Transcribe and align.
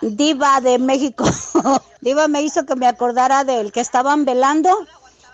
Diva 0.00 0.60
de 0.60 0.78
México. 0.78 1.24
Diva 2.00 2.28
me 2.28 2.42
hizo 2.42 2.64
que 2.64 2.76
me 2.76 2.86
acordara 2.86 3.44
del 3.44 3.72
que 3.72 3.80
estaban 3.80 4.24
velando 4.24 4.70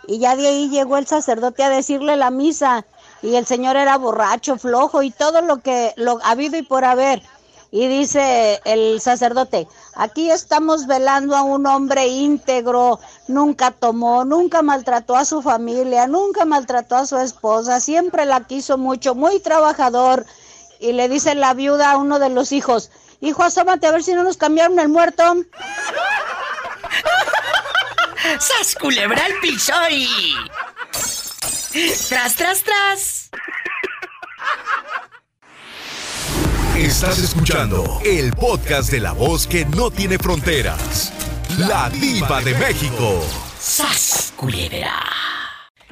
y 0.07 0.19
ya 0.19 0.37
de 0.37 0.46
ahí 0.46 0.69
llegó 0.69 0.96
el 0.96 1.07
sacerdote 1.07 1.62
a 1.62 1.71
decirle 1.71 2.17
la 2.17 2.31
misa 2.31 2.84
y 3.23 3.37
el 3.37 3.47
señor 3.47 3.76
era 3.76 3.97
borracho, 3.97 4.57
flojo 4.57 5.02
y 5.02 5.10
todo 5.10 5.42
lo 5.42 5.58
que 5.58 5.92
lo 5.97 6.18
ha 6.23 6.31
habido 6.31 6.57
y 6.57 6.63
por 6.63 6.84
haber. 6.84 7.23
Y 7.73 7.89
dice 7.89 8.61
el 8.64 9.00
sacerdote, 9.00 9.66
aquí 9.95 10.30
estamos 10.30 10.86
velando 10.86 11.34
a 11.34 11.42
un 11.42 11.66
hombre 11.66 12.06
íntegro, 12.06 13.00
nunca 13.26 13.72
tomó, 13.72 14.24
nunca 14.24 14.62
maltrató 14.62 15.16
a 15.16 15.24
su 15.24 15.42
familia, 15.42 16.06
nunca 16.06 16.44
maltrató 16.44 16.96
a 16.96 17.06
su 17.06 17.18
esposa, 17.18 17.80
siempre 17.80 18.24
la 18.24 18.46
quiso 18.46 18.78
mucho, 18.78 19.14
muy 19.14 19.40
trabajador. 19.40 20.24
Y 20.78 20.92
le 20.92 21.08
dice 21.08 21.34
la 21.34 21.54
viuda 21.54 21.92
a 21.92 21.96
uno 21.96 22.18
de 22.18 22.28
los 22.28 22.52
hijos, 22.52 22.90
hijo, 23.20 23.42
asómate 23.42 23.86
a 23.86 23.92
ver 23.92 24.02
si 24.02 24.14
no 24.14 24.22
nos 24.22 24.36
cambiaron 24.36 24.78
el 24.78 24.88
muerto. 24.88 25.36
¡Sas 28.38 28.74
culebra 28.80 29.24
al 29.24 29.34
piso 29.40 29.72
y... 29.90 30.34
¡Tras, 32.09 32.34
tras, 32.37 32.62
tras! 32.62 33.30
Estás 36.77 37.19
escuchando 37.19 38.01
el 38.05 38.33
podcast 38.33 38.91
de 38.91 39.01
la 39.01 39.12
voz 39.12 39.46
que 39.46 39.65
no 39.65 39.91
tiene 39.91 40.19
fronteras. 40.19 41.12
La 41.59 41.88
diva 41.91 42.43
de 42.43 42.55
México. 42.55 43.24
¡Sas 43.59 44.33
culebra! 44.37 45.02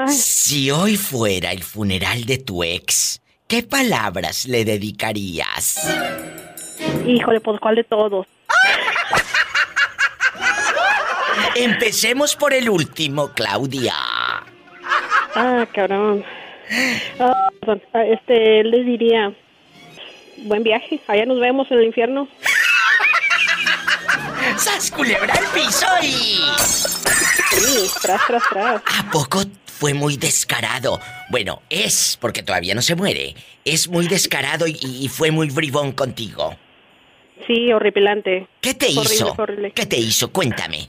Si 0.09 0.70
hoy 0.70 0.96
fuera 0.96 1.52
el 1.52 1.62
funeral 1.62 2.24
de 2.24 2.38
tu 2.38 2.65
ex, 2.65 3.20
¿qué 3.46 3.62
palabras 3.62 4.45
le 4.46 4.65
dedicarías? 4.65 5.79
Híjole, 7.06 7.41
pues 7.41 7.60
¿cuál 7.60 7.77
de 7.77 7.84
todos? 7.84 8.27
Empecemos 11.55 12.35
por 12.35 12.52
el 12.52 12.68
último, 12.68 13.32
Claudia. 13.32 13.95
Ah, 15.34 15.66
cabrón. 15.73 16.24
Ah, 17.18 17.49
perdón. 17.60 17.82
Ah, 17.93 18.04
este, 18.04 18.65
les 18.65 18.87
diría, 18.87 19.32
buen 20.38 20.62
viaje, 20.62 21.01
allá 21.07 21.26
nos 21.26 21.38
vemos 21.40 21.71
en 21.71 21.79
el 21.79 21.84
infierno. 21.84 22.29
¡Sas 24.56 24.90
culebra 24.90 25.34
el 25.34 25.46
piso 25.46 25.87
y... 26.02 26.40
Sí, 27.51 27.90
tras, 28.02 28.21
tras, 28.27 28.43
tras. 28.51 28.82
¿A 28.99 29.10
poco 29.10 29.43
fue 29.66 29.95
muy 29.95 30.16
descarado? 30.16 31.01
Bueno, 31.30 31.62
es, 31.71 32.18
porque 32.21 32.43
todavía 32.43 32.74
no 32.74 32.82
se 32.82 32.95
muere, 32.95 33.34
es 33.65 33.88
muy 33.88 34.09
descarado 34.09 34.66
y, 34.66 34.79
y 34.82 35.09
fue 35.09 35.30
muy 35.30 35.51
bribón 35.51 35.93
contigo. 35.93 36.56
Sí, 37.46 37.73
horripilante. 37.73 38.46
¿Qué 38.60 38.74
te 38.74 38.87
Horrible, 38.87 39.02
hizo? 39.14 39.34
horrible. 39.38 39.70
¿Qué 39.73 39.87
te 39.87 39.96
hizo? 39.98 40.32
Cuéntame. 40.32 40.88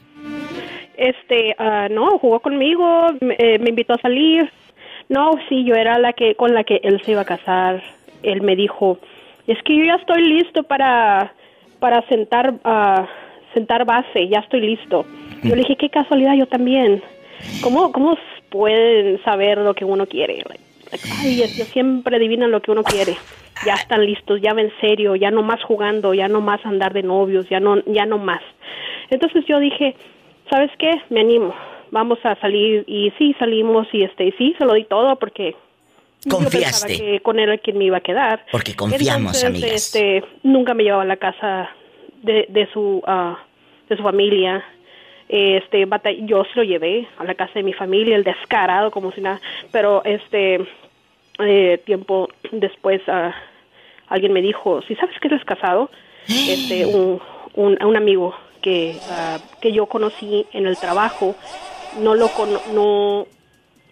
Este, 0.97 1.55
ah, 1.59 1.87
no, 1.91 2.17
jugó 2.19 2.39
conmigo, 2.39 3.07
me, 3.19 3.35
eh, 3.37 3.59
me 3.59 3.69
invitó 3.69 3.93
a 3.93 3.97
salir. 4.01 4.49
No, 5.09 5.31
sí, 5.49 5.65
yo 5.65 5.75
era 5.75 5.99
la 5.99 6.13
que 6.13 6.35
con 6.35 6.53
la 6.53 6.63
que 6.63 6.79
él 6.83 7.01
se 7.03 7.11
iba 7.11 7.21
a 7.21 7.25
casar. 7.25 7.83
Él 8.23 8.41
me 8.41 8.55
dijo, 8.55 8.97
es 9.47 9.61
que 9.63 9.77
yo 9.77 9.83
ya 9.83 9.95
estoy 9.95 10.23
listo 10.23 10.63
para 10.63 11.33
para 11.79 12.01
sentar 12.07 12.53
ah, 12.63 13.05
sentar 13.53 13.85
base, 13.85 14.27
ya 14.29 14.39
estoy 14.39 14.61
listo. 14.61 15.05
Yo 15.43 15.49
le 15.55 15.61
dije, 15.61 15.75
qué 15.75 15.89
casualidad, 15.89 16.33
yo 16.35 16.47
también. 16.47 17.03
¿Cómo 17.61 17.91
cómo 17.91 18.17
pueden 18.49 19.21
saber 19.23 19.57
lo 19.59 19.73
que 19.75 19.85
uno 19.85 20.05
quiere? 20.07 20.37
Like, 20.47 20.63
ay, 20.91 21.41
ellos 21.43 21.67
siempre 21.71 22.15
adivinan 22.15 22.51
lo 22.51 22.61
que 22.61 22.71
uno 22.71 22.83
quiere. 22.83 23.15
Ya 23.65 23.75
están 23.75 24.05
listos, 24.05 24.41
ya 24.41 24.53
ven 24.53 24.71
serio, 24.81 25.15
ya 25.15 25.31
no 25.31 25.41
más 25.41 25.63
jugando, 25.63 26.13
ya 26.13 26.27
no 26.27 26.41
más 26.41 26.65
andar 26.65 26.93
de 26.93 27.03
novios, 27.03 27.47
ya 27.49 27.59
no 27.59 27.81
ya 27.85 28.05
no 28.05 28.17
más. 28.17 28.41
Entonces 29.09 29.45
yo 29.47 29.59
dije, 29.59 29.95
¿sabes 30.49 30.71
qué? 30.77 30.91
Me 31.09 31.21
animo. 31.21 31.53
Vamos 31.91 32.19
a 32.23 32.35
salir 32.41 32.83
y 32.87 33.11
sí 33.17 33.35
salimos 33.39 33.87
y 33.93 34.03
este 34.03 34.25
y 34.25 34.31
sí 34.33 34.55
se 34.57 34.65
lo 34.65 34.73
di 34.73 34.83
todo 34.85 35.15
porque 35.17 35.55
Confiaste. 36.29 36.97
que 36.97 37.19
con 37.21 37.39
él 37.39 37.59
quien 37.61 37.77
me 37.77 37.85
iba 37.85 37.97
a 37.97 38.01
quedar. 38.01 38.45
Porque 38.51 38.75
confiamos, 38.75 39.41
Entonces, 39.41 39.45
amigas. 39.45 39.71
Este, 39.71 40.23
nunca 40.43 40.73
me 40.73 40.83
llevaba 40.83 41.03
a 41.03 41.07
la 41.07 41.17
casa 41.17 41.69
de, 42.23 42.47
de 42.49 42.67
su 42.73 43.01
ah, 43.05 43.37
de 43.89 43.95
su 43.95 44.03
familia. 44.03 44.63
Este, 45.27 45.87
yo 46.25 46.43
se 46.45 46.51
lo 46.55 46.63
llevé 46.63 47.07
a 47.17 47.23
la 47.23 47.33
casa 47.35 47.53
de 47.55 47.63
mi 47.63 47.73
familia, 47.73 48.15
el 48.15 48.23
descarado 48.23 48.91
como 48.91 49.11
si 49.11 49.21
nada, 49.21 49.41
pero 49.71 50.03
este 50.05 50.59
eh, 51.39 51.81
tiempo 51.85 52.29
después 52.51 53.01
ah, 53.07 53.33
alguien 54.07 54.33
me 54.33 54.41
dijo, 54.41 54.81
si 54.83 54.95
sabes 54.95 55.19
que 55.19 55.27
eres 55.27 55.43
casado, 55.43 55.89
este 56.27 56.85
un, 56.97 57.19
un, 57.55 57.83
un 57.83 57.97
amigo 57.97 58.35
que 58.61 58.97
ah, 59.09 59.39
que 59.61 59.71
yo 59.71 59.87
conocí 59.87 60.45
en 60.53 60.67
el 60.67 60.77
trabajo 60.77 61.35
no 61.99 62.13
lo 62.15 62.27
cono- 62.29 62.61
no 62.73 63.27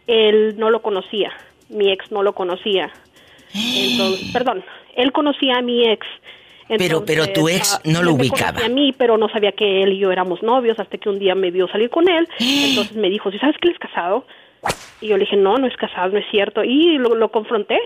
él 0.08 0.56
no 0.58 0.70
lo 0.70 0.82
conocía, 0.82 1.32
mi 1.70 1.92
ex 1.92 2.12
no 2.12 2.22
lo 2.24 2.34
conocía. 2.34 2.92
Entonces, 3.56 4.30
perdón, 4.32 4.64
él 4.96 5.12
conocía 5.12 5.56
a 5.58 5.62
mi 5.62 5.88
ex. 5.88 6.06
Pero- 6.68 7.04
pero 7.06 7.28
tu 7.28 7.48
ex 7.50 7.74
ah, 7.76 7.82
no 7.86 8.02
lo 8.04 8.14
ubicaba. 8.14 8.64
A 8.66 8.70
mí, 8.70 8.94
pero 8.98 9.18
no 9.18 9.30
sabía 9.30 9.52
que 9.52 9.84
él 9.84 9.94
y 9.94 10.00
yo 10.00 10.12
éramos 10.12 10.42
novios 10.44 10.80
hasta 10.80 10.98
que 10.98 11.10
un 11.10 11.20
día 11.20 11.36
me 11.36 11.52
vio 11.52 11.68
salir 11.68 11.90
con 11.90 12.08
él. 12.10 12.28
Entonces 12.40 12.96
me 12.96 13.10
dijo, 13.10 13.32
¿sí 13.32 13.40
sabes 13.40 13.56
que 13.62 13.68
él 13.68 13.74
es 13.74 13.80
casado? 13.80 14.26
Y 15.02 15.08
yo 15.10 15.18
le 15.18 15.26
dije, 15.26 15.36
no, 15.36 15.58
no 15.58 15.68
es 15.68 15.76
casado, 15.76 16.14
no 16.14 16.20
es 16.20 16.26
cierto. 16.32 16.64
Y 16.64 16.98
lo, 16.98 17.16
lo 17.16 17.30
confronté, 17.30 17.78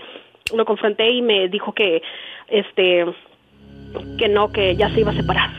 lo 0.54 0.64
confronté 0.64 1.10
y 1.10 1.22
me 1.22 1.48
dijo 1.48 1.72
que, 1.72 2.02
este, 2.48 3.04
que 4.16 4.28
no, 4.28 4.52
que 4.52 4.76
ya 4.76 4.88
se 4.94 5.00
iba 5.00 5.10
a 5.10 5.16
separar. 5.16 5.50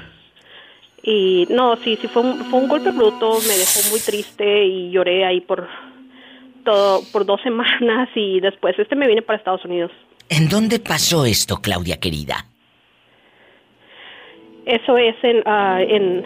Y 1.04 1.46
no, 1.50 1.76
sí, 1.78 1.98
sí, 2.02 2.08
fue 2.08 2.22
un, 2.24 2.46
fue 2.46 2.60
un 2.60 2.68
golpe 2.68 2.92
bruto, 2.92 3.32
me 3.48 3.58
dejó 3.58 3.90
muy 3.92 4.00
triste 4.00 4.66
y 4.66 4.92
lloré 4.92 5.26
ahí 5.26 5.42
por 5.42 5.68
todo, 6.64 7.02
por 7.12 7.26
dos 7.26 7.42
semanas 7.44 8.10
y 8.16 8.40
después 8.40 8.78
este 8.80 8.96
me 8.96 9.08
vine 9.08 9.22
para 9.22 9.38
Estados 9.38 9.66
Unidos. 9.66 9.92
¿En 10.30 10.48
dónde 10.48 10.80
pasó 10.80 11.26
esto, 11.26 11.58
Claudia 11.62 12.00
querida? 12.00 12.46
Eso 14.70 15.00
es 15.00 15.16
en, 15.24 15.42
ah, 15.48 15.82
en 15.82 16.24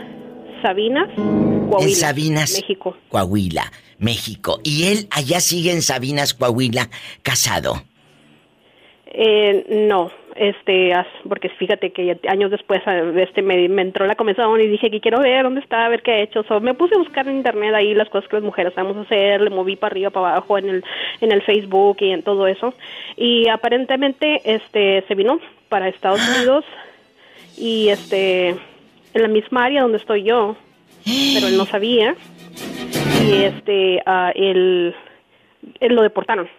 Sabinas, 0.62 1.08
Coahuila, 1.16 1.88
en 1.88 1.96
Sabinas, 1.96 2.60
México. 2.60 2.98
Coahuila, 3.08 3.72
México. 4.00 4.60
Y 4.66 4.92
él 4.92 5.08
allá 5.12 5.40
sigue 5.40 5.72
en 5.72 5.82
Sabinas, 5.82 6.34
Coahuila, 6.34 6.90
casado. 7.22 7.76
Eh, 9.06 9.88
no, 9.88 10.12
este, 10.36 10.92
porque 11.30 11.48
fíjate 11.50 11.92
que 11.92 12.20
años 12.28 12.52
después 12.52 12.82
ah, 12.86 13.14
este 13.16 13.42
me, 13.42 13.70
me 13.70 13.82
entró 13.82 14.06
la 14.08 14.16
comezón 14.16 14.60
y 14.60 14.68
dije 14.68 14.92
que 14.92 15.00
quiero 15.00 15.22
ver 15.22 15.44
dónde 15.44 15.62
está, 15.62 15.86
a 15.86 15.90
ver 15.90 16.02
qué 16.02 16.12
ha 16.12 16.20
hecho. 16.20 16.44
So, 16.44 16.60
me 16.60 16.74
puse 16.74 16.96
a 16.96 16.98
buscar 16.98 17.26
en 17.30 17.38
internet 17.38 17.74
ahí 17.74 17.94
las 17.94 18.10
cosas 18.10 18.30
que 18.30 18.36
las 18.36 18.44
mujeres 18.44 18.76
vamos 18.76 18.98
a 18.98 19.02
hacer, 19.04 19.40
le 19.40 19.52
moví 19.52 19.78
para 19.78 19.94
arriba, 19.94 20.10
para 20.10 20.32
abajo 20.32 20.58
en 20.58 20.68
el 20.68 20.84
en 21.22 21.32
el 21.32 21.42
Facebook 21.44 21.96
y 22.02 22.10
en 22.10 22.24
todo 22.24 22.46
eso. 22.46 22.74
Y 23.16 23.48
aparentemente 23.48 24.42
este 24.44 25.06
se 25.08 25.16
vino 25.16 25.40
para 25.70 25.88
Estados 25.88 26.20
Unidos 26.36 26.66
y 27.58 27.90
este 27.90 28.50
en 28.50 29.22
la 29.22 29.28
misma 29.28 29.66
área 29.66 29.82
donde 29.84 29.98
estoy 29.98 30.24
yo, 30.24 30.56
pero 31.34 31.48
él 31.48 31.58
no 31.58 31.66
sabía. 31.66 32.16
Y 33.26 33.44
este 33.44 34.02
ah, 34.06 34.32
él, 34.36 34.96
él 35.80 35.96
lo 35.96 36.02
deportaron 36.02 36.50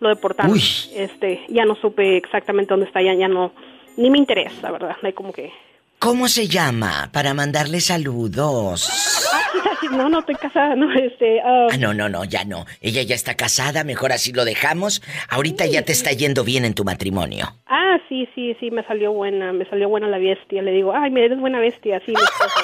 lo 0.00 0.08
deportaron. 0.08 0.52
Uy. 0.52 0.62
Este, 0.94 1.44
ya 1.48 1.64
no 1.64 1.76
supe 1.76 2.16
exactamente 2.16 2.70
dónde 2.70 2.86
está, 2.86 3.00
ya, 3.02 3.14
ya 3.14 3.28
no, 3.28 3.52
ni 3.96 4.10
me 4.10 4.18
interesa, 4.18 4.56
la 4.62 4.72
verdad. 4.72 4.96
Hay 5.02 5.12
como 5.12 5.32
que, 5.32 5.52
¿Cómo 6.00 6.28
se 6.28 6.48
llama? 6.48 7.10
Para 7.12 7.34
mandarle 7.34 7.80
saludos. 7.82 8.88
no, 9.92 10.08
no 10.08 10.20
estoy 10.20 10.34
casada, 10.36 10.74
no, 10.74 10.90
este, 10.94 11.40
ah, 11.40 11.66
Ah, 11.70 11.76
no, 11.76 11.92
no, 11.92 12.08
no, 12.08 12.24
ya 12.24 12.44
no. 12.44 12.64
Ella 12.80 13.02
ya 13.02 13.14
está 13.14 13.34
casada, 13.36 13.84
mejor 13.84 14.10
así 14.12 14.32
lo 14.32 14.44
dejamos. 14.46 15.02
Ahorita 15.28 15.66
ya 15.66 15.82
te 15.82 15.92
está 15.92 16.12
yendo 16.12 16.42
bien 16.42 16.64
en 16.64 16.72
tu 16.74 16.84
matrimonio. 16.84 17.54
ah, 17.66 17.98
sí, 18.08 18.26
sí, 18.34 18.56
sí, 18.58 18.70
me 18.70 18.82
salió 18.86 19.12
buena, 19.12 19.52
me 19.52 19.68
salió 19.68 19.88
buena 19.90 20.08
la 20.08 20.16
bestia. 20.18 20.62
Le 20.62 20.72
digo, 20.72 20.92
ay, 20.94 21.10
me 21.10 21.24
eres 21.24 21.38
buena 21.38 21.60
bestia, 21.60 22.00
sí, 22.06 22.12
esposo. 22.12 22.60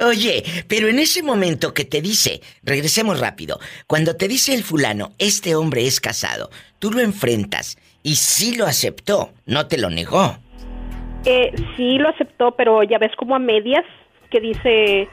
Oye, 0.06 0.44
pero 0.68 0.88
en 0.88 0.98
ese 0.98 1.22
momento 1.22 1.72
que 1.74 1.84
te 1.84 2.00
dice, 2.02 2.40
regresemos 2.62 3.18
rápido, 3.20 3.58
cuando 3.86 4.16
te 4.16 4.28
dice 4.28 4.54
el 4.54 4.62
fulano, 4.62 5.12
este 5.18 5.56
hombre 5.56 5.86
es 5.86 6.00
casado, 6.00 6.50
tú 6.78 6.90
lo 6.92 7.00
enfrentas 7.00 7.78
y 8.02 8.16
sí 8.16 8.54
lo 8.54 8.66
aceptó, 8.66 9.32
no 9.46 9.66
te 9.66 9.78
lo 9.78 9.88
negó. 9.90 10.38
Eh, 11.24 11.52
sí 11.76 11.98
lo 11.98 12.08
aceptó, 12.08 12.52
pero 12.52 12.82
ya 12.82 12.98
ves 12.98 13.14
como 13.16 13.34
a 13.34 13.38
medias 13.38 13.84
que 14.30 14.40
dice, 14.40 15.08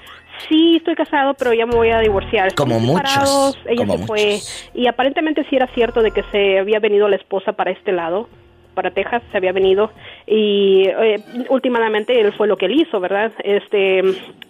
sí, 0.50 0.78
estoy 0.78 0.96
casado, 0.96 1.34
pero 1.36 1.54
ya 1.54 1.66
me 1.66 1.75
voy 1.75 1.90
a 1.90 2.00
divorciar. 2.00 2.54
Como 2.56 2.80
muchos, 2.80 3.58
Ella 3.66 3.86
como 3.86 3.98
se 3.98 4.06
fue 4.06 4.40
y 4.74 4.88
aparentemente 4.88 5.46
sí 5.50 5.56
era 5.56 5.68
cierto 5.68 6.02
de 6.02 6.12
que 6.12 6.24
se 6.31 6.60
había 6.60 6.80
venido 6.80 7.08
la 7.08 7.16
esposa 7.16 7.54
para 7.54 7.72
este 7.72 7.92
lado, 7.92 8.28
para 8.74 8.92
Texas, 8.92 9.22
se 9.31 9.38
había 9.38 9.52
venido 9.52 9.92
y 10.27 10.83
eh, 10.88 11.23
últimamente 11.50 12.19
él 12.19 12.31
fue 12.33 12.47
lo 12.47 12.57
que 12.57 12.68
él 12.68 12.79
hizo, 12.79 13.00
¿verdad? 13.00 13.31
Este, 13.44 14.01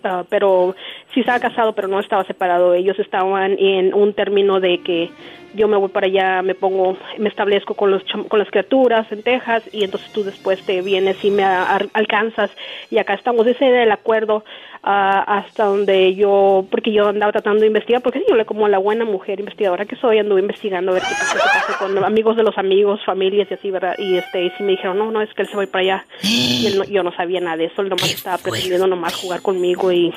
ah, 0.03 0.23
pero 0.29 0.75
sí 1.13 1.21
estaba 1.21 1.39
casado, 1.39 1.73
pero 1.73 1.87
no 1.87 1.99
estaba 1.99 2.23
separado. 2.25 2.73
Ellos 2.73 2.99
estaban 2.99 3.57
en 3.57 3.93
un 3.93 4.13
término 4.13 4.59
de 4.59 4.79
que 4.79 5.09
yo 5.53 5.67
me 5.67 5.77
voy 5.77 5.89
para 5.89 6.07
allá, 6.07 6.41
me 6.41 6.55
pongo, 6.55 6.97
me 7.17 7.29
establezco 7.29 7.73
con 7.73 7.91
los 7.91 8.03
con 8.27 8.39
las 8.39 8.49
criaturas 8.49 9.11
en 9.11 9.23
Texas 9.23 9.63
y 9.73 9.83
entonces 9.83 10.11
tú 10.11 10.23
después 10.23 10.61
te 10.65 10.81
vienes 10.81 11.23
y 11.23 11.31
me 11.31 11.43
alcanzas 11.43 12.51
y 12.89 12.97
acá 12.97 13.13
estamos 13.13 13.45
ese 13.47 13.67
era 13.67 13.83
el 13.83 13.91
acuerdo 13.91 14.43
ah, 14.83 15.23
hasta 15.27 15.65
donde 15.65 16.15
yo 16.15 16.65
porque 16.69 16.91
yo 16.91 17.07
andaba 17.07 17.31
tratando 17.31 17.61
de 17.61 17.67
investigar 17.67 18.01
porque 18.01 18.23
yo 18.27 18.35
le 18.35 18.45
como 18.45 18.67
la 18.67 18.77
buena 18.77 19.05
mujer 19.05 19.39
investigadora 19.39 19.85
que 19.85 19.95
soy 19.97 20.19
anduve 20.19 20.41
investigando 20.41 20.91
a 20.91 20.95
ver 20.95 21.03
qué 21.03 21.09
pasa, 21.09 21.33
qué 21.33 21.39
pasa 21.39 21.79
con 21.79 22.03
amigos 22.03 22.37
de 22.37 22.43
los 22.43 22.57
amigos, 22.57 23.03
familias 23.05 23.47
y 23.51 23.53
así, 23.53 23.71
¿verdad? 23.71 23.95
Y 23.97 24.17
este 24.17 24.45
y 24.45 24.49
sí 24.51 24.63
me 24.63 24.71
dijeron, 24.71 24.97
"No, 24.97 25.11
no, 25.11 25.21
es 25.21 25.33
que 25.33 25.41
él 25.41 25.49
se 25.49 25.57
va 25.65 25.71
para 25.71 25.81
allá." 25.81 26.05
Y 26.23 26.67
yo 26.89 27.03
no 27.03 27.15
sabía 27.15 27.39
nada 27.39 27.57
de 27.57 27.65
eso, 27.65 27.81
él 27.81 27.89
nomás 27.89 28.11
estaba 28.11 28.37
pretendiendo 28.37 28.87
nomás 28.87 29.15
jugar 29.15 29.41
conmigo 29.41 29.91
y 29.91 30.13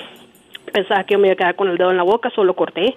pensaba 0.73 1.05
que 1.05 1.15
yo 1.15 1.19
me 1.19 1.29
iba 1.29 1.35
a 1.35 1.37
quedar 1.37 1.57
con 1.57 1.69
el 1.69 1.77
dedo 1.77 1.91
en 1.91 1.97
la 1.97 2.03
boca, 2.03 2.31
solo 2.35 2.55
corté 2.55 2.97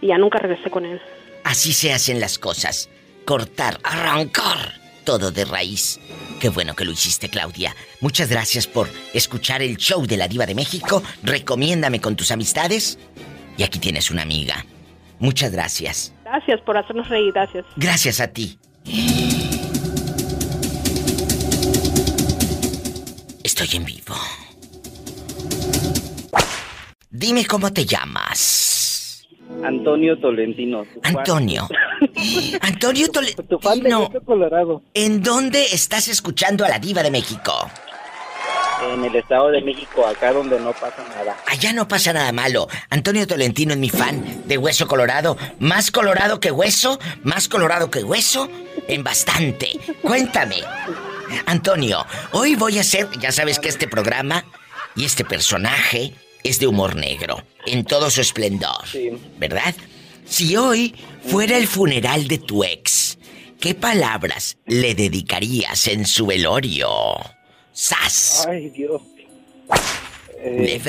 y 0.00 0.08
ya 0.08 0.18
nunca 0.18 0.38
regresé 0.38 0.70
con 0.70 0.84
él. 0.84 1.00
Así 1.44 1.72
se 1.72 1.92
hacen 1.92 2.20
las 2.20 2.38
cosas. 2.38 2.90
Cortar, 3.24 3.78
arrancar 3.82 4.74
todo 5.04 5.30
de 5.30 5.44
raíz. 5.44 6.00
Qué 6.40 6.48
bueno 6.50 6.74
que 6.74 6.84
lo 6.84 6.92
hiciste, 6.92 7.28
Claudia. 7.28 7.74
Muchas 8.00 8.28
gracias 8.28 8.66
por 8.66 8.88
escuchar 9.14 9.62
el 9.62 9.76
show 9.76 10.04
de 10.06 10.16
la 10.16 10.28
Diva 10.28 10.44
de 10.44 10.54
México. 10.54 11.02
Recomiéndame 11.22 12.00
con 12.00 12.16
tus 12.16 12.30
amistades. 12.30 12.98
Y 13.56 13.62
aquí 13.62 13.78
tienes 13.78 14.10
una 14.10 14.22
amiga. 14.22 14.66
Muchas 15.18 15.50
gracias. 15.52 16.12
Gracias 16.24 16.60
por 16.60 16.76
hacernos 16.76 17.08
reír, 17.08 17.32
gracias. 17.32 17.64
Gracias 17.76 18.20
a 18.20 18.28
ti. 18.28 18.58
Estoy 23.58 23.78
en 23.78 23.86
vivo. 23.86 24.14
Dime 27.08 27.46
cómo 27.46 27.72
te 27.72 27.86
llamas. 27.86 29.26
Antonio 29.64 30.18
Tolentino. 30.18 30.84
Antonio. 31.02 31.66
Antonio 32.60 33.08
Tolentino. 33.10 34.12
Colorado. 34.26 34.82
¿En 34.92 35.22
dónde 35.22 35.64
estás 35.72 36.08
escuchando 36.08 36.66
a 36.66 36.68
la 36.68 36.78
diva 36.78 37.02
de 37.02 37.10
México? 37.10 37.70
En 38.92 39.02
el 39.02 39.16
Estado 39.16 39.48
de 39.50 39.62
México, 39.62 40.06
acá 40.06 40.34
donde 40.34 40.60
no 40.60 40.72
pasa 40.74 41.02
nada. 41.16 41.34
Allá 41.46 41.72
no 41.72 41.88
pasa 41.88 42.12
nada 42.12 42.30
malo. 42.32 42.68
Antonio 42.90 43.26
Tolentino 43.26 43.72
es 43.72 43.78
mi 43.78 43.88
fan 43.88 44.42
de 44.46 44.58
Hueso 44.58 44.86
Colorado. 44.86 45.38
Más 45.60 45.90
colorado 45.90 46.40
que 46.40 46.50
hueso, 46.50 46.98
más 47.22 47.48
colorado 47.48 47.90
que 47.90 48.04
hueso, 48.04 48.50
en 48.86 49.02
bastante. 49.02 49.80
Cuéntame. 50.02 50.56
Antonio, 51.46 52.04
hoy 52.32 52.54
voy 52.54 52.78
a 52.78 52.80
hacer, 52.82 53.08
ya 53.20 53.32
sabes 53.32 53.58
que 53.58 53.68
este 53.68 53.88
programa 53.88 54.44
y 54.94 55.04
este 55.04 55.24
personaje 55.24 56.12
es 56.42 56.58
de 56.58 56.66
humor 56.66 56.96
negro, 56.96 57.42
en 57.66 57.84
todo 57.84 58.10
su 58.10 58.20
esplendor. 58.20 58.84
¿Verdad? 59.38 59.74
Si 60.24 60.56
hoy 60.56 60.94
fuera 61.26 61.56
el 61.56 61.66
funeral 61.66 62.28
de 62.28 62.38
tu 62.38 62.64
ex, 62.64 63.18
¿qué 63.60 63.74
palabras 63.74 64.56
le 64.66 64.94
dedicarías 64.94 65.86
en 65.88 66.06
su 66.06 66.26
velorio? 66.26 66.88
¡Sas! 67.72 68.46
Ay, 68.48 68.70
Dios. 68.70 69.02
Eh, 70.38 70.80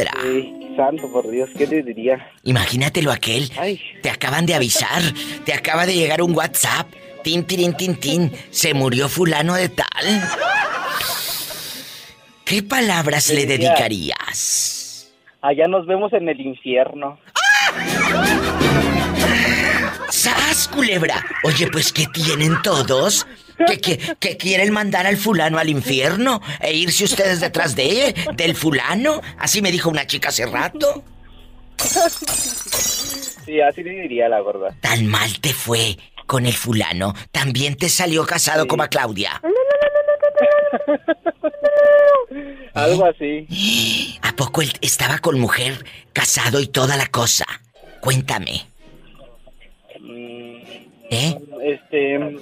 santo, 0.76 1.12
por 1.12 1.30
Dios, 1.30 1.50
¿qué 1.58 1.66
te 1.66 1.82
diría? 1.82 2.32
Imagínatelo 2.44 3.12
aquel. 3.12 3.52
Te 4.02 4.10
acaban 4.10 4.46
de 4.46 4.54
avisar, 4.54 5.02
te 5.46 5.54
acaba 5.54 5.86
de 5.86 5.96
llegar 5.96 6.22
un 6.22 6.36
WhatsApp. 6.36 6.88
Tin, 7.28 7.44
tin, 7.44 7.74
tin, 7.74 7.96
tin. 7.98 8.32
Se 8.52 8.74
murió 8.74 9.10
fulano 9.10 9.56
de 9.56 9.68
tal. 9.68 9.86
¿Qué 12.46 12.64
palabras 12.64 13.30
le 13.32 13.46
dedicarías? 13.46 15.12
Allá 15.42 15.68
nos 15.68 15.86
vemos 15.88 16.14
en 16.14 16.30
el 16.30 16.40
infierno. 16.40 17.20
¡Sas, 20.08 20.70
culebra! 20.70 21.22
Oye, 21.44 21.68
pues, 21.70 21.92
¿qué 21.92 22.06
tienen 22.14 22.62
todos? 22.62 23.28
¿Que, 23.58 24.38
quieren 24.38 24.72
mandar 24.72 25.06
al 25.06 25.18
fulano 25.18 25.58
al 25.58 25.68
infierno? 25.68 26.40
¿E 26.62 26.76
irse 26.76 27.04
ustedes 27.04 27.42
detrás 27.42 27.76
de 27.76 28.06
él? 28.08 28.16
¿Del 28.38 28.56
fulano? 28.56 29.20
Así 29.38 29.62
me 29.62 29.74
dijo 29.74 29.90
una 29.90 30.08
chica 30.08 30.30
hace 30.30 30.46
rato. 30.46 31.04
Sí, 33.46 33.60
así 33.60 33.84
le 33.84 34.04
diría 34.04 34.30
la 34.30 34.40
gorda. 34.40 34.74
Tan 34.80 35.08
mal 35.08 35.42
te 35.42 35.52
fue 35.54 35.98
con 36.28 36.46
el 36.46 36.54
fulano. 36.54 37.14
También 37.32 37.76
te 37.76 37.90
salió 37.90 38.26
casado 38.26 38.68
como 38.68 38.84
a 38.84 38.88
Claudia. 38.90 39.42
Algo 42.74 43.06
así. 43.06 44.20
¿A 44.22 44.36
poco 44.36 44.62
él 44.62 44.72
estaba 44.82 45.18
con 45.18 45.40
mujer, 45.40 45.84
casado 46.14 46.60
y 46.60 46.68
toda 46.68 46.96
la 46.96 47.08
cosa? 47.08 47.46
Cuéntame. 48.02 48.62
Mm, 50.00 50.58
¿Eh? 51.10 51.38
Este. 51.64 52.38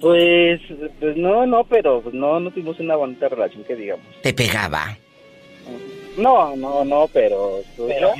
Pues, 0.00 0.60
pues 0.98 1.16
no, 1.16 1.46
no, 1.46 1.64
pero 1.64 2.02
no, 2.12 2.40
no 2.40 2.50
tuvimos 2.50 2.80
una 2.80 2.96
bonita 2.96 3.28
relación 3.28 3.62
que 3.64 3.76
digamos. 3.76 4.06
¿Te 4.22 4.32
pegaba? 4.32 4.96
No, 6.16 6.54
no, 6.56 6.84
no, 6.84 7.08
pero, 7.10 7.62
pero 7.76 8.12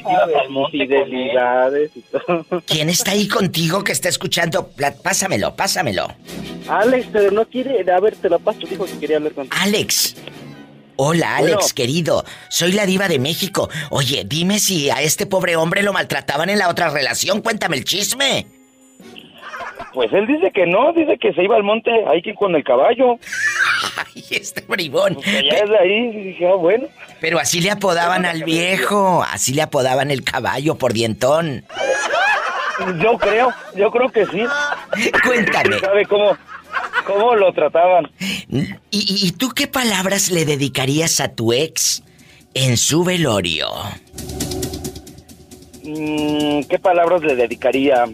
infidelidades 0.48 1.90
y 1.94 2.00
todo. 2.00 2.62
¿Quién 2.66 2.88
está 2.88 3.10
ahí 3.10 3.28
contigo 3.28 3.84
que 3.84 3.92
está 3.92 4.08
escuchando? 4.08 4.70
Pásamelo, 5.02 5.54
pásamelo. 5.54 6.08
Alex, 6.68 7.08
pero 7.12 7.30
no 7.30 7.46
quiere. 7.46 7.84
A 7.92 8.00
ver, 8.00 8.16
te 8.16 8.30
lo 8.30 8.38
paso, 8.38 8.60
dijo 8.60 8.86
que 8.86 8.98
quería 8.98 9.18
hablar 9.18 9.32
contigo. 9.32 9.56
Alex. 9.60 10.16
Hola, 10.96 11.36
Alex, 11.36 11.72
querido. 11.72 12.24
Soy 12.48 12.72
la 12.72 12.86
diva 12.86 13.08
de 13.08 13.18
México. 13.18 13.68
Oye, 13.90 14.24
dime 14.26 14.58
si 14.58 14.88
a 14.88 15.02
este 15.02 15.26
pobre 15.26 15.56
hombre 15.56 15.82
lo 15.82 15.92
maltrataban 15.92 16.48
en 16.48 16.58
la 16.58 16.68
otra 16.68 16.90
relación. 16.90 17.42
Cuéntame 17.42 17.76
el 17.76 17.84
chisme. 17.84 18.46
Pues 19.92 20.12
él 20.12 20.26
dice 20.26 20.50
que 20.52 20.66
no, 20.66 20.92
dice 20.92 21.18
que 21.18 21.32
se 21.34 21.42
iba 21.42 21.56
al 21.56 21.62
monte 21.62 21.90
ahí 22.06 22.22
con 22.34 22.54
el 22.54 22.64
caballo. 22.64 23.18
Ay, 24.14 24.24
este 24.30 24.62
bribón. 24.62 25.14
Pues 25.14 25.26
allá 25.26 25.64
de 25.66 25.78
ahí, 25.78 26.10
dije, 26.24 26.48
ah, 26.48 26.54
bueno. 26.54 26.86
Pero 27.20 27.38
así 27.38 27.60
le 27.60 27.70
apodaban 27.70 28.24
al 28.24 28.44
viejo, 28.44 29.22
así 29.22 29.52
le 29.52 29.62
apodaban 29.62 30.10
el 30.10 30.24
caballo 30.24 30.76
por 30.76 30.92
dientón. 30.92 31.64
Yo 33.00 33.18
creo, 33.18 33.52
yo 33.76 33.90
creo 33.90 34.08
que 34.10 34.26
sí. 34.26 34.42
Cuéntame. 35.26 35.78
¿Sabe 35.80 36.06
cómo, 36.06 36.36
cómo 37.06 37.34
lo 37.36 37.52
trataban? 37.52 38.10
¿Y, 38.90 39.32
tú 39.32 39.50
qué 39.50 39.66
palabras 39.66 40.30
le 40.30 40.44
dedicarías 40.44 41.20
a 41.20 41.34
tu 41.34 41.52
ex 41.52 42.02
en 42.54 42.76
su 42.76 43.04
velorio? 43.04 43.68
Mm, 45.84 46.62
¿Qué 46.62 46.78
palabras 46.80 47.22
le 47.22 47.34
dedicaría? 47.34 48.06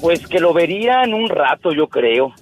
Pues 0.00 0.26
que 0.26 0.40
lo 0.40 0.52
vería 0.52 1.02
en 1.04 1.14
un 1.14 1.28
rato, 1.28 1.72
yo 1.72 1.88
creo. 1.88 2.32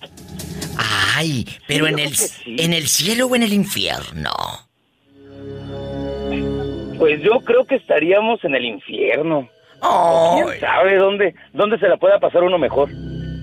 Ay, 1.17 1.47
pero 1.67 1.87
en 1.87 1.99
el, 1.99 2.15
en 2.45 2.73
el 2.73 2.87
cielo 2.89 3.27
o 3.27 3.37
en 3.37 3.43
el 3.43 3.53
infierno. 3.53 4.33
Pues 6.99 7.23
yo 7.23 7.41
creo 7.41 7.65
que 7.65 7.77
estaríamos 7.77 8.45
en 8.45 8.55
el 8.55 8.65
infierno. 8.65 9.49
¿Quién 9.81 10.61
sabe 10.61 10.97
dónde, 10.97 11.35
dónde 11.53 11.79
se 11.79 11.89
la 11.89 11.97
pueda 11.97 12.19
pasar 12.19 12.43
uno 12.43 12.59
mejor? 12.59 12.91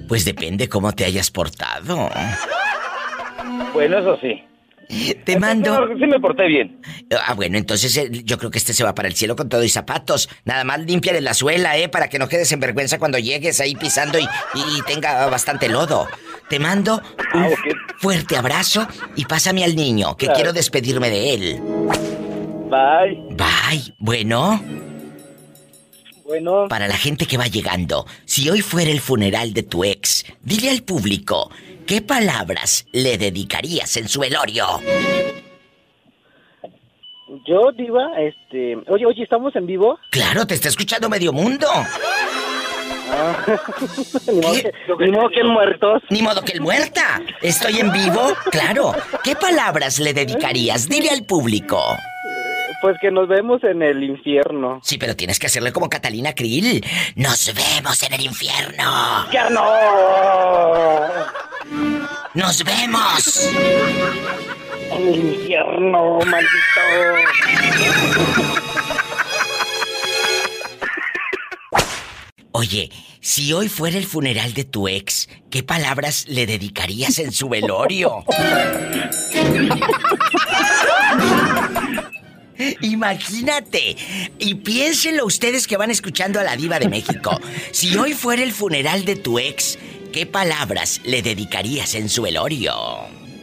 Pues 0.08 0.25
depende 0.25 0.67
cómo 0.70 0.91
te 0.91 1.05
hayas 1.05 1.32
portado. 1.32 2.10
Bueno, 3.74 4.00
eso 4.00 4.17
sí. 4.22 4.43
Te 5.25 5.39
mando. 5.39 5.87
Sí 5.97 6.05
me 6.05 6.19
porté 6.19 6.47
bien. 6.47 6.79
Ah, 7.25 7.33
bueno, 7.33 7.57
entonces 7.57 7.95
eh, 7.97 8.09
yo 8.23 8.37
creo 8.37 8.51
que 8.51 8.57
este 8.57 8.73
se 8.73 8.83
va 8.83 8.93
para 8.95 9.07
el 9.07 9.13
cielo 9.15 9.35
con 9.35 9.49
todo 9.49 9.63
y 9.63 9.69
zapatos. 9.69 10.29
Nada 10.45 10.63
más 10.63 10.79
limpia 10.79 11.13
de 11.13 11.21
la 11.21 11.33
suela, 11.33 11.77
¿eh? 11.77 11.89
Para 11.89 12.09
que 12.09 12.19
no 12.19 12.27
quedes 12.27 12.51
en 12.51 12.59
vergüenza 12.59 12.99
cuando 12.99 13.17
llegues 13.17 13.59
ahí 13.59 13.75
pisando 13.75 14.19
y, 14.19 14.27
tenga 14.87 15.27
bastante 15.27 15.69
lodo. 15.69 16.07
Te 16.49 16.59
mando 16.59 17.01
un 17.33 17.43
ah, 17.43 17.49
fuerte 17.97 18.35
abrazo 18.35 18.87
y 19.15 19.25
pásame 19.25 19.63
al 19.63 19.75
niño, 19.75 20.15
que 20.17 20.27
quiero 20.27 20.53
despedirme 20.53 21.09
de 21.09 21.33
él. 21.33 21.59
Bye. 22.69 23.35
Bye. 23.35 23.95
Bueno. 23.99 24.61
Bueno. 26.25 26.68
Para 26.70 26.88
la 26.88 26.98
gente 26.98 27.25
que 27.25 27.38
va 27.38 27.48
llegando, 27.48 28.06
si 28.25 28.50
hoy 28.50 28.62
fuera 28.62 28.92
el 28.92 29.01
funeral 29.01 29.53
de 29.53 29.63
tu 29.63 29.84
ex, 29.84 30.25
dile 30.42 30.70
al 30.70 30.84
público, 30.84 31.51
¿qué 31.86 32.01
palabras 32.01 32.86
le 32.92 33.18
dedicarías 33.18 33.98
en 33.98 34.08
su 34.08 34.22
velorio? 34.22 34.65
Yo, 37.46 37.72
Diva, 37.72 38.12
este. 38.20 38.77
Oye, 38.88 39.06
oye, 39.06 39.24
¿estamos 39.24 39.56
en 39.56 39.65
vivo? 39.65 39.98
Claro, 40.12 40.46
te 40.46 40.53
está 40.53 40.70
escuchando 40.70 41.10
medio 41.10 41.34
mundo. 41.34 41.68
Ah. 43.10 43.46
ni, 44.32 44.39
modo 44.39 44.53
que, 44.53 45.06
ni 45.06 45.12
modo 45.12 45.30
que 45.30 45.39
el 45.39 45.48
muertos. 45.48 46.03
Ni 46.10 46.22
modo 46.22 46.42
que 46.42 46.53
el 46.53 46.62
muerta. 46.62 47.22
Estoy 47.42 47.80
en 47.80 47.92
vivo, 47.92 48.34
claro. 48.51 48.94
¿Qué 49.24 49.36
palabras 49.36 50.00
le 50.00 50.13
dedicarías? 50.13 50.88
Dile 50.88 51.10
al 51.10 51.24
público. 51.25 51.84
Pues 52.83 52.97
que 52.99 53.09
nos 53.11 53.29
vemos 53.29 53.63
en 53.63 53.81
el 53.81 54.03
infierno. 54.03 54.81
Sí, 54.83 54.97
pero 54.97 55.15
tienes 55.15 55.39
que 55.39 55.47
hacerle 55.47 55.71
como 55.71 55.87
Catalina 55.87 56.35
Krill. 56.35 56.85
Nos 57.15 57.53
vemos 57.55 58.03
en 58.03 58.11
el 58.11 58.25
infierno. 58.25 58.83
no! 59.49 60.99
¡Nos 62.33 62.61
vemos! 62.65 63.49
en 64.91 65.07
el 65.07 65.33
infierno, 65.33 66.19
maldito. 66.25 66.51
Oye, 72.51 72.91
si 73.21 73.53
hoy 73.53 73.69
fuera 73.69 73.97
el 73.97 74.05
funeral 74.05 74.53
de 74.53 74.65
tu 74.65 74.89
ex, 74.89 75.29
¿qué 75.49 75.63
palabras 75.63 76.25
le 76.27 76.45
dedicarías 76.45 77.17
en 77.19 77.31
su 77.31 77.47
velorio? 77.47 78.25
Imagínate. 82.82 83.96
Y 84.39 84.55
piénsenlo 84.55 85.25
ustedes 85.25 85.67
que 85.67 85.77
van 85.77 85.91
escuchando 85.91 86.39
a 86.39 86.43
la 86.43 86.55
diva 86.55 86.79
de 86.79 86.89
México. 86.89 87.39
Si 87.72 87.96
hoy 87.98 88.13
fuera 88.13 88.43
el 88.43 88.51
funeral 88.51 89.05
de 89.05 89.15
tu 89.15 89.39
ex, 89.39 89.77
¿qué 90.12 90.25
palabras 90.25 91.01
le 91.05 91.22
dedicarías 91.22 91.96
en 91.96 92.10
su 92.10 92.22
velorio? 92.24 92.74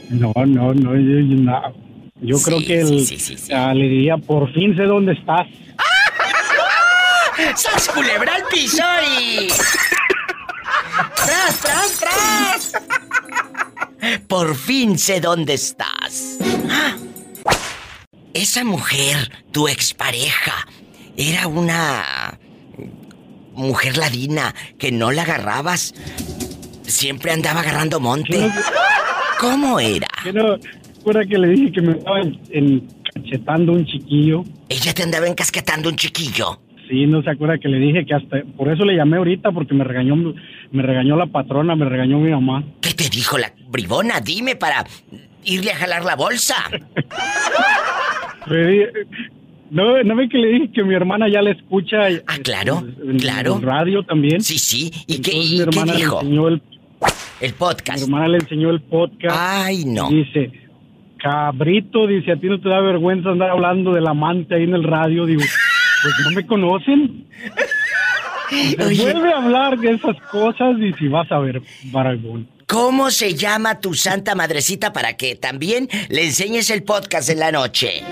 No, 0.08 0.32
no, 0.34 0.74
no, 0.74 0.94
yo, 0.94 1.36
no. 1.42 1.74
Yo 2.22 2.36
Sí, 2.36 2.44
creo 2.44 2.58
que 2.60 2.80
el, 2.80 2.88
sí, 2.88 3.06
sí, 3.06 3.18
sí, 3.18 3.38
sí. 3.38 3.52
ah, 3.52 3.72
le 3.72 3.84
diría, 3.88 4.16
por 4.18 4.52
fin 4.52 4.76
sé 4.76 4.82
dónde 4.82 5.12
estás. 5.12 5.46
¡Sas 7.56 7.88
culebra 7.88 8.34
al 8.34 8.42
piso 8.52 8.82
y... 9.18 9.48
¡Tras, 11.16 11.60
tras, 11.60 12.00
tras! 12.00 12.72
Por 14.28 14.54
fin 14.54 14.98
sé 14.98 15.20
dónde 15.20 15.54
estás. 15.54 16.36
Esa 18.34 18.64
mujer, 18.64 19.16
tu 19.50 19.66
expareja, 19.66 20.66
era 21.16 21.48
una 21.48 22.38
mujer 23.54 23.96
ladina 23.96 24.54
que 24.78 24.92
no 24.92 25.10
la 25.10 25.22
agarrabas. 25.22 25.94
Siempre 26.82 27.32
andaba 27.32 27.60
agarrando 27.60 27.98
monte. 27.98 28.48
¿Cómo 29.40 29.80
era? 29.80 30.06
No, 30.32 30.56
fuera 31.02 31.24
que 31.24 31.38
le 31.38 31.48
dije 31.48 31.72
que 31.72 31.82
me 31.82 31.92
estaba 31.92 32.20
encachetando 32.50 33.72
un 33.72 33.84
chiquillo. 33.84 34.44
Ella 34.68 34.94
te 34.94 35.02
andaba 35.02 35.26
encasquetando 35.26 35.88
un 35.88 35.96
chiquillo. 35.96 36.60
Sí, 36.88 37.06
no 37.06 37.22
se 37.22 37.30
acuerda 37.30 37.58
que 37.58 37.68
le 37.68 37.78
dije 37.78 38.04
que 38.06 38.14
hasta 38.14 38.42
por 38.56 38.68
eso 38.72 38.84
le 38.84 38.96
llamé 38.96 39.16
ahorita 39.16 39.50
porque 39.52 39.74
me 39.74 39.84
regañó 39.84 40.14
me 40.70 40.82
regañó 40.82 41.16
la 41.16 41.26
patrona, 41.26 41.74
me 41.74 41.84
regañó 41.84 42.18
mi 42.18 42.30
mamá. 42.30 42.64
¿Qué 42.80 42.94
te 42.94 43.08
dijo 43.08 43.38
la 43.38 43.52
bribona? 43.68 44.20
Dime 44.20 44.54
para 44.56 44.84
irle 45.44 45.72
a 45.72 45.76
jalar 45.76 46.04
la 46.04 46.16
bolsa. 46.16 46.56
Le 48.50 48.90
no, 49.70 50.02
no 50.02 50.16
ve 50.16 50.28
que 50.28 50.38
le 50.38 50.48
dije 50.48 50.70
que 50.72 50.82
mi 50.82 50.94
hermana 50.94 51.28
ya 51.28 51.42
la 51.42 51.50
escucha 51.52 51.98
Ah, 52.26 52.38
claro, 52.42 52.82
en, 53.04 53.18
claro. 53.20 53.56
en 53.56 53.62
radio 53.62 54.02
también. 54.02 54.40
Sí, 54.42 54.58
sí. 54.58 54.90
¿Y 55.06 55.20
qué, 55.20 55.32
y 55.32 55.38
mi 55.50 55.56
qué 55.58 55.62
hermana 55.62 55.92
le 55.92 55.98
dijo? 55.98 56.20
enseñó 56.20 56.48
el 56.48 56.62
El 57.40 57.52
mi 57.52 57.56
podcast. 57.56 58.02
hermana 58.02 58.28
le 58.28 58.38
enseñó 58.38 58.70
el 58.70 58.80
podcast. 58.80 59.36
Ay, 59.38 59.84
no. 59.84 60.08
Dice, 60.10 60.50
cabrito, 61.18 62.06
dice, 62.08 62.32
a 62.32 62.36
ti 62.36 62.48
no 62.48 62.58
te 62.60 62.68
da 62.68 62.80
vergüenza 62.80 63.30
andar 63.30 63.50
hablando 63.50 63.92
del 63.94 64.06
amante 64.08 64.56
ahí 64.56 64.64
en 64.64 64.74
el 64.74 64.82
radio. 64.82 65.24
Digo, 65.26 65.42
pues 66.02 66.14
no 66.24 66.30
me 66.32 66.46
conocen. 66.46 67.24
Oye. 68.84 69.02
Vuelve 69.12 69.32
a 69.32 69.36
hablar 69.44 69.78
de 69.78 69.92
esas 69.92 70.16
cosas 70.32 70.76
y 70.80 70.92
si 70.94 71.06
vas 71.06 71.30
a 71.30 71.38
ver, 71.38 71.62
Baragón. 71.92 72.48
¿Cómo 72.70 73.10
se 73.10 73.34
llama 73.34 73.80
tu 73.80 73.94
santa 73.94 74.36
madrecita 74.36 74.92
para 74.92 75.16
que 75.16 75.34
también 75.34 75.88
le 76.08 76.26
enseñes 76.26 76.70
el 76.70 76.84
podcast 76.84 77.28
en 77.28 77.40
la 77.40 77.50
noche? 77.50 78.04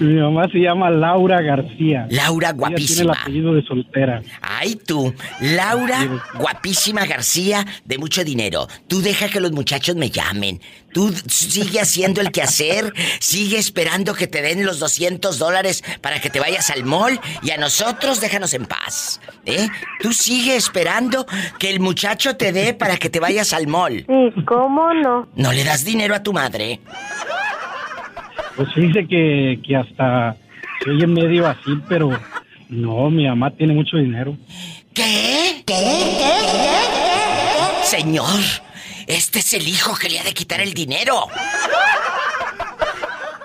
Mi 0.00 0.14
mamá 0.20 0.48
se 0.50 0.58
llama 0.58 0.90
Laura 0.90 1.40
García. 1.42 2.06
Laura 2.10 2.48
Ella 2.50 2.56
tiene 2.56 2.74
el 3.00 3.06
guapísima. 3.06 3.12
apellido 3.12 3.54
de 3.54 3.62
soltera. 3.64 4.22
Ay, 4.40 4.76
tú, 4.76 5.14
Laura 5.40 6.22
guapísima 6.34 7.06
García 7.06 7.64
de 7.84 7.98
mucho 7.98 8.24
dinero. 8.24 8.68
Tú 8.88 9.00
deja 9.02 9.28
que 9.28 9.40
los 9.40 9.52
muchachos 9.52 9.96
me 9.96 10.10
llamen. 10.10 10.60
Tú 10.92 11.12
sigue 11.26 11.78
haciendo 11.80 12.22
el 12.22 12.30
quehacer, 12.32 12.92
sigue 13.20 13.58
esperando 13.58 14.14
que 14.14 14.26
te 14.26 14.40
den 14.40 14.64
los 14.64 14.78
200 14.78 15.38
dólares 15.38 15.84
para 16.00 16.20
que 16.20 16.30
te 16.30 16.40
vayas 16.40 16.70
al 16.70 16.84
mall 16.84 17.20
y 17.42 17.50
a 17.50 17.58
nosotros 17.58 18.18
déjanos 18.20 18.54
en 18.54 18.64
paz. 18.64 19.20
¿Eh? 19.44 19.68
Tú 20.00 20.12
sigue 20.14 20.56
esperando 20.56 21.26
que 21.58 21.68
el 21.70 21.80
muchacho 21.80 22.36
te 22.36 22.50
dé 22.52 22.72
para 22.72 22.96
que 22.96 23.10
te 23.10 23.20
vayas 23.20 23.52
al 23.52 23.66
mall. 23.66 24.06
Sí, 24.06 24.42
¿cómo 24.46 24.94
no? 24.94 25.28
¿No 25.34 25.52
le 25.52 25.64
das 25.64 25.84
dinero 25.84 26.14
a 26.14 26.22
tu 26.22 26.32
madre? 26.32 26.80
Pues 28.56 28.68
dice 28.74 29.06
que, 29.06 29.60
que 29.66 29.76
hasta 29.76 30.36
se 30.82 30.90
oye 30.90 31.06
medio 31.06 31.46
así, 31.46 31.78
pero 31.88 32.10
no, 32.68 33.10
mi 33.10 33.26
mamá 33.26 33.50
tiene 33.50 33.74
mucho 33.74 33.96
dinero. 33.98 34.36
¿Qué? 34.94 35.62
Señor, 37.84 38.40
este 39.06 39.38
es 39.40 39.52
el 39.54 39.68
hijo 39.68 39.94
que 39.96 40.08
le 40.08 40.18
ha 40.20 40.24
de 40.24 40.32
quitar 40.34 40.60
el 40.60 40.72
dinero. 40.74 41.26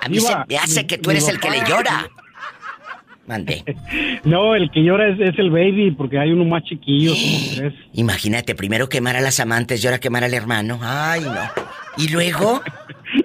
A 0.04 0.08
mí 0.10 0.20
se 0.20 0.34
me 0.48 0.58
hace 0.58 0.82
mi- 0.82 0.88
que 0.88 0.98
tú 0.98 1.12
eres 1.12 1.28
el 1.28 1.40
que 1.40 1.50
le 1.50 1.64
llora. 1.68 2.10
Mande. 3.28 3.64
No, 4.24 4.54
el 4.56 4.70
que 4.70 4.84
llora 4.84 5.08
es, 5.10 5.20
es 5.20 5.40
el 5.40 5.50
baby, 5.50 5.92
porque 5.98 6.20
hay 6.20 6.32
uno 6.32 6.46
más 6.46 6.64
chiquillo, 6.64 7.16
somos 7.16 7.56
tres. 7.56 7.74
Imagínate, 7.94 8.54
primero 8.54 8.88
quemar 8.88 9.16
a 9.16 9.22
las 9.22 9.40
amantes 9.40 9.84
y 9.84 9.88
ahora 9.88 10.00
quemar 10.00 10.24
al 10.24 10.34
hermano. 10.36 10.80
Ay, 10.84 11.22
no. 11.22 11.42
¿Y 11.98 12.10
luego? 12.10 12.62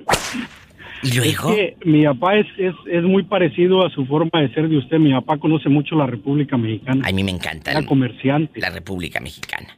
¿Y 1.02 1.16
luego? 1.16 1.50
Es 1.50 1.56
que 1.56 1.76
mi 1.84 2.04
papá 2.04 2.36
es, 2.36 2.46
es, 2.58 2.74
es 2.90 3.02
muy 3.02 3.22
parecido 3.24 3.84
a 3.86 3.90
su 3.90 4.06
forma 4.06 4.40
de 4.40 4.52
ser 4.54 4.68
de 4.68 4.78
usted. 4.78 4.98
Mi 4.98 5.12
papá 5.12 5.38
conoce 5.38 5.68
mucho 5.68 5.94
la 5.96 6.06
República 6.06 6.56
Mexicana. 6.56 7.06
A 7.06 7.12
mí 7.12 7.22
me 7.24 7.30
encanta 7.32 7.70
Era 7.72 7.84
comerciante. 7.84 8.60
la 8.60 8.70
República 8.70 9.20
Mexicana. 9.20 9.68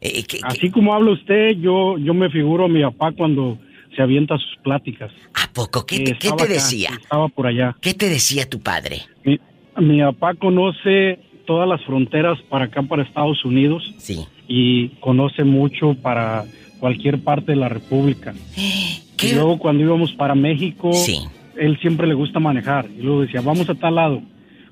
Eh, 0.00 0.08
eh, 0.18 0.24
¿qué- 0.24 0.38
qué- 0.38 0.40
Así 0.44 0.70
como 0.70 0.94
habla 0.94 1.12
usted, 1.12 1.56
yo, 1.60 1.96
yo 1.98 2.14
me 2.14 2.28
figuro 2.30 2.64
a 2.64 2.68
mi 2.68 2.82
papá 2.82 3.12
cuando 3.12 3.58
se 3.94 4.02
avienta 4.02 4.36
sus 4.38 4.56
pláticas. 4.62 5.10
¿A 5.34 5.52
poco? 5.52 5.84
¿Qué 5.86 5.98
te, 5.98 6.04
qué 6.04 6.10
estaba 6.28 6.36
te 6.38 6.44
acá, 6.44 6.52
decía? 6.54 6.90
Estaba 7.00 7.28
por 7.28 7.46
allá. 7.46 7.76
¿Qué 7.80 7.94
te 7.94 8.08
decía 8.08 8.48
tu 8.48 8.60
padre? 8.60 9.02
Mi, 9.24 9.38
mi 9.78 10.00
papá 10.00 10.34
conoce 10.34 11.18
todas 11.46 11.68
las 11.68 11.82
fronteras 11.84 12.40
para 12.48 12.66
acá, 12.66 12.82
para 12.82 13.02
Estados 13.02 13.44
Unidos, 13.44 13.94
Sí. 13.98 14.24
y 14.48 14.88
conoce 15.00 15.44
mucho 15.44 15.94
para 15.94 16.44
cualquier 16.80 17.22
parte 17.22 17.52
de 17.52 17.56
la 17.56 17.68
República. 17.68 18.34
Y 19.22 19.34
luego 19.34 19.58
cuando 19.58 19.82
íbamos 19.84 20.12
para 20.12 20.34
México, 20.34 20.92
Sí. 20.92 21.18
él 21.56 21.78
siempre 21.80 22.06
le 22.06 22.14
gusta 22.14 22.40
manejar. 22.40 22.86
Y 22.98 23.02
luego 23.02 23.22
decía, 23.22 23.40
vamos 23.40 23.68
a 23.68 23.74
tal 23.74 23.94
lado. 23.94 24.22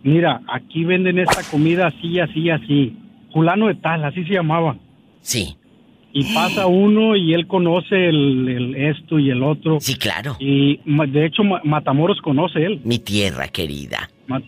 Mira, 0.02 0.40
aquí 0.48 0.84
venden 0.84 1.18
esta 1.18 1.42
comida 1.50 1.88
así, 1.88 2.18
así, 2.20 2.48
así. 2.50 2.96
Fulano 3.32 3.66
de 3.68 3.74
tal, 3.76 4.04
así 4.04 4.24
se 4.24 4.34
llamaba. 4.34 4.76
Sí. 5.20 5.56
Y 6.12 6.24
pasa 6.34 6.66
uno 6.66 7.14
y 7.14 7.34
él 7.34 7.46
conoce 7.46 8.08
el, 8.08 8.48
el 8.48 8.74
esto 8.74 9.18
y 9.20 9.30
el 9.30 9.42
otro. 9.44 9.78
Sí, 9.80 9.94
claro. 9.94 10.36
Y 10.40 10.80
de 10.84 11.26
hecho 11.26 11.44
Ma- 11.44 11.60
Matamoros 11.62 12.20
conoce 12.20 12.64
él. 12.64 12.80
Mi 12.84 12.98
tierra 12.98 13.46
querida. 13.48 14.10
Ma- 14.26 14.42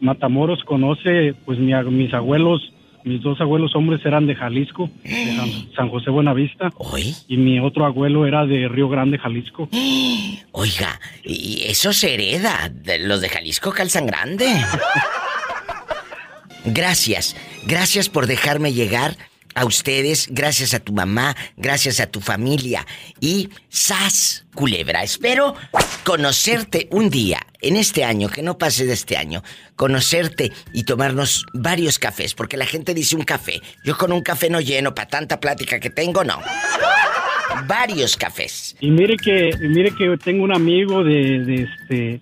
Matamoros 0.00 0.62
conoce, 0.64 1.34
pues 1.44 1.58
mi 1.58 1.72
mis 1.90 2.14
abuelos, 2.14 2.72
mis 3.04 3.22
dos 3.22 3.40
abuelos 3.40 3.74
hombres 3.74 4.04
eran 4.04 4.26
de 4.26 4.34
Jalisco, 4.34 4.90
de 5.04 5.36
San, 5.36 5.74
San 5.74 5.88
José 5.90 6.10
Buenavista. 6.10 6.70
¿Hoy? 6.76 7.14
Y 7.28 7.36
mi 7.36 7.60
otro 7.60 7.86
abuelo 7.86 8.26
era 8.26 8.46
de 8.46 8.68
Río 8.68 8.88
Grande, 8.88 9.18
Jalisco. 9.18 9.68
Oiga, 10.52 11.00
y 11.24 11.62
eso 11.66 11.92
se 11.92 12.14
hereda. 12.14 12.72
Los 13.00 13.20
de 13.20 13.28
Jalisco 13.28 13.72
calzan 13.72 14.06
grande. 14.06 14.46
Gracias, 16.64 17.36
gracias 17.66 18.10
por 18.10 18.26
dejarme 18.26 18.74
llegar 18.74 19.16
a 19.54 19.64
ustedes, 19.64 20.28
gracias 20.30 20.74
a 20.74 20.80
tu 20.80 20.92
mamá, 20.92 21.36
gracias 21.56 22.00
a 22.00 22.06
tu 22.06 22.20
familia 22.20 22.86
y 23.20 23.50
sas, 23.68 24.46
culebra. 24.54 25.02
Espero 25.02 25.54
conocerte 26.04 26.88
un 26.90 27.10
día, 27.10 27.40
en 27.60 27.76
este 27.76 28.04
año, 28.04 28.28
que 28.28 28.42
no 28.42 28.58
pase 28.58 28.86
de 28.86 28.92
este 28.92 29.16
año, 29.16 29.42
conocerte 29.76 30.52
y 30.72 30.84
tomarnos 30.84 31.46
varios 31.52 31.98
cafés, 31.98 32.34
porque 32.34 32.56
la 32.56 32.66
gente 32.66 32.94
dice 32.94 33.16
un 33.16 33.22
café. 33.22 33.60
Yo 33.84 33.96
con 33.96 34.12
un 34.12 34.22
café 34.22 34.50
no 34.50 34.60
lleno, 34.60 34.94
para 34.94 35.08
tanta 35.08 35.40
plática 35.40 35.78
que 35.80 35.90
tengo, 35.90 36.24
no. 36.24 36.40
Varios 37.66 38.16
cafés. 38.16 38.76
Y 38.80 38.90
mire 38.90 39.16
que, 39.16 39.50
mire 39.60 39.90
que 39.94 40.16
tengo 40.22 40.44
un 40.44 40.54
amigo 40.54 41.04
de 41.04 41.66
este 41.88 42.20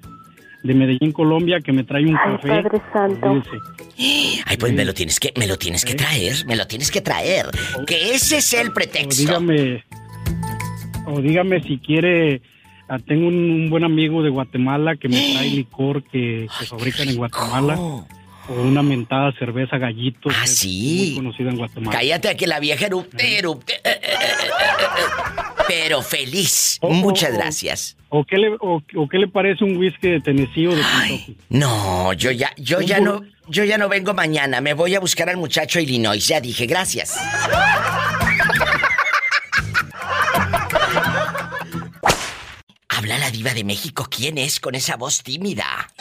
de 0.62 0.74
Medellín, 0.74 1.12
Colombia, 1.12 1.60
que 1.60 1.72
me 1.72 1.84
trae 1.84 2.04
un 2.04 2.16
Ay, 2.16 2.36
café. 2.36 2.48
Padre 2.48 2.82
Santo. 2.92 3.42
Ay, 4.46 4.56
pues 4.58 4.72
me 4.72 4.84
lo 4.84 4.92
tienes 4.94 5.18
que, 5.20 5.32
me 5.36 5.46
lo 5.46 5.56
tienes 5.56 5.84
que 5.84 5.94
traer, 5.94 6.34
me 6.46 6.56
lo 6.56 6.66
tienes 6.66 6.90
que 6.90 7.00
traer. 7.00 7.46
Que 7.86 8.14
ese 8.14 8.38
es 8.38 8.52
el 8.54 8.68
o 8.68 8.74
pretexto. 8.74 9.22
dígame, 9.22 9.84
o 11.06 11.20
dígame 11.20 11.62
si 11.62 11.78
quiere. 11.78 12.42
ah, 12.88 12.98
tengo 12.98 13.28
un, 13.28 13.34
un 13.50 13.70
buen 13.70 13.84
amigo 13.84 14.22
de 14.22 14.30
Guatemala 14.30 14.96
que 14.96 15.08
me 15.08 15.32
trae 15.34 15.50
licor 15.50 16.02
que, 16.04 16.46
que 16.46 16.48
Ay, 16.60 16.66
fabrican 16.66 17.08
en 17.08 17.16
Guatemala. 17.16 17.76
O 18.50 18.62
una 18.62 18.82
mentada 18.82 19.30
cerveza 19.38 19.76
gallito. 19.76 20.30
Ah, 20.30 20.38
que 20.38 20.44
es 20.44 20.56
sí. 20.56 21.04
Muy 21.10 21.16
conocida 21.16 21.50
en 21.50 21.56
Guatemala. 21.58 21.98
Cállate 21.98 22.34
que 22.36 22.46
la 22.46 22.58
vieja 22.60 22.86
erupte, 22.86 23.38
erupte. 23.38 23.74
Pero 25.68 26.02
feliz. 26.02 26.78
Muchas 26.82 27.34
gracias. 27.34 27.96
¿O 28.08 28.24
qué, 28.24 28.38
le, 28.38 28.56
o, 28.58 28.82
qué 29.08 29.18
le 29.18 29.28
parece 29.28 29.64
un 29.64 29.76
whisky 29.76 30.08
de 30.08 30.20
Tennessee 30.20 30.66
o 30.66 30.74
de 30.74 30.82
Ay, 30.82 31.36
no, 31.50 32.14
yo 32.14 32.30
ya, 32.30 32.50
yo 32.56 32.80
ya 32.80 33.00
no, 33.00 33.20
yo 33.48 33.64
ya 33.64 33.76
no 33.76 33.90
vengo 33.90 34.14
mañana. 34.14 34.62
Me 34.62 34.72
voy 34.72 34.94
a 34.94 35.00
buscar 35.00 35.28
al 35.28 35.36
muchacho 35.36 35.78
Illinois. 35.78 36.26
Ya 36.26 36.40
dije, 36.40 36.64
gracias. 36.66 37.18
Habla 42.88 43.18
la 43.18 43.30
diva 43.30 43.52
de 43.52 43.64
México. 43.64 44.08
¿Quién 44.10 44.38
es 44.38 44.60
con 44.60 44.74
esa 44.74 44.96
voz 44.96 45.22
tímida? 45.22 45.92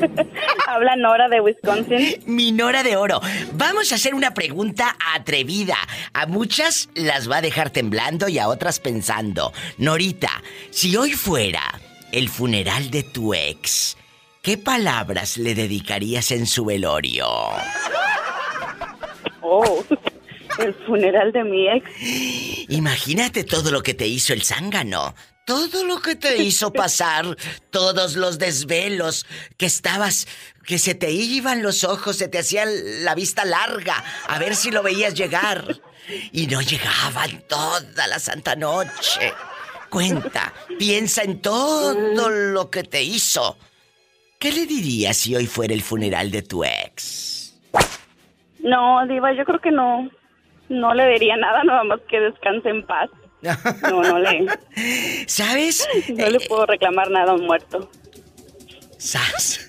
Habla 0.66 0.96
Nora 0.96 1.28
de 1.28 1.40
Wisconsin. 1.40 2.22
Mi 2.26 2.52
Nora 2.52 2.82
de 2.82 2.96
Oro. 2.96 3.20
Vamos 3.52 3.92
a 3.92 3.96
hacer 3.96 4.14
una 4.14 4.34
pregunta 4.34 4.96
atrevida. 5.14 5.76
A 6.12 6.26
muchas 6.26 6.88
las 6.94 7.30
va 7.30 7.38
a 7.38 7.42
dejar 7.42 7.70
temblando 7.70 8.28
y 8.28 8.38
a 8.38 8.48
otras 8.48 8.80
pensando. 8.80 9.52
Norita, 9.78 10.42
si 10.70 10.96
hoy 10.96 11.12
fuera 11.12 11.62
el 12.12 12.28
funeral 12.28 12.90
de 12.90 13.02
tu 13.02 13.34
ex, 13.34 13.96
¿qué 14.42 14.58
palabras 14.58 15.38
le 15.38 15.54
dedicarías 15.54 16.30
en 16.30 16.46
su 16.46 16.64
velorio? 16.64 17.26
Oh, 19.42 19.84
el 20.58 20.74
funeral 20.74 21.32
de 21.32 21.44
mi 21.44 21.68
ex. 21.68 21.90
Imagínate 22.68 23.44
todo 23.44 23.70
lo 23.70 23.82
que 23.82 23.94
te 23.94 24.06
hizo 24.06 24.32
el 24.32 24.42
zángano. 24.42 25.14
Todo 25.46 25.84
lo 25.84 26.00
que 26.00 26.16
te 26.16 26.42
hizo 26.42 26.72
pasar, 26.82 27.24
todos 27.70 28.16
los 28.16 28.38
desvelos, 28.38 29.26
que 29.56 29.66
estabas, 29.66 30.26
que 30.66 30.78
se 30.78 30.94
te 30.94 31.12
iban 31.12 31.62
los 31.62 31.84
ojos, 31.84 32.16
se 32.16 32.28
te 32.28 32.38
hacía 32.38 32.64
la 32.66 33.14
vista 33.14 33.44
larga, 33.44 34.04
a 34.26 34.38
ver 34.40 34.56
si 34.56 34.72
lo 34.72 34.82
veías 34.82 35.14
llegar. 35.14 35.64
Y 36.32 36.48
no 36.48 36.60
llegaban 36.60 37.42
toda 37.48 38.06
la 38.08 38.18
santa 38.18 38.56
noche. 38.56 39.32
Cuenta, 39.88 40.52
piensa 40.78 41.22
en 41.22 41.40
todo 41.40 42.28
lo 42.28 42.68
que 42.68 42.82
te 42.82 43.02
hizo. 43.02 43.56
¿Qué 44.38 44.52
le 44.52 44.66
dirías 44.66 45.16
si 45.16 45.34
hoy 45.34 45.46
fuera 45.46 45.74
el 45.74 45.82
funeral 45.82 46.30
de 46.30 46.42
tu 46.42 46.64
ex? 46.64 47.56
No, 48.58 49.06
Diva, 49.06 49.32
yo 49.32 49.44
creo 49.44 49.60
que 49.60 49.70
no. 49.70 50.10
No 50.68 50.92
le 50.94 51.08
diría 51.10 51.36
nada, 51.36 51.62
nada 51.62 51.84
más 51.84 52.00
que 52.08 52.18
descanse 52.18 52.68
en 52.68 52.84
paz. 52.84 53.08
No, 53.82 54.02
no 54.02 54.18
le. 54.18 54.46
¿Sabes? 55.26 55.86
No 56.08 56.28
le 56.28 56.40
puedo 56.40 56.66
reclamar 56.66 57.10
nada 57.10 57.32
a 57.32 57.34
un 57.34 57.46
muerto. 57.46 57.90
¿Sas? 58.98 59.60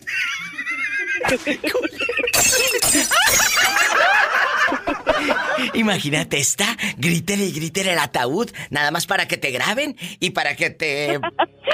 Imagínate 5.74 6.38
esta, 6.38 6.78
grítele 6.98 7.46
y 7.46 7.52
grítele 7.52 7.94
el 7.94 8.00
ataúd, 8.00 8.50
nada 8.70 8.92
más 8.92 9.06
para 9.06 9.28
que 9.28 9.38
te 9.38 9.52
graben 9.52 9.96
y 10.20 10.32
para 10.32 10.56
que 10.56 10.70
te 10.70 11.20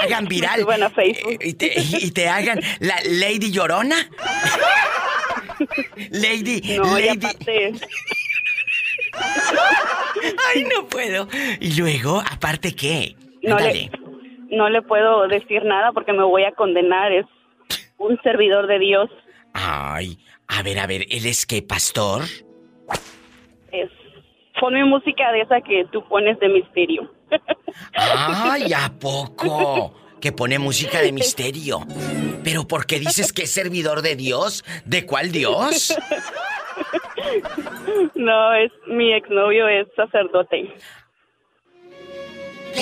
hagan 0.02 0.26
viral. 0.28 0.64
Bueno, 0.66 0.90
Facebook. 0.90 1.38
Y 1.42 1.54
te, 1.54 1.74
y 1.78 2.12
te 2.12 2.28
hagan 2.30 2.60
la 2.80 2.96
Lady 3.06 3.52
Llorona. 3.52 3.96
Lady, 6.10 6.78
No, 6.78 7.00
y 7.00 7.04
Lady. 7.06 7.26
aparte, 7.26 7.74
Ay, 10.54 10.64
no 10.64 10.88
puedo. 10.88 11.28
Y 11.60 11.76
luego, 11.80 12.22
aparte 12.30 12.76
qué? 12.76 13.16
no 13.42 13.60
le, 13.60 13.92
no 14.50 14.70
le 14.70 14.82
puedo 14.82 15.28
decir 15.28 15.66
nada 15.66 15.92
porque 15.92 16.14
me 16.14 16.24
voy 16.24 16.44
a 16.44 16.52
condenar. 16.54 17.12
Es 17.12 17.26
un 17.98 18.20
servidor 18.22 18.68
de 18.68 18.80
Dios. 18.80 19.10
Ay, 19.54 20.18
a 20.48 20.64
ver, 20.64 20.80
a 20.80 20.88
ver, 20.88 21.06
¿él 21.10 21.26
es 21.26 21.46
qué, 21.46 21.62
pastor? 21.62 22.24
Es 23.72 23.90
ponme 24.60 24.86
música 24.86 25.30
de 25.34 25.42
esa 25.42 25.60
que 25.60 25.86
tú 25.92 26.08
pones 26.08 26.40
de 26.40 26.48
misterio. 26.48 27.12
Ay, 27.94 28.72
¿a 28.74 28.92
poco? 29.00 29.94
Que 30.24 30.32
pone 30.32 30.58
música 30.58 31.02
de 31.02 31.12
misterio. 31.12 31.82
Pero 32.46 32.66
¿por 32.66 32.86
qué 32.86 32.98
dices 32.98 33.34
que 33.34 33.44
es 33.44 33.52
servidor 33.52 34.02
de 34.02 34.16
Dios? 34.16 34.64
¿De 34.86 35.06
cuál 35.06 35.34
Dios? 35.34 35.94
No, 38.16 38.54
es 38.54 38.72
mi 38.88 39.14
exnovio 39.14 39.68
es 39.68 39.88
sacerdote. 39.96 40.74
¿Qué? 42.74 42.82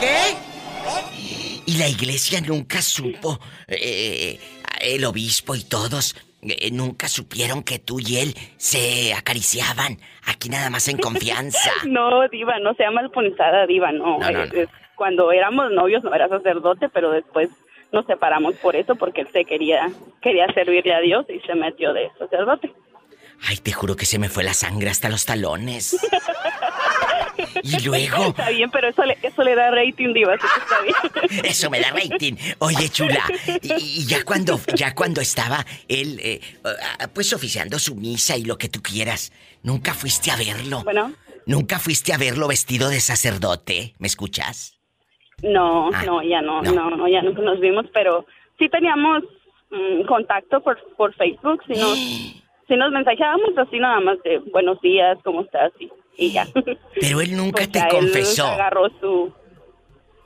¿Qué? 0.00 1.62
Y 1.66 1.78
la 1.78 1.88
iglesia 1.88 2.40
nunca 2.40 2.80
supo, 2.80 3.38
eh, 3.68 4.38
el 4.80 5.04
obispo 5.04 5.54
y 5.54 5.64
todos, 5.64 6.14
eh, 6.42 6.70
nunca 6.70 7.08
supieron 7.08 7.62
que 7.64 7.78
tú 7.80 7.98
y 7.98 8.18
él 8.18 8.34
se 8.56 9.12
acariciaban, 9.14 9.98
aquí 10.26 10.48
nada 10.48 10.70
más 10.70 10.86
en 10.88 10.98
confianza. 10.98 11.70
No, 11.86 12.28
diva, 12.28 12.58
no 12.60 12.74
sea 12.74 12.90
malpunzada, 12.90 13.66
diva, 13.66 13.90
no. 13.92 14.18
No, 14.18 14.30
no, 14.30 14.42
Es- 14.44 14.52
no. 14.52 14.60
es- 14.60 14.68
cuando 14.94 15.30
éramos 15.30 15.70
novios 15.72 16.02
no 16.04 16.14
era 16.14 16.26
sacerdote, 16.28 16.88
pero 16.88 17.10
después 17.10 17.50
nos 17.96 18.06
separamos 18.06 18.54
por 18.56 18.76
eso, 18.76 18.94
porque 18.94 19.22
él 19.22 19.28
se 19.32 19.44
quería, 19.44 19.90
quería 20.20 20.46
servirle 20.52 20.94
a 20.94 21.00
Dios 21.00 21.24
y 21.30 21.40
se 21.40 21.54
metió 21.54 21.94
de 21.94 22.10
sacerdote. 22.18 22.72
Ay, 23.42 23.56
te 23.56 23.72
juro 23.72 23.96
que 23.96 24.04
se 24.04 24.18
me 24.18 24.28
fue 24.28 24.44
la 24.44 24.54
sangre 24.54 24.90
hasta 24.90 25.08
los 25.08 25.24
talones. 25.24 25.96
Y 27.62 27.80
luego, 27.82 28.26
Está 28.28 28.50
bien, 28.50 28.70
pero 28.70 28.88
eso 28.88 29.02
le, 29.04 29.16
eso 29.22 29.42
le 29.42 29.54
da 29.54 29.70
rating, 29.70 30.12
diva, 30.12 30.34
así 30.34 30.46
que 30.46 30.60
está 30.60 30.82
bien. 30.82 31.44
Eso 31.44 31.70
me 31.70 31.80
da 31.80 31.90
rating. 31.90 32.34
Oye, 32.58 32.88
chula, 32.88 33.24
y, 33.62 33.72
y 33.72 34.06
ya 34.06 34.24
cuando 34.24 34.60
ya 34.74 34.94
cuando 34.94 35.20
estaba 35.20 35.64
él, 35.88 36.18
eh, 36.22 36.40
ah, 36.64 37.08
pues 37.12 37.32
oficiando 37.32 37.78
su 37.78 37.94
misa 37.94 38.36
y 38.36 38.44
lo 38.44 38.58
que 38.58 38.68
tú 38.68 38.82
quieras, 38.82 39.32
nunca 39.62 39.94
fuiste 39.94 40.30
a 40.30 40.36
verlo. 40.36 40.82
Bueno. 40.84 41.12
Nunca 41.46 41.78
fuiste 41.78 42.12
a 42.12 42.18
verlo 42.18 42.48
vestido 42.48 42.88
de 42.88 43.00
sacerdote. 43.00 43.94
¿Me 43.98 44.08
escuchas? 44.08 44.75
No, 45.42 45.90
Ah, 45.92 46.02
no, 46.04 46.22
ya 46.22 46.40
no, 46.40 46.62
no. 46.62 46.90
no, 46.90 47.08
ya 47.08 47.20
nunca 47.22 47.42
nos 47.42 47.60
vimos, 47.60 47.84
pero 47.92 48.24
sí 48.58 48.68
teníamos 48.70 49.22
mm, 49.70 50.06
contacto 50.06 50.60
por, 50.62 50.78
por 50.96 51.14
Facebook, 51.14 51.62
sí 51.66 51.74
nos, 51.74 51.98
sí 51.98 52.76
nos 52.76 52.90
mensajeábamos 52.90 53.50
así 53.58 53.78
nada 53.78 54.00
más 54.00 54.22
de 54.22 54.38
buenos 54.50 54.80
días, 54.80 55.18
¿cómo 55.22 55.42
estás? 55.42 55.72
Y, 55.78 55.90
y 56.16 56.32
ya. 56.32 56.46
Pero 57.00 57.20
él 57.20 57.36
nunca 57.36 57.56
Pues 57.58 57.70
te 57.72 57.78
ya 57.80 57.84
él 57.88 57.90
confesó. 57.94 58.46
agarró 58.46 58.88
su... 59.00 59.32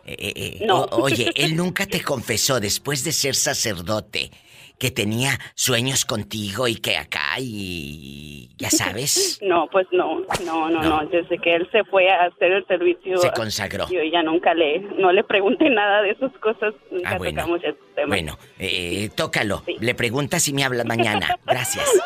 Eh, 0.07 0.17
eh, 0.19 0.33
eh, 0.37 0.65
No. 0.67 0.83
o- 0.85 1.03
oye, 1.03 1.31
él 1.35 1.57
nunca 1.57 1.87
te 1.91 2.03
confesó 2.03 2.61
después 2.61 3.03
de 3.03 3.11
ser 3.13 3.35
sacerdote 3.35 4.31
que 4.81 4.91
tenía 4.91 5.39
sueños 5.55 6.05
contigo 6.07 6.67
y 6.67 6.75
que 6.77 6.97
acá 6.97 7.35
y 7.39 8.49
ya 8.59 8.71
sabes. 8.71 9.39
No, 9.51 9.69
pues 9.71 9.87
no, 9.93 10.21
no, 10.45 10.71
no, 10.71 10.83
No. 10.83 11.03
no, 11.03 11.07
desde 11.11 11.39
que 11.39 11.55
él 11.55 11.69
se 11.71 11.85
fue 11.85 12.09
a 12.11 12.25
hacer 12.25 12.53
el 12.53 12.67
servicio... 12.67 13.19
Se 13.19 13.31
consagró. 13.33 13.87
Yo 13.91 14.01
ya 14.11 14.23
nunca 14.23 14.55
le, 14.55 14.79
no 14.99 15.13
le 15.13 15.23
pregunté 15.25 15.69
nada 15.71 16.03
de 16.03 16.11
esas 16.13 16.33
cosas, 16.39 16.73
nunca 16.91 17.11
Ah, 17.11 17.19
bueno. 17.19 17.43
tocamos 17.43 17.63
esos 17.65 17.95
temas. 17.95 18.09
Bueno, 18.09 18.39
eh, 18.59 19.11
tócalo. 19.15 19.63
Sí. 19.67 19.77
Le 19.81 19.95
preguntas 19.95 20.43
si 20.43 20.53
me 20.55 20.65
hablas 20.65 20.87
mañana. 20.87 21.37
Gracias. 21.47 21.87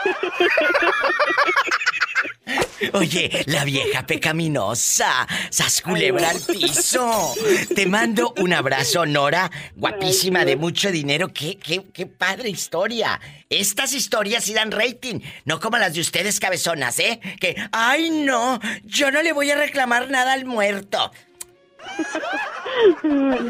Oye, 2.94 3.42
la 3.46 3.64
vieja 3.64 4.07
pecaminosa. 4.07 5.26
Sas 5.50 5.83
culebra 5.83 6.30
al 6.30 6.40
piso. 6.40 7.35
Te 7.74 7.87
mando 7.87 8.33
un 8.38 8.52
abrazo, 8.52 9.04
Nora. 9.04 9.50
Guapísima, 9.74 10.44
de 10.44 10.57
mucho 10.57 10.90
dinero. 10.90 11.28
Qué, 11.33 11.59
qué, 11.59 11.83
qué 11.92 12.07
padre 12.07 12.48
historia. 12.50 13.20
Estas 13.50 13.92
historias 13.92 14.44
sí 14.44 14.54
dan 14.54 14.70
rating. 14.70 15.20
No 15.44 15.59
como 15.61 15.76
las 15.78 15.94
de 15.94 16.00
ustedes, 16.00 16.38
cabezonas, 16.40 16.98
¿eh? 17.00 17.20
Que, 17.40 17.57
ay, 17.72 18.11
no. 18.11 18.61
Yo 18.85 19.11
no 19.11 19.22
le 19.22 19.33
voy 19.33 19.50
a 19.50 19.57
reclamar 19.57 20.09
nada 20.11 20.33
al 20.33 20.44
muerto. 20.44 21.11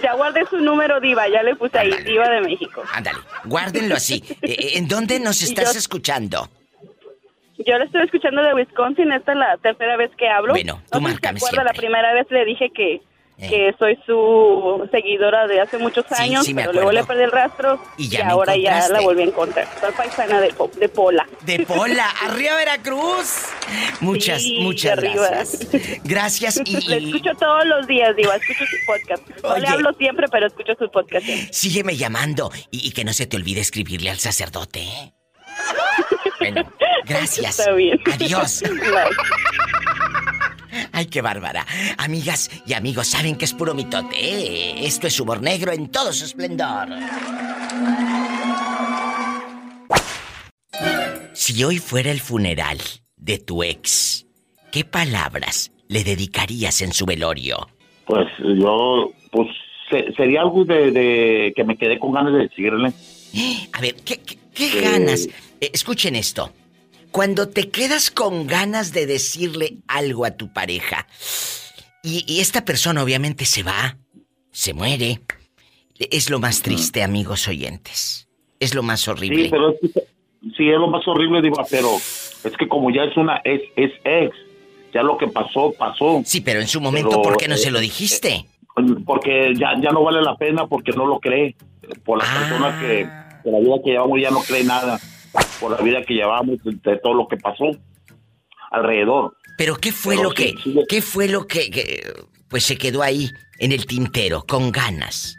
Ya 0.03 0.13
guardé 0.15 0.45
su 0.51 0.59
número, 0.59 1.01
Diva, 1.01 1.27
ya 1.29 1.43
le 1.43 1.57
puse 1.57 1.79
ahí, 1.79 1.91
Ándale. 1.91 2.11
Diva 2.11 2.29
de 2.29 2.41
México. 2.43 2.83
Ándale, 2.93 3.19
guárdenlo 3.45 3.97
así. 3.97 4.23
Eh, 4.43 4.73
¿En 4.75 4.87
dónde 4.89 5.19
nos 5.21 5.41
estás 5.43 5.73
yo- 5.73 5.79
escuchando? 5.79 6.51
Yo 7.59 7.79
lo 7.79 7.85
estoy 7.85 8.03
escuchando 8.03 8.43
de 8.43 8.55
Wisconsin, 8.55 9.13
esta 9.13 9.33
es 9.33 9.39
la 9.39 9.57
tercera 9.59 9.97
vez 9.97 10.11
que 10.17 10.29
hablo. 10.29 10.53
Bueno, 10.55 10.83
tú 10.91 11.01
no 11.01 11.09
sé 11.09 11.17
si 11.21 11.27
acuerda, 11.29 11.65
la 11.65 11.73
primera 11.73 12.13
vez 12.13 12.27
le 12.31 12.45
dije 12.45 12.71
que, 12.75 13.01
Eh. 13.37 13.49
que 13.49 13.75
soy 13.81 13.99
su 14.07 14.89
seguidora 14.93 15.49
de 15.49 15.61
hace 15.61 15.77
muchos 15.79 16.05
Sí, 16.09 16.15
años, 16.23 16.45
sí 16.47 16.55
me 16.55 16.63
pero 16.63 16.73
luego 16.75 16.93
le 16.93 17.01
acuerdo. 17.01 17.21
perdí 17.21 17.25
el 17.25 17.33
rastro 17.33 17.83
Y 17.97 18.05
y, 18.05 18.09
ya 18.09 18.25
me 18.27 18.31
ahora 18.33 18.57
ya 18.57 18.89
la 18.91 19.01
volví 19.01 19.23
a 19.23 19.25
encontrar. 19.25 19.67
Soy 19.81 19.91
paisana 19.93 20.41
de, 20.41 20.55
de 20.79 20.89
Pola. 20.89 21.27
De 21.45 21.67
Pola, 21.67 22.07
arriba 22.23 22.55
Veracruz. 22.57 23.47
Muchas, 24.01 24.41
Sí, 24.41 24.59
muchas 24.61 25.01
gracias. 25.01 26.01
Gracias 26.05 26.61
y, 26.65 26.77
Le 26.89 26.99
y 26.99 27.07
escucho 27.07 27.35
todos 27.39 27.65
los 27.67 27.87
días, 27.89 28.15
Diva, 28.15 28.37
escucho 28.37 28.65
su 28.67 28.77
podcast. 28.87 29.29
No 29.43 29.49
Oye. 29.51 29.61
le 29.63 29.69
hablo 29.69 29.93
siempre, 29.95 30.27
pero 30.31 30.47
escucho 30.47 30.75
su 30.79 30.89
podcast. 30.91 31.27
sígueme 31.51 31.97
llamando 31.97 32.53
y, 32.71 32.87
y 32.87 32.93
que 32.93 33.03
no 33.05 33.13
se 33.13 33.27
te 33.27 33.37
olvide 33.37 33.61
escribirle 33.61 34.11
al 34.11 34.19
sacerdote. 34.19 34.81
¿eh? 34.83 35.13
Bueno, 36.53 36.71
gracias. 37.07 37.59
Está 37.59 37.73
bien. 37.73 37.99
Adiós. 38.13 38.63
Bye. 38.63 39.17
Ay, 40.93 41.07
qué 41.07 41.21
bárbara. 41.23 41.67
Amigas 41.99 42.51
y 42.67 42.73
amigos, 42.75 43.07
saben 43.09 43.37
que 43.37 43.45
es 43.45 43.53
puro 43.55 43.75
mitote. 43.75 44.17
¿eh? 44.17 44.87
Esto 44.87 45.07
es 45.07 45.19
humor 45.21 45.41
negro 45.43 45.73
en 45.73 45.89
todo 45.91 46.13
su 46.13 46.25
esplendor. 46.25 46.89
Si 51.33 51.63
hoy 51.65 51.79
fuera 51.79 52.11
el 52.11 52.21
funeral 52.21 52.79
de 53.17 53.39
tu 53.39 53.63
ex, 53.63 54.27
¿qué 54.73 54.85
palabras 54.85 55.71
le 55.89 56.05
dedicarías 56.05 56.81
en 56.83 56.93
su 56.93 57.07
velorio? 57.07 57.69
Pues 58.07 58.27
yo, 58.59 59.11
pues 59.31 59.49
se- 59.91 60.13
sería 60.15 60.41
algo 60.43 60.65
de, 60.65 60.91
de 60.91 61.53
que 61.55 61.65
me 61.65 61.77
quedé 61.77 61.99
con 61.99 62.13
ganas 62.13 62.33
de 62.33 62.39
decirle. 62.41 62.93
A 63.73 63.81
ver, 63.81 63.97
¿qué, 64.05 64.19
qué- 64.19 64.39
qué 64.55 64.79
Eh. 64.79 64.81
ganas? 64.83 65.27
Eh, 65.61 65.71
escuchen 65.73 66.17
esto. 66.17 66.53
Cuando 67.11 67.49
te 67.49 67.71
quedas 67.71 68.11
con 68.11 68.47
ganas 68.47 68.93
de 68.93 69.07
decirle 69.07 69.75
algo 69.87 70.25
a 70.25 70.33
tu 70.33 70.53
pareja, 70.53 71.07
Y, 72.07 72.23
y 72.27 72.41
esta 72.41 72.67
persona 72.67 73.03
obviamente 73.03 73.47
se 73.47 73.63
va, 73.63 73.97
se 74.51 74.75
muere. 74.75 75.21
Es 75.99 76.29
lo 76.29 76.39
más 76.39 76.61
triste, 76.61 77.03
amigos 77.03 77.49
oyentes. 77.49 78.29
Es 78.61 78.75
lo 78.75 78.83
más 78.83 79.09
horrible. 79.09 79.45
Sí, 79.45 79.49
pero 79.51 79.71
es, 79.71 79.77
sí, 80.55 80.69
es 80.69 80.77
lo 80.79 80.89
más 80.89 81.07
horrible, 81.09 81.41
Diva, 81.41 81.65
pero 81.71 81.97
es 81.97 82.53
que 82.59 82.69
como 82.69 82.91
ya 82.91 83.05
es 83.05 83.17
una, 83.17 83.37
es, 83.45 83.63
es 83.77 83.91
ex, 84.05 84.37
ya 84.93 85.03
lo 85.03 85.17
que 85.17 85.29
pasó, 85.29 85.73
pasó. 85.79 86.21
Sí, 86.27 86.43
pero 86.43 86.61
en 86.61 86.69
su 86.69 86.79
momento, 86.79 87.09
Pero, 87.09 87.23
¿por 87.23 87.37
qué 87.39 87.49
no 87.49 87.55
eh, 87.55 87.59
se 87.59 87.71
lo 87.71 87.81
dijiste? 87.81 88.45
Porque 89.07 89.55
ya, 89.59 89.71
ya 89.83 89.91
no 89.91 90.03
vale 90.03 90.21
la 90.21 90.37
pena 90.37 90.67
porque 90.67 90.93
no 90.93 91.07
lo 91.07 91.21
cree. 91.21 91.57
Por 92.05 92.19
la 92.19 92.25
Ah. 92.27 92.39
persona 92.39 92.81
que, 92.81 93.09
por 93.45 93.53
la 93.53 93.61
vida 93.61 93.77
que 93.85 93.91
llevamos 93.91 94.21
ya 94.21 94.31
no 94.31 94.41
cree 94.41 94.65
nada. 94.65 94.99
Por 95.61 95.73
la 95.73 95.79
vida 95.79 96.03
que 96.03 96.15
llevamos, 96.15 96.59
de, 96.65 96.97
todo 96.99 97.15
lo 97.15 97.29
que 97.29 97.37
pasó 97.37 97.71
alrededor. 98.71 99.37
Pero 99.59 99.77
¿qué 99.77 99.93
fue 99.93 100.17
Pero 100.17 100.31
lo 100.31 100.35
sí, 100.35 100.37
que, 100.37 100.63
sí, 100.63 100.79
qué 100.89 101.03
fue 101.03 101.29
lo 101.29 101.47
que, 101.47 101.71
que, 101.71 102.03
pues 102.49 102.65
se 102.65 102.77
quedó 102.77 103.03
ahí 103.03 103.29
en 103.59 103.73
el 103.73 103.87
tintero, 103.87 104.45
con 104.49 104.73
ganas? 104.73 105.37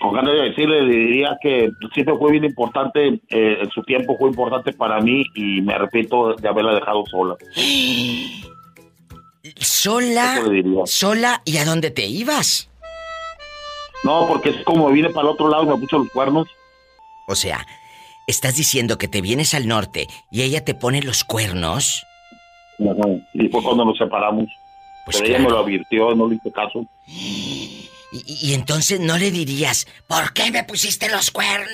Con 0.00 0.14
ganas 0.14 0.34
de 0.34 0.42
decirle, 0.50 0.82
le 0.82 0.94
diría 0.94 1.36
que 1.42 1.70
siempre 1.92 2.14
fue 2.16 2.30
bien 2.30 2.44
importante, 2.44 3.20
eh, 3.28 3.58
en 3.60 3.70
su 3.70 3.82
tiempo 3.82 4.16
fue 4.16 4.28
importante 4.28 4.72
para 4.72 5.00
mí 5.00 5.24
y 5.34 5.60
me 5.62 5.74
arrepiento 5.74 6.34
de 6.34 6.48
haberla 6.48 6.74
dejado 6.74 7.04
sola. 7.06 7.36
Sola, 9.56 10.40
sola, 10.84 11.42
¿y 11.44 11.56
a 11.56 11.64
dónde 11.64 11.90
te 11.90 12.06
ibas? 12.06 12.70
No, 14.04 14.26
porque 14.28 14.50
es 14.50 14.64
como 14.64 14.88
vine 14.90 15.10
para 15.10 15.28
el 15.28 15.34
otro 15.34 15.48
lado 15.48 15.64
y 15.64 15.66
me 15.66 15.76
puso 15.76 15.98
los 15.98 16.10
cuernos. 16.10 16.46
O 17.28 17.34
sea, 17.34 17.66
estás 18.26 18.56
diciendo 18.56 18.98
que 18.98 19.06
te 19.06 19.20
vienes 19.20 19.54
al 19.54 19.68
norte 19.68 20.08
y 20.30 20.42
ella 20.42 20.64
te 20.64 20.74
pone 20.74 21.02
los 21.02 21.24
cuernos. 21.24 22.04
Ajá. 22.80 23.08
Y 23.34 23.48
fue 23.48 23.62
cuando 23.62 23.84
nos 23.84 23.98
separamos. 23.98 24.46
Pues 25.04 25.18
Pero 25.18 25.28
ella 25.28 25.38
me 25.38 25.44
claro. 25.46 25.60
lo 25.60 25.64
advirtió, 25.66 26.14
no 26.14 26.26
le 26.28 26.34
hice 26.36 26.50
caso. 26.52 26.84
Y, 27.06 27.88
y- 28.12 28.54
entonces 28.54 29.00
no 29.00 29.18
le 29.18 29.30
dirías, 29.30 29.86
¿por 30.06 30.32
qué 30.32 30.50
me 30.50 30.64
pusiste 30.64 31.10
los 31.10 31.30
cuernos? 31.30 31.68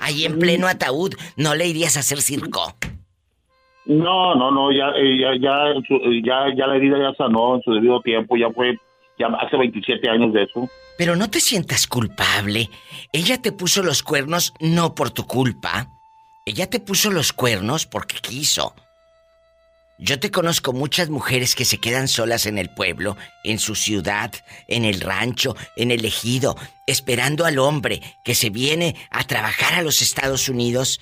Ahí 0.00 0.24
en 0.24 0.38
pleno 0.38 0.66
ataúd, 0.68 1.14
no 1.36 1.54
le 1.54 1.66
irías 1.66 1.96
a 1.96 2.00
hacer 2.00 2.20
circo. 2.20 2.74
No, 3.84 4.34
no, 4.34 4.50
no, 4.50 4.70
ya, 4.72 4.90
eh, 4.96 5.18
ya, 5.18 5.30
ya, 5.40 5.74
ya, 6.24 6.54
ya 6.56 6.66
la 6.66 6.76
herida 6.76 6.98
ya 6.98 7.14
sanó 7.16 7.56
en 7.56 7.62
su 7.62 7.72
debido 7.72 8.00
tiempo, 8.00 8.36
ya 8.36 8.50
fue, 8.50 8.78
ya 9.18 9.26
hace 9.40 9.56
27 9.56 10.08
años 10.08 10.32
de 10.32 10.44
eso. 10.44 10.68
Pero 11.02 11.16
no 11.16 11.28
te 11.28 11.40
sientas 11.40 11.88
culpable. 11.88 12.70
Ella 13.12 13.42
te 13.42 13.50
puso 13.50 13.82
los 13.82 14.04
cuernos 14.04 14.54
no 14.60 14.94
por 14.94 15.10
tu 15.10 15.26
culpa. 15.26 15.90
Ella 16.46 16.70
te 16.70 16.78
puso 16.78 17.10
los 17.10 17.32
cuernos 17.32 17.86
porque 17.86 18.18
quiso. 18.20 18.72
Yo 19.98 20.20
te 20.20 20.30
conozco 20.30 20.72
muchas 20.72 21.08
mujeres 21.08 21.56
que 21.56 21.64
se 21.64 21.78
quedan 21.78 22.06
solas 22.06 22.46
en 22.46 22.56
el 22.56 22.70
pueblo, 22.70 23.16
en 23.42 23.58
su 23.58 23.74
ciudad, 23.74 24.32
en 24.68 24.84
el 24.84 25.00
rancho, 25.00 25.56
en 25.74 25.90
el 25.90 26.04
ejido, 26.04 26.56
esperando 26.86 27.46
al 27.46 27.58
hombre 27.58 28.00
que 28.24 28.36
se 28.36 28.50
viene 28.50 28.94
a 29.10 29.24
trabajar 29.24 29.74
a 29.74 29.82
los 29.82 30.02
Estados 30.02 30.48
Unidos. 30.48 31.00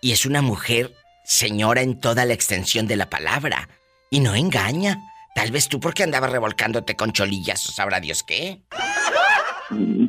Y 0.00 0.10
es 0.10 0.26
una 0.26 0.42
mujer 0.42 0.92
señora 1.24 1.82
en 1.82 2.00
toda 2.00 2.24
la 2.24 2.34
extensión 2.34 2.88
de 2.88 2.96
la 2.96 3.08
palabra. 3.08 3.68
Y 4.10 4.18
no 4.18 4.34
engaña. 4.34 5.00
Tal 5.34 5.50
vez 5.52 5.68
tú 5.68 5.78
porque 5.80 6.02
andabas 6.02 6.32
revolcándote 6.32 6.96
con 6.96 7.12
cholillas 7.12 7.68
o 7.68 7.72
sabrá 7.72 8.00
Dios 8.00 8.22
qué. 8.22 8.58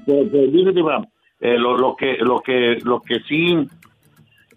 Pero, 0.05 0.27
pero, 0.31 0.47
dice, 0.51 0.71
Diva, 0.71 1.07
eh, 1.39 1.57
lo, 1.57 1.77
lo 1.77 1.95
que, 1.95 2.17
lo 2.19 2.39
que, 2.41 2.77
lo 2.83 3.01
que 3.01 3.19
sí, 3.27 3.55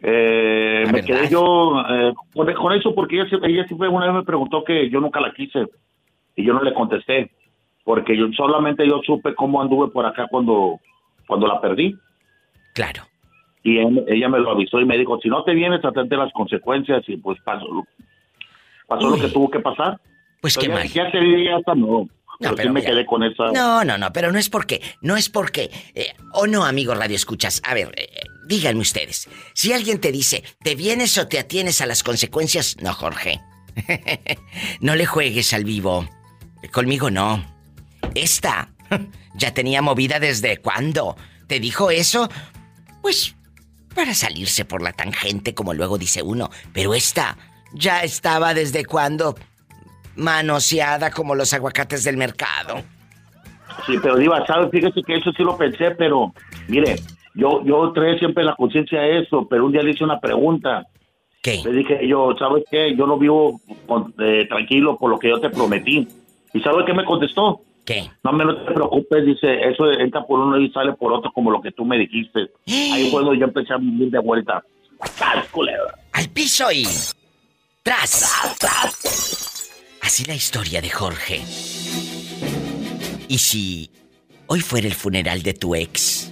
eh, 0.01 0.83
me 0.87 0.93
verdad. 0.93 1.07
quedé 1.07 1.29
yo 1.31 1.81
eh, 1.89 2.15
con, 2.33 2.53
con 2.55 2.73
eso 2.73 2.95
porque 2.95 3.21
ella, 3.21 3.39
ella 3.43 3.67
siempre 3.67 3.89
una 3.89 4.07
vez 4.07 4.15
me 4.15 4.23
preguntó 4.25 4.65
que 4.65 4.89
yo 4.91 5.01
nunca 5.01 5.21
la 5.21 5.33
quise 5.33 5.67
y 6.37 6.45
yo 6.45 6.53
no 6.55 6.63
le 6.63 6.73
contesté 6.75 7.31
porque 7.85 8.17
yo 8.17 8.27
solamente 8.35 8.87
yo 8.89 9.01
supe 9.05 9.35
cómo 9.35 9.61
anduve 9.61 9.89
por 9.91 10.07
acá 10.07 10.27
cuando, 10.31 10.81
cuando 11.27 11.47
la 11.47 11.61
perdí. 11.61 11.95
Claro. 12.75 13.03
y 13.63 13.79
él- 13.79 14.05
ella 14.09 14.29
me 14.29 14.39
lo 14.41 14.51
avisó 14.51 14.81
y 14.81 14.85
me 14.87 14.97
dijo, 14.99 15.19
si 15.21 15.29
no 15.29 15.45
te 15.45 15.53
vienes, 15.55 15.85
atente 15.85 16.15
a 16.15 16.19
las 16.19 16.33
consecuencias 16.33 17.05
y 17.09 17.19
pues 17.19 17.39
pasó, 17.45 17.67
pasó 18.89 19.07
Uy. 19.09 19.19
lo 19.21 19.27
que 19.27 19.33
tuvo 19.33 19.51
que 19.51 19.61
pasar. 19.61 20.01
Pues 20.45 20.59
qué 20.59 20.69
mal. 20.69 20.87
ya 20.93 21.11
se 21.11 21.19
diría 21.21 21.57
hasta 21.57 21.75
no. 21.75 22.07
pero 22.39 22.51
sí 22.51 22.57
pero 22.59 22.73
me 22.75 22.81
mira. 22.81 22.93
quedé 22.93 23.07
con 23.07 23.23
esa... 23.23 23.45
No, 23.53 23.83
no, 23.83 23.97
no, 23.97 24.13
pero 24.13 24.31
no 24.31 24.39
es 24.39 24.51
porque, 24.51 24.83
no 25.01 25.17
es 25.17 25.31
porque, 25.31 25.71
eh, 25.95 26.13
o 26.35 26.47
no, 26.47 26.67
amigo 26.67 26.95
Radio 26.95 27.17
Escuchas. 27.17 27.63
A 27.65 27.73
ver, 27.73 27.95
eh, 27.97 28.11
díganme 28.47 28.83
ustedes, 28.83 29.27
si 29.55 29.73
alguien 29.73 30.03
te 30.03 30.13
dice, 30.13 30.45
¿te 30.63 30.75
vienes 30.75 31.17
o 31.17 31.27
te 31.29 31.39
atienes 31.39 31.81
a 31.81 31.87
las 31.87 32.03
consecuencias? 32.03 32.77
No, 32.83 32.93
Jorge. 32.93 33.41
no 34.81 34.97
le 34.97 35.07
juegues 35.07 35.55
al 35.55 35.65
vivo. 35.65 36.07
Conmigo 36.71 37.11
no. 37.11 37.43
Esta 38.15 38.69
ya 39.35 39.55
tenía 39.55 39.81
movida 39.81 40.21
desde 40.21 40.59
cuándo. 40.59 41.17
¿Te 41.47 41.59
dijo 41.59 41.91
eso? 41.91 42.29
Pues 43.01 43.35
para 43.95 44.13
salirse 44.13 44.67
por 44.67 44.83
la 44.83 44.93
tangente, 44.93 45.55
como 45.55 45.73
luego 45.73 45.97
dice 45.97 46.21
uno. 46.21 46.51
Pero 46.75 46.93
esta 46.93 47.39
ya 47.73 48.03
estaba 48.03 48.53
desde 48.53 48.85
cuándo 48.85 49.37
manoseada 50.17 51.11
como 51.11 51.35
los 51.35 51.53
aguacates 51.53 52.05
del 52.05 52.17
mercado. 52.17 52.77
Sí, 53.87 53.95
pero 54.03 54.17
Diva, 54.17 54.47
¿sabes? 54.47 54.71
Fíjese 54.71 55.03
que 55.03 55.17
eso 55.17 55.33
sí 55.37 55.43
lo 55.43 55.57
pensé, 55.57 55.91
pero 55.93 56.33
mire, 56.69 56.97
yo, 57.35 57.63
yo 57.65 57.93
traía 57.93 58.19
siempre 58.19 58.45
la 58.45 58.55
conciencia 58.55 59.05
eso, 59.07 59.47
pero 59.49 59.67
un 59.67 59.73
día 59.73 59.83
le 59.83 59.91
hice 59.91 60.05
una 60.05 60.21
pregunta. 60.21 60.87
¿Qué? 61.43 61.61
Le 61.65 61.73
dije 61.73 62.07
yo, 62.09 62.35
¿sabes 62.39 62.65
qué? 62.71 62.95
Yo 62.97 63.07
no 63.07 63.19
vivo 63.19 63.61
con- 63.87 64.15
eh, 64.19 64.47
tranquilo 64.49 64.97
por 64.97 65.11
lo 65.11 65.19
que 65.19 65.29
yo 65.29 65.41
te 65.41 65.51
prometí. 65.51 66.09
¿Y 66.55 66.61
sabes 66.61 66.87
qué 66.87 66.95
me 66.95 67.05
contestó? 67.05 67.61
¿Qué? 67.85 68.11
No 68.23 68.33
me 68.33 68.45
no 68.47 68.57
te 68.65 68.73
preocupes, 68.73 69.27
dice, 69.27 69.61
eso 69.69 69.91
entra 69.93 70.25
por 70.25 70.39
uno 70.41 70.59
y 70.59 70.71
sale 70.71 70.95
por 70.95 71.13
otro 71.13 71.31
como 71.33 71.51
lo 71.51 71.61
que 71.61 71.73
tú 71.73 71.85
me 71.85 71.99
dijiste. 71.99 72.49
Ahí 72.67 73.11
fue 73.11 73.23
donde 73.23 73.39
yo 73.41 73.45
empecé 73.45 73.75
a 73.75 73.77
vivir 73.77 74.11
de 74.11 74.21
vuelta. 74.21 74.65
Al 76.13 76.29
piso 76.31 76.73
y. 76.73 76.87
¡Tras! 77.83 79.53
Así 80.05 80.25
la 80.27 80.35
historia 80.35 80.83
de 80.83 80.91
Jorge. 80.91 81.43
Y 83.27 83.39
si 83.39 83.91
hoy 84.47 84.61
fuera 84.61 84.87
el 84.87 84.95
funeral 84.95 85.43
de 85.43 85.55
tu 85.55 85.75
ex, 85.75 86.29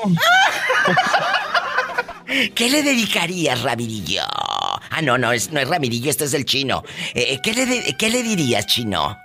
¿Qué 2.54 2.68
le 2.68 2.82
dedicarías, 2.82 3.62
Ramirillo? 3.62 4.22
Ah, 4.28 5.00
no, 5.02 5.16
no, 5.18 5.30
es, 5.32 5.52
no 5.52 5.60
es 5.60 5.68
Ramirillo, 5.68 6.10
este 6.10 6.24
es 6.24 6.34
el 6.34 6.44
chino. 6.44 6.82
Eh, 7.14 7.38
¿qué, 7.42 7.52
le 7.54 7.66
de- 7.66 7.96
¿Qué 7.96 8.10
le 8.10 8.22
dirías, 8.22 8.66
chino? 8.66 9.16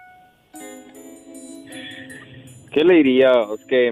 ¿Qué 2.72 2.84
le 2.84 2.94
diría? 2.96 3.32
Es 3.60 3.66
que, 3.68 3.88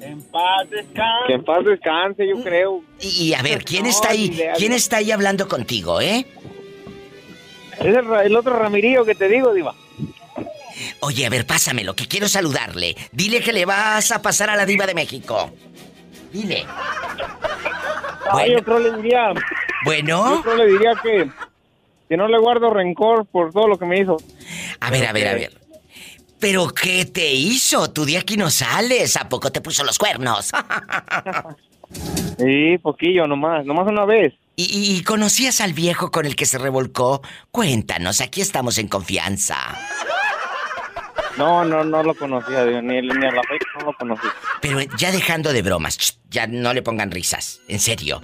En 0.00 0.22
paz 0.30 0.70
descanse. 0.70 1.26
que 1.26 1.32
en 1.34 1.44
paz 1.44 1.64
descanse, 1.64 2.26
yo 2.28 2.42
creo. 2.42 2.82
Y, 3.00 3.28
y 3.28 3.34
a 3.34 3.42
ver, 3.42 3.64
¿quién 3.64 3.82
No, 3.84 3.90
está 3.90 4.10
ahí? 4.10 4.26
idea, 4.26 4.54
¿Quién 4.54 4.72
está 4.72 4.98
ahí 4.98 5.10
hablando 5.10 5.48
contigo, 5.48 6.00
eh? 6.00 6.26
Es 7.78 7.84
el, 7.86 8.06
el 8.24 8.36
otro 8.36 8.56
Ramirillo 8.58 9.04
que 9.04 9.14
te 9.14 9.28
digo, 9.28 9.52
Diva. 9.52 9.74
Oye, 11.00 11.26
a 11.26 11.30
ver, 11.30 11.46
pásamelo, 11.46 11.94
que 11.94 12.06
quiero 12.08 12.28
saludarle. 12.28 12.96
Dile 13.12 13.40
que 13.40 13.52
le 13.52 13.64
vas 13.64 14.10
a 14.10 14.20
pasar 14.20 14.50
a 14.50 14.56
la 14.56 14.66
diva 14.66 14.86
de 14.86 14.94
México. 14.94 15.52
Dile. 16.32 16.66
Ay, 18.30 18.50
Bueno, 18.52 18.58
otro 18.60 18.78
le 18.80 18.92
diría. 18.96 19.32
bueno. 19.84 20.34
Otro 20.40 20.56
le 20.56 20.66
diría 20.66 20.92
que, 21.02 21.30
que 22.08 22.16
no 22.16 22.26
le 22.28 22.38
guardo 22.38 22.70
rencor 22.70 23.26
por 23.26 23.52
todo 23.52 23.68
lo 23.68 23.78
que 23.78 23.86
me 23.86 24.00
hizo. 24.00 24.16
A 24.80 24.90
ver, 24.90 25.06
a 25.06 25.12
ver, 25.12 25.28
a 25.28 25.34
ver. 25.34 25.60
¿Pero 26.40 26.68
qué 26.68 27.04
te 27.06 27.32
hizo? 27.32 27.90
Tú 27.90 28.04
de 28.04 28.18
aquí 28.18 28.36
no 28.36 28.50
sales. 28.50 29.16
¿A 29.16 29.28
poco 29.28 29.50
te 29.50 29.60
puso 29.60 29.84
los 29.84 29.98
cuernos? 29.98 30.50
sí, 32.38 32.78
poquillo, 32.78 33.26
nomás. 33.26 33.64
Nomás 33.64 33.86
una 33.88 34.04
vez. 34.04 34.34
¿Y, 34.56 34.96
¿Y, 34.96 35.04
conocías 35.04 35.60
al 35.60 35.72
viejo 35.72 36.10
con 36.10 36.26
el 36.26 36.34
que 36.34 36.44
se 36.44 36.58
revolcó? 36.58 37.22
Cuéntanos, 37.52 38.20
aquí 38.20 38.40
estamos 38.40 38.78
en 38.78 38.88
confianza. 38.88 39.56
No, 41.38 41.64
no, 41.64 41.84
no 41.84 42.02
lo 42.02 42.14
conocía, 42.14 42.64
ni, 42.82 43.00
ni 43.00 43.26
a 43.26 43.30
la 43.30 43.42
fecha 43.42 43.66
no 43.78 43.86
lo 43.86 43.92
conocí. 43.92 44.26
Pero 44.60 44.80
ya 44.98 45.12
dejando 45.12 45.52
de 45.52 45.62
bromas, 45.62 46.18
ya 46.28 46.48
no 46.48 46.74
le 46.74 46.82
pongan 46.82 47.12
risas, 47.12 47.60
en 47.68 47.78
serio. 47.78 48.20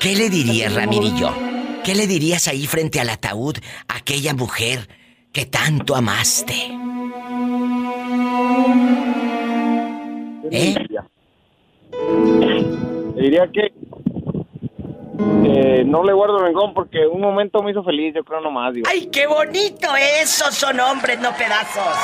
¿Qué 0.00 0.14
le 0.14 0.30
dirías, 0.30 0.72
Ramirillo? 0.72 1.34
¿Qué 1.84 1.94
le 1.94 2.06
dirías 2.06 2.46
ahí 2.46 2.66
frente 2.66 3.00
al 3.00 3.10
ataúd 3.10 3.56
a 3.88 3.96
aquella 3.96 4.32
mujer 4.32 4.88
que 5.32 5.46
tanto 5.46 5.96
amaste? 5.96 6.54
¿Eh? 10.52 10.74
Le 13.16 13.22
diría 13.22 13.50
que 13.52 13.72
eh, 15.18 15.84
no 15.86 16.04
le 16.04 16.12
guardo 16.12 16.38
rencón 16.38 16.74
porque 16.74 17.06
un 17.06 17.20
momento 17.20 17.62
me 17.62 17.70
hizo 17.70 17.82
feliz, 17.82 18.14
yo 18.14 18.24
creo 18.24 18.40
nomás. 18.40 18.74
Digo. 18.74 18.86
¡Ay, 18.90 19.06
qué 19.06 19.26
bonito! 19.26 19.88
Esos 20.20 20.54
son 20.54 20.78
hombres, 20.80 21.18
no 21.20 21.34
pedazos. 21.34 21.96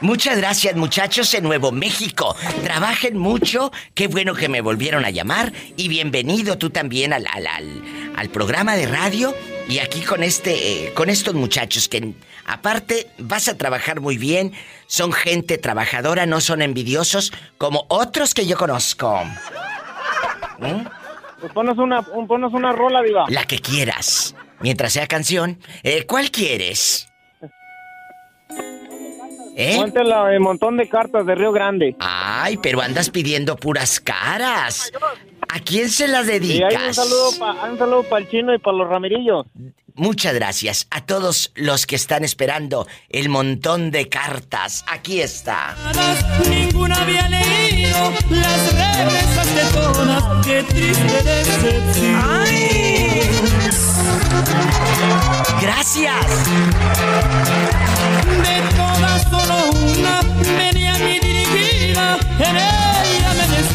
Muchas 0.00 0.38
gracias, 0.38 0.76
muchachos 0.76 1.32
en 1.34 1.44
Nuevo 1.44 1.72
México. 1.72 2.34
Trabajen 2.62 3.18
mucho. 3.18 3.70
Qué 3.94 4.08
bueno 4.08 4.34
que 4.34 4.48
me 4.48 4.62
volvieron 4.62 5.04
a 5.04 5.10
llamar. 5.10 5.52
Y 5.76 5.88
bienvenido 5.88 6.56
tú 6.56 6.70
también 6.70 7.12
al, 7.12 7.26
al, 7.26 7.46
al, 8.16 8.28
programa 8.30 8.76
de 8.76 8.86
radio. 8.86 9.34
Y 9.68 9.78
aquí 9.78 10.00
con 10.00 10.22
este, 10.22 10.86
eh, 10.86 10.94
con 10.94 11.10
estos 11.10 11.34
muchachos 11.34 11.88
que 11.88 12.14
aparte 12.46 13.08
vas 13.18 13.48
a 13.48 13.58
trabajar 13.58 14.00
muy 14.00 14.16
bien. 14.16 14.52
Son 14.86 15.12
gente 15.12 15.58
trabajadora, 15.58 16.24
no 16.24 16.40
son 16.40 16.62
envidiosos 16.62 17.32
como 17.58 17.84
otros 17.88 18.32
que 18.32 18.46
yo 18.46 18.56
conozco. 18.56 19.22
¿Mm? 20.58 20.99
Pues 21.40 21.52
ponos 21.52 21.78
una, 21.78 22.02
ponos 22.02 22.52
una 22.52 22.72
rola, 22.72 23.00
viva. 23.00 23.24
La 23.28 23.44
que 23.44 23.58
quieras. 23.58 24.34
Mientras 24.60 24.92
sea 24.92 25.06
canción. 25.06 25.58
Eh, 25.82 26.04
¿Cuál 26.06 26.30
quieres? 26.30 27.10
¿Eh? 29.56 29.76
Cuéntela 29.76 30.32
el 30.32 30.40
montón 30.40 30.76
de 30.76 30.88
cartas 30.88 31.26
de 31.26 31.34
Río 31.34 31.52
Grande. 31.52 31.96
Ay, 31.98 32.56
pero 32.58 32.80
andas 32.80 33.10
pidiendo 33.10 33.56
puras 33.56 34.00
caras. 34.00 34.92
¿A 35.48 35.60
quién 35.60 35.90
se 35.90 36.08
las 36.08 36.26
dedicas? 36.26 36.74
Hay 36.74 37.70
un 37.70 37.78
saludo 37.78 38.02
para 38.04 38.22
el 38.24 38.30
chino 38.30 38.54
y 38.54 38.58
para 38.58 38.76
los 38.76 38.88
ramirillos. 38.88 39.46
Muchas 40.00 40.32
gracias 40.32 40.86
a 40.90 41.04
todos 41.04 41.52
los 41.54 41.84
que 41.84 41.94
están 41.94 42.24
esperando 42.24 42.88
el 43.10 43.28
montón 43.28 43.90
de 43.90 44.08
cartas. 44.08 44.82
Aquí 44.88 45.20
está. 45.20 45.76
Ninguna 46.48 47.02
había 47.02 47.28
leído 47.28 48.10
las 48.30 48.72
regresas 48.72 49.54
de 49.54 49.64
todas. 49.78 50.46
Qué 50.46 50.62
triste 50.62 51.22
decepción. 51.22 52.30
¡Ay! 52.30 53.28
Gracias. 55.60 56.26
De 58.42 58.74
todas 58.74 59.22
solo 59.24 59.70
una 59.70 60.22
venía 60.56 60.94
mi 60.94 61.20
dirigida. 61.20 62.18
En 62.38 62.56
ella 62.56 62.99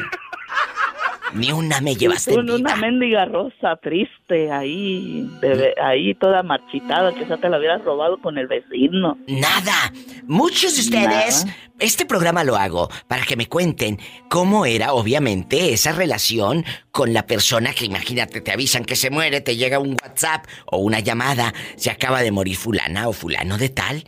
Ni 1.33 1.51
una 1.51 1.81
me 1.81 1.95
llevaste 1.95 2.33
Con 2.33 2.49
una 2.49 2.75
mendiga 2.77 3.25
rosa 3.25 3.75
triste 3.81 4.51
ahí, 4.51 5.29
ahí 5.81 6.13
toda 6.15 6.43
marchitada, 6.43 7.09
esa 7.09 7.37
te 7.37 7.49
la 7.49 7.57
hubieras 7.57 7.83
robado 7.83 8.17
con 8.19 8.37
el 8.37 8.47
vecino. 8.47 9.17
Nada. 9.27 9.91
Muchos 10.27 10.75
de 10.75 10.81
ustedes, 10.81 11.45
este 11.79 12.05
programa 12.05 12.45
lo 12.45 12.55
hago 12.55 12.89
para 13.07 13.23
que 13.23 13.35
me 13.35 13.47
cuenten 13.47 13.99
cómo 14.29 14.65
era, 14.65 14.93
obviamente, 14.93 15.73
esa 15.73 15.91
relación 15.91 16.63
con 16.91 17.13
la 17.13 17.25
persona 17.25 17.73
que, 17.73 17.85
imagínate, 17.85 18.39
te 18.39 18.51
avisan 18.53 18.85
que 18.85 18.95
se 18.95 19.09
muere, 19.09 19.41
te 19.41 19.57
llega 19.57 19.79
un 19.79 19.97
WhatsApp 20.01 20.45
o 20.67 20.77
una 20.77 21.01
llamada, 21.01 21.53
se 21.75 21.91
acaba 21.91 22.21
de 22.21 22.31
morir 22.31 22.55
fulana 22.55 23.09
o 23.09 23.13
fulano 23.13 23.57
de 23.57 23.69
tal. 23.69 24.03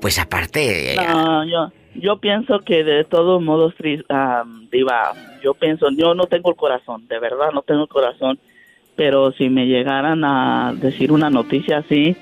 Pues 0.00 0.18
aparte... 0.20 0.94
No, 0.96 1.44
yo 1.44 1.72
yo 1.94 2.18
pienso 2.18 2.60
que 2.60 2.84
de 2.84 3.04
todos 3.04 3.42
modos, 3.42 3.74
um, 3.80 4.68
Diva, 4.70 5.12
yo 5.42 5.54
pienso, 5.54 5.88
yo 5.90 6.14
no 6.14 6.26
tengo 6.26 6.50
el 6.50 6.56
corazón, 6.56 7.06
de 7.08 7.18
verdad 7.18 7.50
no 7.52 7.62
tengo 7.62 7.82
el 7.82 7.88
corazón, 7.88 8.38
pero 8.96 9.32
si 9.32 9.48
me 9.48 9.66
llegaran 9.66 10.24
a 10.24 10.72
decir 10.74 11.12
una 11.12 11.30
noticia 11.30 11.78
así, 11.78 12.16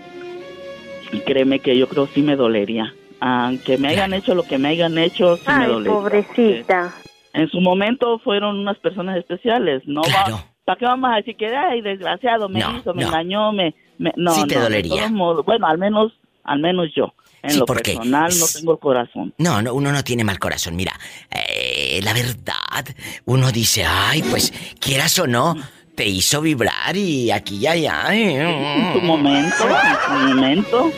créeme 1.27 1.61
que 1.61 1.77
yo 1.77 1.89
creo 1.89 2.07
sí 2.07 2.23
me 2.23 2.37
dolería. 2.37 2.95
Aunque 3.21 3.77
me 3.77 3.89
hayan 3.89 4.15
hecho 4.15 4.35
lo 4.35 4.45
que 4.45 4.57
me 4.57 4.69
hayan 4.69 4.97
hecho, 4.97 5.37
sí 5.37 5.51
me 5.59 5.67
dolería. 5.67 5.93
pobrecita. 5.93 6.95
En 7.33 7.49
su 7.49 7.61
momento 7.61 8.19
fueron 8.21 8.59
unas 8.59 8.79
personas 8.79 9.17
especiales, 9.19 9.83
¿no? 9.87 10.03
¿Para 10.65 10.79
qué 10.79 10.85
vamos 10.85 11.11
a 11.13 11.17
decir 11.17 11.37
que, 11.37 11.47
ay, 11.55 11.81
desgraciado, 11.81 12.49
me 12.49 12.61
hizo, 12.61 12.95
me 12.95 13.03
engañó, 13.03 13.53
me... 13.53 13.75
no, 13.99 14.33
sí 14.33 14.47
te 14.47 14.59
dolería. 14.59 15.09
bueno, 15.45 15.67
al 15.67 15.79
menos, 15.79 16.13
al 16.45 16.61
menos 16.61 16.89
yo. 16.95 17.13
En 17.43 17.59
lo 17.59 17.67
personal 17.67 18.31
no 18.39 18.47
tengo 18.47 18.73
el 18.73 18.79
corazón. 18.79 19.35
No, 19.39 19.63
no, 19.63 19.75
uno 19.75 19.93
no 19.93 20.05
tiene 20.05 20.25
mal 20.25 20.39
corazón. 20.39 20.77
Mira, 20.77 20.93
eh, 21.31 22.01
la 22.03 22.13
verdad, 22.13 22.85
uno 23.25 23.51
dice, 23.51 23.85
ay, 23.85 24.23
pues 24.23 24.53
quieras 24.79 25.19
o 25.19 25.27
no, 25.27 25.57
te 25.95 26.07
hizo 26.07 26.41
vibrar 26.41 26.97
y 26.97 27.31
aquí 27.31 27.59
ya, 27.59 27.75
ya. 27.77 28.15
En 28.15 28.93
su 28.93 29.01
momento, 29.01 29.65
en 29.69 29.97
su 30.07 30.35
momento, 30.35 30.93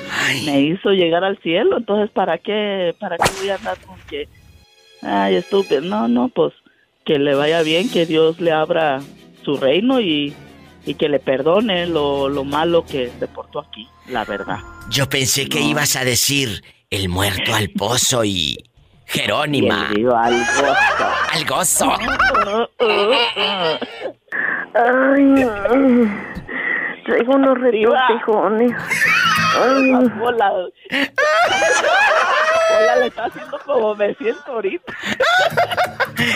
me 0.44 0.60
hizo 0.60 0.90
llegar 0.90 1.24
al 1.24 1.38
cielo. 1.38 1.78
Entonces, 1.78 2.10
¿para 2.10 2.38
qué, 2.38 2.94
para 2.98 3.16
qué 3.18 3.30
voy 3.38 3.48
a 3.50 3.56
andar 3.56 3.78
con 3.78 3.96
que, 4.08 4.28
ay, 5.02 5.36
estúpido? 5.36 5.80
No, 5.80 6.08
no, 6.08 6.28
pues 6.28 6.52
que 7.04 7.18
le 7.18 7.34
vaya 7.34 7.62
bien, 7.62 7.88
que 7.88 8.06
Dios 8.06 8.40
le 8.40 8.52
abra 8.52 9.00
su 9.44 9.56
reino 9.56 10.00
y, 10.00 10.34
y 10.84 10.94
que 10.94 11.08
le 11.08 11.18
perdone 11.18 11.86
lo, 11.86 12.28
lo 12.28 12.44
malo 12.44 12.84
que 12.84 13.10
se 13.18 13.28
portó 13.28 13.60
aquí, 13.60 13.88
la 14.08 14.24
verdad. 14.24 14.58
Yo 14.90 15.08
pensé 15.08 15.48
que 15.48 15.60
ibas 15.60 15.96
a 15.96 16.04
decir 16.04 16.62
el 16.90 17.08
muerto 17.08 17.54
al 17.54 17.70
pozo 17.70 18.24
y 18.24 18.58
Jerónima. 19.12 19.90
Y 19.94 20.04
al 20.04 20.44
gozo. 20.54 20.74
Al 21.32 21.44
gozo. 21.44 21.92
Ay, 24.74 25.46
traigo 27.04 27.34
unos 27.34 27.58
retortijones. 27.58 28.72
Hola. 29.58 30.52
Hola, 32.74 32.96
le 32.96 33.06
está 33.06 33.24
haciendo 33.26 33.58
como 33.64 33.94
me 33.94 34.14
siento 34.14 34.52
ahorita. 34.52 34.92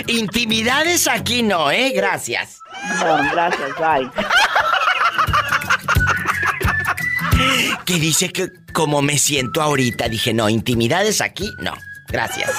Intimidades 0.06 1.08
aquí 1.08 1.42
no, 1.42 1.70
¿eh? 1.70 1.92
Gracias. 1.94 2.60
No, 2.98 3.18
gracias, 3.32 3.70
bye. 3.78 4.10
Que 7.84 7.94
dice 7.94 8.32
que 8.32 8.48
como 8.72 9.02
me 9.02 9.18
siento 9.18 9.62
ahorita, 9.62 10.08
dije, 10.08 10.34
no, 10.34 10.48
intimidades 10.48 11.20
aquí, 11.20 11.50
no. 11.60 11.72
Gracias. 12.08 12.50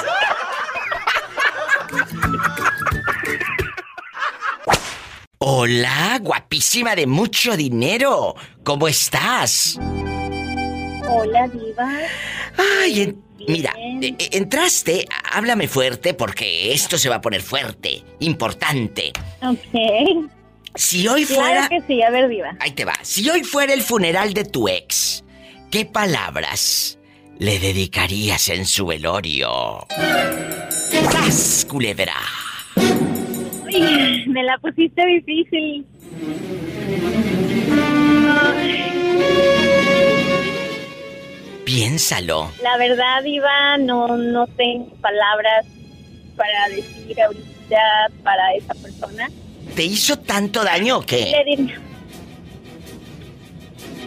Hola, 5.39 6.20
guapísima 6.22 6.96
de 6.96 7.08
mucho 7.08 7.56
dinero. 7.56 8.36
¿Cómo 8.63 8.88
estás? 8.88 9.78
Hola, 11.20 11.48
Diva. 11.48 11.90
Ay, 12.84 13.02
en- 13.02 13.22
mira, 13.48 13.74
e- 14.02 14.16
e- 14.18 14.38
entraste, 14.38 15.06
háblame 15.32 15.68
fuerte 15.68 16.14
porque 16.14 16.72
esto 16.74 16.98
se 16.98 17.10
va 17.10 17.16
a 17.16 17.22
poner 17.22 17.42
fuerte, 17.42 18.04
importante. 18.20 19.12
Ok. 19.42 20.28
Si 20.76 21.08
hoy 21.08 21.26
fuera... 21.26 21.68
Claro 21.68 21.70
que 21.88 21.94
sí, 21.94 22.02
a 22.04 22.10
ver, 22.12 22.28
Diva. 22.30 22.56
Ahí 22.60 22.72
te 22.72 22.86
va. 22.86 22.94
Si 23.02 23.28
hoy 23.30 23.44
fuera 23.44 23.74
el 23.74 23.82
funeral 23.82 24.34
de 24.34 24.46
tu 24.46 24.68
ex, 24.68 25.24
¿qué 25.72 25.86
palabras 25.86 27.00
le 27.40 27.60
dedicarías 27.60 28.50
en 28.50 28.66
su 28.66 28.86
velorio? 28.86 29.86
¡Sas, 31.12 31.66
culebra! 31.70 32.14
Uy, 33.66 34.24
me 34.28 34.44
la 34.44 34.58
pusiste 34.60 35.06
difícil. 35.06 35.86
Piénsalo. 41.68 42.50
La 42.64 42.78
verdad, 42.78 43.22
Diva, 43.26 43.78
no, 43.78 44.16
no 44.16 44.48
tengo 44.48 44.90
palabras 45.02 45.66
para 46.38 46.70
decir 46.70 47.22
ahorita 47.22 47.78
para 48.24 48.54
esa 48.54 48.74
persona. 48.76 49.30
¿Te 49.76 49.84
hizo 49.84 50.18
tanto 50.18 50.64
daño 50.64 51.00
o 51.00 51.02
qué? 51.02 51.30
Le 51.30 51.44
diría. 51.44 51.82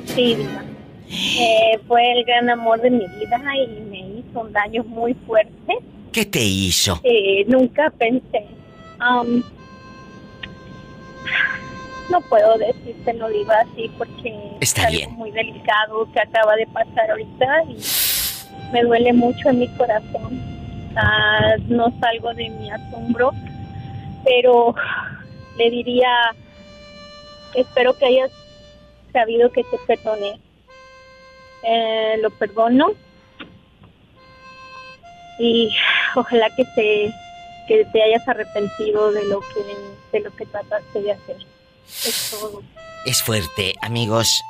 Sí, 0.07 0.37
Diva. 0.37 0.65
Eh, 1.11 1.79
fue 1.87 2.13
el 2.13 2.25
gran 2.25 2.49
amor 2.49 2.81
de 2.81 2.93
mi 2.93 3.07
vida 3.07 3.43
y 3.55 3.81
me 3.91 4.21
hizo 4.21 4.41
un 4.41 4.53
daño 4.55 4.83
muy 4.85 5.13
fuerte. 5.27 5.75
¿Qué 6.13 6.25
te 6.25 6.43
hizo? 6.43 6.99
Eh, 7.05 7.45
nunca 7.47 7.91
pensé. 7.91 8.47
um, 9.01 9.43
no 12.11 12.21
puedo 12.23 12.59
decírtelo, 12.59 13.29
Diva, 13.29 13.61
así 13.61 13.91
porque 13.97 14.35
Está 14.61 14.83
es 14.83 14.87
algo 14.89 14.99
bien. 14.99 15.13
muy 15.15 15.31
delicado 15.31 16.09
que 16.13 16.21
acaba 16.21 16.57
de 16.57 16.67
pasar 16.67 17.11
ahorita 17.11 17.63
y 17.65 17.77
me 18.73 18.83
duele 18.83 19.13
mucho 19.13 19.49
en 19.49 19.61
mi 19.61 19.69
corazón. 19.77 20.41
Ah, 20.97 21.55
no 21.69 21.93
salgo 22.01 22.35
de 22.35 22.49
mi 22.51 22.71
asombro, 22.71 23.31
pero 24.25 24.75
le 25.57 25.71
diría, 25.71 26.09
espero 27.55 27.97
que 27.97 28.07
hayas 28.07 28.31
sabido 29.13 29.51
que 29.53 29.63
te 29.65 29.79
perdoné. 29.87 30.41
Eh, 31.63 32.17
lo 32.23 32.31
perdono 32.31 32.93
y 35.39 35.71
ojalá 36.17 36.49
que 36.57 36.65
te 36.75 37.13
que 37.69 37.85
te 37.85 38.03
hayas 38.03 38.27
arrepentido 38.27 39.13
de 39.13 39.27
lo 39.27 39.41
que 39.41 39.63
de 40.19 40.25
lo 40.25 40.35
que 40.35 40.47
trataste 40.47 41.03
de 41.03 41.13
hacer. 41.13 41.37
Es 43.05 43.23
fuerte, 43.23 43.75
amigos. 43.81 44.43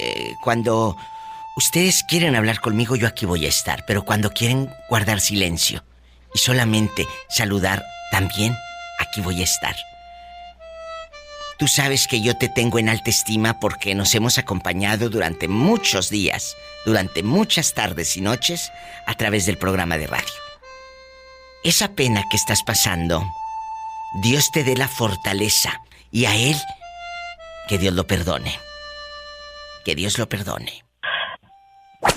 Eh, 0.00 0.34
cuando 0.42 0.96
ustedes 1.56 2.02
quieren 2.04 2.36
hablar 2.36 2.60
conmigo, 2.60 2.96
yo 2.96 3.06
aquí 3.06 3.26
voy 3.26 3.46
a 3.46 3.48
estar. 3.48 3.84
Pero 3.86 4.04
cuando 4.04 4.30
quieren 4.30 4.72
guardar 4.88 5.20
silencio 5.20 5.84
y 6.34 6.38
solamente 6.38 7.06
saludar, 7.28 7.84
también 8.10 8.56
aquí 8.98 9.20
voy 9.20 9.40
a 9.40 9.44
estar. 9.44 9.76
Tú 11.58 11.66
sabes 11.66 12.06
que 12.06 12.20
yo 12.20 12.36
te 12.36 12.48
tengo 12.48 12.78
en 12.78 12.88
alta 12.88 13.10
estima 13.10 13.58
porque 13.58 13.96
nos 13.96 14.14
hemos 14.14 14.38
acompañado 14.38 15.10
durante 15.10 15.48
muchos 15.48 16.08
días, 16.08 16.56
durante 16.86 17.24
muchas 17.24 17.74
tardes 17.74 18.16
y 18.16 18.20
noches, 18.20 18.70
a 19.06 19.14
través 19.14 19.44
del 19.46 19.58
programa 19.58 19.98
de 19.98 20.06
radio. 20.06 20.28
Esa 21.64 21.88
pena 21.88 22.22
que 22.30 22.36
estás 22.36 22.62
pasando, 22.62 23.24
Dios 24.22 24.52
te 24.52 24.62
dé 24.62 24.76
la 24.76 24.86
fortaleza 24.86 25.82
y 26.10 26.24
a 26.24 26.34
Él 26.36 26.56
que 27.68 27.78
Dios 27.78 27.94
lo 27.94 28.06
perdone. 28.06 28.52
Que 29.84 29.94
Dios 29.94 30.18
lo 30.18 30.28
perdone. 30.28 30.84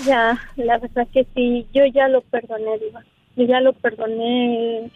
Ya, 0.06 0.38
la 0.56 0.78
verdad 0.78 1.08
que 1.14 1.26
sí, 1.36 1.68
yo 1.74 1.86
ya 1.86 2.08
lo 2.08 2.22
perdoné, 2.22 2.78
Diva. 2.80 3.04
Yo 3.36 3.46
ya 3.46 3.60
lo 3.62 3.74
perdoné, 3.74 4.92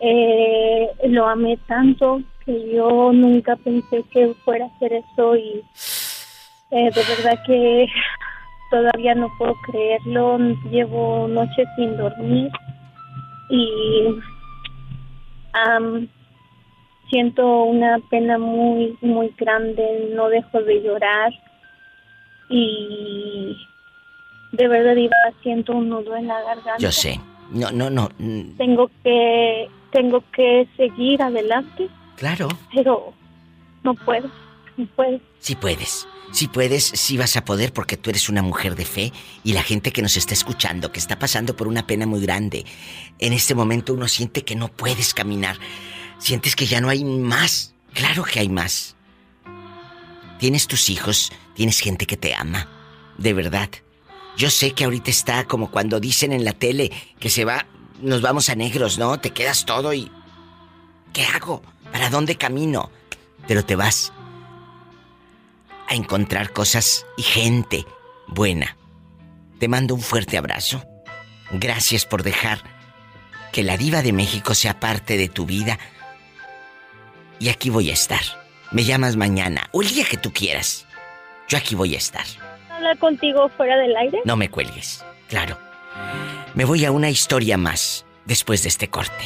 eh, 0.00 0.90
lo 1.08 1.28
amé 1.28 1.58
tanto 1.68 2.22
que 2.44 2.72
yo 2.74 3.12
nunca 3.12 3.56
pensé 3.56 4.04
que 4.10 4.34
fuera 4.44 4.66
a 4.66 4.68
hacer 4.68 4.92
eso 4.92 5.36
y 5.36 5.62
eh, 6.70 6.90
de 6.90 7.02
verdad 7.16 7.38
que 7.46 7.86
todavía 8.70 9.14
no 9.14 9.30
puedo 9.38 9.54
creerlo. 9.66 10.38
Llevo 10.70 11.28
noches 11.28 11.68
sin 11.76 11.96
dormir 11.96 12.50
y 13.50 14.06
am, 15.52 16.08
siento 17.10 17.64
una 17.64 17.98
pena 18.10 18.38
muy, 18.38 18.96
muy 19.00 19.32
grande. 19.38 20.10
No 20.14 20.28
dejo 20.28 20.60
de 20.62 20.82
llorar 20.82 21.32
y 22.48 23.56
de 24.52 24.68
verdad 24.68 24.94
Diva, 24.94 25.16
siento 25.42 25.72
un 25.72 25.88
nudo 25.88 26.16
en 26.16 26.28
la 26.28 26.40
garganta. 26.42 26.78
Yo 26.78 26.92
sé. 26.92 27.20
No, 27.50 27.70
no, 27.70 27.90
no. 27.90 28.08
Tengo 28.56 28.90
que, 29.02 29.68
tengo 29.92 30.22
que 30.32 30.66
seguir 30.76 31.22
adelante, 31.22 31.88
Claro. 32.16 32.48
pero 32.74 33.12
no 33.82 33.94
puedo, 33.94 34.30
no 34.76 34.86
puedo. 34.96 35.20
Sí 35.40 35.54
puedes. 35.54 36.08
Sí 36.32 36.48
puedes, 36.48 36.84
sí 36.84 37.16
vas 37.16 37.36
a 37.36 37.44
poder 37.44 37.72
porque 37.72 37.96
tú 37.96 38.10
eres 38.10 38.28
una 38.28 38.42
mujer 38.42 38.74
de 38.74 38.84
fe 38.84 39.12
y 39.44 39.52
la 39.52 39.62
gente 39.62 39.92
que 39.92 40.02
nos 40.02 40.16
está 40.16 40.34
escuchando, 40.34 40.90
que 40.90 40.98
está 40.98 41.16
pasando 41.18 41.54
por 41.54 41.68
una 41.68 41.86
pena 41.86 42.06
muy 42.06 42.20
grande, 42.20 42.64
en 43.20 43.32
este 43.32 43.54
momento 43.54 43.92
uno 43.94 44.08
siente 44.08 44.42
que 44.42 44.56
no 44.56 44.66
puedes 44.68 45.14
caminar. 45.14 45.56
Sientes 46.24 46.56
que 46.56 46.64
ya 46.64 46.80
no 46.80 46.88
hay 46.88 47.04
más. 47.04 47.74
Claro 47.92 48.24
que 48.24 48.40
hay 48.40 48.48
más. 48.48 48.96
Tienes 50.38 50.66
tus 50.66 50.88
hijos, 50.88 51.30
tienes 51.54 51.80
gente 51.80 52.06
que 52.06 52.16
te 52.16 52.34
ama. 52.34 52.66
De 53.18 53.34
verdad. 53.34 53.68
Yo 54.34 54.48
sé 54.48 54.72
que 54.72 54.84
ahorita 54.84 55.10
está 55.10 55.44
como 55.44 55.70
cuando 55.70 56.00
dicen 56.00 56.32
en 56.32 56.46
la 56.46 56.54
tele 56.54 56.90
que 57.20 57.28
se 57.28 57.44
va, 57.44 57.66
nos 58.00 58.22
vamos 58.22 58.48
a 58.48 58.54
negros, 58.54 58.96
¿no? 58.96 59.20
Te 59.20 59.34
quedas 59.34 59.66
todo 59.66 59.92
y... 59.92 60.10
¿Qué 61.12 61.26
hago? 61.26 61.60
¿Para 61.92 62.08
dónde 62.08 62.36
camino? 62.36 62.90
Pero 63.46 63.62
te 63.62 63.76
vas 63.76 64.10
a 65.90 65.94
encontrar 65.94 66.54
cosas 66.54 67.04
y 67.18 67.22
gente 67.22 67.84
buena. 68.28 68.78
Te 69.58 69.68
mando 69.68 69.94
un 69.94 70.00
fuerte 70.00 70.38
abrazo. 70.38 70.82
Gracias 71.50 72.06
por 72.06 72.22
dejar 72.22 72.62
que 73.52 73.62
la 73.62 73.76
diva 73.76 74.00
de 74.00 74.14
México 74.14 74.54
sea 74.54 74.80
parte 74.80 75.18
de 75.18 75.28
tu 75.28 75.44
vida. 75.44 75.78
Y 77.38 77.48
aquí 77.48 77.70
voy 77.70 77.90
a 77.90 77.92
estar. 77.92 78.20
Me 78.70 78.84
llamas 78.84 79.16
mañana 79.16 79.68
o 79.72 79.82
el 79.82 79.88
día 79.88 80.04
que 80.04 80.16
tú 80.16 80.32
quieras. 80.32 80.86
Yo 81.48 81.58
aquí 81.58 81.74
voy 81.74 81.94
a 81.94 81.98
estar. 81.98 82.24
¿Hablar 82.70 82.98
contigo 82.98 83.48
fuera 83.50 83.76
del 83.76 83.96
aire? 83.96 84.20
No 84.24 84.36
me 84.36 84.48
cuelgues. 84.50 85.04
Claro. 85.28 85.58
Me 86.54 86.64
voy 86.64 86.84
a 86.84 86.90
una 86.90 87.10
historia 87.10 87.56
más 87.56 88.04
después 88.24 88.62
de 88.62 88.68
este 88.68 88.88
corte. 88.88 89.24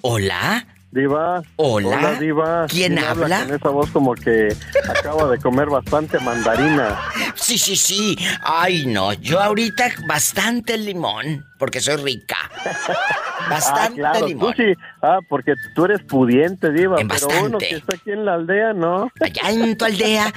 ¿Hola? 0.00 0.66
Diva. 0.92 1.42
Hola. 1.56 2.16
Diva. 2.20 2.66
¿Quién 2.68 2.98
habla? 2.98 3.46
Con 3.46 3.54
esa 3.54 3.70
voz 3.70 3.90
como 3.90 4.14
que 4.14 4.54
acaba 4.86 5.30
de 5.30 5.38
comer 5.38 5.70
bastante 5.70 6.18
mandarina. 6.20 7.00
Sí, 7.34 7.56
sí, 7.56 7.76
sí. 7.76 8.16
Ay, 8.42 8.84
no. 8.84 9.14
Yo 9.14 9.40
ahorita 9.40 9.88
bastante 10.06 10.76
limón, 10.76 11.46
porque 11.58 11.80
soy 11.80 11.96
rica. 11.96 12.36
Bastante 13.50 14.00
ah, 14.04 14.12
claro, 14.12 14.28
limón. 14.28 14.54
Tú 14.54 14.62
sí. 14.62 14.72
Ah, 15.02 15.18
porque 15.28 15.54
tú 15.74 15.86
eres 15.86 16.00
pudiente, 16.02 16.70
Diva. 16.70 17.00
En 17.00 17.08
pero 17.08 17.26
bastante. 17.26 17.46
uno 17.46 17.58
que 17.58 17.74
está 17.74 17.96
aquí 17.96 18.12
en 18.12 18.24
la 18.24 18.34
aldea, 18.34 18.72
¿no? 18.72 19.10
Allá 19.20 19.50
en 19.50 19.76
tu 19.76 19.84
aldea. 19.84 20.32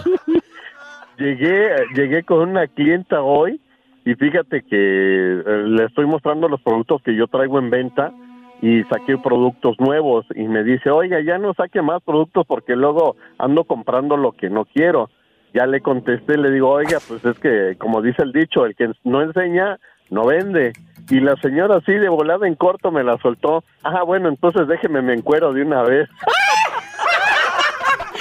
llegué, 1.24 1.70
llegué 1.96 2.24
con 2.24 2.50
una 2.50 2.68
clienta 2.68 3.22
hoy 3.22 3.60
y 4.06 4.16
fíjate 4.16 4.64
que 4.64 4.72
eh, 4.72 5.64
le 5.68 5.86
estoy 5.86 6.06
mostrando 6.06 6.48
los 6.48 6.62
productos 6.62 7.02
que 7.04 7.14
yo 7.14 7.28
traigo 7.28 7.60
en 7.60 7.70
venta 7.70 8.14
y 8.62 8.84
saqué 8.84 9.18
productos 9.18 9.76
nuevos 9.80 10.26
y 10.36 10.48
me 10.48 10.64
dice, 10.64 10.90
oiga, 10.90 11.22
ya 11.22 11.38
no 11.38 11.54
saque 11.54 11.82
más 11.82 12.02
productos 12.04 12.46
porque 12.46 12.76
luego 12.76 13.16
ando 13.38 13.64
comprando 13.64 14.18
lo 14.18 14.34
que 14.34 14.50
no 14.50 14.66
quiero. 14.66 15.10
Ya 15.54 15.66
le 15.66 15.82
contesté, 15.82 16.38
le 16.38 16.52
digo, 16.52 16.70
oiga, 16.70 17.00
pues 17.08 17.24
es 17.26 17.40
que 17.40 17.76
como 17.80 18.02
dice 18.02 18.22
el 18.24 18.32
dicho, 18.32 18.66
el 18.66 18.76
que 18.76 18.92
no 19.04 19.22
enseña, 19.22 19.80
no 20.10 20.26
vende. 20.26 20.74
Y 21.10 21.22
la 21.22 21.36
señora 21.38 21.78
así 21.78 21.94
de 21.94 22.10
volada 22.10 22.48
en 22.48 22.56
corto 22.56 22.92
me 22.92 23.04
la 23.04 23.18
soltó. 23.18 23.64
Ah, 23.84 24.04
bueno, 24.04 24.30
entonces 24.30 24.68
déjeme 24.68 25.02
me 25.02 25.14
encuero 25.14 25.54
de 25.54 25.64
una 25.64 25.82
vez. 25.84 26.10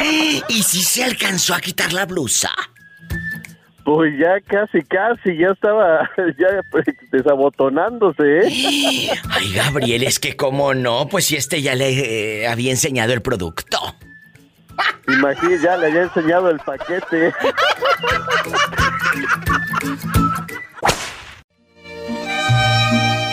¿Y 0.01 0.63
si 0.63 0.81
se 0.83 1.05
alcanzó 1.05 1.55
a 1.55 1.61
quitar 1.61 1.93
la 1.93 2.07
blusa? 2.07 2.51
Pues 3.89 4.13
ya 4.19 4.39
casi, 4.47 4.83
casi, 4.83 5.39
ya 5.39 5.49
estaba 5.53 6.11
ya 6.39 6.49
desabotonándose, 7.11 8.41
¿eh? 8.41 9.11
Ay, 9.31 9.53
Gabriel, 9.55 10.03
es 10.03 10.19
que 10.19 10.37
cómo 10.37 10.75
no, 10.75 11.09
pues 11.09 11.25
si 11.25 11.37
este 11.37 11.63
ya 11.63 11.75
le 11.75 12.43
eh, 12.43 12.49
había 12.49 12.71
enseñado 12.71 13.15
el 13.15 13.23
producto. 13.23 13.79
Imagínate, 15.07 15.63
ya 15.63 15.79
le 15.79 15.87
había 15.87 16.03
enseñado 16.03 16.51
el 16.51 16.59
paquete. 16.59 17.33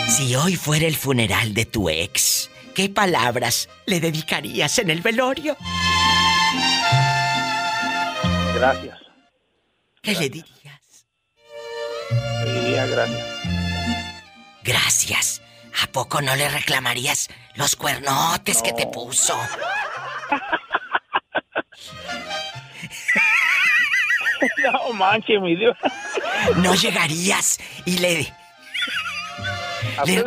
Si 0.08 0.34
hoy 0.36 0.56
fuera 0.56 0.86
el 0.86 0.96
funeral 0.96 1.52
de 1.52 1.66
tu 1.66 1.90
ex, 1.90 2.50
¿qué 2.74 2.88
palabras 2.88 3.68
le 3.84 4.00
dedicarías 4.00 4.78
en 4.78 4.88
el 4.88 5.02
velorio? 5.02 5.54
Gracias. 8.54 9.05
¿Qué 10.06 10.14
le 10.14 10.30
dirías? 10.30 11.06
Le 12.44 12.60
diría 12.60 12.86
gracias. 12.86 13.26
Gracias. 14.62 15.42
¿A 15.82 15.88
poco 15.88 16.22
no 16.22 16.36
le 16.36 16.48
reclamarías 16.48 17.28
los 17.56 17.74
cuernotes 17.74 18.62
que 18.62 18.72
te 18.72 18.86
puso? 18.86 19.36
no 24.62 24.92
manches, 24.92 25.40
mi 25.40 25.56
Dios. 25.56 25.76
No 26.58 26.76
llegarías 26.76 27.58
y 27.84 27.98
le... 27.98 28.32
A 29.98 30.04
usted, 30.04 30.24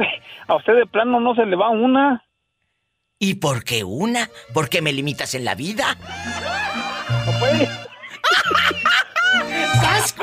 a 0.47 0.55
usted 0.55 0.75
de 0.75 0.85
plano 0.87 1.21
no 1.21 1.35
se 1.35 1.45
le 1.45 1.55
va 1.55 1.69
una. 1.69 2.25
¿Y 3.17 3.35
por 3.35 3.63
qué 3.63 3.85
una? 3.85 4.29
¿Porque 4.53 4.81
me 4.81 4.91
limitas 4.91 5.35
en 5.35 5.45
la 5.45 5.55
vida? 5.55 5.95
No 7.25 7.31
puede. 7.39 7.69
¡Sas, 9.99 10.13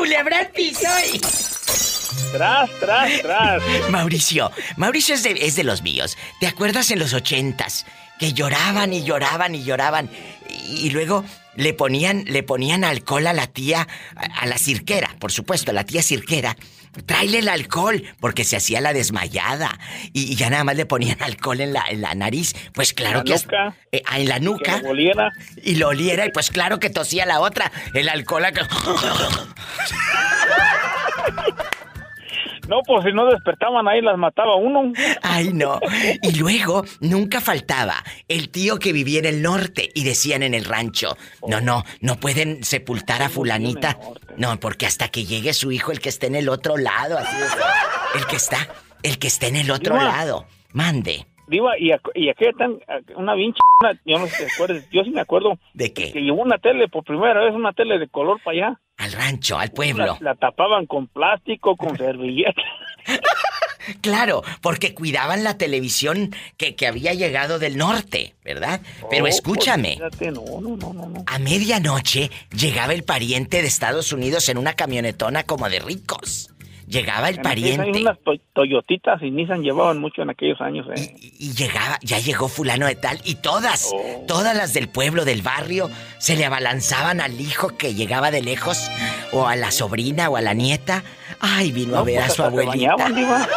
Tras, 2.32 2.70
tras, 2.80 3.22
tras. 3.22 3.62
Mauricio, 3.90 4.50
Mauricio 4.76 5.14
es 5.14 5.22
de, 5.22 5.32
es 5.32 5.56
de 5.56 5.64
los 5.64 5.82
míos. 5.82 6.16
¿Te 6.40 6.46
acuerdas 6.46 6.90
en 6.90 6.98
los 6.98 7.12
ochentas? 7.12 7.84
Que 8.18 8.32
lloraban 8.32 8.92
y 8.92 9.04
lloraban 9.04 9.54
y 9.54 9.64
lloraban. 9.64 10.08
Y, 10.48 10.86
y 10.86 10.90
luego 10.90 11.24
le 11.56 11.74
ponían, 11.74 12.24
le 12.26 12.42
ponían 12.42 12.84
alcohol 12.84 13.26
a 13.26 13.32
la 13.32 13.46
tía, 13.46 13.86
a, 14.16 14.40
a 14.40 14.46
la 14.46 14.56
cirquera, 14.58 15.14
por 15.18 15.30
supuesto, 15.30 15.70
a 15.72 15.74
la 15.74 15.84
tía 15.84 16.02
cirquera. 16.02 16.56
Tráele 17.04 17.38
el 17.40 17.48
alcohol, 17.48 18.02
porque 18.20 18.44
se 18.44 18.56
hacía 18.56 18.80
la 18.80 18.92
desmayada. 18.92 19.78
Y, 20.12 20.32
y 20.32 20.36
ya 20.36 20.48
nada 20.50 20.64
más 20.64 20.76
le 20.76 20.86
ponían 20.86 21.20
alcohol 21.22 21.60
en 21.60 21.72
la, 21.72 21.84
en 21.88 22.00
la 22.00 22.14
nariz. 22.14 22.54
Pues 22.72 22.92
claro 22.92 23.18
La 23.18 23.24
que... 23.24 23.32
nuca. 23.34 23.76
eh, 23.92 24.02
ah, 24.06 24.18
en 24.18 24.28
la 24.28 24.38
nuca. 24.38 24.76
Que 24.76 24.82
lo 24.82 24.90
oliera. 24.90 25.32
Y 25.62 25.74
lo 25.76 25.88
oliera, 25.88 26.26
y 26.26 26.30
pues 26.30 26.50
claro 26.50 26.78
que 26.80 26.90
tosía 26.90 27.26
la 27.26 27.40
otra. 27.40 27.70
El 27.94 28.08
alcohol... 28.08 28.44
No, 32.68 32.80
pues 32.86 33.04
si 33.04 33.12
no 33.12 33.26
despertaban 33.26 33.86
ahí 33.88 34.00
las 34.00 34.18
mataba 34.18 34.56
uno. 34.56 34.92
Ay, 35.22 35.52
no. 35.52 35.80
Y 36.22 36.38
luego 36.38 36.84
nunca 37.00 37.40
faltaba 37.40 38.02
el 38.28 38.48
tío 38.48 38.78
que 38.78 38.92
vivía 38.92 39.20
en 39.20 39.26
el 39.26 39.42
norte 39.42 39.90
y 39.94 40.04
decían 40.04 40.42
en 40.42 40.54
el 40.54 40.64
rancho, 40.64 41.16
no, 41.46 41.60
no, 41.60 41.84
no 42.00 42.16
pueden 42.16 42.64
sepultar 42.64 43.22
a 43.22 43.28
fulanita. 43.28 43.98
No, 44.36 44.58
porque 44.58 44.86
hasta 44.86 45.08
que 45.08 45.24
llegue 45.24 45.54
su 45.54 45.72
hijo, 45.72 45.92
el 45.92 46.00
que 46.00 46.08
esté 46.08 46.26
en 46.26 46.36
el 46.36 46.48
otro 46.48 46.76
lado, 46.76 47.18
así 47.18 47.36
es. 47.36 47.52
El 48.14 48.26
que 48.26 48.36
está, 48.36 48.68
el 49.02 49.18
que 49.18 49.28
esté 49.28 49.48
en 49.48 49.56
el 49.56 49.70
otro 49.70 49.96
lado. 49.96 50.46
Mande. 50.72 51.26
Diva, 51.46 51.78
y, 51.78 51.90
y 52.14 52.28
aquella 52.28 52.52
tan, 52.58 52.78
una 53.16 53.34
bien 53.34 53.52
ch... 53.52 53.58
yo 54.04 54.18
no 54.18 54.26
sé 54.26 54.36
si 54.36 54.44
te 54.46 54.52
acuerdas, 54.52 54.88
yo 54.90 55.04
sí 55.04 55.10
me 55.10 55.20
acuerdo. 55.20 55.58
¿De 55.74 55.92
qué? 55.92 56.12
Que 56.12 56.20
llevó 56.22 56.42
una 56.42 56.58
tele 56.58 56.88
por 56.88 57.04
primera 57.04 57.44
vez, 57.44 57.54
una 57.54 57.72
tele 57.72 57.98
de 57.98 58.08
color 58.08 58.40
para 58.44 58.56
allá. 58.56 58.80
Al 58.98 59.12
rancho, 59.12 59.58
al 59.58 59.70
pueblo. 59.70 60.04
La, 60.06 60.18
la 60.20 60.34
tapaban 60.34 60.86
con 60.86 61.06
plástico, 61.06 61.76
con 61.76 61.96
servilleta. 61.98 62.62
Claro, 64.00 64.42
porque 64.62 64.94
cuidaban 64.94 65.44
la 65.44 65.56
televisión 65.58 66.34
que, 66.56 66.74
que 66.74 66.88
había 66.88 67.14
llegado 67.14 67.60
del 67.60 67.76
norte, 67.76 68.34
¿verdad? 68.44 68.80
Pero 69.10 69.24
Oh, 69.24 69.28
escúchame. 69.28 69.98
pues, 70.18 70.32
no, 70.32 70.42
no, 70.60 70.76
no. 70.76 71.24
A 71.26 71.38
medianoche 71.38 72.30
llegaba 72.52 72.92
el 72.94 73.04
pariente 73.04 73.62
de 73.62 73.68
Estados 73.68 74.12
Unidos 74.12 74.48
en 74.48 74.58
una 74.58 74.72
camionetona 74.72 75.44
como 75.44 75.68
de 75.68 75.78
ricos. 75.78 76.50
Llegaba 76.88 77.28
el 77.28 77.36
En 77.36 77.42
pariente 77.42 78.00
unas 78.00 78.16
to- 78.20 78.38
Toyotitas 78.52 79.20
y 79.20 79.30
Nissan 79.32 79.62
llevaban 79.62 79.98
mucho 79.98 80.22
en 80.22 80.30
aquellos 80.30 80.60
años, 80.60 80.86
eh. 80.94 81.16
y 81.20 81.52
llegaba, 81.52 81.98
ya 82.02 82.20
llegó 82.20 82.48
fulano 82.48 82.86
de 82.86 82.94
tal 82.94 83.20
y 83.24 83.34
todas, 83.36 83.90
Oh. 83.92 84.24
todas 84.28 84.56
las 84.56 84.72
del 84.72 84.88
pueblo, 84.88 85.24
del 85.24 85.42
barrio, 85.42 85.90
se 86.18 86.36
le 86.36 86.44
abalanzaban 86.44 87.20
al 87.20 87.40
hijo 87.40 87.76
que 87.76 87.94
llegaba 87.94 88.30
de 88.30 88.40
lejos 88.42 88.88
o 89.32 89.48
a 89.48 89.56
la 89.56 89.72
sobrina 89.72 90.28
o 90.28 90.36
a 90.36 90.40
la 90.42 90.54
nieta. 90.54 91.02
Ay, 91.40 91.72
vino 91.72 91.96
a 91.98 92.02
ver 92.04 92.20
pues 92.20 92.30
a 92.30 92.34
su 92.34 92.42
hasta 92.44 92.54
se 92.54 92.62
abuelita. 92.62 92.96
bañaban. 92.96 93.42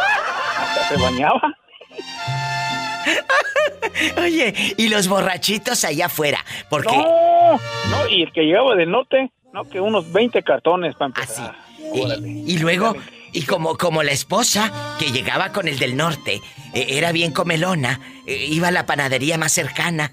Hasta 0.60 0.88
se 0.90 1.02
bañaban. 1.02 1.54
Oye, 4.18 4.54
y 4.78 4.90
los 4.90 5.08
borrachitos 5.08 5.84
allá 5.84 6.08
afuera, 6.08 6.44
porque 6.70 6.96
No, 6.96 7.52
no, 7.92 8.08
y 8.10 8.24
el 8.24 8.32
que 8.32 8.42
llegaba 8.42 8.76
del 8.76 8.90
norte, 8.92 9.32
no, 9.54 9.64
que 9.66 9.80
unos 9.82 10.12
20 10.12 10.42
cartones 10.44 10.96
para 10.96 11.08
empezar. 11.08 11.56
Y, 11.94 12.54
y 12.54 12.58
luego, 12.60 12.96
y 13.34 13.44
como, 13.44 13.78
como 13.78 14.04
la 14.04 14.12
esposa 14.12 14.72
que 15.00 15.12
llegaba 15.12 15.52
con 15.52 15.68
el 15.68 15.80
del 15.80 15.96
norte, 15.98 16.42
eh, 16.74 16.86
era 16.90 17.12
bien 17.12 17.32
comelona, 17.32 18.00
eh, 18.26 18.48
iba 18.50 18.70
a 18.70 18.72
la 18.72 18.86
panadería 18.86 19.38
más 19.38 19.52
cercana 19.52 20.12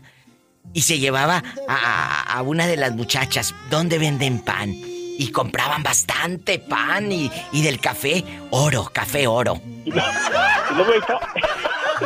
y 0.72 0.82
se 0.82 0.98
llevaba 0.98 1.42
a, 1.68 2.22
a- 2.38 2.42
una 2.42 2.66
de 2.66 2.76
las 2.76 2.92
muchachas 2.94 3.54
donde 3.70 3.98
venden 3.98 4.40
pan. 4.40 4.74
Y 5.18 5.30
compraban 5.32 5.82
bastante 5.82 6.58
pan 6.58 7.10
y, 7.10 7.30
y 7.52 7.62
del 7.62 7.80
café, 7.80 8.22
oro, 8.50 8.90
café 8.92 9.26
oro. 9.26 9.58
Y, 9.86 9.90
lo- 9.90 10.02
y 10.02 10.74
luego 10.74 10.92
estaba, 10.92 11.20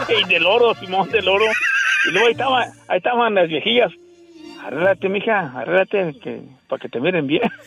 y 0.20 0.28
del 0.28 0.46
oro, 0.46 0.74
Simón 0.76 1.10
del 1.10 1.26
oro. 1.26 1.46
Y 2.06 2.10
luego 2.12 2.26
ahí, 2.28 2.32
estaba, 2.32 2.62
ahí 2.86 2.98
estaban 2.98 3.34
las 3.34 3.48
viejillas. 3.48 3.90
Arréglate, 4.62 5.08
mija, 5.08 5.52
arréglate 5.56 6.14
que, 6.22 6.42
para 6.68 6.80
que 6.82 6.88
te 6.88 7.00
miren 7.00 7.26
bien. 7.26 7.42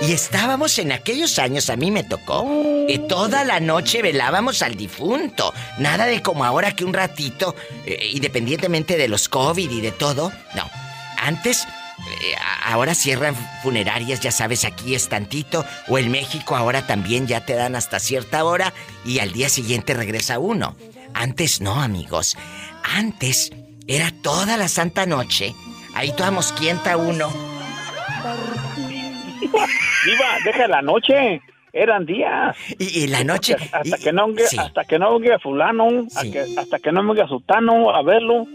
Y, 0.00 0.12
estábamos 0.12 0.78
en 0.78 0.92
aquellos 0.92 1.38
años, 1.38 1.70
a 1.70 1.76
mí 1.76 1.90
me 1.90 2.04
tocó, 2.04 2.46
que 2.86 2.98
toda 2.98 3.44
la 3.44 3.60
noche 3.60 4.02
velábamos 4.02 4.62
al 4.62 4.76
difunto. 4.76 5.52
Nada 5.78 6.06
de 6.06 6.22
como 6.22 6.44
ahora 6.44 6.74
que 6.74 6.84
un 6.84 6.94
ratito, 6.94 7.54
eh, 7.84 8.10
independientemente 8.12 8.96
de 8.96 9.08
los 9.08 9.28
COVID 9.28 9.70
y 9.70 9.80
de 9.80 9.92
todo. 9.92 10.32
No. 10.54 10.70
Antes, 11.18 11.66
eh, 11.98 12.34
ahora 12.64 12.94
cierran 12.94 13.34
funerarias, 13.62 14.20
ya 14.20 14.30
sabes, 14.30 14.64
aquí 14.64 14.94
es 14.94 15.08
tantito. 15.08 15.64
O 15.88 15.98
en 15.98 16.10
México 16.10 16.56
ahora 16.56 16.86
también 16.86 17.26
ya 17.26 17.44
te 17.44 17.54
dan 17.54 17.74
hasta 17.74 17.98
cierta 17.98 18.44
hora 18.44 18.72
y 19.04 19.18
al 19.18 19.32
día 19.32 19.48
siguiente 19.48 19.94
regresa 19.94 20.38
uno. 20.38 20.76
Antes 21.14 21.60
no, 21.60 21.80
amigos. 21.80 22.36
Antes 22.84 23.50
era 23.86 24.12
toda 24.22 24.56
la 24.56 24.68
santa 24.68 25.06
noche. 25.06 25.54
Ahí 25.94 26.12
toda 26.12 26.30
mosquienta 26.30 26.96
uno. 26.96 27.32
Iba, 29.52 30.26
deja 30.44 30.68
la 30.68 30.82
noche. 30.82 31.40
Eran 31.72 32.06
días. 32.06 32.56
Y, 32.78 33.04
y 33.04 33.06
la 33.08 33.24
noche. 33.24 33.54
Hasta, 33.72 33.98
que 33.98 34.12
no 34.12 34.26
sí. 34.48 34.58
hasta 34.58 34.84
que 34.84 34.98
no 34.98 35.18
venga 35.18 35.38
fulano, 35.38 36.06
a 36.16 36.22
que- 36.22 36.46
hasta 36.56 36.78
que 36.78 36.90
no 36.92 37.06
venga 37.06 37.28
sultano 37.28 37.94
a 37.94 38.02
verlo. 38.02 38.46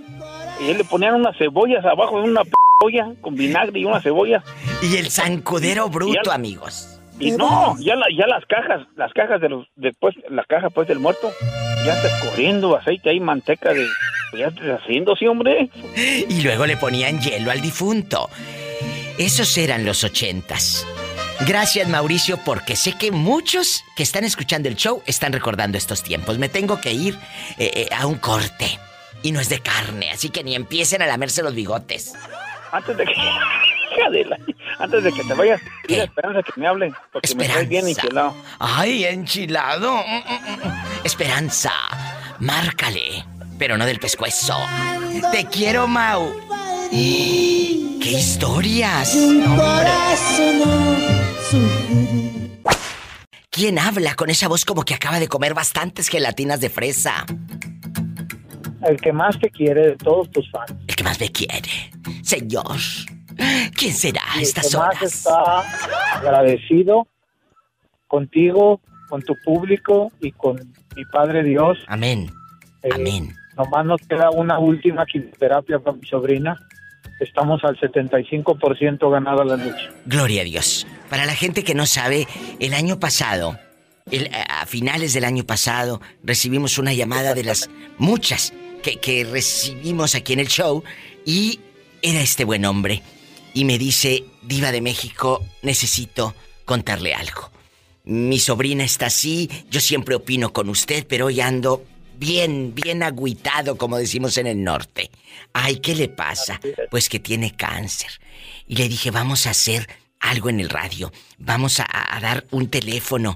Y 0.59 0.71
él 0.71 0.77
le 0.79 0.83
ponían 0.83 1.15
unas 1.15 1.37
cebollas 1.37 1.85
abajo 1.85 2.21
de 2.21 2.29
una 2.29 2.43
p 2.43 2.51
olla 2.83 3.11
con 3.21 3.35
vinagre 3.35 3.79
y 3.79 3.85
unas 3.85 4.01
cebollas. 4.03 4.43
Y 4.81 4.97
el 4.97 5.09
zancudero 5.11 5.89
bruto, 5.89 6.13
Y 6.13 6.17
al- 6.17 6.31
amigos. 6.35 6.99
Y 7.19 7.31
no, 7.31 7.75
ya, 7.79 7.95
la- 7.95 8.07
ya 8.17 8.25
las 8.27 8.43
cajas, 8.47 8.81
las 8.95 9.13
cajas 9.13 9.39
de 9.39 9.49
los, 9.49 9.67
después, 9.75 10.15
la 10.29 10.43
caja 10.45 10.69
pues 10.71 10.87
del 10.87 10.97
muerto, 10.99 11.31
ya 11.85 11.93
está 11.93 12.07
escurriendo 12.07 12.75
aceite 12.75 13.11
ahí, 13.11 13.19
manteca 13.19 13.71
de, 13.71 13.85
ya 14.37 14.47
está 14.47 14.75
haciendo, 14.83 15.15
sí, 15.15 15.27
hombre. 15.27 15.69
Y 15.95 16.41
luego 16.41 16.65
le 16.65 16.75
ponían 16.77 17.21
hielo 17.21 17.51
al 17.51 17.61
difunto. 17.61 18.29
Esos 19.23 19.57
eran 19.57 19.85
los 19.85 20.03
ochentas. 20.03 20.85
Gracias 21.47 21.87
Mauricio 21.87 22.35
porque 22.43 22.75
sé 22.75 22.97
que 22.97 23.09
muchos 23.09 23.85
que 23.95 24.03
están 24.03 24.25
escuchando 24.25 24.67
el 24.67 24.75
show 24.75 25.01
están 25.05 25.31
recordando 25.31 25.77
estos 25.77 26.03
tiempos. 26.03 26.39
Me 26.39 26.49
tengo 26.49 26.81
que 26.81 26.91
ir 26.91 27.17
eh, 27.57 27.71
eh, 27.73 27.89
a 27.95 28.05
un 28.05 28.15
corte. 28.15 28.77
Y 29.21 29.31
no 29.31 29.39
es 29.39 29.47
de 29.47 29.61
carne, 29.61 30.11
así 30.11 30.29
que 30.29 30.43
ni 30.43 30.55
empiecen 30.55 31.01
a 31.01 31.05
lamerse 31.05 31.41
los 31.41 31.55
bigotes. 31.55 32.13
Antes 32.73 32.97
de 32.97 33.05
que, 33.05 33.13
antes 34.79 35.03
de 35.05 35.13
que 35.13 35.23
te 35.23 35.33
vayas, 35.33 35.61
a 35.61 35.93
Esperanza 35.93 36.43
que 36.43 36.59
me 36.59 36.67
hable, 36.67 36.93
porque 37.13 37.33
me 37.35 37.45
trae 37.45 37.65
bien 37.65 37.87
enchilado. 37.87 38.35
Ay, 38.59 39.05
enchilado. 39.05 40.03
Esperanza, 41.05 41.71
márcale, 42.39 43.23
pero 43.57 43.77
no 43.77 43.85
del 43.85 43.99
pescuezo. 43.99 44.59
Te 45.31 45.45
quiero, 45.45 45.87
Mau. 45.87 46.29
¡Qué 46.93 48.11
historias! 48.11 49.17
¿Quién 53.49 53.79
habla 53.79 54.13
con 54.13 54.29
esa 54.29 54.47
voz 54.47 54.63
como 54.63 54.83
que 54.83 54.93
acaba 54.93 55.19
de 55.19 55.27
comer 55.27 55.55
bastantes 55.55 56.07
gelatinas 56.07 56.59
de 56.59 56.69
fresa? 56.69 57.25
El 58.83 59.01
que 59.01 59.11
más 59.11 59.39
te 59.39 59.49
quiere 59.49 59.87
de 59.87 59.95
todos 59.95 60.29
tus 60.29 60.51
fans. 60.51 60.71
El 60.87 60.95
que 60.95 61.03
más 61.03 61.19
me 61.19 61.29
quiere. 61.29 61.91
Señor, 62.21 62.77
¿quién 63.75 63.93
será 63.93 64.21
a 64.35 64.41
estas 64.41 64.69
que 64.69 64.77
más 64.77 64.95
horas? 64.95 65.03
está 65.15 66.17
agradecido 66.17 67.07
contigo, 68.07 68.81
con 69.09 69.23
tu 69.23 69.33
público 69.43 70.11
y 70.21 70.31
con 70.31 70.57
mi 70.95 71.05
Padre 71.05 71.41
Dios. 71.41 71.79
Amén. 71.87 72.29
Amén. 72.91 73.33
Nomás 73.57 73.83
nos 73.83 74.01
queda 74.01 74.29
una 74.29 74.59
última 74.59 75.07
quimioterapia 75.07 75.79
para 75.79 75.97
mi 75.97 76.05
sobrina. 76.05 76.55
Estamos 77.23 77.63
al 77.63 77.79
75% 77.79 79.09
ganada 79.09 79.45
la 79.45 79.55
lucha. 79.55 79.91
Gloria 80.05 80.41
a 80.41 80.45
Dios. 80.45 80.85
Para 81.09 81.25
la 81.25 81.35
gente 81.35 81.63
que 81.63 81.73
no 81.73 81.85
sabe, 81.85 82.27
el 82.59 82.73
año 82.73 82.99
pasado, 82.99 83.57
a 84.49 84.65
finales 84.65 85.13
del 85.13 85.23
año 85.23 85.45
pasado, 85.45 86.01
recibimos 86.23 86.77
una 86.77 86.93
llamada 86.93 87.33
de 87.33 87.43
las 87.43 87.69
muchas 87.97 88.53
que, 88.81 88.97
que 88.97 89.23
recibimos 89.23 90.15
aquí 90.15 90.33
en 90.33 90.39
el 90.39 90.47
show 90.47 90.83
y 91.25 91.59
era 92.01 92.19
este 92.19 92.43
buen 92.43 92.65
hombre. 92.65 93.01
Y 93.53 93.65
me 93.65 93.77
dice, 93.77 94.25
Diva 94.41 94.71
de 94.71 94.81
México, 94.81 95.41
necesito 95.61 96.35
contarle 96.65 97.13
algo. 97.13 97.51
Mi 98.03 98.39
sobrina 98.39 98.83
está 98.83 99.05
así, 99.05 99.49
yo 99.69 99.79
siempre 99.79 100.15
opino 100.15 100.51
con 100.51 100.67
usted, 100.67 101.05
pero 101.07 101.27
hoy 101.27 101.39
ando 101.39 101.85
bien, 102.23 102.73
bien 102.73 103.03
agüitado, 103.03 103.75
como 103.77 103.97
decimos 103.97 104.37
en 104.37 104.47
el 104.47 104.63
norte. 104.63 105.09
Ay, 105.51 105.77
¿qué 105.77 105.93
le 105.93 106.07
pasa? 106.07 106.59
Pues 106.89 107.09
que 107.09 107.19
tiene 107.19 107.51
cáncer. 107.51 108.11
Y 108.65 108.77
le 108.77 108.87
dije, 108.87 109.11
vamos 109.11 109.45
a 109.45 109.49
hacer 109.49 109.87
algo 110.19 110.49
en 110.49 110.61
el 110.61 110.69
radio, 110.69 111.11
vamos 111.37 111.81
a, 111.81 111.85
a 111.89 112.19
dar 112.21 112.45
un 112.51 112.69
teléfono. 112.69 113.35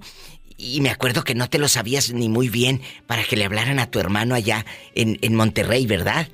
Y 0.58 0.80
me 0.82 0.90
acuerdo 0.90 1.24
que 1.24 1.36
no 1.36 1.50
te 1.50 1.60
lo 1.60 1.68
sabías 1.68 2.14
ni 2.14 2.30
muy 2.30 2.48
bien 2.48 2.82
para 3.08 3.24
que 3.26 3.36
le 3.36 3.44
hablaran 3.46 3.80
a 3.80 3.92
tu 3.92 4.00
hermano 4.00 4.36
allá 4.36 4.66
en, 4.96 5.20
en 5.22 5.36
Monterrey, 5.36 5.86
¿verdad? 5.86 6.28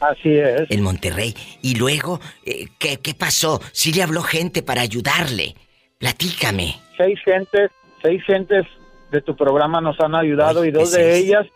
Así 0.00 0.30
es. 0.30 0.62
En 0.70 0.82
Monterrey. 0.82 1.34
Y 1.60 1.74
luego, 1.74 2.18
eh, 2.46 2.68
¿qué, 2.78 2.96
¿qué 2.98 3.12
pasó? 3.14 3.60
Sí 3.72 3.92
le 3.92 4.02
habló 4.02 4.22
gente 4.22 4.62
para 4.62 4.80
ayudarle. 4.80 5.54
Platícame. 5.98 6.76
Seis 6.96 7.18
gentes, 7.24 7.70
seis 8.02 8.22
gentes 8.24 8.64
de 9.12 9.20
tu 9.20 9.36
programa 9.36 9.80
nos 9.80 9.98
han 10.00 10.14
ayudado 10.14 10.64
y 10.64 10.70
dos 10.70 10.90
¿qué 10.94 10.98
de 11.02 11.12
seis? 11.12 11.26
ellas 11.26 11.46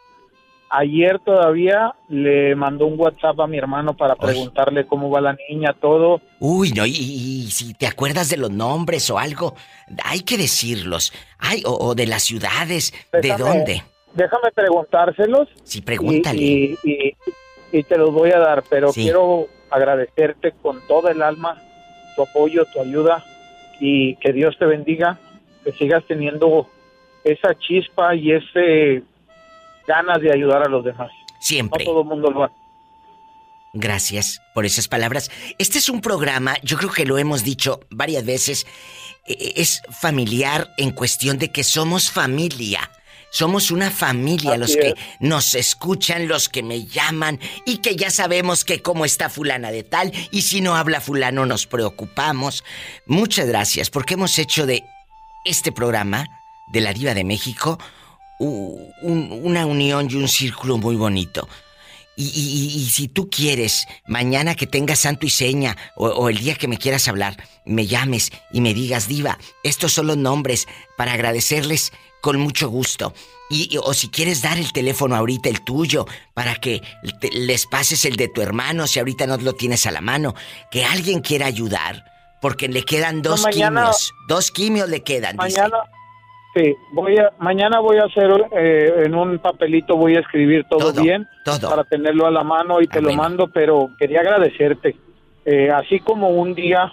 ayer 0.73 1.19
todavía 1.21 1.95
le 2.09 2.55
mandó 2.57 2.87
un 2.87 2.99
WhatsApp 2.99 3.39
a 3.41 3.47
mi 3.47 3.59
hermano 3.59 3.95
para 3.95 4.17
preguntarle 4.17 4.87
cómo 4.87 5.11
va 5.11 5.21
la 5.21 5.37
niña, 5.49 5.75
todo. 5.79 6.21
Uy, 6.41 6.73
no, 6.73 6.87
y, 6.87 7.47
si 7.51 7.75
te 7.75 7.87
acuerdas 7.87 8.31
de 8.31 8.39
los 8.39 8.51
nombres 8.51 9.09
o 9.11 9.19
algo, 9.19 9.55
hay 10.05 10.21
que 10.23 10.37
decirlos. 10.39 11.13
Ay, 11.39 11.63
o, 11.67 11.73
o 11.73 11.95
de 11.95 12.07
las 12.07 12.23
ciudades, 12.23 12.93
¿de 13.13 13.35
dónde? 13.37 13.83
Déjame 14.15 14.51
preguntárselos. 14.55 15.49
Sí, 15.65 15.81
pregúntale. 15.83 16.41
Y, 16.43 16.79
y- 16.85 16.91
y- 16.93 17.15
y 17.79 17.83
te 17.85 17.97
los 17.97 18.13
voy 18.13 18.31
a 18.33 18.39
dar, 18.39 18.63
pero 18.69 18.93
Sí. 18.93 19.03
quiero 19.03 19.47
agradecerte 19.71 20.53
con 20.63 20.81
todo 20.87 21.09
el 21.09 21.23
alma 21.23 21.61
tu 22.17 22.23
apoyo, 22.23 22.67
tu 22.73 22.81
ayuda 22.81 23.25
y 23.81 24.17
que 24.17 24.33
Dios 24.33 24.57
te 24.59 24.67
bendiga, 24.67 25.19
que 25.65 25.73
sigas 25.73 26.05
teniendo 26.07 26.67
esa 27.25 27.55
chispa 27.59 28.15
y 28.15 28.33
ese 28.33 29.03
ganas 29.87 30.21
de 30.21 30.33
ayudar 30.33 30.67
a 30.67 30.71
los 30.71 30.85
demás. 30.85 31.11
Siempre. 31.39 31.85
No 31.85 31.91
todo 31.91 32.03
el 32.03 32.09
mundo 32.09 32.31
lo 32.31 32.45
hace. 32.45 32.55
Gracias 33.75 34.43
por 34.55 34.67
esas 34.67 34.87
palabras. 34.87 35.31
Este 35.59 35.79
es 35.79 35.89
un 35.89 36.03
programa, 36.03 36.57
yo 36.63 36.77
creo 36.77 36.91
que 36.91 37.07
lo 37.07 37.17
hemos 37.17 37.43
dicho 37.43 37.81
varias 37.91 38.25
veces, 38.25 38.67
eh, 39.27 39.55
es 39.57 39.83
familiar 39.91 40.69
en 40.77 40.91
cuestión 40.91 41.39
de 41.39 41.51
que 41.51 41.65
somos 41.65 42.11
familia. 42.11 42.91
Somos 43.31 43.71
una 43.71 43.91
familia 43.91 44.51
Así 44.51 44.61
los 44.61 44.77
que 44.77 44.95
nos 45.21 45.55
escuchan, 45.55 46.29
los 46.29 46.51
que 46.51 46.63
me 46.63 46.85
llaman 46.85 47.41
y 47.65 47.79
que 47.79 47.97
ya 47.97 48.11
sabemos 48.11 48.63
que 48.63 48.83
cómo 48.83 49.07
está 49.07 49.31
fulana 49.31 49.71
de 49.71 49.85
tal 49.85 50.13
y 50.31 50.43
si 50.43 50.61
no 50.61 50.77
habla 50.77 51.01
fulano 51.01 51.47
nos 51.47 51.67
preocupamos. 51.67 52.63
Muchas 53.07 53.49
gracias 53.49 53.89
porque 53.89 54.15
hemos 54.15 54.39
hecho 54.39 54.67
de 54.67 54.85
este 55.47 55.73
programa 55.73 56.29
de 56.67 56.83
la 56.83 56.93
Diva 56.93 57.15
de 57.15 57.25
México 57.25 57.79
un- 58.39 59.41
una 59.45 59.67
unión 59.67 60.09
y 60.11 60.15
un 60.17 60.29
círculo 60.29 60.77
muy 60.79 60.97
bonito. 60.97 61.49
Y, 62.15 62.25
y- 62.27 62.91
si 62.91 63.09
tú 63.09 63.31
quieres, 63.31 63.87
mañana 64.07 64.55
que 64.55 64.67
tengas 64.67 64.99
santo 65.01 65.25
y 65.25 65.31
seña, 65.31 65.77
o, 65.97 66.09
o 66.09 66.29
el 66.29 66.39
día 66.39 66.55
que 66.57 66.69
me 66.69 66.77
quieras 66.77 67.09
hablar, 67.09 67.37
me 67.65 67.87
llames 67.87 68.31
y 68.53 68.61
me 68.61 68.75
digas, 68.75 69.09
Diva, 69.09 69.39
estos 69.63 69.93
son 69.95 70.09
los 70.09 70.19
nombres 70.19 70.67
para 70.99 71.13
agradecerles 71.15 71.91
con 72.21 72.39
mucho 72.39 72.69
gusto. 72.69 73.15
Y, 73.49 73.75
y- 73.75 73.79
o 73.79 73.95
si 73.95 74.09
quieres 74.09 74.43
dar 74.43 74.59
el 74.59 74.73
teléfono 74.75 75.17
ahorita, 75.17 75.49
el 75.49 75.63
tuyo, 75.65 76.07
para 76.35 76.57
que 76.57 76.83
te- 77.21 77.31
les 77.33 77.67
pases 77.67 78.05
el 78.05 78.17
de 78.17 78.29
tu 78.29 78.43
hermano, 78.43 78.87
si 78.87 78.99
ahorita 78.99 79.27
no 79.27 79.39
lo 79.39 79.55
tienes 79.55 79.87
a 79.87 79.91
la 79.91 80.03
mano, 80.03 80.35
que 80.71 80.85
alguien 80.85 81.21
quiera 81.21 81.47
ayudar, 81.47 82.05
porque 82.43 82.69
le 82.69 82.83
quedan 82.83 83.23
dos 83.23 83.41
mañana- 83.43 83.81
quimios. 83.81 84.13
Dos 84.29 84.51
quimios 84.51 84.89
le 84.91 85.03
quedan, 85.03 85.37
dice. 85.47 85.61
Sí, 86.55 86.75
voy 86.93 87.17
a, 87.17 87.33
mañana 87.39 87.81
voy 87.81 87.97
a 87.97 88.05
hacer 88.05 88.31
eh, 88.53 89.05
en 89.07 89.15
un 89.15 89.39
papelito, 89.39 89.97
voy 89.97 90.17
a 90.17 90.21
escribir 90.21 90.67
todo, 90.69 90.93
bien 90.93 91.27
todo. 91.45 91.71
para 91.71 91.85
tenerlo 91.85 92.27
a 92.27 92.31
la 92.31 92.43
mano 92.43 92.83
y 92.83 92.87
te 92.87 93.01
lo 93.01 93.13
mando, 93.15 93.49
pero 93.49 93.89
quería 93.99 94.21
agradecerte. 94.21 94.95
Eh, 95.47 95.71
así 95.71 96.01
como 96.01 96.29
un 96.29 96.55
día 96.55 96.93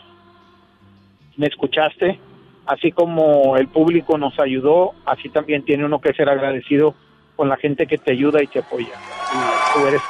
me 1.36 1.48
escuchaste, 1.48 2.20
así 2.68 2.94
como 2.94 3.58
el 3.58 3.68
público 3.68 4.18
nos 4.18 4.40
ayudó, 4.40 4.94
así 5.06 5.28
también 5.28 5.66
tiene 5.66 5.84
uno 5.84 6.00
que 6.00 6.14
ser 6.14 6.30
agradecido 6.30 6.96
con 7.36 7.50
la 7.50 7.58
gente 7.58 7.86
que 7.86 7.98
te 7.98 8.14
ayuda 8.14 8.42
y 8.42 8.48
te 8.48 8.60
apoya. 8.60 8.88
Y 8.88 9.74
tú 9.74 9.88
eres 9.88 10.02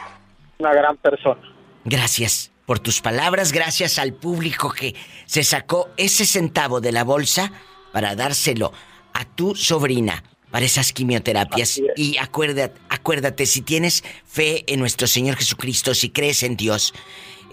una 0.60 0.74
gran 0.74 0.96
persona. 0.98 1.42
Gracias 1.86 2.52
por 2.68 2.80
tus 2.80 3.02
palabras, 3.02 3.52
gracias 3.52 3.98
al 3.98 4.14
público 4.14 4.72
que 4.72 4.94
se 5.26 5.44
sacó 5.44 5.90
ese 5.98 6.26
centavo 6.26 6.82
de 6.82 6.92
la 6.92 7.04
bolsa 7.04 7.52
para 7.92 8.16
dárselo 8.16 8.72
a 9.14 9.26
tu 9.26 9.56
sobrina 9.56 10.24
para 10.52 10.66
esas 10.66 10.94
quimioterapias. 10.94 11.80
Y 11.96 12.18
acuérdate, 12.18 12.80
acuérdate, 12.90 13.46
si 13.46 13.62
tienes 13.62 14.04
fe 14.26 14.64
en 14.68 14.80
nuestro 14.80 15.08
Señor 15.08 15.36
Jesucristo, 15.36 15.94
si 15.94 16.10
crees 16.10 16.44
en 16.44 16.56
Dios, 16.56 16.94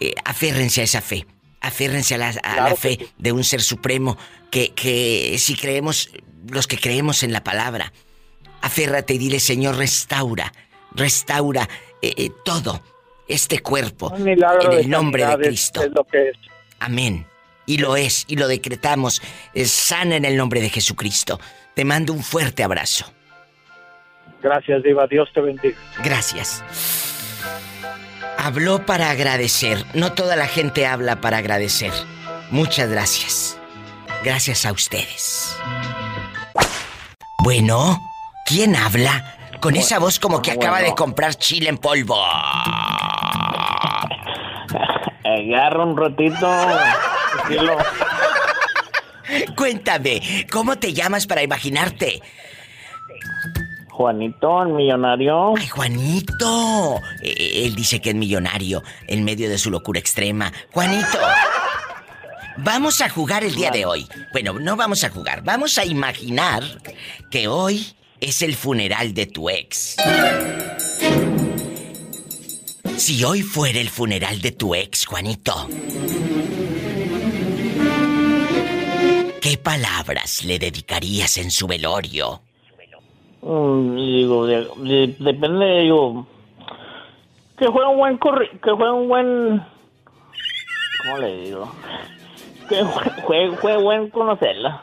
eh, 0.00 0.14
aférrense 0.24 0.80
a 0.80 0.84
esa 0.84 1.00
fe. 1.00 1.26
aférrense 1.60 2.14
a 2.14 2.18
la, 2.18 2.28
a 2.28 2.68
la 2.68 2.76
fe 2.76 3.08
de 3.18 3.32
un 3.32 3.42
ser 3.42 3.60
supremo, 3.60 4.16
que, 4.50 4.72
que 4.72 5.36
si 5.38 5.56
creemos, 5.56 6.10
los 6.48 6.66
que 6.66 6.78
creemos 6.78 7.22
en 7.22 7.32
la 7.32 7.42
palabra, 7.42 7.92
aférrate 8.62 9.14
y 9.14 9.18
dile, 9.18 9.40
Señor, 9.40 9.76
restaura, 9.76 10.52
restaura 10.92 11.68
eh, 12.02 12.12
eh, 12.16 12.30
todo 12.44 12.82
este 13.26 13.58
cuerpo 13.60 14.14
en 14.16 14.28
el 14.28 14.88
nombre 14.88 15.26
de 15.26 15.36
Cristo. 15.38 15.82
es 15.82 15.90
lo 15.90 16.04
que 16.04 16.28
es. 16.30 16.36
Amén. 16.78 17.26
Y 17.66 17.78
lo 17.78 17.96
es, 17.96 18.24
y 18.28 18.36
lo 18.36 18.48
decretamos. 18.48 19.20
Es 19.52 19.72
sana 19.72 20.16
en 20.16 20.24
el 20.24 20.36
nombre 20.36 20.60
de 20.60 20.70
Jesucristo. 20.70 21.40
Te 21.74 21.84
mando 21.84 22.12
un 22.12 22.22
fuerte 22.22 22.62
abrazo. 22.62 23.12
Gracias, 24.42 24.82
Diva. 24.82 25.06
Dios 25.08 25.28
te 25.34 25.40
bendiga. 25.40 25.76
Gracias. 26.02 26.62
Habló 28.38 28.86
para 28.86 29.10
agradecer. 29.10 29.84
No 29.94 30.12
toda 30.12 30.36
la 30.36 30.46
gente 30.46 30.86
habla 30.86 31.20
para 31.20 31.38
agradecer. 31.38 31.92
Muchas 32.50 32.88
gracias. 32.88 33.58
Gracias 34.22 34.64
a 34.64 34.72
ustedes. 34.72 35.56
Bueno, 37.42 38.00
¿quién 38.46 38.76
habla? 38.76 39.36
Con 39.60 39.74
esa 39.76 39.98
voz 39.98 40.18
como 40.20 40.42
que 40.42 40.52
acaba 40.52 40.80
de 40.80 40.94
comprar 40.94 41.34
chile 41.34 41.68
en 41.68 41.78
polvo. 41.78 42.16
Agarra 45.24 45.84
un 45.84 45.96
ratito. 45.96 46.48
Tranquilo. 47.46 47.78
Cuéntame, 49.56 50.46
¿cómo 50.50 50.76
te 50.76 50.92
llamas 50.92 51.26
para 51.26 51.42
imaginarte? 51.42 52.22
Juanito, 53.90 54.62
el 54.62 54.74
millonario. 54.74 55.56
¡Ay, 55.56 55.66
Juanito! 55.68 57.00
Eh, 57.22 57.62
Él 57.64 57.74
dice 57.74 58.00
que 58.00 58.10
es 58.10 58.14
millonario 58.14 58.82
en 59.08 59.24
medio 59.24 59.48
de 59.48 59.56
su 59.58 59.70
locura 59.70 59.98
extrema. 59.98 60.52
Juanito, 60.70 61.18
vamos 62.58 63.00
a 63.00 63.08
jugar 63.08 63.42
el 63.42 63.54
día 63.54 63.70
de 63.70 63.86
hoy. 63.86 64.06
Bueno, 64.32 64.52
no 64.60 64.76
vamos 64.76 65.02
a 65.02 65.08
jugar, 65.10 65.42
vamos 65.42 65.78
a 65.78 65.84
imaginar 65.86 66.62
que 67.30 67.48
hoy 67.48 67.94
es 68.20 68.42
el 68.42 68.54
funeral 68.54 69.14
de 69.14 69.26
tu 69.26 69.48
ex. 69.48 69.96
Si 72.98 73.24
hoy 73.24 73.42
fuera 73.42 73.78
el 73.80 73.88
funeral 73.88 74.40
de 74.42 74.52
tu 74.52 74.74
ex, 74.74 75.06
Juanito, 75.06 75.68
¿qué 79.48 79.56
palabras 79.58 80.44
le 80.44 80.58
dedicarías 80.58 81.38
en 81.38 81.50
su 81.52 81.66
velorio? 81.68 82.40
Mm, 83.42 83.94
digo, 83.94 84.44
de- 84.46 84.68
de- 84.78 85.14
depende, 85.20 85.80
digo. 85.82 86.26
Que 87.56 87.66
juegue 87.68 87.88
un 87.88 87.96
buen 87.98 88.18
corri 88.18 88.48
que 88.62 88.70
juegue 88.72 88.90
un 88.92 89.08
buen. 89.08 89.62
¿Cómo 91.02 91.18
le 91.18 91.36
digo? 91.42 91.72
Que 92.68 92.82
juegue, 93.22 93.56
juegue 93.56 93.76
buen 93.82 94.10
conocerla. 94.10 94.82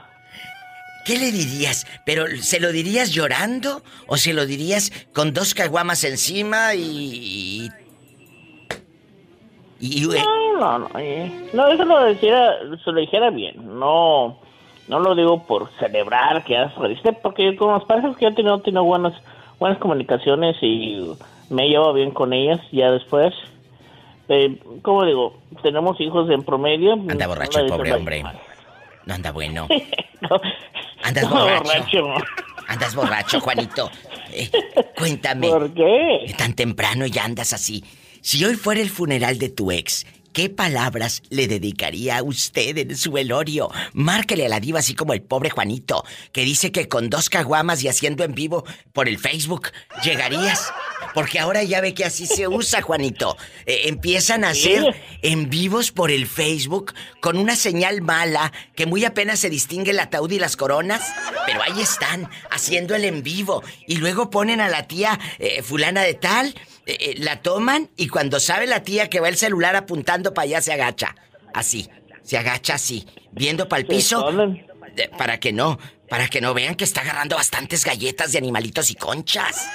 ¿Qué 1.06 1.18
le 1.18 1.32
dirías? 1.34 1.86
¿Pero 2.06 2.26
se 2.42 2.62
lo 2.62 2.72
dirías 2.72 3.12
llorando 3.12 3.82
o 4.08 4.16
se 4.16 4.34
lo 4.34 4.46
dirías 4.46 4.92
con 5.14 5.34
dos 5.34 5.54
caguamas 5.54 6.06
encima 6.06 6.74
y... 6.76 7.70
y... 9.82 10.04
y- 10.04 10.08
No, 10.08 10.58
no, 10.58 10.80
no. 10.80 11.00
eh, 11.00 11.50
No, 11.52 11.68
eso 11.68 11.84
lo 11.84 12.06
dijera, 12.06 12.54
se 12.84 12.92
lo 12.92 13.02
dijera 13.02 13.30
bien. 13.30 13.56
No, 13.78 14.40
no 14.88 15.00
lo 15.00 15.16
digo 15.16 15.44
por 15.46 15.70
celebrar 15.80 16.44
que 16.44 16.54
ya 16.54 16.74
se 16.74 16.80
reviste, 16.80 17.14
porque 17.14 17.56
con 17.56 17.74
las 17.74 17.84
parejas 17.86 18.16
que 18.18 18.26
yo 18.26 18.30
he 18.30 18.34
tenido, 18.36 18.56
he 18.58 18.62
tenido 18.62 18.84
buenas, 18.84 19.14
buenas 19.60 19.80
comunicaciones 19.80 20.56
y 20.62 21.12
me 21.50 21.68
llevo 21.70 21.94
bien 21.94 22.12
con 22.12 22.34
ellas 22.34 22.60
ya 22.72 22.92
después. 22.92 23.34
Eh, 24.30 24.58
¿Cómo 24.82 25.06
digo? 25.06 25.38
Tenemos 25.62 26.00
hijos 26.00 26.30
en 26.30 26.44
promedio. 26.44 26.94
Anda 26.94 27.28
borracho 27.28 27.60
el 27.60 27.68
pobre 27.70 27.94
hombre. 27.94 28.24
No 29.06 29.14
anda 29.14 29.32
bueno. 29.32 29.68
Andas 31.04 31.24
No, 31.30 31.30
borracho. 31.30 32.02
borracho. 32.04 32.26
Andas 32.68 32.96
borracho, 32.96 33.40
Juanito. 33.42 33.90
Eh, 34.32 34.50
cuéntame. 34.98 35.50
¿Por 35.50 35.74
qué? 35.74 36.34
Tan 36.38 36.54
temprano 36.54 37.06
ya 37.06 37.26
andas 37.26 37.54
así. 37.54 37.84
Si 38.22 38.44
hoy 38.46 38.56
fuera 38.56 38.82
el 38.82 38.90
funeral 38.90 39.38
de 39.38 39.50
tu 39.50 39.72
ex, 39.72 40.06
¿qué 40.34 40.50
palabras 40.50 41.24
le 41.30 41.48
dedicaría 41.48 42.18
a 42.18 42.24
usted 42.24 42.78
en 42.78 42.98
su 42.98 43.12
velorio? 43.12 43.72
Márquele 43.94 44.48
a 44.48 44.50
la 44.50 44.60
diva 44.60 44.80
así 44.80 44.96
como 44.96 45.14
el 45.14 45.22
pobre 45.22 45.50
Juanito, 45.50 46.04
que 46.32 46.44
dice 46.44 46.72
que 46.72 46.88
con 46.88 47.10
dos 47.10 47.30
caguamas 47.30 47.84
y 47.84 47.88
haciendo 47.88 48.24
en 48.24 48.34
vivo 48.34 48.66
por 48.92 49.08
el 49.08 49.20
Facebook, 49.20 49.72
¿llegarías? 50.04 50.74
Porque 51.14 51.40
ahora 51.40 51.64
ya 51.64 51.80
ve 51.80 51.94
que 51.94 52.06
así 52.06 52.26
se 52.26 52.48
usa, 52.48 52.82
Juanito. 52.82 53.38
Eh, 53.66 53.84
empiezan 53.86 54.44
a 54.44 54.50
hacer 54.50 54.96
en 55.22 55.50
vivos 55.50 55.92
por 55.92 56.10
el 56.10 56.28
Facebook 56.28 56.94
con 57.22 57.38
una 57.38 57.56
señal 57.56 58.02
mala 58.02 58.52
que 58.76 58.88
muy 58.88 59.06
apenas 59.06 59.40
se 59.40 59.50
distingue 59.50 59.92
el 59.92 60.00
ataúd 60.00 60.32
y 60.32 60.40
las 60.40 60.58
coronas, 60.58 61.02
pero 61.46 61.62
ahí 61.62 61.82
están, 61.82 62.30
haciendo 62.50 62.96
el 62.96 63.06
en 63.06 63.22
vivo. 63.22 63.64
Y 63.88 63.98
luego 63.98 64.32
ponen 64.32 64.60
a 64.60 64.70
la 64.70 64.88
tía 64.88 65.20
eh, 65.38 65.62
fulana 65.62 66.02
de 66.02 66.16
tal, 66.16 66.56
eh, 66.86 66.98
eh, 67.00 67.16
la 67.18 67.42
toman 67.42 67.90
y 67.96 68.08
cuando 68.08 68.40
sabe 68.40 68.68
la 68.68 68.84
tía 68.84 69.10
que 69.10 69.20
va 69.20 69.30
el 69.30 69.38
celular 69.38 69.76
apuntando 69.76 70.34
para 70.34 70.46
allá 70.46 70.62
se 70.62 70.74
agacha. 70.74 71.16
Así, 71.54 71.90
se 72.24 72.38
agacha 72.38 72.76
así, 72.76 73.08
viendo 73.32 73.68
para 73.70 73.82
el 73.82 73.88
piso. 73.88 74.30
eh, 74.98 75.10
para 75.18 75.40
que 75.40 75.54
no, 75.54 75.80
para 76.10 76.28
que 76.28 76.42
no 76.42 76.54
vean 76.54 76.76
que 76.76 76.84
está 76.84 77.02
agarrando 77.02 77.36
bastantes 77.36 77.86
galletas 77.86 78.32
de 78.32 78.38
animalitos 78.38 78.92
y 78.92 78.96
conchas. 78.96 79.70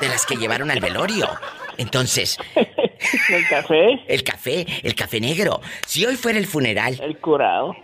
De 0.00 0.08
las 0.08 0.26
que 0.26 0.36
llevaron 0.36 0.70
al 0.70 0.80
velorio. 0.80 1.28
Entonces. 1.76 2.36
¿El 3.28 3.46
café? 3.48 4.00
El 4.08 4.22
café, 4.24 4.66
el 4.82 4.94
café 4.94 5.20
negro. 5.20 5.60
Si 5.86 6.04
hoy 6.04 6.16
fuera 6.16 6.38
el 6.38 6.46
funeral. 6.46 6.98
El 7.02 7.18
curado. 7.18 7.74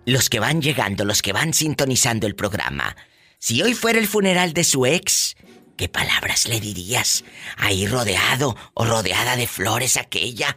Los 0.05 0.29
que 0.29 0.39
van 0.39 0.61
llegando, 0.61 1.05
los 1.05 1.21
que 1.21 1.33
van 1.33 1.53
sintonizando 1.53 2.27
el 2.27 2.35
programa, 2.35 2.95
si 3.37 3.61
hoy 3.61 3.73
fuera 3.73 3.99
el 3.99 4.07
funeral 4.07 4.53
de 4.53 4.63
su 4.63 4.85
ex, 4.85 5.35
¿qué 5.77 5.87
palabras 5.89 6.47
le 6.47 6.59
dirías? 6.59 7.23
Ahí 7.57 7.87
rodeado 7.87 8.55
o 8.73 8.85
rodeada 8.85 9.35
de 9.35 9.47
flores 9.47 9.97
aquella. 9.97 10.55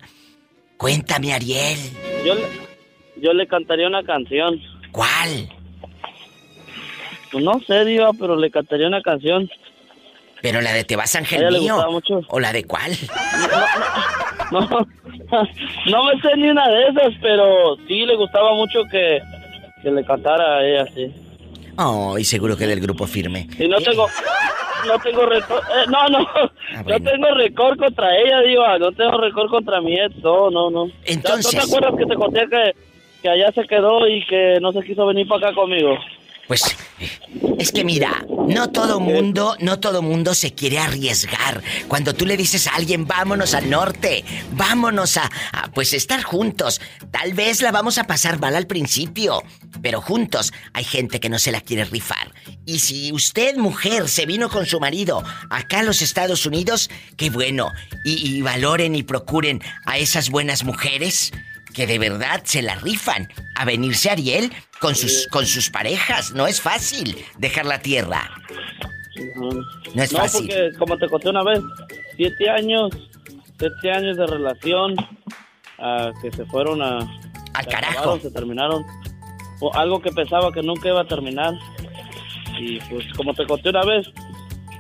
Cuéntame, 0.77 1.33
Ariel. 1.33 1.79
Yo, 2.25 2.35
le- 2.35 2.49
yo 3.23 3.33
le 3.33 3.47
cantaría 3.47 3.87
una 3.87 4.03
canción. 4.03 4.61
¿Cuál? 4.93 5.49
Pues 7.31 7.45
no 7.45 7.61
sé, 7.67 7.85
Diva, 7.85 8.11
pero 8.19 8.37
le 8.37 8.51
cantaría 8.51 8.87
una 8.89 9.03
canción. 9.03 9.49
Pero 10.43 10.61
la 10.61 10.73
de 10.73 10.85
Te 10.85 10.95
vas 10.97 11.15
ángel 11.17 11.51
mío. 11.51 11.85
mucho. 11.91 12.21
¿O 12.29 12.39
la 12.39 12.53
de 12.53 12.65
cuál? 12.65 12.93
No, 13.39 13.49
no 13.49 14.24
me 16.05 16.21
sé 16.21 16.37
ni 16.37 16.49
una 16.51 16.69
de 16.69 16.89
esas, 16.89 17.15
pero 17.21 17.77
sí 17.89 18.05
le 18.07 18.17
gustaba 18.17 18.55
mucho 18.55 18.83
que, 18.91 19.21
que 19.83 19.91
le 19.91 20.05
cantara 20.05 20.59
a 20.59 20.65
ella, 20.67 20.87
sí. 20.95 21.13
Oh, 21.77 22.17
y 22.19 22.25
seguro 22.25 22.57
que 22.57 22.67
del 22.67 22.81
grupo 22.81 23.07
firme. 23.07 23.49
Y 23.59 23.67
no 23.69 23.79
tengo, 23.79 24.07
no 24.87 24.99
tengo 25.01 25.27
récord, 25.27 25.59
eh, 25.59 25.91
no, 25.91 26.09
no, 26.09 26.27
Ah, 26.75 26.83
no 26.87 27.01
tengo 27.01 27.31
récord 27.35 27.79
contra 27.79 28.17
ella, 28.17 28.41
Diva, 28.43 28.79
no 28.79 28.93
tengo 28.93 29.19
récord 29.19 29.49
contra 29.51 29.81
mi 29.81 29.95
ex, 29.99 30.17
no, 30.23 30.51
no, 30.51 30.71
no. 30.71 30.87
Entonces- 31.05 31.55
¿No 31.55 31.61
te 31.61 31.67
acuerdas 31.67 31.99
que 31.99 32.07
te 32.07 32.15
conté 32.15 32.41
que, 32.49 32.75
que 33.23 33.29
allá 33.29 33.51
se 33.53 33.65
quedó 33.65 34.07
y 34.07 34.25
que 34.27 34.59
no 34.61 34.73
se 34.73 34.83
quiso 34.85 35.07
venir 35.07 35.27
para 35.27 35.49
acá 35.49 35.55
conmigo? 35.57 35.97
Pues 36.47 36.63
es 37.59 37.73
que 37.73 37.85
mira, 37.85 38.25
no 38.49 38.71
todo 38.71 39.01
mundo, 39.01 39.57
no 39.61 39.81
todo 39.81 40.03
mundo 40.03 40.35
se 40.35 40.53
quiere 40.53 40.79
arriesgar. 40.79 41.63
Cuando 41.89 42.15
tú 42.15 42.27
le 42.27 42.37
dices 42.37 42.67
a 42.67 42.75
alguien, 42.75 43.07
vámonos 43.07 43.55
al 43.55 43.71
norte, 43.71 44.25
vámonos 44.53 45.17
a, 45.17 45.31
pues 45.75 45.93
estar 45.93 46.23
juntos. 46.23 46.81
Tal 47.11 47.33
vez 47.33 47.63
la 47.63 47.73
vamos 47.73 47.99
a 47.99 48.05
pasar 48.05 48.39
mal 48.39 48.55
al 48.57 48.67
principio, 48.67 49.43
pero 49.83 50.01
juntos 50.01 50.53
hay 50.73 50.85
gente 50.85 51.21
que 51.21 51.31
no 51.31 51.39
se 51.39 51.53
la 51.53 51.61
quiere 51.61 51.85
rifar. 51.85 52.33
Y 52.67 52.81
si 52.81 53.13
usted, 53.13 53.57
mujer, 53.57 54.09
se 54.09 54.27
vino 54.27 54.49
con 54.51 54.67
su 54.67 54.81
marido 54.81 55.23
acá 55.51 55.81
a 55.81 55.85
los 55.85 56.03
Estados 56.03 56.45
Unidos, 56.47 56.91
qué 57.17 57.31
bueno. 57.31 57.73
Y 58.05 58.43
valoren 58.43 58.95
y 58.95 59.03
procuren 59.03 59.63
a 59.87 59.99
esas 59.99 60.31
buenas 60.31 60.65
mujeres 60.65 61.33
que 61.75 61.87
de 61.87 61.99
verdad 61.99 62.41
se 62.45 62.63
la 62.63 62.77
rifan 62.77 63.29
a 63.57 63.65
venirse 63.65 64.09
a 64.09 64.13
Ariel 64.13 64.53
con 64.81 64.95
sus, 64.95 65.27
con 65.29 65.45
sus 65.47 65.71
parejas. 65.71 66.33
No 66.33 66.47
es 66.47 66.61
fácil 66.61 67.17
dejar 67.39 67.67
la 67.67 67.81
tierra. 67.81 68.31
No 69.95 70.03
es 70.03 70.13
fácil. 70.13 70.49
porque 70.49 70.71
como 70.79 70.97
te 70.97 71.09
conté 71.09 71.31
una 71.31 71.43
vez, 71.43 71.61
siete 72.17 72.49
años, 72.49 72.91
siete 73.59 73.93
años 73.93 74.17
de 74.17 74.27
relación 74.27 74.95
que 76.23 76.31
se 76.33 76.45
fueron 76.47 76.81
a... 76.83 76.99
Al 77.55 77.65
se 77.65 77.71
carajo. 77.71 77.93
acabaron, 77.93 78.21
Se 78.21 78.31
terminaron. 78.31 78.85
O 79.61 79.73
algo 79.75 80.01
que 80.01 80.11
pensaba 80.11 80.53
que 80.53 80.63
nunca 80.63 80.89
iba 80.89 81.03
a 81.03 81.07
terminar. 81.07 81.55
Y 82.59 82.79
pues 82.81 83.05
como 83.17 83.35
te 83.35 83.47
conté 83.47 83.71
una 83.71 83.85
vez, 83.85 84.07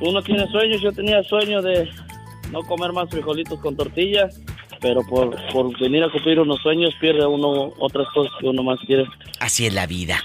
uno 0.01 0.23
tiene 0.23 0.47
sueños, 0.49 0.81
yo 0.81 0.93
tenía 0.93 1.23
sueño 1.25 1.63
de 1.63 1.89
no 2.51 2.63
comer 2.63 2.93
más 2.93 3.09
frijolitos 3.11 3.59
con 3.61 3.77
tortilla, 3.77 4.29
pero 4.85 5.03
por, 5.03 5.35
por 5.51 5.81
venir 5.81 6.05
a 6.05 6.11
cumplir 6.11 6.39
unos 6.39 6.61
sueños 6.61 6.95
pierde 7.01 7.27
uno 7.27 7.73
otras 7.79 8.07
cosas 8.13 8.31
que 8.39 8.47
uno 8.47 8.63
más 8.63 8.79
quiere. 8.81 9.07
Así 9.41 9.65
es 9.65 9.73
la 9.73 9.87
vida. 9.87 10.23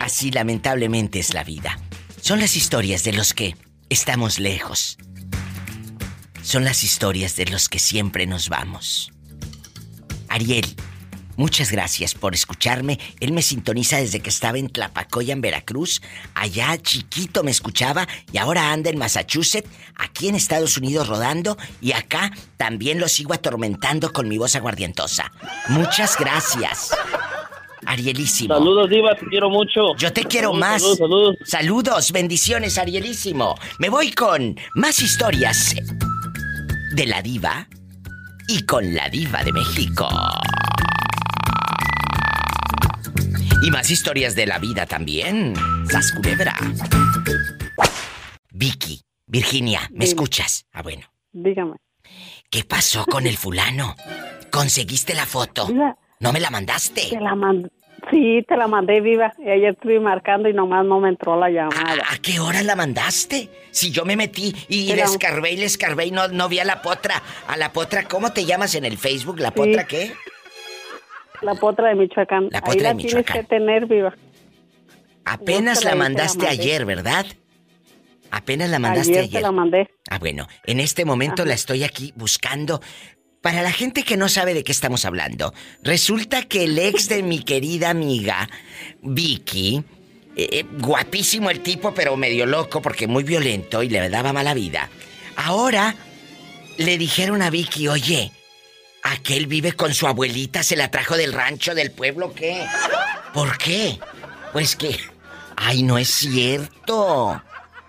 Así 0.00 0.32
lamentablemente 0.32 1.20
es 1.20 1.32
la 1.32 1.44
vida. 1.44 1.78
Son 2.20 2.40
las 2.40 2.56
historias 2.56 3.04
de 3.04 3.12
los 3.12 3.34
que 3.34 3.54
estamos 3.88 4.40
lejos. 4.40 4.98
Son 6.42 6.64
las 6.64 6.82
historias 6.82 7.36
de 7.36 7.46
los 7.46 7.68
que 7.68 7.78
siempre 7.78 8.26
nos 8.26 8.48
vamos. 8.48 9.12
Ariel, 10.28 10.66
muchas 11.40 11.72
gracias 11.72 12.14
por 12.14 12.34
escucharme. 12.34 13.00
Él 13.18 13.32
me 13.32 13.40
sintoniza 13.40 13.96
desde 13.96 14.20
que 14.20 14.28
estaba 14.28 14.58
en 14.58 14.68
Tlapacoya, 14.68 15.32
en 15.32 15.40
Veracruz. 15.40 16.02
Allá 16.34 16.76
chiquito 16.76 17.42
me 17.42 17.50
escuchaba 17.50 18.06
y 18.30 18.36
ahora 18.36 18.72
anda 18.72 18.90
en 18.90 18.98
Massachusetts, 18.98 19.68
aquí 19.96 20.28
en 20.28 20.34
Estados 20.34 20.76
Unidos 20.76 21.08
rodando 21.08 21.56
y 21.80 21.92
acá 21.92 22.30
también 22.58 23.00
lo 23.00 23.08
sigo 23.08 23.32
atormentando 23.32 24.12
con 24.12 24.28
mi 24.28 24.36
voz 24.36 24.54
aguardientosa. 24.54 25.32
Muchas 25.68 26.18
gracias. 26.18 26.90
Arielísimo. 27.86 28.54
Saludos, 28.54 28.90
Diva, 28.90 29.14
te 29.14 29.24
quiero 29.24 29.48
mucho. 29.48 29.96
Yo 29.96 30.12
te 30.12 30.24
quiero 30.24 30.50
Saludos, 30.50 30.60
más. 30.60 30.82
saludos, 30.82 30.98
saludos. 30.98 31.36
Saludos, 31.46 32.12
bendiciones, 32.12 32.76
Arielísimo. 32.76 33.54
Me 33.78 33.88
voy 33.88 34.12
con 34.12 34.56
más 34.74 35.00
historias 35.00 35.74
de 36.92 37.06
la 37.06 37.22
diva 37.22 37.66
y 38.46 38.62
con 38.66 38.94
la 38.94 39.08
diva 39.08 39.42
de 39.42 39.52
México. 39.52 40.06
Y 43.62 43.70
más 43.70 43.90
historias 43.90 44.34
de 44.34 44.46
la 44.46 44.58
vida 44.58 44.86
también. 44.86 45.54
Sas 45.90 46.12
culebra. 46.12 46.54
Vicky, 48.52 49.02
Virginia, 49.26 49.80
¿me 49.90 50.00
Dime. 50.00 50.04
escuchas? 50.06 50.66
Ah, 50.72 50.82
bueno. 50.82 51.06
Dígame. 51.32 51.76
¿Qué 52.50 52.64
pasó 52.64 53.04
con 53.06 53.26
el 53.26 53.36
fulano? 53.36 53.94
¿Conseguiste 54.50 55.14
la 55.14 55.26
foto? 55.26 55.68
¿No 56.20 56.32
me 56.32 56.40
la 56.40 56.50
mandaste? 56.50 57.08
te 57.10 57.20
la 57.20 57.34
mandé. 57.34 57.68
Sí, 58.10 58.42
te 58.48 58.56
la 58.56 58.66
mandé 58.66 59.00
viva. 59.02 59.32
Y 59.38 59.48
ayer 59.50 59.74
estuve 59.74 60.00
marcando 60.00 60.48
y 60.48 60.54
nomás 60.54 60.84
no 60.86 61.00
me 61.00 61.10
entró 61.10 61.38
la 61.38 61.50
llamada. 61.50 62.02
¿A 62.10 62.16
qué 62.18 62.40
hora 62.40 62.62
la 62.62 62.74
mandaste? 62.74 63.50
Si 63.70 63.90
yo 63.90 64.04
me 64.06 64.16
metí 64.16 64.54
y 64.68 64.86
Pero- 64.88 64.96
le 64.96 65.02
escarbé 65.02 65.52
y 65.52 65.56
le 65.58 65.66
escarbé 65.66 66.06
y 66.06 66.10
no, 66.10 66.26
no 66.28 66.48
vi 66.48 66.58
a 66.58 66.64
la 66.64 66.80
potra. 66.82 67.22
A 67.46 67.56
la 67.58 67.72
potra, 67.72 68.04
¿cómo 68.04 68.32
te 68.32 68.44
llamas 68.46 68.74
en 68.74 68.86
el 68.86 68.96
Facebook? 68.98 69.38
¿La 69.38 69.50
potra 69.52 69.86
qué? 69.86 70.12
La 71.42 71.54
potra 71.54 71.88
de 71.88 71.94
Michoacán. 71.94 72.48
La 72.50 72.58
Ahí 72.58 72.64
potra 72.64 72.82
la 72.82 72.88
de 72.90 72.94
tienes 72.96 73.14
Michoacán. 73.16 73.36
que 73.42 73.48
tener 73.48 73.86
viva. 73.86 74.14
Apenas 75.24 75.78
la 75.84 75.90
la- 75.90 75.90
te 75.92 75.96
la 75.98 76.04
mandaste 76.04 76.48
ayer, 76.48 76.84
¿verdad? 76.84 77.26
Apenas 78.30 78.70
la 78.70 78.78
mandaste 78.78 79.12
Ayer 79.12 79.24
ayer. 79.24 79.42
la 79.42 79.52
mandé. 79.52 79.88
Ah, 80.08 80.18
bueno, 80.18 80.46
en 80.64 80.80
este 80.80 81.04
momento 81.04 81.44
la 81.44 81.54
estoy 81.54 81.82
aquí 81.84 82.12
buscando. 82.16 82.80
Para 83.42 83.62
la 83.62 83.72
gente 83.72 84.02
que 84.02 84.16
no 84.16 84.28
sabe 84.28 84.54
de 84.54 84.62
qué 84.64 84.70
estamos 84.72 85.04
hablando, 85.04 85.52
resulta 85.82 86.42
que 86.42 86.64
el 86.64 86.78
ex 86.78 87.08
de 87.08 87.22
mi 87.22 87.40
querida 87.42 87.90
amiga, 87.90 88.48
Vicky, 89.02 89.82
eh, 90.36 90.48
eh, 90.52 90.64
guapísimo 90.78 91.50
el 91.50 91.60
tipo, 91.60 91.92
pero 91.92 92.16
medio 92.16 92.44
loco 92.46 92.80
porque 92.82 93.06
muy 93.06 93.24
violento 93.24 93.82
y 93.82 93.88
le 93.88 94.08
daba 94.10 94.32
mala 94.32 94.52
vida. 94.54 94.90
Ahora 95.36 95.94
le 96.76 96.98
dijeron 96.98 97.40
a 97.42 97.50
Vicky, 97.50 97.88
oye, 97.88 98.30
aquel 99.02 99.46
vive 99.46 99.72
con 99.72 99.94
su 99.94 100.06
abuelita, 100.06 100.62
se 100.62 100.76
la 100.76 100.90
trajo 100.90 101.16
del 101.16 101.32
rancho 101.32 101.74
del 101.74 101.90
pueblo, 101.90 102.32
¿qué? 102.34 102.64
¿Por 103.32 103.58
qué? 103.58 103.98
Pues 104.52 104.76
que... 104.76 104.96
Ay, 105.56 105.82
no 105.82 105.98
es 105.98 106.08
cierto. 106.08 107.42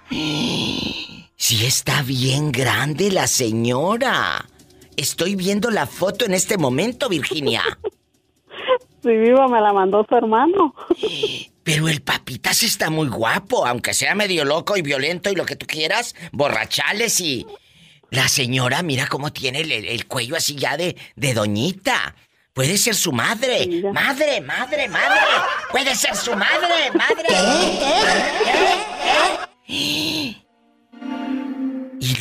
Sí 0.09 1.65
está 1.65 2.01
bien 2.01 2.51
grande 2.51 3.11
la 3.11 3.27
señora. 3.27 4.45
Estoy 4.97 5.35
viendo 5.35 5.71
la 5.71 5.87
foto 5.87 6.25
en 6.25 6.33
este 6.33 6.57
momento, 6.57 7.07
Virginia. 7.07 7.63
Sí, 9.01 9.09
viva, 9.09 9.47
me 9.47 9.59
la 9.61 9.73
mandó 9.73 10.05
su 10.07 10.15
hermano. 10.15 10.75
Pero 11.63 11.87
el 11.87 12.01
papitas 12.01 12.61
está 12.61 12.89
muy 12.89 13.07
guapo, 13.07 13.65
aunque 13.65 13.93
sea 13.93 14.13
medio 14.15 14.45
loco 14.45 14.77
y 14.77 14.81
violento 14.81 15.31
y 15.31 15.35
lo 15.35 15.45
que 15.45 15.55
tú 15.55 15.65
quieras, 15.65 16.15
borrachales 16.31 17.19
y... 17.19 17.47
La 18.11 18.27
señora, 18.27 18.83
mira 18.83 19.07
cómo 19.07 19.31
tiene 19.31 19.61
el, 19.61 19.71
el 19.71 20.05
cuello 20.05 20.35
así 20.35 20.55
ya 20.55 20.75
de, 20.75 20.97
de 21.15 21.33
doñita. 21.33 22.13
Puede 22.53 22.75
ser 22.75 22.93
su 22.93 23.13
madre. 23.13 23.65
Madre, 23.93 24.41
madre, 24.41 24.89
madre. 24.89 25.21
Puede 25.71 25.95
ser 25.95 26.13
su 26.15 26.31
madre, 26.35 26.91
madre. 26.93 27.25
Y 29.65 30.35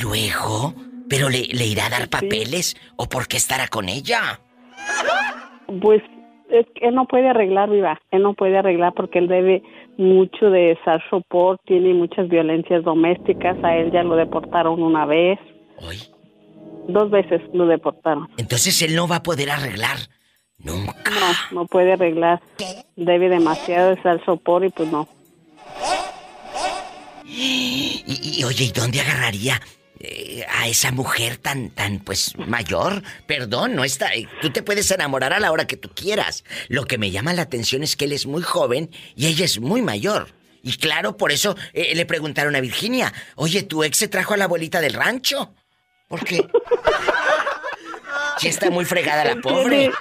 luego, 0.01 0.75
¿pero 1.09 1.29
le, 1.29 1.43
le 1.47 1.67
irá 1.67 1.87
a 1.87 1.91
dar 1.91 2.09
papeles 2.09 2.77
o 2.95 3.09
por 3.09 3.27
qué 3.27 3.37
estará 3.37 3.67
con 3.67 3.89
ella? 3.89 4.39
Pues 5.83 6.03
es 6.51 6.67
que 6.77 6.87
él 6.87 6.95
no 6.95 7.07
puede 7.07 7.29
arreglar, 7.29 7.69
viva. 7.69 8.01
Él 8.13 8.23
no 8.23 8.35
puede 8.35 8.57
arreglar 8.57 8.93
porque 8.95 9.19
él 9.19 9.27
debe 9.27 9.65
mucho 9.99 10.51
de 10.51 10.79
SAR 10.85 11.03
support, 11.11 11.61
tiene 11.67 11.93
muchas 11.95 12.29
violencias 12.29 12.85
domésticas. 12.85 13.57
A 13.65 13.77
él 13.77 13.91
ya 13.91 14.05
lo 14.05 14.15
deportaron 14.15 14.81
una 14.81 15.05
vez. 15.05 15.41
Dos 16.89 17.11
veces 17.11 17.41
lo 17.53 17.67
deportaron. 17.67 18.29
Entonces 18.37 18.81
él 18.83 18.95
no 18.97 19.07
va 19.09 19.17
a 19.17 19.23
poder 19.23 19.51
arreglar. 19.51 19.99
Nunca. 20.59 21.11
No, 21.53 21.61
no 21.63 21.67
puede 21.67 21.93
arreglar. 21.95 22.41
Debe 22.97 23.29
demasiado 23.29 23.95
de 23.95 24.03
SAR 24.03 24.23
support 24.25 24.65
y 24.67 24.69
pues 24.71 24.91
no. 24.91 25.09
Y, 27.25 28.03
y, 28.07 28.45
oye, 28.45 28.65
¿y 28.65 28.73
dónde 28.73 29.01
agarraría 29.01 29.61
eh, 30.01 30.45
a 30.49 30.67
esa 30.69 30.91
mujer 30.91 31.37
tan, 31.37 31.71
tan, 31.71 32.01
pues, 32.01 32.37
mayor? 32.37 33.03
Perdón, 33.27 33.75
no 33.77 33.85
está. 33.85 34.13
eh, 34.15 34.27
tú 34.43 34.51
te 34.51 34.63
puedes 34.63 34.91
enamorar 34.91 35.33
a 35.33 35.41
la 35.41 35.53
hora 35.53 35.67
que 35.67 35.77
tú 35.77 35.91
quieras. 35.95 36.45
Lo 36.69 36.87
que 36.87 36.99
me 36.99 37.11
llama 37.11 37.33
la 37.33 37.43
atención 37.43 37.83
es 37.83 37.97
que 37.97 38.07
él 38.07 38.13
es 38.13 38.27
muy 38.27 38.43
joven 38.43 38.91
y 39.17 39.27
ella 39.27 39.45
es 39.45 39.61
muy 39.61 39.81
mayor. 39.83 40.29
Y 40.63 40.73
claro, 40.77 41.17
por 41.17 41.33
eso 41.33 41.57
eh, 41.73 41.95
le 41.95 42.05
preguntaron 42.05 42.55
a 42.57 42.61
Virginia, 42.61 43.13
oye, 43.37 43.63
¿tu 43.63 43.83
ex 43.85 43.97
se 43.97 44.09
trajo 44.09 44.35
a 44.35 44.37
la 44.37 44.45
abuelita 44.45 44.81
del 44.81 44.93
rancho? 44.95 45.55
¿Por 46.11 46.25
qué? 46.25 46.45
Sí 48.39 48.49
está 48.49 48.69
muy 48.69 48.85
fregada 48.85 49.25
la 49.25 49.37
pobre. 49.37 49.93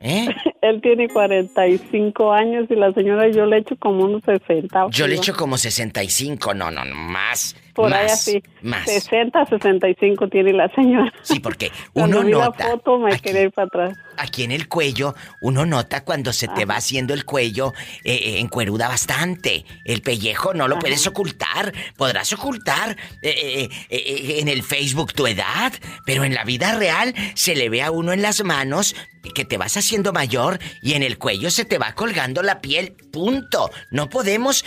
¿Eh? 0.00 0.26
Él 0.62 0.80
tiene 0.80 1.08
45 1.08 2.32
años 2.32 2.66
y 2.70 2.74
la 2.74 2.90
señora 2.94 3.28
yo 3.28 3.44
le 3.44 3.58
echo 3.58 3.76
como 3.76 4.04
unos 4.04 4.22
60. 4.24 4.86
Yo 4.90 5.06
le 5.06 5.16
echo 5.16 5.34
como 5.34 5.58
65, 5.58 6.54
no, 6.54 6.70
no, 6.70 6.86
no, 6.86 6.94
más. 6.94 7.54
Por 7.74 7.92
ahí 7.92 8.04
Más, 8.04 8.12
así. 8.12 8.42
más. 8.62 8.84
60, 8.84 9.46
65 9.46 10.28
tiene 10.28 10.52
la 10.52 10.68
señora. 10.74 11.12
Sí, 11.22 11.40
porque 11.40 11.70
Cuando 11.92 12.18
uno 12.20 12.26
vi 12.26 12.32
la 12.34 12.44
nota 12.46 12.68
foto 12.68 12.98
me 12.98 13.18
quedé 13.18 13.50
para 13.50 13.66
atrás. 13.66 13.98
aquí 14.18 14.42
en 14.44 14.50
el 14.52 14.68
cuello, 14.68 15.14
uno 15.40 15.64
nota 15.64 16.04
cuando 16.04 16.32
se 16.32 16.48
te 16.48 16.64
va 16.64 16.76
haciendo 16.76 17.14
el 17.14 17.24
cuello 17.24 17.72
eh, 18.04 18.14
eh, 18.14 18.38
encueruda 18.40 18.88
bastante. 18.88 19.64
El 19.84 20.02
pellejo 20.02 20.52
no 20.54 20.68
lo 20.68 20.78
puedes 20.78 21.06
ocultar. 21.06 21.72
Podrás 21.96 22.32
ocultar 22.32 22.96
eh, 23.22 23.68
eh, 23.88 24.36
en 24.40 24.48
el 24.48 24.62
Facebook 24.62 25.14
tu 25.14 25.26
edad, 25.26 25.72
pero 26.04 26.24
en 26.24 26.34
la 26.34 26.44
vida 26.44 26.76
real 26.78 27.14
se 27.34 27.54
le 27.56 27.68
ve 27.68 27.82
a 27.82 27.90
uno 27.90 28.12
en 28.12 28.22
las 28.22 28.44
manos 28.44 28.94
que 29.34 29.44
te 29.44 29.56
vas 29.56 29.76
haciendo 29.76 30.12
mayor 30.12 30.58
y 30.82 30.94
en 30.94 31.02
el 31.04 31.16
cuello 31.16 31.50
se 31.50 31.64
te 31.64 31.78
va 31.78 31.94
colgando 31.94 32.42
la 32.42 32.60
piel. 32.60 32.94
Punto. 33.12 33.70
No 33.90 34.08
podemos 34.08 34.64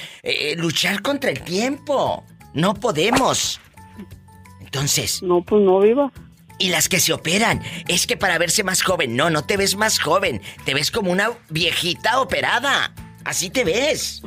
luchar 0.58 1.01
contra 1.01 1.30
el 1.30 1.41
tiempo. 1.41 2.24
No 2.56 2.74
podemos. 2.74 3.60
Entonces. 4.62 5.22
No, 5.22 5.41
pues 5.41 5.62
no 5.62 5.80
viva. 5.82 6.12
Y 6.58 6.70
las 6.70 6.88
que 6.88 7.01
se 7.01 7.12
operan, 7.12 7.62
es 7.89 8.08
que 8.08 8.16
para 8.16 8.38
verse 8.38 8.64
más 8.64 8.82
joven, 8.82 9.16
no, 9.18 9.30
no 9.30 9.45
te 9.45 9.58
ves 9.58 9.76
más 9.76 9.99
joven, 9.99 10.41
te 10.64 10.74
ves 10.74 10.89
como 10.89 11.12
una 11.12 11.32
viejita 11.49 12.22
operada. 12.22 12.93
Así 13.26 13.49
te 13.49 13.66
ves. 13.66 14.24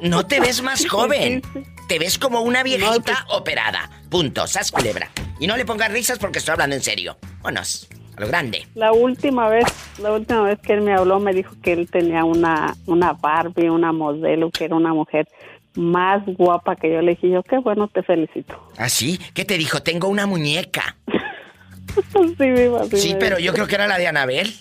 No 0.00 0.26
te 0.26 0.40
ves 0.40 0.62
más 0.62 0.86
joven. 0.88 1.42
Te 1.86 1.98
ves 1.98 2.18
como 2.18 2.40
una 2.40 2.62
viejita 2.62 3.26
operada. 3.28 3.90
Punto, 4.08 4.46
sas 4.46 4.72
culebra. 4.72 5.10
Y 5.38 5.46
no 5.46 5.56
le 5.58 5.66
pongas 5.66 5.92
risas 5.92 6.18
porque 6.18 6.38
estoy 6.38 6.52
hablando 6.52 6.76
en 6.76 6.82
serio. 6.82 7.18
Vámonos, 7.42 7.88
a 8.16 8.20
lo 8.22 8.26
grande. 8.26 8.66
La 8.74 8.92
última 8.92 9.50
vez, 9.50 9.66
la 9.98 10.12
última 10.12 10.42
vez 10.44 10.58
que 10.60 10.72
él 10.72 10.80
me 10.80 10.94
habló 10.94 11.20
me 11.20 11.34
dijo 11.34 11.54
que 11.62 11.74
él 11.74 11.90
tenía 11.90 12.24
una, 12.24 12.74
una 12.86 13.12
Barbie, 13.12 13.68
una 13.68 13.92
modelo, 13.92 14.50
que 14.50 14.64
era 14.64 14.76
una 14.76 14.94
mujer 14.94 15.28
más 15.74 16.22
guapa 16.26 16.76
que 16.76 16.92
yo. 16.92 17.00
Le 17.02 17.12
dije 17.12 17.30
yo, 17.30 17.42
qué 17.42 17.58
bueno, 17.58 17.88
te 17.88 18.02
felicito. 18.02 18.68
¿Así? 18.76 19.18
¿Qué 19.34 19.44
te 19.44 19.58
dijo? 19.58 19.82
Tengo 19.82 20.08
una 20.08 20.26
muñeca. 20.26 20.96
sí, 22.38 22.50
viva, 22.50 22.84
sí. 22.86 22.96
Sí, 22.96 23.16
pero 23.18 23.38
yo 23.38 23.52
creo 23.52 23.66
que 23.66 23.74
era 23.74 23.86
la 23.86 23.98
de 23.98 24.08
Anabel. 24.08 24.54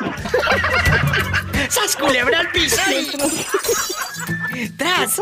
¡Sas 1.68 1.96
culebra 1.96 2.40
al 2.40 2.50
piso! 2.50 2.80
¡Tras! 4.76 5.20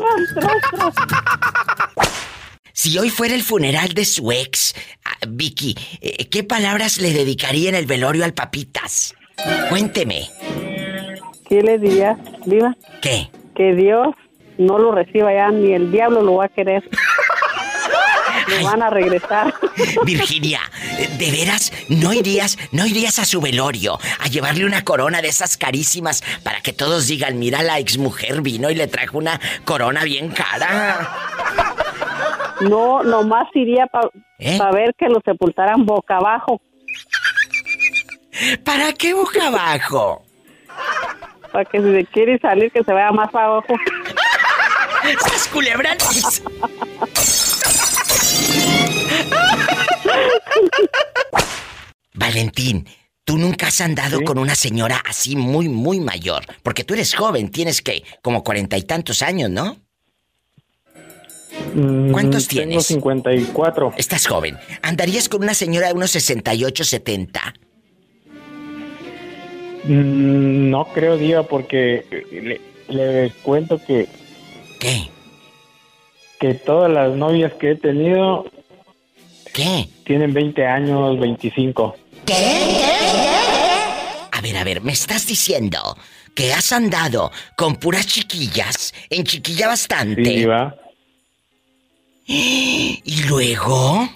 Si 2.73 2.97
hoy 2.99 3.11
fuera 3.11 3.35
el 3.35 3.43
funeral 3.43 3.93
de 3.93 4.05
su 4.05 4.31
ex, 4.33 4.75
ah, 5.05 5.17
Vicky, 5.29 5.77
eh, 6.01 6.29
¿qué 6.29 6.45
palabras 6.45 6.99
le 6.99 7.13
dedicaría 7.13 7.69
en 7.69 7.75
el 7.75 7.87
velorio 7.87 8.25
al 8.25 8.35
papitas? 8.35 9.15
Cuénteme. 9.69 10.31
¿Qué 11.49 11.63
le 11.63 11.79
diría, 11.79 12.17
viva? 12.47 12.77
¿Qué? 13.03 13.31
Que 13.55 13.75
Dios 13.75 14.15
no 14.59 14.79
lo 14.79 14.93
reciba 14.93 15.33
ya, 15.33 15.51
ni 15.51 15.73
el 15.73 15.91
diablo 15.91 16.23
lo 16.23 16.37
va 16.37 16.47
a 16.47 16.49
querer. 16.49 16.89
Le 18.49 18.65
van 18.65 18.83
a 18.83 18.89
regresar. 18.89 19.53
Virginia, 20.05 20.61
¿de 21.19 21.31
veras 21.31 21.71
no 21.89 22.15
irías, 22.15 22.57
no 22.73 22.87
irías 22.87 23.19
a 23.19 23.27
su 23.27 23.41
velorio 23.43 23.99
a 24.21 24.29
llevarle 24.29 24.65
una 24.65 24.85
corona 24.85 25.21
de 25.21 25.29
esas 25.29 25.59
carísimas 25.59 26.23
para 26.43 26.61
que 26.63 26.73
todos 26.73 27.07
digan, 27.09 27.39
mira 27.39 27.63
la 27.63 27.79
exmujer 27.79 28.41
vino 28.41 28.71
y 28.71 28.75
le 28.75 28.87
trajo 28.87 29.19
una 29.19 29.39
corona 29.65 30.05
bien 30.05 30.31
cara? 30.31 31.09
No, 32.61 33.03
nomás 33.03 33.49
iría 33.55 33.87
para 33.87 34.09
¿Eh? 34.39 34.59
ver 34.73 34.95
que 34.97 35.09
lo 35.09 35.21
sepultaran 35.25 35.85
boca 35.85 36.17
abajo. 36.17 36.61
¿Para 38.65 38.93
qué 38.93 39.15
boca 39.15 39.49
abajo? 39.49 40.23
Para 41.53 41.65
que 41.65 41.81
si 41.81 41.93
se 41.93 42.05
quiere 42.07 42.39
salir, 42.39 42.71
que 42.71 42.85
se 42.85 42.93
vaya 42.93 43.11
más 43.11 43.35
abajo. 43.35 43.75
¡Sas 45.17 45.49
culebra 45.49 45.93
al 45.93 45.99
piso! 45.99 46.43
Valentín, 52.15 52.87
tú 53.25 53.39
nunca 53.39 53.69
has 53.69 53.81
andado 53.81 54.23
con 54.23 54.39
una 54.39 54.55
señora 54.55 55.01
así 55.05 55.37
muy, 55.37 55.69
muy 55.69 56.01
mayor. 56.01 56.45
Porque 56.63 56.85
tú 56.85 56.95
eres 56.95 57.15
joven, 57.15 57.51
tienes 57.51 57.83
que, 57.83 58.03
como 58.23 58.43
cuarenta 58.43 58.77
y 58.77 58.83
tantos 58.83 59.23
años, 59.23 59.51
¿no? 59.51 59.77
Mm, 61.75 62.13
¿Cuántos 62.13 62.49
tengo 62.49 62.63
tienes? 62.67 62.87
54. 62.87 63.95
Estás 63.97 64.27
joven. 64.27 64.59
¿Andarías 64.83 65.29
con 65.29 65.43
una 65.43 65.55
señora 65.55 65.89
de 65.89 65.95
unos 65.95 66.11
68, 66.11 66.85
70? 66.85 67.55
Mm, 69.85 70.71
No 70.71 70.87
creo, 70.93 71.17
Diva, 71.17 71.43
porque 71.45 72.05
le, 72.31 72.61
le 72.95 73.31
cuento 73.43 73.81
que... 73.85 74.09
¿Qué? 74.79 75.09
Que 76.41 76.55
todas 76.55 76.91
las 76.91 77.15
novias 77.15 77.53
que 77.55 77.73
he 77.73 77.77
tenido... 77.77 78.47
¿Qué? 79.53 79.89
Tienen 80.05 80.33
20 80.33 80.65
años, 80.67 81.19
25. 81.19 81.97
A 84.33 84.41
ver, 84.41 84.57
a 84.57 84.65
ver, 84.65 84.81
me 84.83 84.93
estás 84.93 85.27
diciendo 85.27 85.97
que 86.35 86.53
has 86.53 86.71
andado 86.73 87.33
con 87.57 87.77
puras 87.77 88.07
chiquillas, 88.07 88.95
en 89.11 89.25
chiquilla 89.25 89.67
bastante. 89.67 90.25
Sí. 90.25 90.47
¿Y 93.05 93.23
luego? 93.27 94.09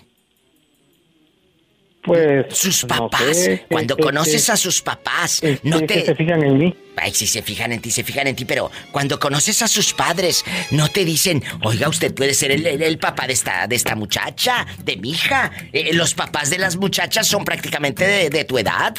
Pues. 2.04 2.46
Sus 2.56 2.82
no 2.84 2.88
papás, 2.88 3.36
sé, 3.36 3.64
cuando 3.70 3.96
que- 3.96 4.02
conoces 4.02 4.46
que- 4.46 4.52
a 4.52 4.56
sus 4.56 4.82
papás, 4.82 5.40
que- 5.40 5.58
no 5.64 5.80
que 5.80 5.86
te. 5.86 6.04
se 6.04 6.14
fijan 6.14 6.42
en 6.44 6.58
mí. 6.58 6.74
Ay, 6.96 7.12
sí 7.14 7.26
se 7.26 7.42
fijan 7.42 7.72
en 7.72 7.80
ti, 7.80 7.90
se 7.90 8.04
fijan 8.04 8.26
en 8.26 8.36
ti, 8.36 8.44
pero 8.44 8.70
cuando 8.92 9.18
conoces 9.18 9.62
a 9.62 9.68
sus 9.68 9.94
padres, 9.94 10.44
no 10.70 10.88
te 10.88 11.04
dicen, 11.04 11.42
oiga, 11.62 11.88
usted 11.88 12.14
puede 12.14 12.34
ser 12.34 12.50
el, 12.52 12.66
el- 12.66 12.82
el 12.82 12.98
papá 12.98 13.26
de 13.26 13.32
esta, 13.32 13.66
de 13.66 13.76
esta 13.76 13.94
muchacha, 13.96 14.66
de 14.84 14.96
mi 14.98 15.10
hija. 15.10 15.50
Eh, 15.72 15.92
los 15.94 16.14
papás 16.14 16.50
de 16.50 16.58
las 16.58 16.76
muchachas 16.76 17.26
son 17.26 17.44
prácticamente 17.44 18.06
de, 18.06 18.30
de 18.30 18.44
tu 18.44 18.58
edad. 18.58 18.94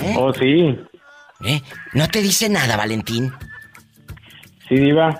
¿Eh? 0.00 0.14
Oh, 0.16 0.32
sí. 0.32 0.78
¿Eh? 1.44 1.60
No 1.92 2.08
te 2.08 2.22
dice 2.22 2.48
nada, 2.48 2.76
Valentín. 2.76 3.32
Sí, 4.68 4.76
Diva. 4.76 5.18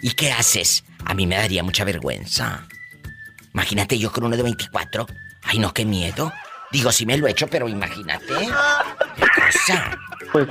¿Y 0.00 0.12
qué 0.12 0.32
haces? 0.32 0.84
A 1.04 1.12
mí 1.14 1.26
me 1.26 1.36
daría 1.36 1.62
mucha 1.62 1.84
vergüenza. 1.84 2.66
Imagínate 3.52 3.98
yo 3.98 4.10
con 4.10 4.24
uno 4.24 4.36
de 4.36 4.42
24. 4.42 5.06
Ay, 5.42 5.58
no, 5.58 5.74
qué 5.74 5.84
miedo. 5.84 6.32
Digo, 6.72 6.92
sí 6.92 7.04
me 7.04 7.18
lo 7.18 7.26
he 7.26 7.32
hecho, 7.32 7.46
pero 7.48 7.68
imagínate. 7.68 8.32
¿Qué 9.52 9.58
cosa? 9.58 9.98
Pues. 10.32 10.48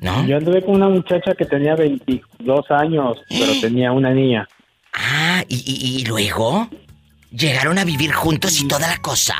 ¿No? 0.00 0.24
Yo 0.26 0.36
anduve 0.36 0.64
con 0.64 0.76
una 0.76 0.88
muchacha 0.88 1.34
que 1.34 1.44
tenía 1.44 1.74
22 1.74 2.70
años, 2.70 3.18
pero 3.28 3.52
tenía 3.60 3.90
una 3.92 4.10
niña. 4.12 4.48
Ah, 4.94 5.42
¿y, 5.48 5.56
y- 5.56 6.00
y 6.00 6.04
luego? 6.04 6.68
¿Llegaron 7.32 7.78
a 7.78 7.84
vivir 7.84 8.12
juntos 8.12 8.60
y 8.60 8.68
toda 8.68 8.88
la 8.88 8.96
cosa? 8.98 9.34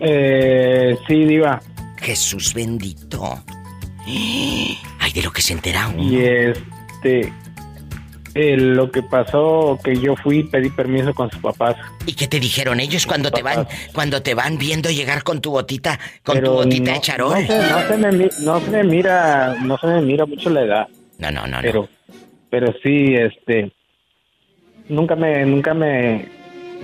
Eh, 0.00 0.96
sí, 1.06 1.24
Diva. 1.24 1.60
Jesús 1.98 2.52
bendito. 2.54 3.22
Ay, 4.06 5.12
de 5.14 5.22
lo 5.22 5.30
que 5.30 5.42
se 5.42 5.52
entera 5.52 5.88
uno. 5.88 6.02
Y 6.02 6.16
este. 6.24 7.32
eh, 8.34 8.56
lo 8.56 8.90
que 8.90 9.02
pasó 9.02 9.78
que 9.82 9.94
yo 9.96 10.16
fui 10.16 10.42
pedí 10.44 10.70
permiso 10.70 11.14
con 11.14 11.30
sus 11.30 11.40
papás. 11.40 11.76
¿Y 12.10 12.14
qué 12.14 12.26
te 12.26 12.40
dijeron 12.40 12.80
ellos 12.80 13.06
cuando 13.06 13.30
te 13.30 13.40
van 13.40 13.68
cuando 13.94 14.20
te 14.20 14.34
van 14.34 14.58
viendo 14.58 14.90
llegar 14.90 15.22
con 15.22 15.40
tu 15.40 15.52
botita 15.52 15.96
con 16.24 16.38
tu 16.38 16.40
Pero 16.40 16.54
botita 16.54 16.90
no, 16.90 16.96
de 16.96 17.00
charol? 17.00 17.42
No 17.42 17.46
se, 17.46 17.68
no 17.68 17.86
se 17.86 17.96
me, 17.96 18.28
no 18.40 18.60
se 18.60 18.70
me 18.70 18.82
mira, 18.82 19.54
no 19.62 19.78
se 19.78 19.86
me 19.86 20.02
mira 20.02 20.26
mucho 20.26 20.50
la 20.50 20.62
edad. 20.62 20.88
No, 21.18 21.30
no, 21.30 21.46
no, 21.46 21.58
no. 21.58 21.62
Pero, 21.62 21.88
pero 22.50 22.74
sí, 22.82 23.14
este, 23.14 23.70
nunca 24.88 25.14
me, 25.14 25.46
me, 25.46 26.28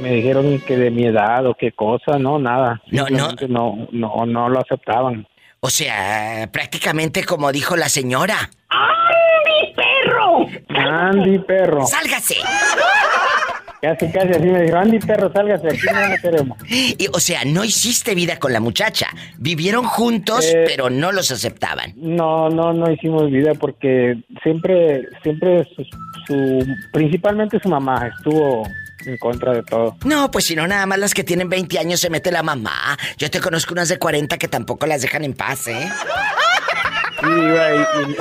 me 0.00 0.10
dijeron 0.12 0.60
que 0.60 0.76
de 0.76 0.92
mi 0.92 1.06
edad 1.06 1.44
o 1.46 1.54
qué 1.54 1.72
cosa, 1.72 2.20
no, 2.20 2.38
nada. 2.38 2.80
No, 2.92 3.08
no. 3.08 3.32
No, 3.48 3.88
no, 3.90 4.26
no 4.26 4.48
lo 4.48 4.60
aceptaban. 4.60 5.26
O 5.58 5.70
sea, 5.70 6.48
prácticamente 6.52 7.24
como 7.24 7.50
dijo 7.50 7.74
la 7.74 7.88
señora. 7.88 8.48
¡Andy, 8.68 9.74
perro! 9.74 10.46
Andy, 10.68 11.38
perro. 11.40 11.84
¡Sálgase! 11.84 12.36
Casi, 13.82 14.10
casi 14.10 14.30
así 14.30 14.46
me 14.46 14.62
dijo, 14.62 14.76
Andy, 14.76 14.98
perro, 14.98 15.30
sálgase, 15.32 15.68
aquí 15.68 15.86
no 15.92 16.00
la 16.00 16.18
queremos. 16.18 16.58
Y, 16.68 16.96
o 17.12 17.20
sea, 17.20 17.44
no 17.44 17.62
hiciste 17.64 18.14
vida 18.14 18.38
con 18.38 18.52
la 18.52 18.60
muchacha. 18.60 19.08
Vivieron 19.38 19.84
juntos, 19.84 20.44
Eh, 20.46 20.64
pero 20.66 20.90
no 20.90 21.12
los 21.12 21.30
aceptaban. 21.30 21.92
No, 21.96 22.48
no, 22.48 22.72
no 22.72 22.90
hicimos 22.90 23.30
vida 23.30 23.52
porque 23.54 24.16
siempre, 24.42 25.02
siempre 25.22 25.64
su, 25.76 25.84
su- 26.26 26.66
principalmente 26.92 27.58
su 27.62 27.68
mamá 27.68 28.10
estuvo 28.16 28.66
en 29.04 29.16
contra 29.18 29.52
de 29.52 29.62
todo. 29.62 29.96
No, 30.04 30.30
pues 30.30 30.46
si 30.46 30.56
no, 30.56 30.66
nada 30.66 30.86
más 30.86 30.98
las 30.98 31.14
que 31.14 31.22
tienen 31.22 31.48
20 31.48 31.78
años 31.78 32.00
se 32.00 32.10
mete 32.10 32.32
la 32.32 32.42
mamá. 32.42 32.96
Yo 33.18 33.30
te 33.30 33.40
conozco 33.40 33.72
unas 33.74 33.88
de 33.88 33.98
40 33.98 34.36
que 34.38 34.48
tampoco 34.48 34.86
las 34.86 35.02
dejan 35.02 35.22
en 35.24 35.34
paz, 35.34 35.68
¿eh? 35.68 35.88
Y, 37.22 37.26
y, 37.26 38.12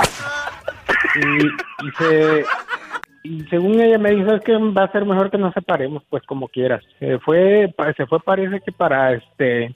y- 1.20 1.48
y 1.88 1.92
se, 1.98 2.46
y 3.26 3.42
según 3.50 3.80
ella 3.82 3.98
me 3.98 4.12
dijo 4.12 4.34
es 4.34 4.42
que 4.44 4.54
va 4.56 4.84
a 4.84 4.92
ser 4.92 5.06
mejor 5.06 5.30
que 5.32 5.38
nos 5.38 5.54
separemos, 5.54 6.04
pues 6.10 6.24
como 6.28 6.48
quieras. 6.48 6.82
Se 7.00 7.18
fue, 7.20 7.74
se 7.98 8.06
fue 8.06 8.20
parece 8.20 8.62
que 8.66 8.72
para 8.72 9.14
este 9.14 9.76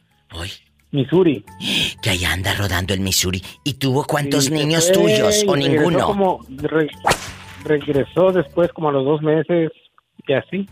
Missouri. 0.92 1.44
Que 2.02 2.12
allá 2.12 2.32
anda 2.34 2.54
rodando 2.54 2.94
el 2.94 3.02
Missouri. 3.02 3.42
¿Y 3.64 3.74
tuvo 3.74 4.06
cuántos 4.06 4.46
Sí, 4.46 4.52
niños 4.54 4.86
fue 4.94 5.04
tuyos 5.04 5.44
o 5.48 5.56
ninguno? 5.56 6.06
Como, 6.06 6.40
re- 6.50 6.90
regresó 7.66 8.32
después 8.32 8.72
como 8.72 8.90
a 8.90 8.92
los 8.94 9.04
dos 9.06 9.22
meses 9.22 9.72
y 10.28 10.34
así. 10.34 10.66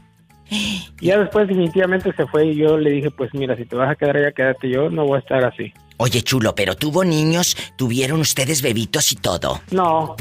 Y 0.50 0.90
ya 1.08 1.20
después 1.20 1.48
definitivamente 1.48 2.14
se 2.14 2.26
fue 2.28 2.48
y 2.48 2.56
yo 2.56 2.78
le 2.78 2.92
dije, 2.92 3.12
pues 3.12 3.34
mira, 3.34 3.56
si 3.58 3.66
te 3.66 3.76
vas 3.76 3.92
a 3.92 3.96
quedar 3.96 4.18
allá, 4.18 4.32
quédate 4.32 4.70
yo, 4.70 4.90
no 4.90 5.06
voy 5.06 5.18
a 5.18 5.20
estar 5.20 5.44
así. 5.44 5.74
Oye, 5.98 6.22
chulo, 6.22 6.54
pero 6.56 6.76
tuvo 6.76 7.04
niños, 7.04 7.58
tuvieron 7.76 8.22
ustedes 8.22 8.62
bebitos 8.62 9.12
y 9.12 9.16
todo. 9.16 9.60
No, 9.72 10.16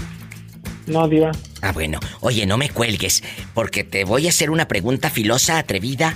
no, 0.86 1.08
diva. 1.08 1.32
Ah, 1.62 1.72
bueno. 1.72 1.98
Oye, 2.20 2.46
no 2.46 2.56
me 2.58 2.70
cuelgues, 2.70 3.22
porque 3.54 3.84
te 3.84 4.04
voy 4.04 4.26
a 4.26 4.30
hacer 4.30 4.50
una 4.50 4.68
pregunta 4.68 5.10
filosa, 5.10 5.58
atrevida. 5.58 6.14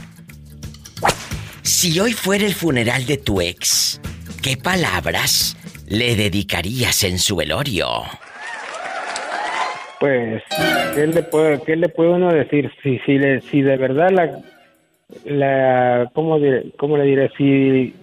Si 1.62 1.99
hoy 2.01 2.12
fuera 2.12 2.47
el 2.47 2.55
funeral 2.55 3.07
de 3.07 3.16
tu 3.18 3.41
ex, 3.41 4.01
¿qué 4.43 4.57
palabras 4.57 5.57
le 5.87 6.16
dedicarías 6.16 7.05
en 7.05 7.18
su 7.18 7.37
velorio? 7.37 7.89
Pues, 9.99 10.43
¿qué 10.95 11.07
le 11.07 11.23
puede, 11.23 11.61
qué 11.62 11.77
le 11.77 11.89
puede 11.91 12.11
uno 12.11 12.33
decir? 12.33 12.71
Si, 12.83 12.99
si, 13.01 13.18
le, 13.18 13.43
si 13.43 13.61
de 13.61 13.77
verdad 13.77 14.09
la, 14.11 14.41
la 15.25 16.11
¿cómo, 16.14 16.39
de- 16.39 16.73
cómo 16.79 16.97
le 16.97 17.05
diré? 17.05 17.31
Si, 17.37 17.95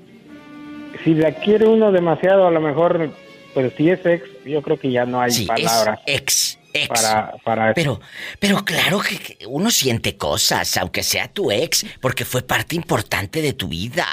si 1.03 1.15
la 1.15 1.31
quiere 1.31 1.65
uno 1.65 1.91
demasiado, 1.91 2.45
a 2.47 2.51
lo 2.51 2.61
mejor, 2.61 3.09
pero 3.55 3.71
si 3.75 3.89
es 3.89 4.05
ex, 4.05 4.23
yo 4.45 4.61
creo 4.61 4.77
que 4.77 4.91
ya 4.91 5.05
no 5.05 5.19
hay 5.19 5.31
Sí, 5.31 5.43
es 5.43 5.47
palabras. 5.47 5.99
ex, 6.05 6.56
ex. 6.83 6.87
Para, 6.89 7.33
para 7.43 7.73
Pero, 7.73 7.99
pero 8.39 8.63
claro 8.65 8.99
que 8.99 9.37
uno 9.47 9.69
siente 9.71 10.17
cosas, 10.17 10.75
aunque 10.77 11.03
sea 11.03 11.27
tu 11.27 11.51
ex, 11.51 11.85
porque 12.01 12.25
fue 12.25 12.41
parte 12.41 12.75
importante 12.75 13.41
de 13.41 13.53
tu 13.53 13.67
vida. 13.67 14.05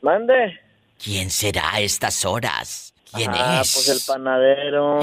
Mande. 0.00 0.60
¿Quién 1.02 1.30
será 1.30 1.74
a 1.74 1.80
estas 1.80 2.24
horas? 2.24 2.94
¿Quién 3.12 3.30
ah, 3.34 3.62
es? 3.62 3.74
pues 3.74 3.88
el 3.88 4.00
panadero. 4.06 5.00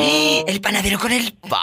El 0.48 0.62
panadero 0.62 1.00
con 1.00 1.12
el 1.12 1.34
pan. 1.34 1.60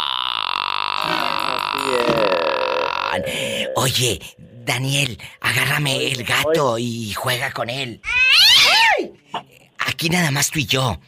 Oye, 3.77 4.21
Daniel, 4.65 5.19
agárrame 5.41 6.09
el 6.09 6.25
gato 6.25 6.77
y 6.79 7.13
juega 7.15 7.53
con 7.53 7.71
él. 7.71 8.03
Aquí 9.79 10.11
nada 10.11 10.31
más 10.31 10.51
tú 10.51 10.59
y 10.59 10.67
yo. 10.67 11.01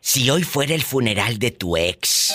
Si 0.00 0.28
hoy 0.30 0.42
fuera 0.42 0.74
el 0.74 0.82
funeral 0.82 1.38
de 1.38 1.50
tu 1.50 1.76
ex, 1.76 2.34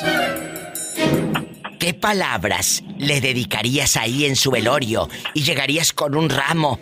¿qué 1.84 1.94
palabras 1.94 2.82
le 2.98 3.20
dedicarías 3.20 3.98
ahí 3.98 4.24
en 4.24 4.38
su 4.38 4.52
velorio 4.52 5.10
y 5.34 5.44
llegarías 5.44 5.92
con 5.92 6.16
un 6.16 6.30
ramo? 6.30 6.80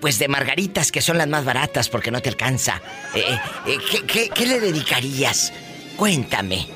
Pues 0.00 0.18
de 0.18 0.26
margaritas, 0.26 0.90
que 0.90 1.02
son 1.02 1.18
las 1.18 1.28
más 1.28 1.44
baratas 1.44 1.90
porque 1.90 2.10
no 2.10 2.22
te 2.22 2.30
alcanza. 2.30 2.80
Eh, 3.14 3.22
eh, 3.66 3.76
¿qué, 3.90 4.06
qué, 4.06 4.30
qué 4.30 4.46
le 4.46 4.58
dedicarías? 4.58 5.52
Cuéntame. 5.98 6.66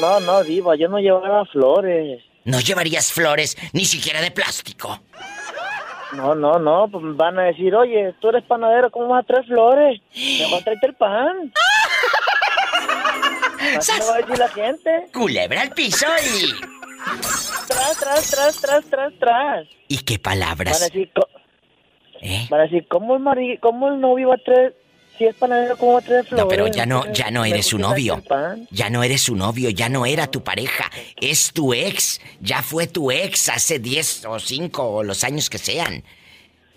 No, 0.00 0.18
no, 0.18 0.42
Diva, 0.42 0.74
yo 0.74 0.88
no 0.88 0.98
llevaba 0.98 1.44
flores. 1.44 2.20
No 2.44 2.58
llevarías 2.58 3.12
flores, 3.12 3.56
ni 3.72 3.84
siquiera 3.84 4.20
de 4.20 4.32
plástico. 4.32 4.98
No, 6.14 6.34
no, 6.34 6.58
no, 6.58 6.88
pues 6.90 7.16
van 7.16 7.38
a 7.38 7.44
decir, 7.44 7.72
oye, 7.76 8.12
tú 8.20 8.30
eres 8.30 8.42
panadero, 8.42 8.90
¿cómo 8.90 9.08
vas 9.08 9.22
a 9.22 9.26
traer 9.26 9.46
flores? 9.46 10.00
Mejor 10.40 10.64
tráete 10.64 10.86
el 10.86 10.94
pan. 10.94 11.52
Así 13.78 13.92
me 13.92 14.04
va 14.04 14.14
a 14.14 14.18
decir 14.18 14.38
la 14.38 14.48
gente. 14.48 14.90
Culebra 15.12 15.62
al 15.62 15.70
piso 15.70 16.06
y... 16.22 16.52
Tras, 17.68 17.96
tras, 17.98 18.30
tras, 18.30 18.56
tras, 18.60 18.84
tras, 18.86 19.12
tras. 19.18 19.66
¿Y 19.88 19.98
qué 19.98 20.14
Van 20.18 20.42
a 20.42 20.46
palabras? 20.46 20.80
decir, 20.80 21.10
¿Eh? 22.20 22.46
van 22.50 22.60
a 22.60 22.62
decir 22.64 22.86
¿cómo 22.88 23.14
el, 23.14 23.22
mari 23.22 23.58
cómo 23.58 23.88
el 23.88 24.00
novio 24.00 24.30
va 24.30 24.34
a 24.34 24.38
traer, 24.38 24.74
si 25.16 25.24
es 25.26 25.34
panadero, 25.36 25.76
cómo 25.76 25.92
va 25.92 25.98
a 26.00 26.02
traer 26.02 26.24
flores? 26.24 26.44
No, 26.44 26.48
pero 26.48 26.66
ya 26.66 26.84
no, 26.86 27.04
ya 27.12 27.30
no 27.30 27.44
eres 27.44 27.66
su 27.66 27.78
novio. 27.78 28.22
Ya 28.70 28.90
no 28.90 29.04
eres 29.04 29.22
su 29.22 29.36
novio, 29.36 29.70
ya 29.70 29.88
no 29.88 30.04
era 30.06 30.26
tu 30.26 30.42
pareja. 30.42 30.90
Es 31.20 31.52
tu 31.52 31.72
ex. 31.74 32.20
Ya 32.40 32.62
fue 32.62 32.86
tu 32.86 33.10
ex 33.10 33.48
hace 33.48 33.78
10 33.78 34.24
o 34.26 34.38
5 34.40 34.82
o 34.82 35.02
los 35.04 35.22
años 35.24 35.48
que 35.48 35.58
sean. 35.58 36.02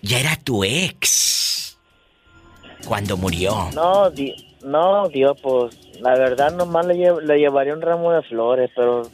Ya 0.02 0.20
era 0.20 0.36
tu 0.36 0.62
ex. 0.64 1.78
Cuando 2.86 3.16
murió. 3.16 3.68
No, 3.74 4.10
di 4.10 4.34
no, 4.62 5.08
Dios, 5.08 5.38
pues 5.42 5.76
la 6.00 6.14
verdad 6.14 6.52
nomás 6.52 6.86
le, 6.86 6.94
lle- 6.94 7.20
le 7.22 7.38
llevaría 7.38 7.74
un 7.74 7.82
ramo 7.82 8.12
de 8.12 8.22
flores, 8.22 8.70
pero 8.74 9.08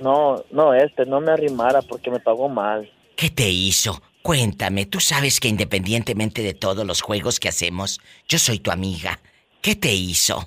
no, 0.00 0.42
no 0.50 0.74
este, 0.74 1.04
no 1.06 1.20
me 1.20 1.32
arrimara 1.32 1.82
porque 1.82 2.10
me 2.10 2.20
pagó 2.20 2.48
mal. 2.48 2.90
¿Qué 3.16 3.30
te 3.30 3.48
hizo? 3.50 4.00
Cuéntame, 4.22 4.86
tú 4.86 5.00
sabes 5.00 5.40
que 5.40 5.48
independientemente 5.48 6.42
de 6.42 6.54
todos 6.54 6.86
los 6.86 7.02
juegos 7.02 7.40
que 7.40 7.48
hacemos, 7.48 8.00
yo 8.28 8.38
soy 8.38 8.58
tu 8.60 8.70
amiga. 8.70 9.18
¿Qué 9.60 9.74
te 9.74 9.92
hizo? 9.92 10.46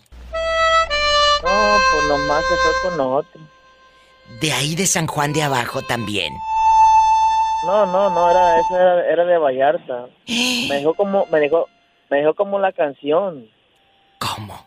No, 1.44 1.78
pues 1.92 2.08
nomás 2.08 2.44
se 2.46 2.56
fue 2.56 2.90
con 2.90 3.00
otro. 3.02 3.42
De 4.42 4.52
ahí 4.52 4.76
de 4.76 4.88
San 4.88 5.08
Juan 5.08 5.34
de 5.34 5.44
Abajo 5.44 5.82
también. 5.82 6.34
No, 7.66 7.86
no, 7.86 8.10
no, 8.10 8.30
era, 8.32 8.60
esa 8.60 8.76
era, 8.82 9.08
era 9.12 9.26
de 9.26 9.38
Vallarta. 9.38 10.08
Me 10.28 10.76
dejó 10.78 10.94
como, 10.96 11.26
me 11.28 11.40
dejó, 11.40 11.68
me 12.10 12.18
dejó 12.18 12.34
como 12.34 12.60
la 12.60 12.72
canción. 12.72 13.48
¿Cómo? 14.20 14.66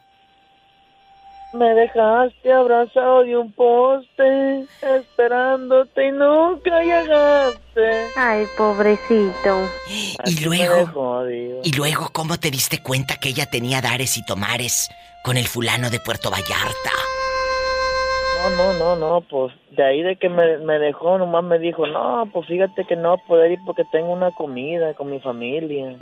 Me 1.52 1.74
dejaste 1.74 2.52
abrazado 2.52 3.24
de 3.24 3.36
un 3.36 3.50
poste, 3.52 4.66
esperándote 4.82 6.08
y 6.08 6.12
nunca 6.12 6.82
llegaste. 6.82 8.06
Ay, 8.16 8.44
pobrecito. 8.58 9.66
Y 10.26 10.44
luego, 10.44 11.26
y 11.64 11.72
luego, 11.72 12.10
¿cómo 12.12 12.38
te 12.38 12.50
diste 12.50 12.82
cuenta 12.82 13.16
que 13.16 13.30
ella 13.30 13.46
tenía 13.46 13.80
dares 13.80 14.18
y 14.18 14.24
tomares 14.26 14.90
con 15.24 15.38
el 15.38 15.46
fulano 15.46 15.88
de 15.88 16.00
Puerto 16.00 16.30
Vallarta? 16.30 16.90
No, 18.42 18.50
no, 18.50 18.72
no, 18.74 18.96
no, 18.96 19.20
pues 19.22 19.54
de 19.70 19.82
ahí 19.82 20.02
de 20.02 20.16
que 20.16 20.28
me, 20.28 20.58
me 20.58 20.78
dejó, 20.78 21.16
nomás 21.16 21.44
me 21.44 21.58
dijo, 21.58 21.86
no, 21.86 22.28
pues 22.32 22.46
fíjate 22.46 22.84
que 22.84 22.94
no 22.94 23.16
poder 23.26 23.52
ir 23.52 23.58
porque 23.64 23.84
tengo 23.90 24.12
una 24.12 24.32
comida 24.32 24.92
con 24.94 25.10
mi 25.10 25.18
familia. 25.18 25.96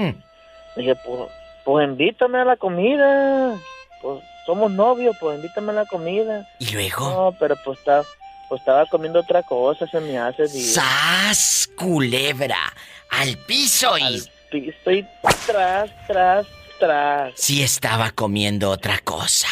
Dije, 0.76 0.94
pues, 1.06 1.30
pues 1.64 1.88
invítame 1.88 2.38
a 2.38 2.44
la 2.44 2.56
comida. 2.56 3.56
Pues 4.02 4.22
somos 4.46 4.70
novios, 4.70 5.16
pues 5.20 5.36
invítame 5.36 5.72
a 5.72 5.74
la 5.74 5.86
comida. 5.86 6.48
¿Y 6.60 6.70
luego? 6.70 7.10
No, 7.10 7.36
pero 7.38 7.56
pues, 7.64 7.80
está, 7.80 8.04
pues 8.48 8.60
estaba 8.60 8.86
comiendo 8.86 9.20
otra 9.20 9.42
cosa, 9.42 9.86
se 9.86 10.00
me 10.00 10.16
hace. 10.18 10.46
Digo. 10.46 10.72
¡Sas, 10.72 11.68
culebra! 11.76 12.72
¡Al 13.10 13.36
piso 13.38 13.98
y... 13.98 14.22
piso 14.50 14.90
y 14.90 15.06
tras, 15.46 15.90
tras, 16.06 16.46
tras. 16.78 17.32
Sí 17.36 17.62
estaba 17.62 18.12
comiendo 18.12 18.70
otra 18.70 18.98
cosa. 19.00 19.48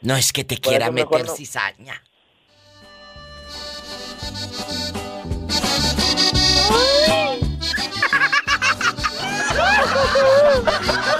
No 0.00 0.16
es 0.16 0.32
que 0.32 0.44
te 0.44 0.56
Por 0.56 0.62
quiera 0.70 0.90
meter 0.90 1.26
no. 1.26 1.34
cizaña. 1.34 2.02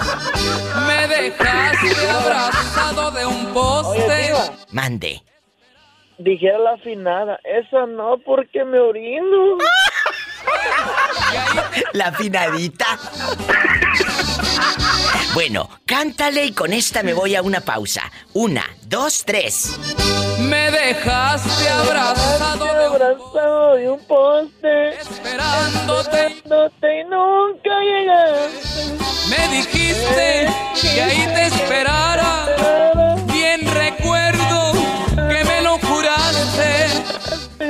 Me 1.21 1.29
dejaste 1.29 2.09
abrazado 2.09 3.11
de 3.11 3.25
un 3.27 3.45
poste. 3.53 4.33
Mande. 4.71 5.21
Dijera 6.17 6.57
la 6.57 6.71
afinada, 6.71 7.39
esa 7.43 7.85
no 7.85 8.17
porque 8.25 8.65
me 8.65 8.79
orino. 8.79 9.57
La 11.93 12.07
afinadita. 12.07 12.97
Bueno, 15.33 15.69
cántale 15.85 16.45
y 16.45 16.51
con 16.53 16.73
esta 16.73 17.03
me 17.03 17.13
voy 17.13 17.35
a 17.35 17.41
una 17.41 17.61
pausa. 17.61 18.11
Una, 18.33 18.65
dos, 18.87 19.23
tres. 19.23 19.77
Me 20.51 20.69
dejaste 20.69 21.69
abrazado 21.69 22.65
de 22.65 22.89
un, 22.89 22.95
abrazado 22.95 23.75
de 23.75 23.89
un 23.89 23.99
poste. 24.05 24.99
Esperándote. 24.99 26.27
y 26.27 27.03
nunca 27.05 27.79
llegaste. 27.79 28.81
Me 29.29 29.47
dijiste 29.55 30.49
que 30.81 31.01
ahí 31.01 31.25
te 31.35 31.45
esperara. 31.45 33.17
Bien 33.31 33.61
recuerdo 33.65 34.73
que 35.15 35.45
me 35.45 35.61
lo 35.61 35.79
juraste. 35.79 36.89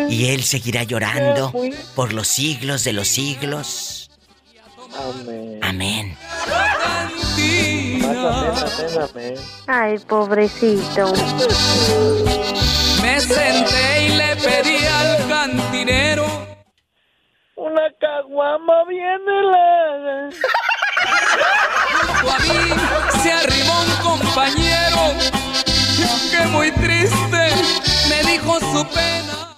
Y 0.09 0.29
él 0.29 0.41
seguirá 0.41 0.81
llorando 0.81 1.53
por 1.93 2.13
los 2.13 2.27
siglos 2.27 2.83
de 2.83 2.93
los 2.93 3.07
siglos. 3.07 4.00
Amén. 5.09 5.59
Amén. 5.63 6.17
Más 8.01 8.25
amén, 8.25 8.53
amén, 8.55 9.09
amén. 9.09 9.35
Ay, 9.67 9.97
pobrecito. 9.99 11.11
Me 13.01 13.19
senté 13.19 14.05
y 14.05 14.09
le 14.09 14.35
pedí 14.35 14.85
al 14.85 15.27
cantinero 15.27 16.25
Una 17.55 17.89
caguama 17.99 18.83
bien 18.87 19.21
helada. 19.37 20.29
A 22.29 22.39
mí 22.39 22.59
se 23.23 23.31
arrimó 23.31 23.81
un 23.81 24.19
compañero 24.19 25.01
que 26.31 26.47
muy 26.47 26.71
triste 26.71 27.49
me 28.07 28.31
dijo 28.31 28.59
su 28.59 28.85
pena. 28.87 29.50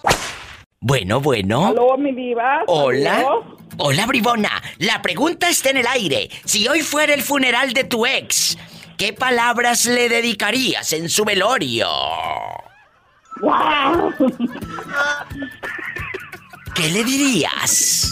Bueno, 0.85 1.21
bueno. 1.21 1.67
Aló, 1.67 1.97
mi 1.97 2.11
diva. 2.11 2.63
Hola. 2.67 3.19
¿Aló? 3.19 3.57
Hola, 3.77 4.05
bribona. 4.05 4.61
La 4.79 5.01
pregunta 5.01 5.47
está 5.47 5.69
en 5.69 5.77
el 5.77 5.87
aire. 5.87 6.29
Si 6.43 6.67
hoy 6.67 6.81
fuera 6.81 7.13
el 7.13 7.21
funeral 7.21 7.71
de 7.71 7.85
tu 7.85 8.05
ex, 8.05 8.57
¿qué 8.97 9.13
palabras 9.13 9.85
le 9.85 10.09
dedicarías 10.09 10.91
en 10.91 11.07
su 11.07 11.23
velorio? 11.23 11.87
¿Qué 16.75 16.89
le 16.89 17.05
dirías? 17.05 18.11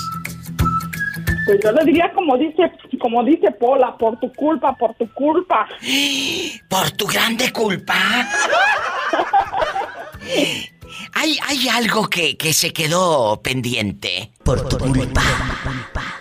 Pues 1.46 1.60
yo 1.62 1.74
le 1.74 1.84
diría 1.84 2.10
como 2.14 2.38
dice, 2.38 2.72
como 3.02 3.22
dice 3.26 3.52
Pola, 3.52 3.98
por 3.98 4.18
tu 4.22 4.32
culpa, 4.32 4.74
por 4.78 4.94
tu 4.94 5.14
culpa. 5.14 5.68
¿Por 6.70 6.92
tu 6.92 7.06
grande 7.06 7.52
culpa? 7.52 7.96
¿Hay, 11.14 11.38
hay 11.48 11.70
algo 11.70 12.08
que, 12.08 12.38
que 12.38 12.54
se 12.54 12.72
quedó 12.74 13.42
pendiente? 13.42 14.32
Por 14.44 14.68
tu 14.68 14.78
culpa. 14.78 15.22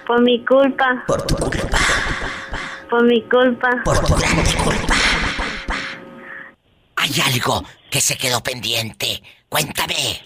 Por 0.07 0.23
mi 0.23 0.45
culpa. 0.45 1.05
Por 1.07 1.23
tu 1.23 1.37
culpa. 1.37 1.79
Por 2.89 3.05
mi 3.05 3.23
culpa. 3.23 3.71
Por 3.85 3.99
tu 4.01 4.15
grande 4.15 4.51
culpa. 4.63 4.95
Hay 6.97 7.11
algo 7.33 7.65
que 7.91 8.01
se 8.01 8.17
quedó 8.17 8.43
pendiente. 8.43 9.23
Cuéntame. 9.49 10.21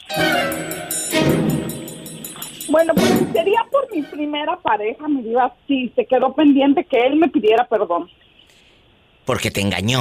Bueno, 2.69 2.95
pues 2.95 3.11
sería 3.33 3.65
por 3.71 3.91
mi 3.95 4.03
primera 4.03 4.57
pareja, 4.57 5.07
mi 5.09 5.23
diva. 5.23 5.55
Sí, 5.69 5.93
se 5.95 6.07
quedó 6.07 6.35
pendiente 6.35 6.85
que 6.85 6.99
él 6.99 7.17
me 7.17 7.29
pidiera 7.29 7.67
perdón. 7.69 8.11
Porque 9.25 9.51
te 9.51 9.61
engañó. 9.61 10.01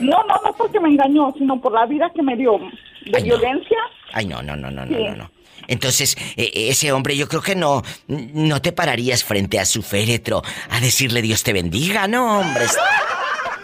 No, 0.00 0.22
no, 0.24 0.34
no 0.44 0.52
porque 0.56 0.78
me 0.78 0.88
engañó, 0.90 1.32
sino 1.36 1.60
por 1.60 1.72
la 1.72 1.86
vida 1.86 2.10
que 2.14 2.22
me 2.22 2.36
dio 2.36 2.58
de 3.04 3.22
violencia. 3.22 3.78
Ay, 4.12 4.26
no, 4.26 4.42
no, 4.42 4.56
no, 4.56 4.70
no, 4.70 4.84
no, 4.86 4.96
Sí. 4.96 5.04
no, 5.04 5.16
no. 5.16 5.30
Entonces, 5.66 6.16
eh, 6.36 6.50
ese 6.70 6.92
hombre 6.92 7.16
yo 7.16 7.28
creo 7.28 7.42
que 7.42 7.54
no, 7.54 7.82
no 8.06 8.62
te 8.62 8.72
pararías 8.72 9.22
frente 9.24 9.58
a 9.60 9.66
su 9.66 9.82
féretro 9.82 10.42
a 10.70 10.80
decirle 10.80 11.20
Dios 11.20 11.42
te 11.42 11.52
bendiga, 11.52 12.06
no, 12.08 12.40
hombre. 12.40 12.64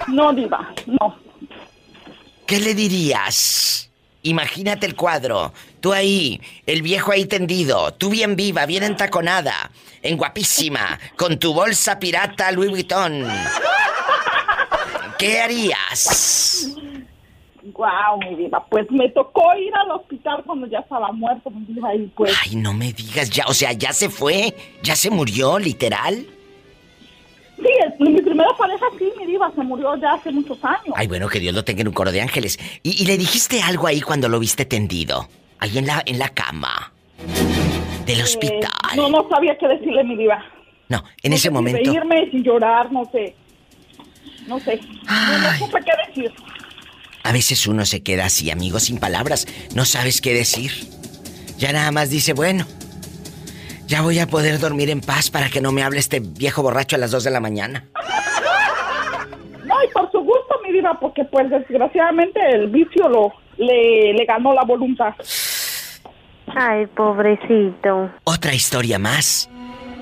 No, 0.08 0.32
diva, 0.34 0.70
no. 0.86 1.18
¿Qué 2.46 2.60
le 2.60 2.74
dirías? 2.74 3.90
Imagínate 4.22 4.86
el 4.86 4.94
cuadro. 4.96 5.54
Tú 5.80 5.92
ahí, 5.94 6.40
el 6.66 6.82
viejo 6.82 7.12
ahí 7.12 7.24
tendido, 7.26 7.94
tú 7.94 8.10
bien 8.10 8.36
viva, 8.36 8.66
bien 8.66 8.82
entaconada, 8.82 9.70
en 10.02 10.16
guapísima, 10.18 10.98
con 11.16 11.38
tu 11.38 11.54
bolsa 11.54 11.98
pirata 11.98 12.50
Louis 12.52 12.70
Vuitton. 12.70 13.26
¿Qué 15.18 15.40
harías? 15.40 16.68
Guau, 17.72 18.18
mi 18.18 18.34
diva. 18.36 18.64
Pues 18.68 18.90
me 18.90 19.08
tocó 19.10 19.42
ir 19.56 19.74
al 19.74 19.90
hospital 19.92 20.42
cuando 20.44 20.66
ya 20.66 20.80
estaba 20.80 21.10
muerto, 21.12 21.50
mi 21.50 21.64
diva, 21.66 21.94
y 21.94 22.06
pues... 22.08 22.32
Ay, 22.44 22.56
no 22.56 22.74
me 22.74 22.92
digas 22.92 23.30
ya, 23.30 23.44
o 23.46 23.54
sea, 23.54 23.72
ya 23.72 23.92
se 23.92 24.10
fue, 24.10 24.54
ya 24.82 24.94
se 24.96 25.10
murió, 25.10 25.58
literal. 25.58 26.26
Sí, 27.56 27.68
es- 27.86 28.00
mi 28.00 28.20
primera 28.20 28.50
pareja 28.58 28.84
sí, 28.98 29.10
mi 29.18 29.26
diva, 29.26 29.50
se 29.54 29.62
murió 29.62 29.96
ya 29.96 30.12
hace 30.12 30.30
muchos 30.30 30.62
años. 30.64 30.94
Ay, 30.94 31.06
bueno, 31.06 31.28
que 31.28 31.40
Dios 31.40 31.54
lo 31.54 31.64
tenga 31.64 31.80
en 31.82 31.88
un 31.88 31.94
coro 31.94 32.12
de 32.12 32.20
ángeles. 32.20 32.58
¿Y, 32.82 33.02
y 33.02 33.06
le 33.06 33.16
dijiste 33.16 33.62
algo 33.62 33.86
ahí 33.86 34.00
cuando 34.02 34.28
lo 34.28 34.38
viste 34.38 34.64
tendido? 34.66 35.26
Ahí 35.60 35.78
en 35.78 35.86
la, 35.86 36.02
en 36.04 36.18
la 36.18 36.28
cama. 36.28 36.92
Del 38.04 38.20
Eh, 38.20 38.22
hospital. 38.24 38.70
no, 38.96 39.08
no 39.08 39.26
sabía 39.30 39.56
qué 39.56 39.68
decirle, 39.68 40.04
mi 40.04 40.16
diva. 40.16 40.44
No, 40.90 41.02
en 41.22 41.30
No 41.30 41.36
ese 41.36 41.44
sé 41.44 41.48
si 41.48 41.54
momento. 41.54 41.78
reírme, 41.90 42.30
sin 42.30 42.42
llorar, 42.42 42.92
no 42.92 43.04
sé. 43.10 43.34
No 44.46 44.60
sé. 44.60 44.78
No, 45.06 45.38
no 45.38 45.58
supe 45.58 45.78
qué 45.82 45.92
decir. 46.08 46.32
A 47.24 47.32
veces 47.32 47.66
uno 47.66 47.84
se 47.84 48.02
queda 48.02 48.26
así, 48.26 48.50
amigo, 48.50 48.78
sin 48.78 48.98
palabras. 48.98 49.46
No 49.74 49.84
sabes 49.84 50.20
qué 50.20 50.34
decir. 50.34 50.70
Ya 51.58 51.72
nada 51.72 51.90
más 51.90 52.10
dice, 52.10 52.34
bueno, 52.34 52.66
ya 53.86 54.02
voy 54.02 54.18
a 54.18 54.26
poder 54.26 54.58
dormir 54.58 54.90
en 54.90 55.00
paz 55.00 55.30
para 55.30 55.48
que 55.48 55.60
no 55.60 55.72
me 55.72 55.82
hable 55.82 55.98
este 55.98 56.20
viejo 56.20 56.62
borracho 56.62 56.96
a 56.96 56.98
las 56.98 57.10
2 57.10 57.24
de 57.24 57.30
la 57.30 57.40
mañana. 57.40 57.84
No, 59.64 59.74
y 59.82 59.92
por 59.92 60.10
su 60.12 60.20
gusto, 60.20 60.60
mi 60.62 60.72
diva, 60.72 60.98
porque 61.00 61.24
pues 61.24 61.50
desgraciadamente 61.50 62.38
el 62.52 62.68
vicio 62.68 63.08
lo 63.08 63.32
le, 63.56 64.12
le 64.12 64.24
ganó 64.26 64.52
la 64.52 64.64
voluntad. 64.64 65.14
Ay, 66.54 66.86
pobrecito. 66.86 68.10
Otra 68.24 68.54
historia 68.54 68.98
más 68.98 69.48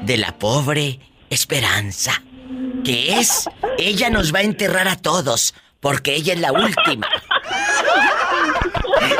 de 0.02 0.16
la 0.16 0.32
pobre 0.38 0.98
Esperanza. 1.30 2.22
Que 2.84 3.18
es, 3.18 3.48
ella 3.78 4.10
nos 4.10 4.34
va 4.34 4.40
a 4.40 4.42
enterrar 4.42 4.86
a 4.86 4.96
todos, 4.96 5.54
porque 5.82 6.14
ella 6.14 6.32
es 6.32 6.40
la 6.40 6.52
última. 6.52 7.08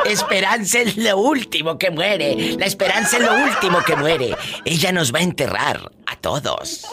Esperanza 0.06 0.78
es 0.78 0.96
lo 0.96 1.18
último 1.18 1.76
que 1.76 1.90
muere. 1.90 2.56
La 2.56 2.66
esperanza 2.66 3.18
es 3.18 3.24
lo 3.24 3.34
último 3.34 3.82
que 3.82 3.96
muere. 3.96 4.36
Ella 4.64 4.92
nos 4.92 5.12
va 5.12 5.18
a 5.18 5.22
enterrar 5.22 5.90
a 6.06 6.16
todos. 6.16 6.86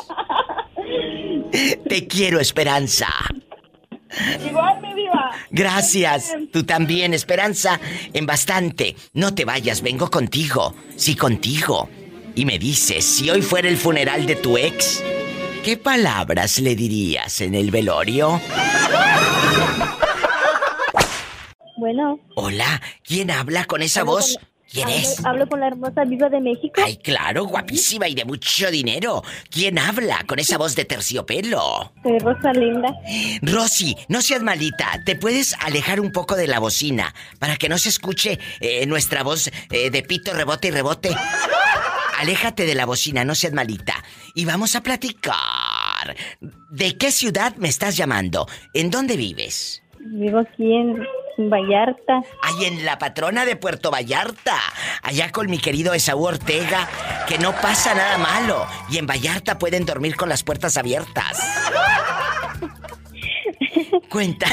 Te 1.87 2.07
quiero, 2.07 2.39
Esperanza. 2.39 3.09
Igual, 4.43 4.81
mi 4.81 4.95
diva. 4.95 5.31
Gracias. 5.51 6.33
Tú 6.51 6.63
también, 6.63 7.13
Esperanza. 7.13 7.79
En 8.11 8.25
bastante. 8.25 8.95
No 9.13 9.35
te 9.35 9.45
vayas, 9.45 9.83
vengo 9.83 10.09
contigo. 10.09 10.73
Sí, 10.95 11.15
contigo. 11.15 11.89
Y 12.33 12.45
me 12.45 12.57
dices, 12.57 13.05
si 13.05 13.29
hoy 13.29 13.43
fuera 13.43 13.69
el 13.69 13.77
funeral 13.77 14.25
de 14.25 14.35
tu 14.35 14.57
ex, 14.57 15.03
¿qué 15.63 15.77
palabras 15.77 16.57
le 16.57 16.75
dirías 16.75 17.41
en 17.41 17.53
el 17.53 17.69
velorio? 17.69 18.41
Bueno, 21.89 22.19
Hola, 22.35 22.83
¿quién 23.03 23.31
habla 23.31 23.65
con 23.65 23.81
esa 23.81 24.03
voz 24.03 24.37
¿Quién 24.71 24.87
hablo, 24.87 24.99
es? 24.99 25.25
Hablo 25.25 25.49
con 25.49 25.59
la 25.59 25.67
hermosa 25.69 26.03
viva 26.03 26.29
de 26.29 26.39
México. 26.39 26.79
Ay, 26.85 26.97
claro, 26.97 27.45
guapísima 27.45 28.07
y 28.07 28.13
de 28.13 28.25
mucho 28.25 28.69
dinero. 28.69 29.23
¿Quién 29.49 29.79
habla 29.79 30.23
con 30.27 30.37
esa 30.37 30.59
voz 30.59 30.75
de 30.75 30.85
terciopelo? 30.85 31.91
Soy 32.03 32.19
Rosalinda. 32.19 32.93
Rosy, 33.41 33.97
no 34.07 34.21
seas 34.21 34.43
malita. 34.43 35.01
¿Te 35.03 35.15
puedes 35.15 35.55
alejar 35.61 35.99
un 35.99 36.11
poco 36.11 36.35
de 36.35 36.45
la 36.45 36.59
bocina 36.59 37.15
para 37.39 37.57
que 37.57 37.69
no 37.69 37.79
se 37.79 37.89
escuche 37.89 38.37
eh, 38.59 38.85
nuestra 38.85 39.23
voz 39.23 39.49
eh, 39.71 39.89
de 39.89 40.03
pito, 40.03 40.31
rebote 40.31 40.67
y 40.67 40.71
rebote? 40.71 41.09
Aléjate 42.19 42.67
de 42.67 42.75
la 42.75 42.85
bocina, 42.85 43.25
no 43.25 43.33
seas 43.33 43.53
malita. 43.53 44.03
Y 44.35 44.45
vamos 44.45 44.75
a 44.75 44.83
platicar. 44.83 46.15
¿De 46.69 46.99
qué 46.99 47.11
ciudad 47.11 47.55
me 47.55 47.67
estás 47.67 47.97
llamando? 47.97 48.45
¿En 48.75 48.91
dónde 48.91 49.17
vives? 49.17 49.81
Vivo 49.99 50.39
aquí 50.39 50.73
en 50.73 51.05
Vallarta. 51.49 52.21
Ay, 52.41 52.65
en 52.65 52.85
la 52.85 52.97
patrona 52.97 53.45
de 53.45 53.55
Puerto 53.55 53.91
Vallarta. 53.91 54.57
Allá 55.03 55.31
con 55.31 55.49
mi 55.49 55.59
querido 55.59 55.93
Esaú 55.93 56.25
Ortega, 56.25 56.87
que 57.27 57.37
no 57.37 57.53
pasa 57.53 57.93
nada 57.93 58.17
malo. 58.17 58.65
Y 58.89 58.97
en 58.97 59.07
Vallarta 59.07 59.57
pueden 59.57 59.85
dormir 59.85 60.15
con 60.15 60.29
las 60.29 60.43
puertas 60.43 60.77
abiertas. 60.77 61.39
Cuenta. 64.09 64.47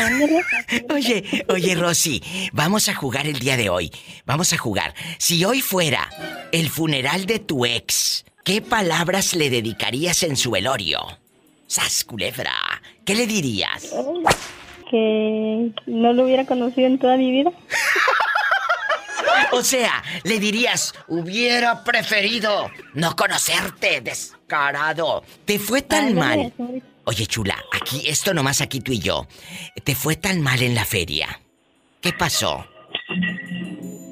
Oye, 0.90 1.44
oye, 1.48 1.74
Rosy, 1.74 2.22
vamos 2.52 2.88
a 2.88 2.94
jugar 2.94 3.26
el 3.26 3.38
día 3.38 3.56
de 3.56 3.68
hoy. 3.68 3.90
Vamos 4.24 4.52
a 4.52 4.58
jugar. 4.58 4.94
Si 5.18 5.44
hoy 5.44 5.60
fuera 5.60 6.08
el 6.52 6.68
funeral 6.68 7.26
de 7.26 7.38
tu 7.38 7.64
ex, 7.64 8.24
¿qué 8.44 8.60
palabras 8.60 9.34
le 9.34 9.50
dedicarías 9.50 10.22
en 10.22 10.36
su 10.36 10.50
velorio? 10.50 11.00
Sas, 11.66 12.04
culebra. 12.04 12.52
¿Qué 13.04 13.14
le 13.14 13.26
dirías? 13.26 13.92
Que 14.90 15.72
no 15.86 16.12
lo 16.12 16.24
hubiera 16.24 16.46
conocido 16.46 16.86
en 16.86 16.98
toda 16.98 17.16
mi 17.16 17.30
vida. 17.30 17.50
O 19.52 19.62
sea, 19.62 20.02
le 20.24 20.38
dirías, 20.38 20.94
hubiera 21.08 21.84
preferido 21.84 22.70
no 22.94 23.14
conocerte, 23.16 24.00
descarado. 24.00 25.22
Te 25.44 25.58
fue 25.58 25.82
tan 25.82 26.14
mal. 26.14 26.52
Oye, 27.04 27.26
chula, 27.26 27.56
aquí, 27.72 28.02
esto 28.06 28.34
nomás 28.34 28.60
aquí 28.60 28.80
tú 28.80 28.92
y 28.92 28.98
yo. 28.98 29.26
Te 29.84 29.94
fue 29.94 30.16
tan 30.16 30.40
mal 30.40 30.62
en 30.62 30.74
la 30.74 30.84
feria. 30.84 31.40
¿Qué 32.00 32.12
pasó? 32.12 32.66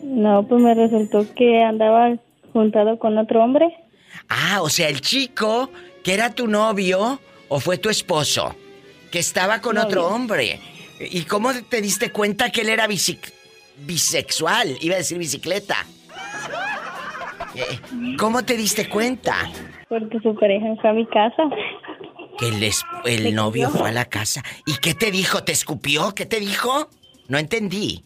No, 0.02 0.46
pues 0.46 0.62
me 0.62 0.74
resultó 0.74 1.26
que 1.34 1.62
andaba 1.62 2.16
juntado 2.52 2.98
con 2.98 3.18
otro 3.18 3.42
hombre. 3.42 3.66
Ah, 4.28 4.60
o 4.62 4.68
sea, 4.68 4.88
el 4.88 5.00
chico 5.00 5.70
que 6.02 6.14
era 6.14 6.30
tu 6.30 6.46
novio 6.46 7.20
o 7.48 7.60
fue 7.60 7.78
tu 7.78 7.90
esposo, 7.90 8.54
que 9.14 9.20
estaba 9.20 9.60
con 9.60 9.78
otro 9.78 10.08
hombre. 10.08 10.58
¿Y 10.98 11.22
cómo 11.22 11.52
te 11.70 11.80
diste 11.80 12.10
cuenta 12.10 12.50
que 12.50 12.62
él 12.62 12.68
era 12.68 12.88
bisexual? 12.88 14.76
Iba 14.80 14.96
a 14.96 14.98
decir 14.98 15.18
bicicleta. 15.18 15.76
Eh, 17.54 18.16
¿Cómo 18.18 18.44
te 18.44 18.56
diste 18.56 18.88
cuenta? 18.88 19.36
Porque 19.88 20.18
su 20.18 20.34
pareja 20.34 20.66
fue 20.82 20.90
a 20.90 20.92
mi 20.94 21.06
casa. 21.06 21.44
Que 22.36 22.48
el, 22.48 22.68
el 23.04 23.34
novio 23.36 23.70
fue 23.70 23.90
a 23.90 23.92
la 23.92 24.06
casa. 24.06 24.42
¿Y 24.66 24.78
qué 24.78 24.94
te 24.94 25.12
dijo? 25.12 25.44
¿Te 25.44 25.52
escupió? 25.52 26.12
¿Qué 26.12 26.26
te 26.26 26.40
dijo? 26.40 26.88
No 27.28 27.38
entendí. 27.38 28.02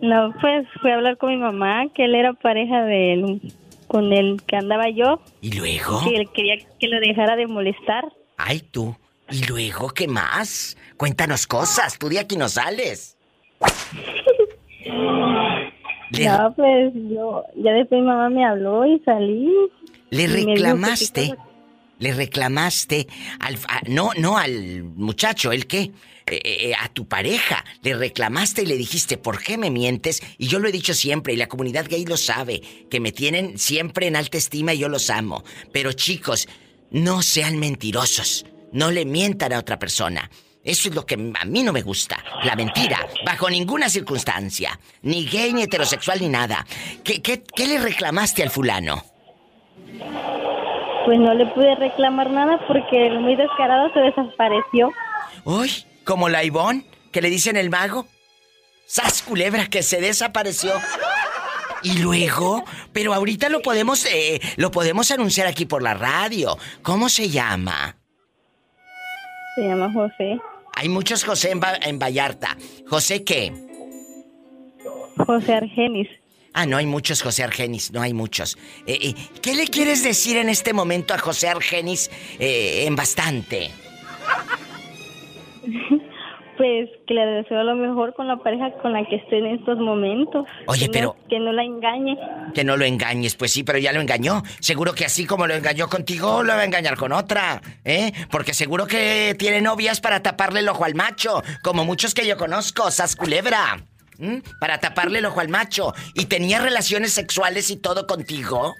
No, 0.00 0.32
pues 0.40 0.66
fui 0.80 0.90
a 0.90 0.94
hablar 0.94 1.18
con 1.18 1.28
mi 1.28 1.36
mamá, 1.36 1.84
que 1.94 2.06
él 2.06 2.14
era 2.14 2.32
pareja 2.32 2.82
de 2.84 3.12
él, 3.12 3.42
con 3.88 4.10
el 4.10 4.42
que 4.46 4.56
andaba 4.56 4.88
yo. 4.88 5.20
¿Y 5.42 5.52
luego? 5.52 6.00
Que 6.02 6.16
él 6.16 6.30
quería 6.32 6.56
que 6.80 6.88
lo 6.88 6.98
dejara 6.98 7.36
de 7.36 7.46
molestar. 7.46 8.06
Ay, 8.38 8.60
tú. 8.60 8.96
¿Y 9.30 9.44
luego 9.44 9.90
qué 9.90 10.08
más? 10.08 10.76
Cuéntanos 10.96 11.46
cosas. 11.46 11.98
Tú 11.98 12.08
de 12.08 12.18
aquí 12.18 12.36
no 12.36 12.48
sales. 12.48 13.16
Le- 16.10 16.24
No, 16.24 16.54
pues 16.56 16.92
yo, 16.94 17.44
ya 17.56 17.72
después 17.72 18.00
mi 18.00 18.06
mamá 18.06 18.30
me 18.30 18.44
habló 18.44 18.86
y 18.86 18.98
salí. 19.04 19.50
Le 20.10 20.22
Y 20.22 20.26
dijo 20.28 20.46
reclamaste. 20.48 21.28
cosa- 21.28 21.44
Le 22.00 22.12
reclamaste 22.14 23.08
al 23.40 23.56
a- 23.68 23.80
no 23.88 24.12
no 24.16 24.38
al 24.38 24.84
muchacho, 24.84 25.50
el 25.52 25.66
qué, 25.66 25.90
Eh, 26.30 26.40
eh, 26.44 26.72
a 26.78 26.88
tu 26.90 27.08
pareja. 27.08 27.64
Le 27.82 27.94
reclamaste 27.94 28.62
y 28.62 28.66
le 28.66 28.76
dijiste, 28.76 29.16
"¿Por 29.16 29.42
qué 29.42 29.56
me 29.56 29.70
mientes?" 29.70 30.20
Y 30.36 30.46
yo 30.46 30.58
lo 30.58 30.68
he 30.68 30.72
dicho 30.72 30.92
siempre 30.92 31.32
y 31.32 31.36
la 31.38 31.48
comunidad 31.48 31.86
gay 31.88 32.04
lo 32.04 32.18
sabe, 32.18 32.60
que 32.90 33.00
me 33.00 33.12
tienen 33.12 33.56
siempre 33.58 34.08
en 34.08 34.14
alta 34.14 34.36
estima 34.36 34.74
y 34.74 34.78
yo 34.78 34.90
los 34.90 35.08
amo. 35.08 35.42
Pero 35.72 35.92
chicos, 35.94 36.46
no 36.90 37.22
sean 37.22 37.58
mentirosos. 37.58 38.44
No 38.72 38.90
le 38.90 39.04
mientan 39.04 39.52
a 39.52 39.58
otra 39.58 39.78
persona. 39.78 40.30
Eso 40.62 40.88
es 40.88 40.94
lo 40.94 41.06
que 41.06 41.14
a 41.14 41.44
mí 41.44 41.62
no 41.62 41.72
me 41.72 41.82
gusta. 41.82 42.22
La 42.44 42.54
mentira, 42.54 43.06
bajo 43.24 43.48
ninguna 43.48 43.88
circunstancia. 43.88 44.78
Ni 45.02 45.24
gay, 45.26 45.52
ni 45.52 45.62
heterosexual, 45.62 46.20
ni 46.20 46.28
nada. 46.28 46.66
¿Qué, 47.04 47.22
qué, 47.22 47.42
qué 47.42 47.66
le 47.66 47.78
reclamaste 47.78 48.42
al 48.42 48.50
fulano? 48.50 49.02
Pues 51.06 51.18
no 51.18 51.32
le 51.32 51.46
pude 51.46 51.74
reclamar 51.76 52.30
nada 52.30 52.60
porque 52.66 53.06
el 53.06 53.20
muy 53.20 53.34
descarado 53.34 53.90
se 53.94 54.00
desapareció. 54.00 54.90
Uy, 55.44 55.72
como 56.04 56.28
la 56.28 56.44
Ivonne, 56.44 56.84
que 57.12 57.22
le 57.22 57.30
dicen 57.30 57.56
el 57.56 57.70
mago. 57.70 58.06
¡Sas 58.86 59.22
culebra 59.22 59.66
que 59.66 59.82
se 59.82 60.00
desapareció! 60.00 60.72
Y 61.82 61.98
luego, 61.98 62.64
pero 62.92 63.14
ahorita 63.14 63.48
lo 63.48 63.62
podemos, 63.62 64.04
eh, 64.06 64.40
lo 64.56 64.70
podemos 64.70 65.10
anunciar 65.10 65.46
aquí 65.46 65.64
por 65.64 65.82
la 65.82 65.94
radio. 65.94 66.58
¿Cómo 66.82 67.08
se 67.08 67.28
llama? 67.30 67.96
Se 69.58 69.66
llama 69.66 69.92
José. 69.92 70.38
Hay 70.76 70.88
muchos 70.88 71.24
José 71.24 71.50
en, 71.50 71.60
en 71.82 71.98
Vallarta. 71.98 72.56
¿José 72.86 73.24
qué? 73.24 73.52
José 75.16 75.54
Argenis. 75.54 76.06
Ah, 76.52 76.64
no 76.64 76.76
hay 76.76 76.86
muchos 76.86 77.22
José 77.22 77.42
Argenis, 77.42 77.90
no 77.90 78.00
hay 78.00 78.14
muchos. 78.14 78.56
Eh, 78.86 78.98
eh, 79.02 79.14
¿Qué 79.42 79.56
le 79.56 79.66
quieres 79.66 80.04
decir 80.04 80.36
en 80.36 80.48
este 80.48 80.72
momento 80.72 81.12
a 81.12 81.18
José 81.18 81.48
Argenis 81.48 82.08
eh, 82.38 82.84
en 82.86 82.94
bastante? 82.94 83.72
Pues 86.58 86.90
que 87.06 87.14
le 87.14 87.24
deseo 87.24 87.62
lo 87.62 87.76
mejor 87.76 88.14
con 88.14 88.26
la 88.28 88.36
pareja 88.36 88.72
con 88.82 88.92
la 88.92 89.04
que 89.06 89.16
esté 89.16 89.38
en 89.38 89.46
estos 89.46 89.78
momentos. 89.78 90.44
Oye, 90.66 90.90
Que 90.90 91.00
no- 91.00 91.12
pero- 91.14 91.28
que 91.28 91.38
no 91.38 91.52
la 91.52 91.62
engañe. 91.62 92.18
Que 92.52 92.64
no 92.64 92.76
lo 92.76 92.84
engañes, 92.84 93.36
pues 93.36 93.52
sí, 93.52 93.62
pero 93.62 93.78
ya 93.78 93.92
lo 93.92 94.00
engañó. 94.00 94.42
Seguro 94.60 94.92
que 94.92 95.04
así 95.04 95.24
como 95.24 95.46
lo 95.46 95.54
engañó 95.54 95.88
contigo, 95.88 96.42
lo 96.42 96.52
va 96.54 96.60
a 96.62 96.64
engañar 96.64 96.96
con 96.96 97.12
otra, 97.12 97.62
¿eh? 97.84 98.12
Porque 98.30 98.54
seguro 98.54 98.86
que 98.88 99.36
tiene 99.38 99.60
novias 99.62 100.00
para 100.00 100.20
taparle 100.20 100.60
el 100.60 100.68
ojo 100.68 100.84
al 100.84 100.96
macho, 100.96 101.42
como 101.62 101.84
muchos 101.84 102.12
que 102.12 102.26
yo 102.26 102.36
conozco, 102.36 102.90
sas 102.90 103.14
culebra. 103.14 103.78
Para 104.60 104.78
taparle 104.78 105.20
el 105.20 105.26
ojo 105.26 105.38
al 105.38 105.48
macho. 105.48 105.94
¿Y 106.14 106.24
tenía 106.26 106.58
relaciones 106.58 107.12
sexuales 107.12 107.70
y 107.70 107.76
todo 107.76 108.08
contigo? 108.08 108.74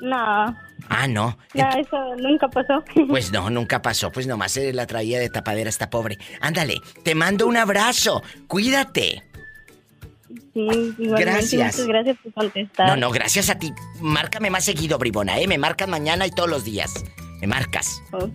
No, 0.00 0.56
Ah, 0.88 1.06
no. 1.08 1.36
no, 1.54 1.70
eso 1.76 2.14
nunca 2.18 2.48
pasó. 2.48 2.82
Pues 3.08 3.32
no, 3.32 3.50
nunca 3.50 3.82
pasó. 3.82 4.10
Pues 4.12 4.26
nomás 4.26 4.52
se 4.52 4.72
la 4.72 4.86
traía 4.86 5.18
de 5.18 5.28
tapadera 5.28 5.68
esta 5.70 5.90
pobre. 5.90 6.18
Ándale, 6.40 6.80
te 7.02 7.14
mando 7.14 7.46
un 7.46 7.56
abrazo. 7.56 8.22
Cuídate. 8.46 9.22
Sí, 10.54 10.60
igualmente, 10.98 11.20
Gracias. 11.24 11.74
Muchas 11.74 11.86
gracias 11.86 12.16
por 12.22 12.32
contestar. 12.32 12.88
No, 12.88 12.96
no, 12.96 13.10
gracias 13.10 13.50
a 13.50 13.58
ti. 13.58 13.72
Márcame 14.00 14.50
más 14.50 14.64
seguido, 14.64 14.98
bribona, 14.98 15.38
¿eh? 15.38 15.46
Me 15.46 15.58
marcas 15.58 15.88
mañana 15.88 16.26
y 16.26 16.30
todos 16.30 16.48
los 16.48 16.64
días. 16.64 17.04
Me 17.40 17.46
marcas. 17.46 18.02
Ok. 18.12 18.30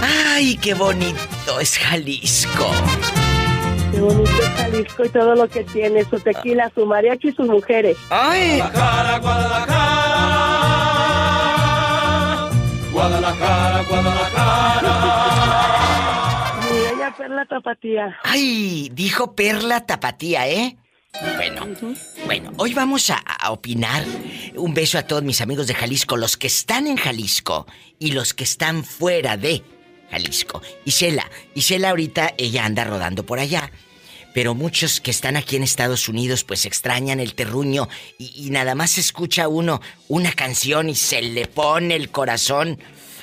Ay, 0.00 0.34
¡Ay, 0.34 0.56
qué 0.56 0.72
bonito 0.72 1.60
es 1.60 1.76
Jalisco! 1.76 2.70
Qué 3.94 4.00
bonito 4.00 4.30
es 4.32 4.48
Jalisco 4.56 5.04
y 5.04 5.08
todo 5.08 5.36
lo 5.36 5.48
que 5.48 5.62
tiene, 5.62 6.04
su 6.04 6.18
tequila, 6.18 6.68
su 6.74 6.84
mariachi 6.84 7.28
y 7.28 7.32
sus 7.32 7.46
mujeres. 7.46 7.96
¡Ay! 8.10 8.58
Guadalajara, 8.58 9.18
Guadalajara. 9.20 9.84
Guadalajara, 12.90 13.82
Guadalajara. 13.88 14.94
Mi 16.72 16.78
bella 16.80 17.14
perla 17.16 17.46
tapatía. 17.46 18.18
¡Ay! 18.24 18.90
Dijo 18.92 19.36
Perla 19.36 19.86
Tapatía, 19.86 20.48
¿eh? 20.48 20.76
Bueno, 21.36 21.68
bueno, 22.26 22.50
hoy 22.56 22.74
vamos 22.74 23.10
a, 23.10 23.18
a 23.18 23.52
opinar. 23.52 24.02
Un 24.56 24.74
beso 24.74 24.98
a 24.98 25.02
todos 25.04 25.22
mis 25.22 25.40
amigos 25.40 25.68
de 25.68 25.74
Jalisco, 25.74 26.16
los 26.16 26.36
que 26.36 26.48
están 26.48 26.88
en 26.88 26.96
Jalisco 26.96 27.68
y 28.00 28.10
los 28.10 28.34
que 28.34 28.42
están 28.42 28.82
fuera 28.82 29.36
de 29.36 29.62
Jalisco. 30.10 30.62
Isela, 30.84 31.30
Isela 31.54 31.90
ahorita 31.90 32.34
ella 32.36 32.64
anda 32.64 32.82
rodando 32.84 33.24
por 33.24 33.38
allá. 33.38 33.70
Pero 34.34 34.54
muchos 34.54 35.00
que 35.00 35.10
están 35.10 35.36
aquí 35.36 35.56
en 35.56 35.62
Estados 35.62 36.08
Unidos 36.08 36.44
pues 36.44 36.66
extrañan 36.66 37.20
el 37.20 37.34
terruño 37.34 37.88
y, 38.18 38.46
y 38.46 38.50
nada 38.50 38.74
más 38.74 38.98
escucha 38.98 39.48
uno 39.48 39.80
una 40.08 40.32
canción 40.32 40.90
y 40.90 40.94
se 40.94 41.22
le 41.22 41.46
pone 41.46 41.94
el 41.94 42.10
corazón 42.10 42.78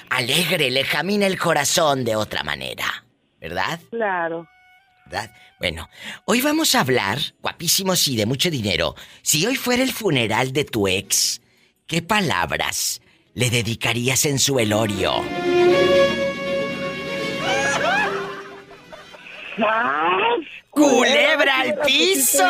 alegre, 0.10 0.72
le 0.72 0.84
camina 0.84 1.28
el 1.28 1.38
corazón 1.38 2.04
de 2.04 2.16
otra 2.16 2.44
manera, 2.44 3.06
¿verdad? 3.40 3.80
Claro. 3.90 4.48
¿verdad? 5.06 5.32
Bueno, 5.60 5.90
hoy 6.26 6.42
vamos 6.42 6.76
a 6.76 6.82
hablar, 6.82 7.18
guapísimos 7.42 8.08
y 8.08 8.16
de 8.16 8.26
mucho 8.26 8.50
dinero. 8.50 8.96
Si 9.22 9.46
hoy 9.46 9.56
fuera 9.56 9.84
el 9.84 9.92
funeral 9.92 10.54
de 10.54 10.66
tu 10.66 10.88
ex, 10.88 11.42
¿qué 11.88 12.02
palabras 12.02 13.02
le 13.34 13.50
dedicarías 13.50 14.26
en 14.26 14.40
su 14.40 14.56
velorio? 14.56 15.24
¡Culebra 20.72 21.60
al 21.60 21.76
piso! 21.86 22.44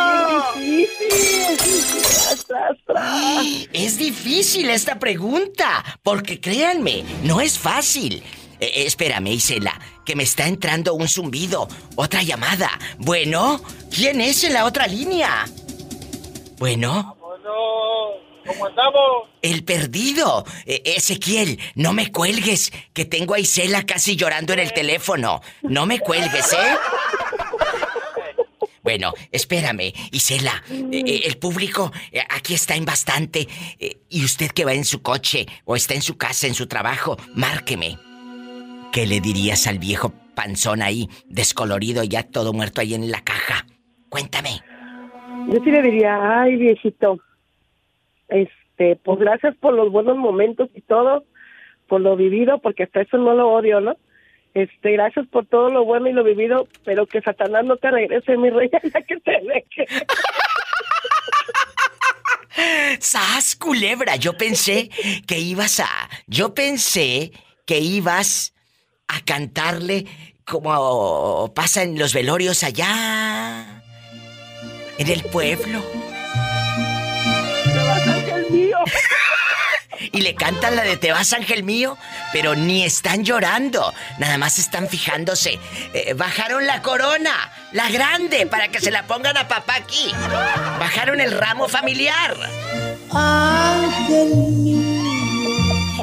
Es 3.74 3.98
difícil 3.98 4.70
esta 4.70 5.00
pregunta, 5.00 5.84
porque 6.04 6.40
créanme, 6.40 7.04
no 7.24 7.42
es 7.42 7.58
fácil. 7.58 8.24
Eh, 8.60 8.84
espérame, 8.86 9.28
Isela, 9.28 9.80
que 10.06 10.16
me 10.16 10.24
está 10.24 10.48
entrando 10.48 10.94
un 10.94 11.08
zumbido. 11.08 11.68
Otra 11.96 12.22
llamada. 12.22 12.70
Bueno, 13.00 13.62
¿quién 13.94 14.22
es 14.22 14.44
en 14.44 14.54
la 14.54 14.66
otra 14.66 14.88
línea? 14.88 15.46
Bueno. 16.60 17.18
¿Cómo 18.46 18.68
estamos? 18.68 19.30
El 19.42 19.64
perdido. 19.64 20.46
Eh, 20.66 20.82
Ezequiel, 20.98 21.60
no 21.76 21.94
me 21.94 22.12
cuelgues, 22.12 22.72
que 22.94 23.06
tengo 23.06 23.34
a 23.34 23.40
Isela 23.40 23.84
casi 23.84 24.16
llorando 24.16 24.54
en 24.54 24.60
el 24.60 24.74
teléfono. 24.74 25.42
No 25.64 25.86
me 25.86 26.00
cuelgues, 26.00 26.54
¿eh? 26.54 26.58
Bueno, 28.84 29.14
espérame, 29.32 29.94
Isela, 30.12 30.64
eh, 30.70 31.22
el 31.26 31.38
público 31.38 31.92
eh, 32.12 32.22
aquí 32.30 32.54
está 32.54 32.76
en 32.76 32.86
bastante. 32.86 33.48
eh, 33.80 33.98
y 34.10 34.26
usted 34.26 34.52
que 34.52 34.66
va 34.66 34.74
en 34.74 34.86
su 34.86 35.02
coche 35.02 35.46
o 35.66 35.76
está 35.76 35.94
en 35.94 36.02
su 36.02 36.18
casa, 36.18 36.48
en 36.48 36.54
su 36.54 36.68
trabajo, 36.68 37.18
márqueme. 37.36 37.98
¿Qué 38.92 39.06
le 39.06 39.22
dirías 39.22 39.68
al 39.68 39.80
viejo 39.80 40.14
panzón 40.36 40.82
ahí, 40.82 41.08
descolorido, 41.26 42.04
ya 42.04 42.24
todo 42.24 42.54
muerto 42.54 42.82
ahí 42.82 42.94
en 42.94 43.10
la 43.12 43.22
caja? 43.22 43.66
Cuéntame. 44.10 44.62
Yo 45.48 45.64
sí 45.64 45.72
le 45.72 45.82
diría, 45.82 46.42
ay, 46.42 46.56
viejito, 46.58 47.20
este, 48.28 48.98
pues 48.98 49.20
gracias 49.20 49.56
por 49.58 49.74
los 49.74 49.92
buenos 49.92 50.18
momentos 50.18 50.70
y 50.74 50.82
todo, 50.82 51.24
por 51.88 52.02
lo 52.02 52.16
vivido, 52.16 52.60
porque 52.60 52.84
hasta 52.84 53.02
eso 53.02 53.18
no 53.18 53.34
lo 53.34 53.50
odio, 53.50 53.80
¿no? 53.80 53.96
Este, 54.54 54.92
gracias 54.92 55.28
por 55.28 55.46
todo 55.46 55.70
lo 55.70 55.86
bueno 55.86 56.10
y 56.10 56.14
lo 56.14 56.24
vivido, 56.24 56.68
pero 56.84 57.06
que 57.06 57.22
Satanás 57.22 57.64
no 57.64 57.78
te 57.78 57.90
regrese, 57.90 58.38
mi 58.38 58.50
reina, 58.50 58.80
ya 58.94 59.02
que 59.02 59.18
te 59.18 59.32
deje. 59.32 60.06
¡Sas, 63.00 63.56
culebra! 63.56 64.18
Yo 64.18 64.38
pensé 64.38 64.90
que 65.26 65.40
ibas 65.40 65.80
a. 65.80 65.88
Yo 66.28 66.54
pensé 66.54 67.32
que 67.66 67.80
ibas 67.80 68.54
a 69.08 69.22
cantarle 69.24 70.06
como 70.46 71.52
pasa 71.56 71.84
en 71.84 71.98
los 71.98 72.14
velorios 72.14 72.64
allá. 72.64 73.84
En 74.98 75.08
el 75.08 75.24
pueblo. 75.24 75.82
Y 80.12 80.22
le 80.22 80.36
cantan 80.36 80.76
la 80.76 80.84
de 80.84 80.98
Te 80.98 81.12
vas, 81.12 81.34
ángel 81.34 81.64
mío, 81.64 81.98
pero 82.34 82.56
ni 82.56 82.84
están 82.84 83.24
llorando, 83.24 83.94
nada 84.20 84.38
más 84.38 84.60
están 84.60 84.88
fijándose. 84.88 85.60
Eh, 85.94 86.14
bajaron 86.14 86.66
la 86.66 86.82
corona, 86.82 87.52
la 87.72 87.90
grande, 87.90 88.46
para 88.48 88.70
que 88.70 88.80
se 88.80 88.92
la 88.92 89.08
pongan 89.08 89.38
a 89.38 89.48
papá 89.48 89.76
aquí. 89.76 90.12
Bajaron 90.80 91.22
el 91.22 91.38
ramo 91.38 91.68
familiar. 91.68 92.36
Ángel 93.12 94.32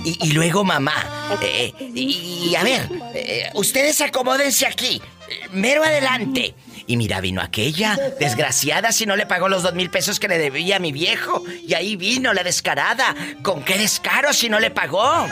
Y, 0.04 0.18
y 0.20 0.32
luego 0.32 0.64
mamá. 0.64 0.94
eh, 1.42 1.72
y, 1.94 2.54
a 2.54 2.62
ver, 2.62 2.88
eh, 3.14 3.50
ustedes 3.54 4.00
acomódense 4.00 4.66
aquí, 4.66 5.02
mero 5.50 5.84
adelante. 5.84 6.54
Y 6.88 6.96
mira, 6.96 7.20
vino 7.20 7.42
aquella, 7.42 7.96
desgraciada, 8.18 8.92
si 8.92 9.04
no 9.04 9.14
le 9.14 9.26
pagó 9.26 9.50
los 9.50 9.62
dos 9.62 9.74
mil 9.74 9.90
pesos 9.90 10.18
que 10.18 10.26
le 10.26 10.38
debía 10.38 10.76
a 10.76 10.78
mi 10.78 10.90
viejo. 10.90 11.44
Y 11.66 11.74
ahí 11.74 11.96
vino 11.96 12.32
la 12.32 12.42
descarada. 12.42 13.14
¿Con 13.42 13.62
qué 13.62 13.76
descaro 13.76 14.32
si 14.32 14.48
no 14.48 14.58
le 14.58 14.70
pagó? 14.70 15.26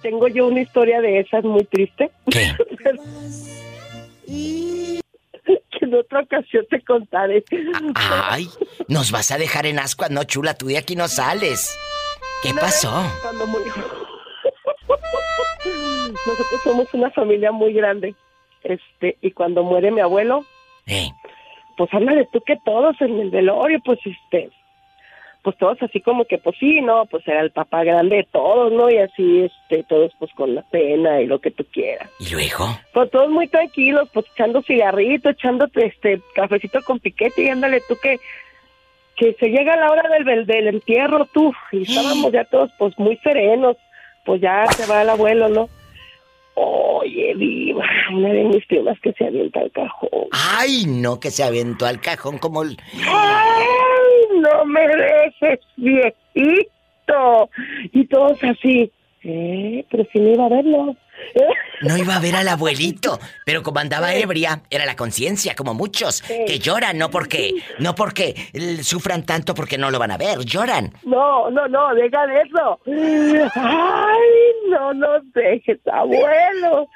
Tengo 0.00 0.28
yo 0.28 0.46
una 0.46 0.62
historia 0.62 1.02
de 1.02 1.20
esas 1.20 1.44
muy 1.44 1.62
triste. 1.64 2.10
¿Qué? 2.30 2.56
que 4.26 4.90
en 5.82 5.94
otra 5.94 6.22
ocasión 6.22 6.64
te 6.70 6.82
contaré. 6.82 7.44
Ay, 7.94 8.48
nos 8.88 9.10
vas 9.10 9.30
a 9.30 9.36
dejar 9.36 9.66
en 9.66 9.78
ascuas, 9.78 10.10
no 10.10 10.24
chula, 10.24 10.54
tú 10.54 10.68
de 10.68 10.78
aquí 10.78 10.96
no 10.96 11.06
sales. 11.06 11.78
¿Qué 12.42 12.54
pasó? 12.54 13.02
vez 13.02 13.12
Cuando 13.20 13.46
murió. 13.46 13.74
Nosotros 16.26 16.60
somos 16.64 16.94
una 16.94 17.10
familia 17.10 17.52
muy 17.52 17.74
grande. 17.74 18.14
Este, 18.64 19.16
y 19.20 19.30
cuando 19.32 19.62
muere 19.64 19.90
mi 19.90 20.00
abuelo, 20.00 20.44
Eh. 20.86 21.08
pues 21.76 21.92
ándale 21.94 22.28
tú 22.32 22.40
que 22.40 22.56
todos 22.64 23.00
en 23.00 23.18
el 23.20 23.30
velorio, 23.30 23.80
pues 23.84 23.98
este, 24.04 24.50
pues 25.42 25.56
todos 25.58 25.82
así 25.82 26.00
como 26.00 26.24
que 26.24 26.38
pues 26.38 26.56
sí, 26.60 26.80
no, 26.80 27.04
pues 27.06 27.26
era 27.26 27.40
el 27.40 27.50
papá 27.50 27.82
grande 27.82 28.16
de 28.16 28.24
todos, 28.30 28.72
¿no? 28.72 28.88
Y 28.90 28.98
así, 28.98 29.40
este, 29.44 29.82
todos 29.84 30.12
pues 30.18 30.30
con 30.34 30.54
la 30.54 30.62
pena 30.62 31.20
y 31.20 31.26
lo 31.26 31.40
que 31.40 31.50
tú 31.50 31.64
quieras. 31.72 32.08
¿Y 32.20 32.30
luego? 32.30 32.66
Pues 32.92 33.10
todos 33.10 33.28
muy 33.30 33.48
tranquilos, 33.48 34.08
pues 34.12 34.26
echando 34.32 34.62
cigarrito, 34.62 35.30
echando 35.30 35.66
este 35.74 36.20
cafecito 36.34 36.80
con 36.82 37.00
piquete 37.00 37.42
y 37.42 37.48
ándale 37.48 37.80
tú 37.88 37.96
que 38.02 38.18
que 39.14 39.34
se 39.34 39.48
llega 39.50 39.76
la 39.76 39.90
hora 39.90 40.08
del, 40.08 40.24
del, 40.24 40.46
del 40.46 40.68
entierro 40.68 41.26
tú 41.26 41.52
y 41.70 41.82
estábamos 41.82 42.32
ya 42.32 42.44
todos 42.44 42.70
pues 42.78 42.98
muy 42.98 43.16
serenos, 43.18 43.76
pues 44.24 44.40
ya 44.40 44.66
se 44.68 44.86
va 44.90 45.02
el 45.02 45.10
abuelo, 45.10 45.48
¿no? 45.48 45.68
Oye, 46.54 47.34
diva, 47.36 47.84
una 48.12 48.28
de 48.28 48.44
mis 48.44 48.66
primas 48.66 48.98
que 49.00 49.12
se 49.12 49.26
avienta 49.26 49.60
al 49.60 49.70
cajón. 49.72 50.28
Ay, 50.32 50.84
no, 50.86 51.18
que 51.18 51.30
se 51.30 51.42
aventó 51.42 51.86
al 51.86 52.00
cajón 52.00 52.38
como 52.38 52.62
el... 52.62 52.76
¡Ay, 53.06 54.40
no 54.40 54.64
me 54.66 54.80
dejes, 54.80 55.60
viejito! 55.76 57.50
Y 57.92 58.06
todos 58.06 58.42
así, 58.44 58.90
¿eh? 59.24 59.84
Pero 59.90 60.04
si 60.12 60.18
no 60.20 60.32
iba 60.32 60.46
a 60.46 60.50
verlo. 60.50 60.96
No 61.82 61.96
iba 61.96 62.14
a 62.14 62.20
ver 62.20 62.36
al 62.36 62.48
abuelito, 62.48 63.18
pero 63.44 63.62
como 63.62 63.80
andaba 63.80 64.14
ebria, 64.14 64.62
era 64.70 64.86
la 64.86 64.94
conciencia, 64.94 65.54
como 65.56 65.74
muchos, 65.74 66.22
que 66.22 66.58
lloran, 66.58 66.96
no 66.96 67.10
porque, 67.10 67.54
no 67.80 67.94
porque 67.94 68.34
eh, 68.52 68.82
sufran 68.82 69.26
tanto 69.26 69.54
porque 69.54 69.78
no 69.78 69.90
lo 69.90 69.98
van 69.98 70.12
a 70.12 70.16
ver, 70.16 70.38
lloran. 70.44 70.92
No, 71.04 71.50
no, 71.50 71.66
no, 71.66 71.94
deja 71.94 72.26
de 72.26 72.42
eso. 72.42 72.78
Ay, 73.54 74.20
no 74.70 74.94
nos 74.94 75.32
dejes, 75.32 75.80
abuelo. 75.92 76.88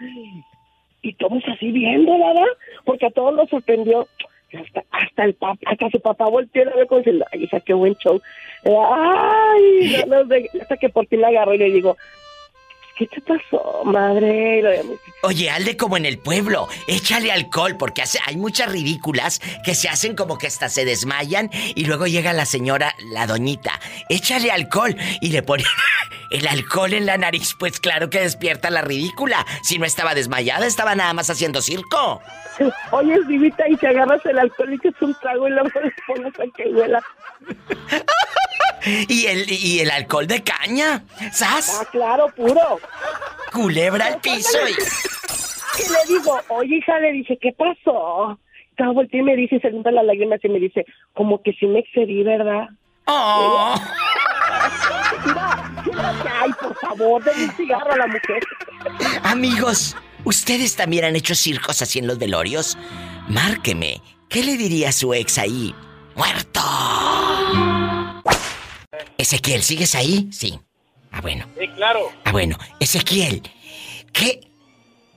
Y 1.02 1.14
todos 1.14 1.42
así 1.52 1.72
viendo, 1.72 2.12
¿verdad? 2.12 2.52
Porque 2.84 3.06
a 3.06 3.10
todos 3.10 3.34
nos 3.34 3.48
sorprendió. 3.48 4.06
Hasta, 4.52 4.84
hasta 4.92 5.24
el 5.24 5.34
papá, 5.34 5.58
hasta 5.66 5.90
su 5.90 6.00
papá 6.00 6.26
volteó 6.26 6.62
a 6.70 6.76
ver 6.76 6.86
con. 6.86 7.02
Ay, 7.32 7.42
hija, 7.44 7.60
qué 7.60 7.74
buen 7.74 7.96
show. 7.96 8.20
Ay, 8.64 10.04
no 10.06 10.16
nos 10.18 10.28
dejes. 10.28 10.62
Hasta 10.62 10.76
que 10.76 10.88
por 10.88 11.06
fin 11.08 11.20
la 11.20 11.28
agarró 11.28 11.54
y 11.54 11.58
le 11.58 11.70
digo, 11.70 11.96
¿qué 12.96 13.06
te 13.06 13.20
pasó, 13.20 13.84
madre? 13.84 14.82
Oye, 15.22 15.50
hazle 15.50 15.76
como 15.76 15.96
en 15.96 16.06
el 16.06 16.18
pueblo, 16.18 16.68
échale 16.88 17.30
alcohol, 17.30 17.76
porque 17.78 18.02
hace, 18.02 18.18
hay 18.26 18.36
muchas 18.36 18.72
ridículas 18.72 19.40
que 19.64 19.74
se 19.74 19.88
hacen 19.88 20.16
como 20.16 20.38
que 20.38 20.46
hasta 20.46 20.68
se 20.68 20.84
desmayan 20.84 21.50
y 21.74 21.84
luego 21.84 22.06
llega 22.06 22.32
la 22.32 22.46
señora, 22.46 22.94
la 23.12 23.26
doñita, 23.26 23.78
échale 24.08 24.50
alcohol 24.50 24.96
y 25.20 25.30
le 25.30 25.42
pone 25.42 25.64
el 26.30 26.46
alcohol 26.48 26.94
en 26.94 27.06
la 27.06 27.18
nariz, 27.18 27.54
pues 27.58 27.78
claro 27.78 28.08
que 28.08 28.20
despierta 28.20 28.70
la 28.70 28.82
ridícula. 28.82 29.44
Si 29.62 29.78
no 29.78 29.84
estaba 29.84 30.14
desmayada, 30.14 30.66
estaba 30.66 30.94
nada 30.94 31.12
más 31.12 31.28
haciendo 31.28 31.60
circo. 31.60 32.22
Oye, 32.92 33.20
Vivita, 33.26 33.68
y 33.68 33.76
te 33.76 33.88
agarras 33.88 34.24
el 34.24 34.38
alcohol 34.38 34.72
y 34.72 34.78
que 34.78 34.88
es 34.88 35.02
un 35.02 35.14
trago 35.20 35.46
y 35.46 35.50
luego 35.50 35.68
le 35.82 35.92
pones 36.06 36.40
a 36.40 36.44
que 36.56 36.68
huela. 36.72 37.02
¿Y 38.86 39.26
el, 39.26 39.50
¿Y 39.50 39.80
el 39.80 39.90
alcohol 39.90 40.26
de 40.26 40.42
caña? 40.42 41.04
¿Sas? 41.32 41.80
Ah, 41.80 41.88
claro, 41.90 42.28
puro. 42.36 42.78
Culebra 43.52 44.06
al 44.06 44.20
piso 44.20 44.58
y... 44.68 44.72
Y 45.78 45.88
le 45.90 46.14
digo, 46.18 46.40
oye, 46.48 46.76
hija, 46.76 46.98
le 47.00 47.12
dije, 47.12 47.38
¿qué 47.40 47.52
pasó? 47.52 48.38
Estaba 48.70 48.92
volteé 48.92 49.20
y 49.20 49.22
me 49.22 49.36
dice, 49.36 49.60
se 49.60 49.70
limpa 49.70 49.90
las 49.90 50.04
lágrimas 50.04 50.40
y 50.42 50.48
me 50.48 50.58
dice, 50.58 50.86
como 51.12 51.42
que 51.42 51.52
sí 51.52 51.66
me 51.66 51.80
excedí, 51.80 52.22
¿verdad? 52.22 52.68
Oh. 53.06 53.74
Mira, 55.84 56.42
hay, 56.42 56.52
por 56.52 56.74
favor, 56.76 57.24
denle 57.24 57.44
un 57.44 57.56
cigarro 57.56 57.92
a 57.92 57.96
la 57.96 58.06
mujer. 58.06 58.42
Amigos, 59.22 59.96
¿ustedes 60.24 60.76
también 60.76 61.04
han 61.04 61.16
hecho 61.16 61.34
circos 61.34 61.82
así 61.82 61.98
en 61.98 62.06
los 62.06 62.18
velorios? 62.18 62.78
Márqueme. 63.28 64.00
¿Qué 64.28 64.42
le 64.42 64.56
diría 64.56 64.88
a 64.90 64.92
su 64.92 65.12
ex 65.14 65.38
ahí? 65.38 65.74
¡Muerto! 66.14 66.60
Ezequiel, 69.18 69.62
¿sigues 69.62 69.94
ahí? 69.94 70.28
Sí. 70.32 70.58
Ah, 71.12 71.20
bueno. 71.20 71.46
Sí, 71.58 71.68
claro. 71.68 72.10
Ah, 72.24 72.32
bueno. 72.32 72.56
Ezequiel, 72.80 73.42
¿qué, 74.12 74.40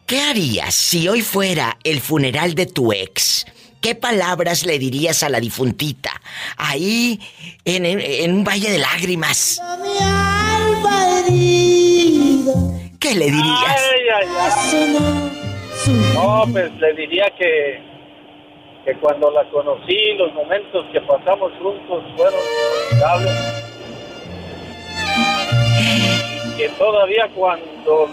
¿qué 0.06 0.22
harías 0.22 0.74
si 0.74 1.08
hoy 1.08 1.22
fuera 1.22 1.78
el 1.84 2.00
funeral 2.00 2.56
de 2.56 2.66
tu 2.66 2.94
ex? 2.94 3.46
¿Qué 3.82 3.96
palabras 3.96 4.66
le 4.66 4.78
dirías 4.78 5.24
a 5.24 5.30
la 5.30 5.40
difuntita? 5.40 6.12
Ahí, 6.58 7.20
en, 7.66 7.86
en- 7.86 8.02
en 8.02 8.34
un 8.34 8.44
valle 8.44 8.70
de 8.72 8.78
lágrimas. 8.78 9.62
¿Qué 13.00 13.16
le 13.16 13.26
dirías? 13.26 13.78
Ay, 13.78 14.02
ay, 14.16 14.28
ay. 14.38 15.32
No, 16.14 16.44
pues 16.52 16.72
le 16.80 16.94
diría 16.94 17.26
que, 17.38 17.82
que 18.86 19.00
cuando 19.00 19.32
la 19.32 19.50
conocí, 19.50 19.98
los 20.18 20.34
momentos 20.34 20.86
que 20.92 21.00
pasamos 21.02 21.52
juntos 21.62 22.04
fueron 22.18 22.40
inolvidables. 22.92 23.69
Que 26.60 26.68
todavía 26.78 27.30
cuando 27.34 28.10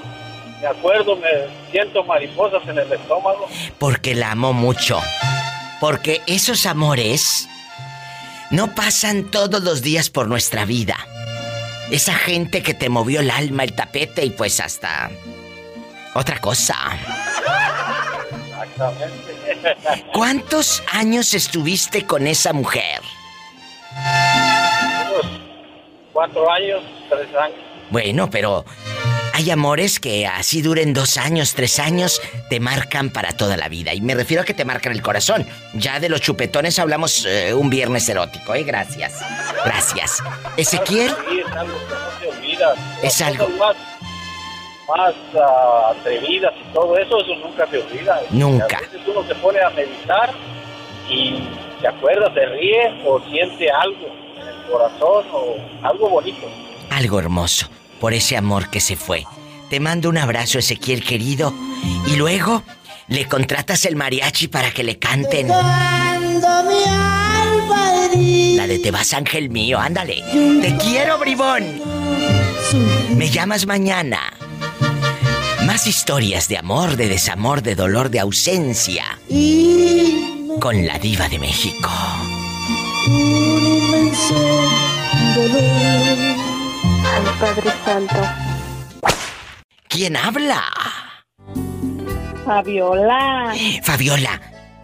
me 0.61 0.69
acuerdo 0.69 1.17
me 1.17 1.29
siento 1.73 2.05
mariposas 2.05 2.63
en 2.69 2.79
el 2.79 2.93
estómago. 2.93 3.49
Porque 3.81 4.15
la 4.15 4.31
amo 4.31 4.53
mucho. 4.53 5.01
Porque 5.81 6.21
esos 6.29 6.65
amores 6.65 7.49
no 8.53 8.73
pasan 8.73 9.33
todos 9.33 9.65
los 9.65 9.83
días 9.83 10.11
por 10.11 10.29
nuestra 10.29 10.65
vida. 10.65 10.97
Esa 11.91 12.15
gente 12.15 12.63
que 12.63 12.73
te 12.73 12.89
movió 12.89 13.19
el 13.19 13.33
alma, 13.33 13.65
el 13.65 13.73
tapete 13.73 14.25
y 14.25 14.31
pues 14.31 14.61
hasta 14.61 15.11
otra 16.15 16.39
cosa. 16.41 16.77
Exactamente. 18.63 20.07
¿Cuántos 20.13 20.85
años 20.93 21.35
estuviste 21.35 22.07
con 22.07 22.29
esa 22.29 22.53
mujer? 22.53 23.01
Unos 25.11 25.27
cuatro 26.13 26.49
años, 26.49 26.85
tres 27.09 27.35
años. 27.35 27.76
Bueno, 27.91 28.29
pero 28.31 28.65
hay 29.37 29.51
amores 29.51 30.01
que 30.01 30.27
así 30.27 30.63
duren 30.63 30.95
dos 30.95 31.19
años, 31.19 31.55
tres 31.55 31.79
años, 31.79 32.23
te 32.49 32.59
marcan 32.59 33.11
para 33.11 33.33
toda 33.33 33.59
la 33.59 33.69
vida. 33.69 33.93
Y 33.93 34.01
me 34.01 34.15
refiero 34.15 34.43
a 34.43 34.47
que 34.47 34.55
te 34.55 34.65
marcan 34.65 34.93
el 34.93 35.03
corazón. 35.03 35.47
Ya 35.75 36.01
de 36.01 36.09
los 36.09 36.23
chupetones 36.23 36.79
hablamos 36.79 37.27
eh, 37.27 37.53
un 37.53 37.69
viernes 37.69 38.09
erótico, 38.09 38.55
¿eh? 38.55 38.65
Gracias. 38.65 39.21
Gracias. 39.63 40.23
Ezequiel, 40.57 41.15
Sí, 41.29 42.57
es 43.03 43.21
algo 43.21 43.47
Más, 43.59 43.77
ah, 45.39 45.93
atrevidas 45.99 46.55
y 46.59 46.73
todo 46.73 46.97
eso, 46.97 47.21
eso 47.21 47.35
nunca 47.37 47.67
se 47.67 47.79
olvida. 47.79 48.23
Nunca. 48.31 48.79
A 48.79 48.81
veces 48.81 49.01
uno 49.07 49.23
se 49.27 49.35
pone 49.35 49.61
a 49.61 49.69
meditar 49.69 50.31
y 51.11 51.47
se 51.81 51.89
acuerda, 51.89 52.33
se 52.33 52.47
ríe 52.47 53.03
o 53.05 53.21
siente 53.29 53.71
algo 53.71 54.07
en 54.41 54.49
el 54.49 54.63
corazón 54.71 55.27
o 55.33 55.57
algo 55.83 56.09
bonito. 56.09 56.47
Algo 56.91 57.19
hermoso 57.19 57.69
por 58.01 58.15
ese 58.15 58.37
amor 58.37 58.71
que 58.71 58.81
se 58.81 58.97
fue. 58.97 59.25
Te 59.71 59.81
mando 59.81 60.09
un 60.09 60.19
abrazo, 60.19 60.59
Ezequiel 60.59 61.03
querido. 61.03 61.53
Y 62.07 62.17
luego 62.17 62.63
le 63.09 63.27
contratas 63.27 63.85
el 63.85 63.97
mariachi 63.97 64.49
para 64.49 64.71
que 64.73 64.85
le 64.85 64.99
canten. 64.99 65.49
La 68.57 68.67
de 68.67 68.79
Te 68.79 68.91
vas, 68.91 69.13
ángel 69.13 69.51
mío, 69.51 69.79
ándale. 69.79 70.23
Te 70.61 70.77
quiero, 70.81 71.19
bribón. 71.19 71.81
Me 73.17 73.31
llamas 73.31 73.67
mañana. 73.67 74.21
Más 75.65 75.87
historias 75.87 76.49
de 76.49 76.59
amor, 76.59 76.97
de 76.97 77.09
desamor, 77.09 77.63
de 77.63 77.75
dolor, 77.75 78.11
de 78.11 78.21
ausencia. 78.21 79.19
Con 80.61 80.87
la 80.87 80.99
diva 80.99 81.29
de 81.29 81.39
México. 81.39 81.91
Ay, 87.17 87.25
Padre 87.41 87.71
Santo. 87.85 88.15
¿Quién 89.89 90.17
habla? 90.17 90.63
Fabiola. 92.45 93.55
Fabiola, 93.83 94.41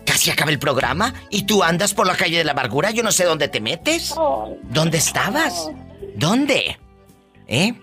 casi 0.06 0.30
acaba 0.30 0.50
el 0.50 0.58
programa 0.58 1.12
y 1.30 1.42
tú 1.44 1.62
andas 1.62 1.94
por 1.94 2.06
la 2.06 2.16
calle 2.16 2.38
de 2.38 2.44
la 2.44 2.52
amargura. 2.52 2.90
Yo 2.90 3.02
no 3.02 3.12
sé 3.12 3.24
dónde 3.24 3.48
te 3.48 3.60
metes. 3.60 4.14
¿Dónde 4.64 4.98
estabas? 4.98 5.70
¿Dónde? 6.16 6.78
¿Eh? 7.46 7.74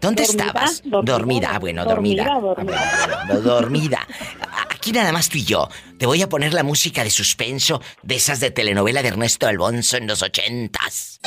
¿Dónde 0.00 0.24
Dormida, 0.24 0.46
estabas? 0.46 0.82
dormida, 0.84 1.50
Ah, 1.52 1.58
bueno, 1.58 1.84
dormida. 1.84 2.24
dormida, 2.40 2.74
Ah, 2.74 3.24
no, 3.28 3.40
dormida. 3.40 3.98
Aquí 4.70 4.92
nada 4.92 5.12
más 5.12 5.28
tú 5.28 5.36
y 5.36 5.44
yo. 5.44 5.68
Te 5.98 6.06
voy 6.06 6.22
a 6.22 6.28
poner 6.28 6.54
la 6.54 6.62
música 6.62 7.04
de 7.04 7.10
suspenso 7.10 7.82
de 8.02 8.14
esas 8.16 8.40
de 8.40 8.50
telenovela 8.50 9.02
de 9.02 9.08
Ernesto 9.08 9.46
Alonso 9.46 9.98
en 9.98 10.06
los 10.06 10.22
ochentas. 10.22 11.20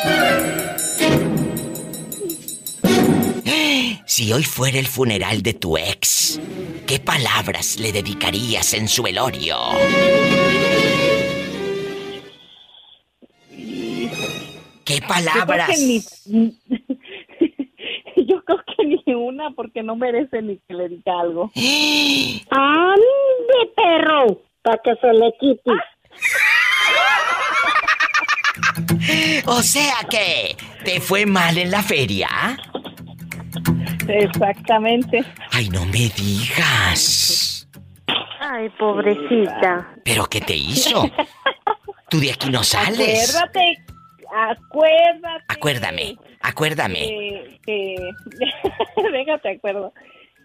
Si 4.05 4.31
hoy 4.33 4.43
fuera 4.43 4.79
el 4.79 4.87
funeral 4.87 5.41
de 5.41 5.53
tu 5.53 5.77
ex, 5.77 6.39
¿qué 6.87 6.99
palabras 6.99 7.79
le 7.79 7.91
dedicarías 7.91 8.73
en 8.73 8.87
su 8.87 9.03
velorio? 9.03 9.57
¿Qué 14.85 15.01
palabras? 15.07 15.67
Yo 15.67 15.67
creo, 15.67 15.67
que 15.67 15.75
ni, 16.27 16.59
yo 18.27 18.43
creo 18.43 18.59
que 18.77 18.85
ni 18.85 19.01
una 19.13 19.51
porque 19.51 19.83
no 19.83 19.95
merece 19.95 20.41
ni 20.41 20.57
que 20.57 20.73
le 20.73 20.89
diga 20.89 21.21
algo. 21.21 21.51
¡Ande, 22.49 23.71
perro! 23.75 24.41
Para 24.61 24.81
que 24.83 24.95
se 24.95 25.13
le 25.13 25.33
quite. 25.39 25.71
O 29.45 29.61
sea 29.61 29.95
que, 30.09 30.55
¿te 30.83 31.01
fue 31.01 31.25
mal 31.25 31.57
en 31.57 31.71
la 31.71 31.83
feria? 31.83 32.29
Exactamente. 34.07 35.23
Ay, 35.51 35.69
no 35.69 35.85
me 35.85 36.09
digas. 36.15 37.67
Ay, 38.39 38.69
pobrecita. 38.77 39.87
¿Pero 40.03 40.25
qué 40.25 40.41
te 40.41 40.55
hizo? 40.55 41.09
Tú 42.09 42.19
de 42.19 42.31
aquí 42.31 42.49
no 42.49 42.63
sales. 42.63 43.35
Acuérdate, 43.35 43.85
acuérdate. 44.35 45.43
Acuérdame, 45.47 46.17
acuérdame. 46.41 46.99
Que, 46.99 47.59
que... 47.65 47.95
déjate 49.11 49.51
acuerdo. 49.55 49.93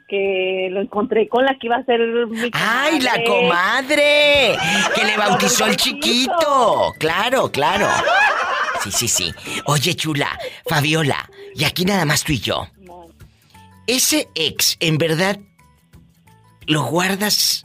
Que 0.08 0.68
lo 0.70 0.80
encontré 0.80 1.28
con 1.28 1.44
la 1.44 1.52
que 1.58 1.66
iba 1.66 1.76
a 1.76 1.84
ser 1.84 2.00
mi 2.00 2.48
¡Ay, 2.54 2.98
la 3.00 3.22
comadre. 3.24 3.26
comadre! 3.26 4.56
Que 4.94 5.04
le 5.04 5.16
bautizó 5.18 5.66
el 5.66 5.76
chiquito. 5.76 6.94
Claro, 6.98 7.50
claro. 7.52 7.86
Sí, 8.82 8.90
sí, 8.90 9.06
sí. 9.08 9.34
Oye, 9.66 9.94
chula, 9.94 10.38
Fabiola, 10.66 11.28
y 11.54 11.64
aquí 11.64 11.84
nada 11.84 12.06
más 12.06 12.24
tú 12.24 12.32
y 12.32 12.38
yo. 12.38 12.68
Ese 13.88 14.28
ex, 14.34 14.76
¿en 14.80 14.98
verdad 14.98 15.38
lo 16.66 16.84
guardas 16.84 17.64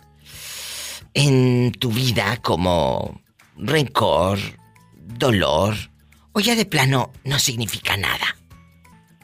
en 1.13 1.73
tu 1.73 1.91
vida 1.91 2.37
como 2.41 3.21
rencor, 3.57 4.39
dolor? 4.95 5.75
¿O 6.31 6.39
ya 6.39 6.55
de 6.55 6.65
plano 6.65 7.11
no 7.25 7.37
significa 7.39 7.97
nada? 7.97 8.37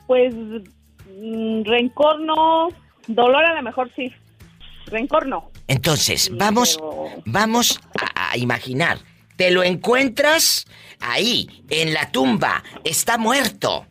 Pues 0.07 0.35
mm, 0.35 1.63
rencor 1.63 2.19
no, 2.19 2.67
dolor 3.07 3.45
a 3.45 3.55
lo 3.55 3.63
mejor 3.63 3.89
sí. 3.95 4.11
Rencor 4.87 5.25
no. 5.25 5.51
Entonces, 5.69 6.29
vamos, 6.33 6.77
vamos 7.25 7.79
a, 7.97 8.31
a 8.31 8.37
imaginar. 8.37 8.99
Te 9.37 9.51
lo 9.51 9.63
encuentras 9.63 10.65
ahí, 10.99 11.63
en 11.69 11.93
la 11.93 12.11
tumba. 12.11 12.61
Está 12.83 13.17
muerto. 13.17 13.85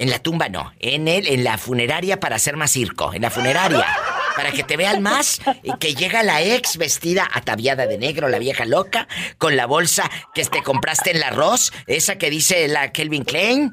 En 0.00 0.08
la 0.10 0.18
tumba 0.18 0.48
no, 0.48 0.72
en 0.80 1.06
el, 1.08 1.26
en 1.28 1.44
la 1.44 1.58
funeraria 1.58 2.18
para 2.18 2.36
hacer 2.36 2.56
más 2.56 2.70
circo. 2.72 3.12
En 3.12 3.22
la 3.22 3.30
funeraria. 3.30 3.86
Para 4.34 4.50
que 4.52 4.62
te 4.62 4.76
vean 4.78 5.02
más, 5.02 5.40
y 5.62 5.76
que 5.76 5.94
llega 5.94 6.22
la 6.22 6.40
ex 6.40 6.78
vestida 6.78 7.28
ataviada 7.30 7.86
de 7.86 7.98
negro, 7.98 8.28
la 8.28 8.38
vieja 8.38 8.64
loca, 8.64 9.06
con 9.36 9.56
la 9.56 9.66
bolsa 9.66 10.10
que 10.34 10.44
te 10.46 10.62
compraste 10.62 11.10
en 11.10 11.16
el 11.18 11.22
arroz, 11.24 11.72
esa 11.86 12.16
que 12.16 12.30
dice 12.30 12.66
la 12.68 12.90
Kelvin 12.92 13.24
Klein. 13.24 13.72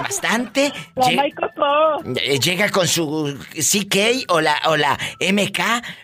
Bastante. 0.00 0.72
La 0.94 1.04
Lle- 1.06 1.22
Michael 1.22 1.50
Kors. 1.56 2.18
eh, 2.22 2.38
Llega 2.38 2.68
con 2.70 2.86
su 2.86 3.36
CK 3.54 4.26
o 4.28 4.40
la, 4.40 4.60
o 4.66 4.76
la 4.76 4.96
MK, 5.20 5.60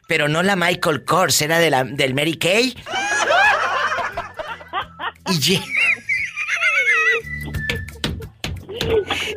pero 0.08 0.26
no 0.28 0.42
la 0.42 0.56
Michael 0.56 1.04
Kors, 1.04 1.40
era 1.42 1.58
de 1.60 1.70
la, 1.70 1.84
del 1.84 2.14
Mary 2.14 2.36
Kay. 2.36 2.74
Y 5.28 5.32
lle- 5.38 5.64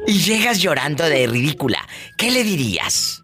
y 0.08 0.14
llegas 0.20 0.60
llorando 0.60 1.04
de 1.06 1.28
ridícula, 1.28 1.88
¿qué 2.18 2.32
le 2.32 2.44
dirías? 2.44 3.24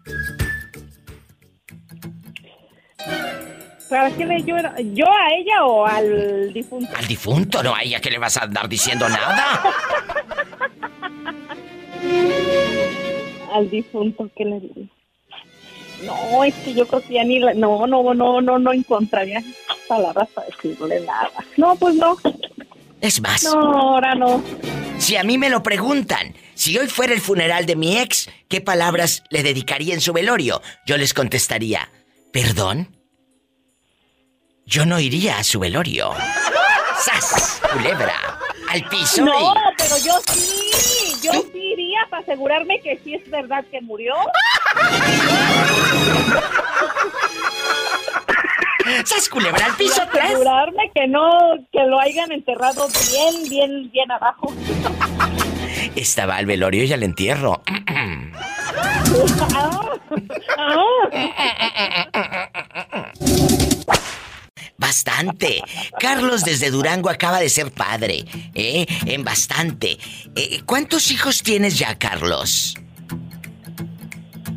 ¿Para 3.88 4.10
qué 4.10 4.26
le 4.26 4.42
llora? 4.42 4.74
¿Yo 4.92 5.06
a 5.06 5.28
ella 5.34 5.64
o 5.64 5.86
al 5.86 6.52
difunto? 6.52 6.94
Al 6.94 7.06
difunto, 7.06 7.62
no 7.62 7.74
a 7.74 7.82
ella 7.82 8.00
que 8.00 8.10
le 8.10 8.18
vas 8.18 8.36
a 8.36 8.42
andar 8.42 8.68
diciendo 8.68 9.08
nada. 9.08 9.62
al 13.54 13.70
difunto, 13.70 14.28
¿qué 14.36 14.44
le 14.44 14.60
diría? 14.60 14.86
No, 16.04 16.44
es 16.44 16.54
que 16.56 16.74
yo 16.74 16.86
creo 16.86 17.00
que 17.02 17.14
ya 17.14 17.24
ni... 17.24 17.40
la- 17.40 17.54
No, 17.54 17.86
no, 17.86 18.14
no, 18.14 18.40
no, 18.40 18.58
no 18.58 18.72
encontraría 18.72 19.42
palabras 19.88 20.28
para 20.34 20.46
decirle 20.46 21.00
nada. 21.00 21.30
No, 21.56 21.74
pues 21.76 21.94
no. 21.96 22.16
Es 23.00 23.20
más. 23.20 23.44
No, 23.44 23.52
ahora 23.72 24.14
no. 24.14 24.42
Si 24.98 25.16
a 25.16 25.22
mí 25.22 25.38
me 25.38 25.50
lo 25.50 25.62
preguntan, 25.62 26.34
si 26.54 26.76
hoy 26.78 26.88
fuera 26.88 27.12
el 27.14 27.20
funeral 27.20 27.66
de 27.66 27.76
mi 27.76 27.98
ex, 27.98 28.28
¿qué 28.48 28.60
palabras 28.60 29.22
le 29.30 29.42
dedicaría 29.42 29.94
en 29.94 30.00
su 30.00 30.12
velorio? 30.12 30.60
Yo 30.86 30.96
les 30.96 31.14
contestaría, 31.14 31.90
¿perdón? 32.32 32.96
Yo 34.66 34.84
no 34.84 34.98
iría 35.00 35.38
a 35.38 35.44
su 35.44 35.60
velorio. 35.60 36.12
¡Sas! 37.00 37.60
Culebra. 37.72 38.14
Al 38.68 38.84
piso. 38.88 39.24
No, 39.24 39.32
y- 39.54 39.54
pero 39.78 39.96
yo 40.04 40.12
sí, 40.32 41.14
yo 41.22 41.32
sí 41.32 41.58
iría 41.72 42.00
para 42.10 42.22
asegurarme 42.22 42.80
que 42.82 43.00
sí 43.04 43.14
es 43.14 43.30
verdad 43.30 43.64
que 43.70 43.80
murió. 43.80 44.14
¡Sas 49.04 49.28
culebra 49.28 49.66
al 49.66 49.76
piso 49.76 50.02
Para 50.12 50.24
asegurarme 50.24 50.90
que 50.94 51.06
no, 51.08 51.28
que 51.72 51.84
lo 51.84 52.00
hayan 52.00 52.32
enterrado 52.32 52.86
bien, 53.10 53.48
bien, 53.48 53.90
bien 53.90 54.10
abajo. 54.10 54.52
Estaba 55.94 56.36
al 56.36 56.46
velorio 56.46 56.84
y 56.84 56.92
al 56.92 57.02
entierro. 57.02 57.62
Bastante. 64.76 65.60
Carlos 65.98 66.44
desde 66.44 66.70
Durango 66.70 67.10
acaba 67.10 67.40
de 67.40 67.48
ser 67.48 67.72
padre, 67.72 68.24
¿eh? 68.54 68.86
En 69.06 69.24
bastante. 69.24 69.98
Eh, 70.36 70.62
¿Cuántos 70.64 71.10
hijos 71.10 71.42
tienes 71.42 71.78
ya, 71.78 71.96
Carlos? 71.96 72.76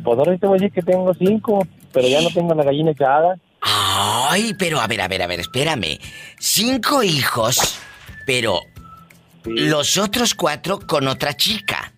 Pues 0.04 0.18
ahora 0.18 0.36
te 0.36 0.46
voy 0.46 0.58
a 0.58 0.60
decir 0.62 0.72
que 0.72 0.82
tengo 0.82 1.12
cinco, 1.14 1.66
pero 1.92 2.08
ya 2.08 2.20
no 2.20 2.30
tengo 2.30 2.54
la 2.54 2.64
gallina 2.64 2.92
echada. 2.92 3.36
Ay, 3.94 4.54
pero 4.58 4.80
a 4.80 4.86
ver, 4.86 5.00
a 5.02 5.08
ver, 5.08 5.22
a 5.22 5.26
ver, 5.26 5.40
espérame. 5.40 5.98
Cinco 6.38 7.02
hijos, 7.02 7.78
pero 8.26 8.60
los 9.44 9.98
otros 9.98 10.34
cuatro 10.34 10.80
con 10.86 11.08
otra 11.08 11.36
chica. 11.36 11.92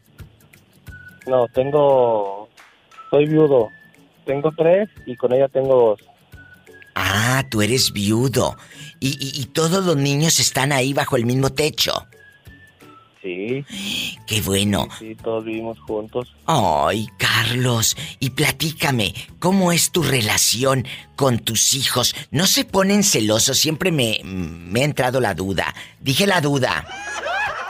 No, 1.26 1.46
tengo... 1.48 2.48
Soy 3.10 3.26
viudo. 3.26 3.68
Tengo 4.26 4.50
tres 4.56 4.88
y 5.06 5.14
con 5.16 5.32
ella 5.32 5.48
tengo 5.48 5.74
dos. 5.96 6.00
Ah, 6.96 7.44
tú 7.50 7.62
eres 7.62 7.92
viudo. 7.92 8.56
Y, 9.00 9.10
y- 9.10 9.40
y 9.40 9.46
todos 9.46 9.84
los 9.84 9.96
niños 9.96 10.40
están 10.40 10.72
ahí 10.72 10.92
bajo 10.92 11.16
el 11.16 11.26
mismo 11.26 11.50
techo. 11.50 12.06
Sí. 13.24 13.64
Qué 14.26 14.42
bueno. 14.42 14.86
Sí, 14.98 15.14
todos 15.14 15.46
vivimos 15.46 15.80
juntos. 15.80 16.36
Ay, 16.44 17.08
Carlos, 17.16 17.96
y 18.20 18.30
platícame, 18.30 19.14
¿cómo 19.38 19.72
es 19.72 19.92
tu 19.92 20.02
relación 20.02 20.86
con 21.16 21.38
tus 21.38 21.72
hijos? 21.72 22.14
¿No 22.30 22.46
se 22.46 22.66
ponen 22.66 23.02
celosos? 23.02 23.56
Siempre 23.56 23.92
me, 23.92 24.20
me 24.24 24.82
ha 24.82 24.84
entrado 24.84 25.22
la 25.22 25.32
duda. 25.32 25.74
Dije 26.00 26.26
la 26.26 26.42
duda. 26.42 26.86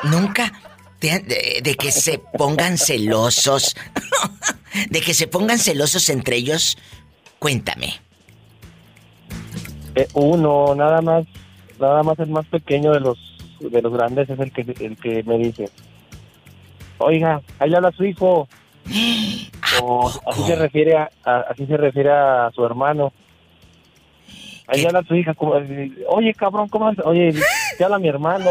¿Nunca? 0.02 0.52
de, 1.00 1.60
de 1.62 1.74
que 1.76 1.92
se 1.92 2.18
pongan 2.18 2.76
celosos. 2.76 3.76
de 4.90 5.00
que 5.00 5.14
se 5.14 5.28
pongan 5.28 5.60
celosos 5.60 6.08
entre 6.08 6.36
ellos. 6.36 6.76
Cuéntame. 7.38 8.00
Eh, 9.94 10.08
uno, 10.14 10.74
nada 10.74 11.00
más, 11.00 11.26
nada 11.78 12.02
más 12.02 12.18
el 12.18 12.30
más 12.30 12.46
pequeño 12.46 12.90
de 12.92 12.98
los 12.98 13.33
de 13.70 13.82
los 13.82 13.92
grandes 13.92 14.28
es 14.30 14.38
el 14.38 14.52
que 14.52 14.60
el 14.84 14.96
que 14.96 15.22
me 15.24 15.38
dice, 15.38 15.68
oiga, 16.98 17.40
ahí 17.58 17.74
habla 17.74 17.92
su 17.92 18.04
hijo. 18.04 18.48
O 19.82 20.08
así 20.30 20.42
se 20.46 20.54
refiere 20.54 20.96
a, 20.96 21.10
a- 21.24 21.46
así 21.50 21.66
se 21.66 21.76
refiere 21.76 22.08
a 22.10 22.48
su 22.54 22.64
hermano. 22.64 23.12
Ahí 24.68 24.84
habla 24.84 25.02
su 25.02 25.14
hija, 25.16 25.34
como, 25.34 25.54
oye 26.08 26.32
cabrón, 26.34 26.68
¿cómo? 26.68 26.92
Oye, 27.04 27.34
te 27.76 27.82
habla 27.84 27.98
mi 27.98 28.08
hermano. 28.08 28.48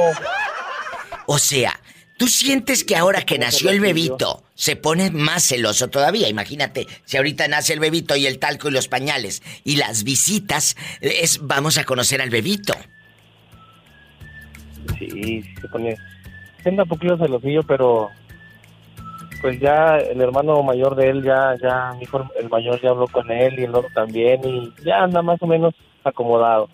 O 1.28 1.38
sea, 1.38 1.80
¿tú 2.18 2.28
sientes 2.28 2.84
que 2.84 2.98
ahora 2.98 3.22
que 3.22 3.40
nació 3.40 3.70
el 3.70 3.80
bebito 3.80 4.44
se 4.54 4.76
pone 4.76 5.12
más 5.12 5.44
celoso 5.48 5.90
todavía? 5.90 6.28
Imagínate, 6.28 6.88
si 7.06 7.16
ahorita 7.18 7.48
nace 7.48 7.72
el 7.74 7.80
bebito 7.80 8.16
y 8.18 8.26
el 8.28 8.38
talco 8.38 8.68
y 8.68 8.72
los 8.72 8.90
pañales 8.90 9.42
y 9.64 9.78
las 9.78 10.04
visitas, 10.04 10.76
es 11.00 11.40
vamos 11.42 11.78
a 11.78 11.86
conocer 11.86 12.22
al 12.22 12.30
bebito. 12.32 12.74
Sí, 14.98 15.44
se 15.60 15.68
pone, 15.68 15.96
se 16.62 16.70
anda 16.70 16.84
un 16.84 16.90
poquito 16.90 17.18
celosillo, 17.18 17.64
pero 17.64 18.10
pues 19.42 19.60
ya 19.60 19.98
el 19.98 20.22
hermano 20.22 20.64
mayor 20.64 20.96
de 20.96 21.10
él 21.10 21.24
ya, 21.24 21.56
ya, 21.62 21.92
mi 21.98 22.04
hijo 22.04 22.26
el 22.40 22.50
mayor 22.50 22.82
ya 22.82 22.92
habló 22.92 23.08
con 23.08 23.30
él 23.30 23.60
y 23.60 23.64
el 23.64 23.76
otro 23.76 23.90
también 23.94 24.40
y 24.46 24.74
ya 24.86 25.04
anda 25.04 25.22
más 25.22 25.42
o 25.42 25.48
menos 25.48 25.74
acomodado. 26.04 26.70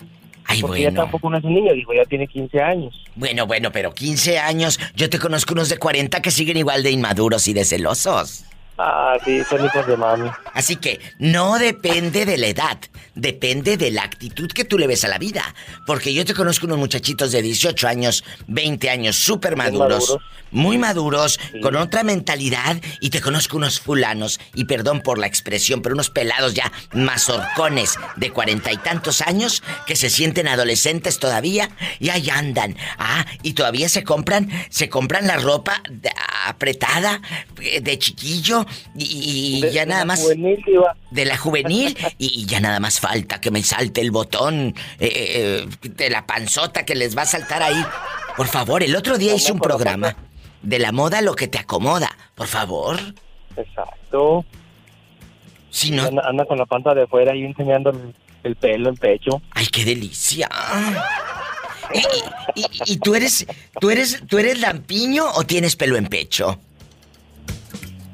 Ay, 0.46 0.62
Porque 0.62 0.82
ya 0.82 0.92
tampoco 0.92 1.30
no 1.30 1.38
es 1.38 1.44
un 1.44 1.54
niño, 1.54 1.74
digo, 1.74 1.94
ya 1.94 2.06
tiene 2.06 2.28
15 2.28 2.60
años. 2.60 3.04
Bueno, 3.16 3.46
bueno, 3.46 3.72
pero 3.72 3.94
15 3.94 4.40
años, 4.40 4.80
yo 4.96 5.10
te 5.10 5.20
conozco 5.20 5.54
unos 5.54 5.70
de 5.70 5.78
40 5.78 6.22
que 6.22 6.32
siguen 6.32 6.58
igual 6.58 6.82
de 6.82 6.92
inmaduros 6.92 7.48
y 7.48 7.54
de 7.54 7.66
celosos. 7.66 8.46
Ah, 8.82 9.18
sí, 9.26 9.44
son 9.44 9.66
hijos 9.66 9.86
de 9.88 9.98
mami. 9.98 10.30
Así 10.54 10.78
que 10.78 11.02
no 11.20 11.60
depende 11.60 12.26
de 12.26 12.38
la 12.38 12.48
edad, 12.48 12.78
depende 13.14 13.76
de 13.76 13.92
la 13.92 14.04
actitud 14.04 14.50
que 14.50 14.64
tú 14.64 14.78
le 14.78 14.88
ves 14.88 15.04
a 15.04 15.10
la 15.10 15.18
vida. 15.18 15.54
Porque 15.86 16.14
yo 16.14 16.24
te 16.24 16.34
conozco 16.34 16.66
unos 16.66 16.78
muchachitos 16.78 17.34
de 17.34 17.42
18 17.42 17.88
años, 17.90 18.24
20 18.48 18.90
años, 18.90 19.18
súper 19.18 19.58
maduros, 19.58 20.08
maduros. 20.12 20.18
muy 20.52 20.78
maduros, 20.78 21.42
con 21.62 21.76
otra 21.76 22.04
mentalidad, 22.04 22.78
y 23.02 23.10
te 23.10 23.20
conozco 23.20 23.58
unos 23.58 23.82
fulanos, 23.82 24.40
y 24.56 24.64
perdón 24.64 25.02
por 25.02 25.18
la 25.18 25.28
expresión, 25.28 25.82
pero 25.82 25.94
unos 25.94 26.10
pelados 26.10 26.54
ya 26.54 26.72
mazorcones 26.94 27.96
de 28.16 28.32
cuarenta 28.32 28.72
y 28.72 28.78
tantos 28.78 29.20
años 29.22 29.62
que 29.88 29.98
se 29.98 30.10
sienten 30.10 30.48
adolescentes 30.48 31.20
todavía 31.20 31.70
y 32.00 32.10
ahí 32.12 32.30
andan. 32.30 32.78
Ah, 32.98 33.26
y 33.44 33.54
todavía 33.54 33.90
se 33.90 34.06
compran, 34.06 34.50
se 34.70 34.88
compran 34.88 35.28
la 35.28 35.36
ropa 35.36 35.82
de- 35.90 36.14
apretada 36.46 37.22
eh, 37.62 37.82
de 37.82 38.00
chiquillo 38.00 38.66
y, 38.96 39.62
ya 39.72 39.82
de 39.82 39.86
nada 39.88 40.00
la 40.02 40.06
más 40.06 40.22
juvenil, 40.22 40.64
de 41.12 41.26
la 41.26 41.38
juvenil 41.38 41.98
y, 42.18 42.42
y 42.42 42.46
ya 42.46 42.60
nada 42.60 42.80
más 42.80 43.00
falta 43.00 43.40
que 43.42 43.52
me 43.52 43.64
salte 43.64 44.02
el 44.02 44.12
botón 44.12 44.74
eh, 45.00 45.66
eh, 45.68 45.68
de 45.82 46.10
la 46.10 46.26
panzota 46.26 46.86
que 46.86 46.96
les 46.96 47.18
va 47.18 47.24
a 47.24 47.26
saltar 47.26 47.64
ahí. 47.64 47.84
Por 48.38 48.48
favor, 48.48 48.84
el 48.84 48.96
otro 48.96 49.18
día 49.18 49.34
hice 49.36 49.52
un 49.52 49.60
programa 49.60 50.16
de 50.62 50.80
la 50.80 50.92
moda 50.92 51.22
lo 51.22 51.36
que 51.36 51.48
te 51.48 51.58
acomoda. 51.60 52.10
Por 52.36 52.48
favor. 52.48 52.98
Exacto. 53.58 54.46
Si 55.70 55.92
no... 55.92 56.04
Anda, 56.04 56.24
anda 56.28 56.46
con 56.46 56.58
la 56.58 56.66
panta 56.66 56.94
de 56.94 57.06
fuera 57.08 57.36
y 57.36 57.44
enseñando 57.46 57.92
el, 57.92 58.16
el 58.44 58.56
pelo, 58.56 58.90
el 58.90 58.98
pecho. 58.98 59.42
Ay, 59.52 59.68
qué 59.68 59.86
delicia. 59.86 60.50
¿Y, 61.94 62.00
y- 62.62 62.94
y 62.94 62.98
tú 62.98 63.16
eres, 63.16 63.46
tú 63.80 63.90
eres, 63.90 64.22
tú 64.28 64.38
eres 64.38 64.60
lampiño 64.60 65.26
o 65.36 65.44
tienes 65.44 65.76
pelo 65.76 65.98
en 65.98 66.08
pecho? 66.08 66.60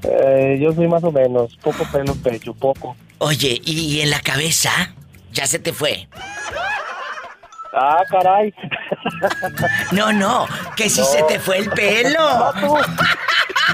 Eh, 0.03 0.57
yo 0.61 0.71
soy 0.73 0.87
más 0.87 1.03
o 1.03 1.11
menos, 1.11 1.55
poco 1.61 1.83
pelo 1.91 2.13
pecho, 2.15 2.53
poco. 2.53 2.95
Oye, 3.19 3.61
¿y 3.65 4.01
en 4.01 4.09
la 4.11 4.19
cabeza? 4.21 4.71
Ya 5.31 5.47
se 5.47 5.59
te 5.59 5.73
fue. 5.73 6.07
Ah, 7.73 8.03
caray. 8.09 8.53
No, 9.91 10.13
no, 10.13 10.47
que 10.77 10.89
si 10.89 11.01
No. 11.01 11.05
se 11.07 11.23
te 11.23 11.39
fue 11.39 11.57
el 11.57 11.69
pelo. 11.71 12.19
No, 12.19 12.53
tú. 12.53 12.77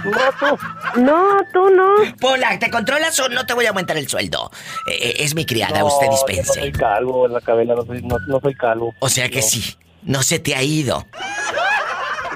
No, 0.05 0.19
tú. 0.39 1.01
No, 1.01 1.23
tú 1.53 1.69
no. 1.69 2.17
Pola, 2.19 2.57
¿te 2.57 2.71
controlas 2.71 3.19
o 3.19 3.29
no 3.29 3.45
te 3.45 3.53
voy 3.53 3.65
a 3.65 3.69
aumentar 3.69 3.97
el 3.97 4.07
sueldo? 4.07 4.49
Eh, 4.87 4.91
eh, 5.01 5.15
es 5.19 5.35
mi 5.35 5.45
criada, 5.45 5.79
No, 5.79 5.87
usted 5.87 6.07
dispense. 6.09 6.55
No 6.59 6.61
soy 6.63 6.71
calvo 6.71 7.25
en 7.27 7.33
la 7.33 7.41
cabeza, 7.41 7.75
no 7.75 7.85
soy, 7.85 8.01
no, 8.01 8.15
no 8.27 8.39
soy 8.39 8.55
calvo. 8.55 8.93
O 8.99 9.09
sea 9.09 9.29
que 9.29 9.41
No. 9.41 9.47
sí, 9.47 9.77
no 10.03 10.23
se 10.23 10.39
te 10.39 10.55
ha 10.55 10.63
ido. 10.63 11.05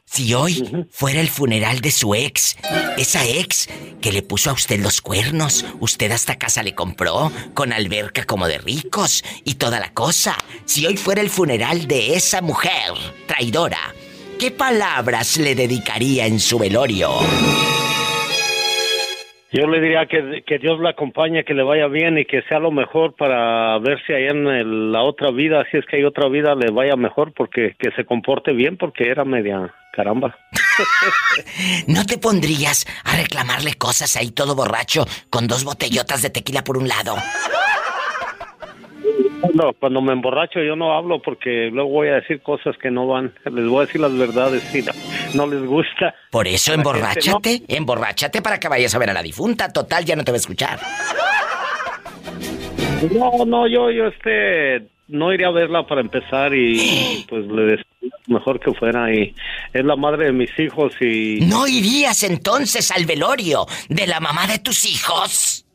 Si 0.06 0.32
hoy 0.34 0.86
fuera 0.90 1.20
el 1.20 1.28
funeral 1.28 1.80
de 1.80 1.90
su 1.90 2.14
ex, 2.14 2.56
esa 2.96 3.26
ex 3.26 3.68
que 4.00 4.12
le 4.12 4.22
puso 4.22 4.50
a 4.50 4.52
usted 4.52 4.78
los 4.78 5.00
cuernos, 5.00 5.64
usted 5.80 6.12
hasta 6.12 6.38
casa 6.38 6.62
le 6.62 6.74
compró, 6.74 7.32
con 7.54 7.72
alberca 7.72 8.24
como 8.24 8.46
de 8.46 8.58
ricos 8.58 9.24
y 9.44 9.54
toda 9.54 9.80
la 9.80 9.92
cosa. 9.92 10.36
Si 10.66 10.86
hoy 10.86 10.96
fuera 10.96 11.20
el 11.20 11.30
funeral 11.30 11.88
de 11.88 12.14
esa 12.14 12.42
mujer 12.42 12.92
traidora, 13.26 13.94
¿qué 14.38 14.50
palabras 14.50 15.36
le 15.36 15.54
dedicaría 15.54 16.26
en 16.26 16.38
su 16.38 16.58
velorio? 16.58 17.10
Yo 19.56 19.68
le 19.68 19.80
diría 19.80 20.06
que, 20.06 20.42
que 20.44 20.58
Dios 20.58 20.80
la 20.80 20.90
acompañe, 20.90 21.44
que 21.44 21.54
le 21.54 21.62
vaya 21.62 21.86
bien 21.86 22.18
y 22.18 22.24
que 22.24 22.42
sea 22.48 22.58
lo 22.58 22.72
mejor 22.72 23.14
para 23.14 23.78
ver 23.78 24.02
si 24.04 24.12
allá 24.12 24.30
en 24.32 24.46
el- 24.48 24.90
la 24.90 25.02
otra 25.02 25.30
vida, 25.30 25.64
si 25.70 25.76
es 25.76 25.86
que 25.86 25.96
hay 25.98 26.04
otra 26.04 26.28
vida, 26.28 26.56
le 26.56 26.72
vaya 26.72 26.96
mejor, 26.96 27.32
porque 27.32 27.76
que 27.78 27.90
se 27.92 28.04
comporte 28.04 28.52
bien, 28.52 28.76
porque 28.76 29.08
era 29.08 29.24
media 29.24 29.72
caramba. 29.92 30.36
¿No 31.86 32.04
te 32.04 32.18
pondrías 32.18 32.84
a 33.04 33.16
reclamarle 33.16 33.74
cosas 33.74 34.16
ahí 34.16 34.32
todo 34.32 34.56
borracho 34.56 35.06
con 35.30 35.46
dos 35.46 35.62
botellotas 35.62 36.22
de 36.22 36.30
tequila 36.30 36.64
por 36.64 36.76
un 36.76 36.88
lado? 36.88 37.14
No, 39.52 39.72
cuando 39.78 40.00
me 40.00 40.12
emborracho 40.12 40.60
yo 40.62 40.76
no 40.76 40.96
hablo 40.96 41.20
porque 41.20 41.70
luego 41.70 41.90
voy 41.90 42.08
a 42.08 42.14
decir 42.14 42.40
cosas 42.40 42.76
que 42.78 42.90
no 42.90 43.06
van. 43.06 43.32
Les 43.44 43.66
voy 43.66 43.82
a 43.82 43.86
decir 43.86 44.00
las 44.00 44.16
verdades 44.16 44.62
si 44.62 44.82
no, 44.82 44.92
no 45.34 45.46
les 45.46 45.66
gusta. 45.66 46.14
Por 46.30 46.46
eso 46.48 46.70
la 46.72 46.76
gente, 46.76 46.88
emborráchate, 46.88 47.62
emborráchate 47.68 48.42
para 48.42 48.58
que 48.58 48.68
vayas 48.68 48.94
a 48.94 48.98
ver 48.98 49.10
a 49.10 49.12
la 49.12 49.22
difunta. 49.22 49.72
Total, 49.72 50.04
ya 50.04 50.16
no 50.16 50.24
te 50.24 50.32
va 50.32 50.36
a 50.36 50.38
escuchar. 50.38 50.78
No, 53.12 53.44
no, 53.44 53.68
yo, 53.68 53.90
yo 53.90 54.06
este, 54.06 54.88
no 55.08 55.32
iría 55.32 55.48
a 55.48 55.52
verla 55.52 55.86
para 55.86 56.00
empezar 56.00 56.54
y 56.54 57.24
pues 57.28 57.46
le 57.46 57.62
decía 57.62 57.84
mejor 58.26 58.58
que 58.60 58.72
fuera 58.72 59.12
y 59.12 59.34
es 59.72 59.84
la 59.84 59.96
madre 59.96 60.26
de 60.26 60.32
mis 60.32 60.58
hijos 60.58 60.94
y... 61.00 61.40
¿No 61.42 61.66
irías 61.66 62.22
entonces 62.22 62.90
al 62.90 63.04
velorio 63.04 63.66
de 63.88 64.06
la 64.06 64.20
mamá 64.20 64.46
de 64.46 64.58
tus 64.58 64.84
hijos? 64.86 65.66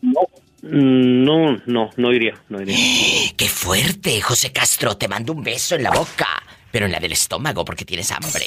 Mm, 0.00 0.14
No, 0.62 1.56
no, 1.66 1.90
no 1.96 2.12
iría, 2.12 2.34
no 2.48 2.62
iría. 2.62 2.76
¡Qué 3.36 3.48
fuerte, 3.48 4.20
José 4.20 4.52
Castro! 4.52 4.96
Te 4.96 5.08
mando 5.08 5.32
un 5.32 5.42
beso 5.42 5.74
en 5.74 5.82
la 5.82 5.90
boca, 5.90 6.28
pero 6.70 6.86
en 6.86 6.92
la 6.92 7.00
del 7.00 7.12
estómago 7.12 7.64
porque 7.64 7.84
tienes 7.84 8.12
hambre. 8.12 8.46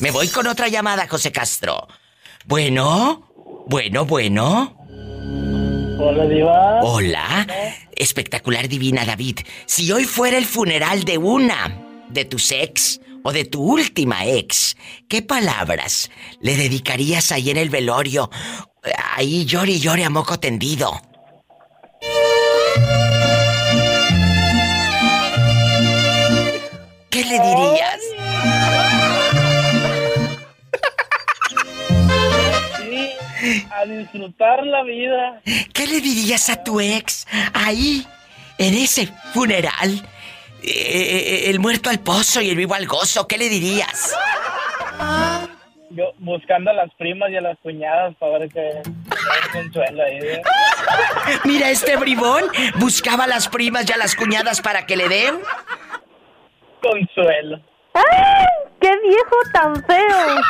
Me 0.00 0.10
voy 0.10 0.28
con 0.28 0.48
otra 0.48 0.66
llamada, 0.66 1.06
José 1.08 1.30
Castro. 1.30 1.86
Bueno, 2.44 3.64
bueno, 3.68 4.04
bueno. 4.04 4.76
Hola, 6.00 6.26
Diva. 6.26 6.80
Hola. 6.82 7.46
Espectacular 7.94 8.68
divina, 8.68 9.04
David. 9.04 9.38
Si 9.66 9.90
hoy 9.92 10.04
fuera 10.04 10.36
el 10.36 10.46
funeral 10.46 11.04
de 11.04 11.18
una 11.18 11.80
de 12.08 12.24
tus 12.24 12.50
ex 12.50 13.00
o 13.22 13.32
de 13.32 13.44
tu 13.44 13.62
última 13.62 14.26
ex, 14.26 14.76
¿qué 15.08 15.22
palabras 15.22 16.10
le 16.40 16.56
dedicarías 16.56 17.30
ahí 17.30 17.50
en 17.50 17.58
el 17.58 17.70
velorio? 17.70 18.28
Ahí 19.14 19.44
llore 19.44 19.72
y 19.72 19.78
llore 19.78 20.04
a 20.04 20.10
moco 20.10 20.40
tendido. 20.40 21.00
¿Qué 27.10 27.24
le 27.24 27.38
dirías? 27.38 28.00
Sí, 32.78 33.10
a 33.70 33.84
disfrutar 33.84 34.66
la 34.66 34.82
vida. 34.82 35.40
¿Qué 35.72 35.86
le 35.86 36.00
dirías 36.00 36.50
a 36.50 36.64
tu 36.64 36.80
ex 36.80 37.26
ahí, 37.52 38.06
en 38.58 38.74
ese 38.74 39.08
funeral? 39.32 40.06
Eh, 40.62 41.44
el 41.46 41.60
muerto 41.60 41.90
al 41.90 42.00
pozo 42.00 42.40
y 42.40 42.50
el 42.50 42.56
vivo 42.56 42.74
al 42.74 42.86
gozo, 42.86 43.28
¿qué 43.28 43.38
le 43.38 43.48
dirías? 43.48 44.14
Yo 45.94 46.12
buscando 46.18 46.70
a 46.70 46.74
las 46.74 46.92
primas 46.94 47.30
y 47.30 47.36
a 47.36 47.40
las 47.40 47.56
cuñadas 47.58 48.14
para 48.16 48.38
ver 48.38 48.48
qué 48.48 48.82
consuelo 49.52 50.02
ahí. 50.02 50.18
¿eh? 50.20 50.42
Mira, 51.44 51.70
este 51.70 51.96
bribón 51.96 52.42
buscaba 52.76 53.24
a 53.24 53.26
las 53.28 53.48
primas 53.48 53.88
y 53.88 53.92
a 53.92 53.96
las 53.96 54.16
cuñadas 54.16 54.60
para 54.60 54.86
que 54.86 54.96
le 54.96 55.08
den. 55.08 55.38
Consuelo. 56.82 57.60
¡Ay! 57.94 58.46
¡Qué 58.80 58.90
viejo 59.02 59.36
tan 59.52 59.84
feo! 59.84 60.40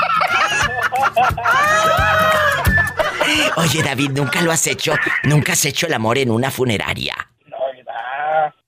Oye, 3.56 3.82
David, 3.82 4.10
¿nunca 4.10 4.40
lo 4.40 4.50
has 4.50 4.66
hecho? 4.66 4.94
¿Nunca 5.24 5.52
has 5.52 5.64
hecho 5.66 5.86
el 5.86 5.94
amor 5.94 6.18
en 6.18 6.30
una 6.30 6.50
funeraria? 6.50 7.14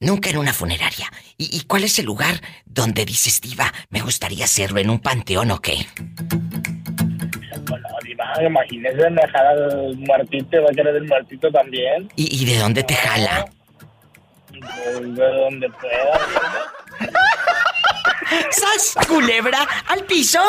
Nunca 0.01 0.30
en 0.30 0.38
una 0.38 0.52
funeraria. 0.52 1.10
¿Y, 1.36 1.56
y 1.56 1.60
cuál 1.62 1.84
es 1.84 1.98
el 1.98 2.06
lugar 2.06 2.40
donde 2.64 3.05
dices, 3.05 3.40
Diva, 3.40 3.72
me 3.90 4.01
gustaría 4.01 4.44
hacerlo? 4.44 4.80
¿En 4.80 4.90
un 4.90 5.01
panteón 5.01 5.51
o 5.51 5.60
qué? 5.60 5.86
Diva, 8.05 8.43
imagínese 8.43 9.10
dejar 9.10 9.47
al 9.47 9.97
muertito, 9.97 10.62
va 10.62 10.70
a 10.70 10.74
querer 10.74 10.97
el 10.97 11.06
muertito 11.06 11.51
también. 11.51 12.10
¿Y, 12.16 12.43
y 12.43 12.44
de 12.44 12.59
dónde 12.59 12.82
te 12.82 12.94
jala? 12.94 13.47
Pues, 14.51 15.14
de 15.14 15.32
donde 15.32 15.68
pueda. 15.70 16.20
¿Sas 18.51 18.97
culebra 19.06 19.66
al 19.88 20.05
piso? 20.05 20.40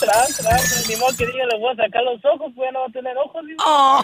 Tras, 0.00 0.36
tras, 0.38 0.88
ni 0.88 0.96
modo 0.96 1.16
que 1.16 1.26
diga, 1.26 1.44
le 1.46 1.58
voy 1.58 1.72
a 1.72 1.76
sacar 1.76 2.02
los 2.02 2.24
ojos, 2.24 2.52
pues 2.54 2.68
ya 2.68 2.72
no 2.72 2.80
va 2.80 2.86
a 2.86 2.90
tener 2.90 3.16
ojos. 3.16 3.42
Oh. 3.58 4.02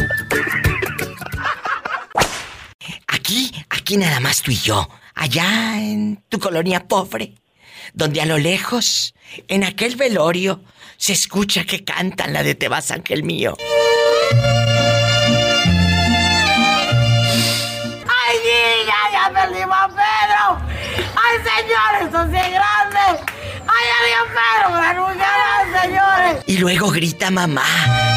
Aquí, 3.24 3.50
aquí 3.70 3.96
nada 3.96 4.20
más 4.20 4.42
tú 4.42 4.50
y 4.50 4.56
yo. 4.56 4.86
Allá 5.14 5.78
en 5.78 6.22
tu 6.28 6.38
colonia 6.38 6.86
pobre, 6.86 7.32
donde 7.94 8.20
a 8.20 8.26
lo 8.26 8.36
lejos, 8.36 9.14
en 9.48 9.64
aquel 9.64 9.96
velorio, 9.96 10.60
se 10.98 11.14
escucha 11.14 11.64
que 11.64 11.84
cantan 11.84 12.34
la 12.34 12.42
de 12.42 12.54
Te 12.54 12.68
vas, 12.68 12.90
ángel 12.90 13.22
mío. 13.22 13.56
¡Ay, 18.06 18.36
niña! 18.44 18.94
¡Ya 19.10 19.32
perdimos 19.32 19.74
a 19.74 19.88
Pedro! 19.88 20.58
¡Ay, 21.16 21.38
señores! 21.38 22.12
¡Son 22.12 22.30
bien 22.30 22.52
grandes! 22.52 23.22
¡Ay, 23.66 23.86
adiós, 24.02 24.28
Pedro! 24.36 24.68
¡Renunciarán, 24.82 25.80
señores! 25.80 26.44
Y 26.46 26.58
luego 26.58 26.90
grita 26.90 27.30
mamá, 27.30 27.64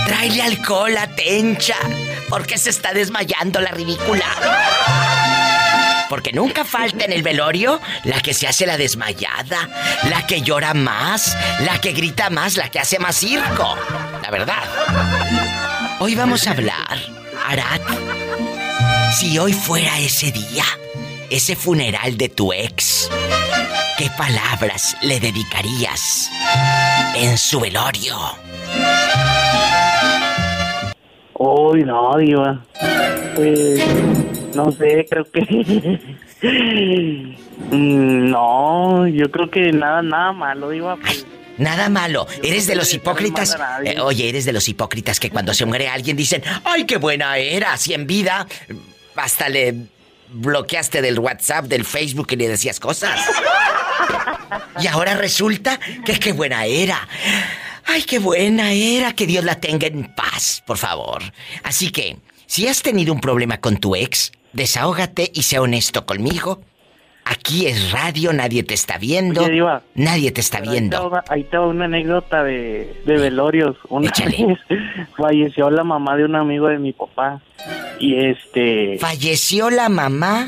tráele 0.08 0.42
alcohol 0.42 0.98
a 0.98 1.08
Tencha, 1.08 1.76
porque 2.30 2.58
se 2.58 2.70
está 2.70 2.94
desmayando 2.94 3.60
la 3.60 3.72
ridícula. 3.72 4.26
Porque 6.10 6.32
nunca 6.32 6.64
falta 6.64 7.04
en 7.04 7.12
el 7.12 7.22
velorio 7.22 7.82
la 8.06 8.22
que 8.22 8.34
se 8.34 8.48
hace 8.48 8.66
la 8.66 8.78
desmayada, 8.78 9.70
la 10.10 10.26
que 10.26 10.42
llora 10.42 10.74
más, 10.74 11.36
la 11.60 11.80
que 11.82 11.92
grita 11.92 12.30
más, 12.30 12.56
la 12.56 12.70
que 12.70 12.80
hace 12.80 12.98
más 13.00 13.18
circo. 13.18 13.78
La 14.24 14.32
verdad. 14.32 14.64
Hoy 16.00 16.16
vamos 16.16 16.48
a 16.48 16.52
hablar, 16.52 16.98
Arad. 17.46 17.82
Si 19.20 19.38
hoy 19.38 19.52
fuera 19.52 20.00
ese 20.00 20.32
día, 20.32 20.64
ese 21.30 21.58
funeral 21.58 22.18
de 22.18 22.30
tu 22.30 22.54
ex, 22.54 23.10
¿qué 23.98 24.10
palabras 24.12 24.96
le 25.02 25.20
dedicarías 25.20 26.30
en 27.16 27.38
su 27.38 27.60
velorio? 27.60 28.38
Uy, 31.40 31.84
no, 31.84 32.18
Diva. 32.18 32.64
Pues, 33.36 33.84
no 34.56 34.72
sé, 34.72 35.06
creo 35.10 35.26
que. 35.26 36.18
Mm, 37.72 38.30
no, 38.30 39.08
yo 39.08 39.32
creo 39.32 39.50
que 39.50 39.72
nada, 39.72 40.04
nada 40.04 40.32
malo, 40.32 40.70
Diva. 40.70 40.96
Pues, 40.98 41.26
Nada 41.58 41.90
malo. 41.90 42.28
Eres 42.44 42.68
de 42.68 42.76
los 42.76 42.94
hipócritas. 42.94 43.58
Eh, 43.84 44.00
oye, 44.00 44.30
eres 44.30 44.46
de 44.46 44.54
los 44.54 44.68
hipócritas 44.70 45.20
que 45.20 45.32
cuando 45.32 45.54
se 45.54 45.66
muere 45.66 45.88
alguien 45.88 46.16
dicen, 46.16 46.44
¡ay, 46.64 46.86
qué 46.86 46.98
buena 46.98 47.38
era! 47.38 47.76
Si 47.78 47.94
en 47.94 48.06
vida 48.06 48.48
hasta 49.16 49.50
le 49.50 49.88
bloqueaste 50.30 51.02
del 51.02 51.18
WhatsApp, 51.20 51.66
del 51.66 51.84
Facebook 51.84 52.28
y 52.32 52.36
le 52.36 52.48
decías 52.48 52.80
cosas. 52.80 53.20
Y 54.80 54.88
ahora 54.88 55.16
resulta 55.16 55.80
que 56.06 56.20
qué 56.20 56.34
buena 56.34 56.66
era. 56.66 57.08
Ay, 57.98 58.04
qué 58.04 58.20
buena 58.20 58.74
era. 58.74 59.14
Que 59.14 59.26
Dios 59.26 59.44
la 59.44 59.56
tenga 59.60 59.88
en 59.88 60.14
paz, 60.14 60.62
por 60.68 60.78
favor. 60.78 61.24
Así 61.64 61.90
que, 61.92 62.18
si 62.46 62.68
has 62.68 62.84
tenido 62.84 63.12
un 63.12 63.20
problema 63.20 63.60
con 63.60 63.78
tu 63.78 63.96
ex, 63.96 64.32
desahógate 64.54 65.32
y 65.34 65.42
sea 65.42 65.64
honesto 65.64 66.06
conmigo. 66.06 66.62
Aquí 67.26 67.66
es 67.66 67.92
radio, 67.92 68.32
nadie 68.34 68.62
te 68.62 68.76
está 68.76 69.00
viendo. 69.00 69.42
Oye, 69.42 69.52
Diva, 69.52 69.82
nadie 69.96 70.32
te 70.32 70.42
está 70.42 70.60
Ahí 70.60 70.70
viendo. 70.70 71.02
te 71.02 71.08
va- 71.10 71.24
Ahí 71.28 71.44
te 71.44 71.58
va 71.58 71.66
una 71.68 71.86
anécdota 71.86 72.44
de, 72.44 73.02
de 73.06 73.18
velorios. 73.18 73.76
Una 73.90 74.12
vez 74.12 74.60
falleció 75.18 75.72
la 75.72 75.84
mamá 75.84 76.16
de 76.18 76.26
un 76.26 76.36
amigo 76.36 76.68
de 76.68 76.78
mi 76.78 76.94
papá. 76.94 77.42
Y 78.00 78.14
este. 78.16 78.98
Falleció 79.00 79.72
la 79.72 79.90
mamá 79.90 80.48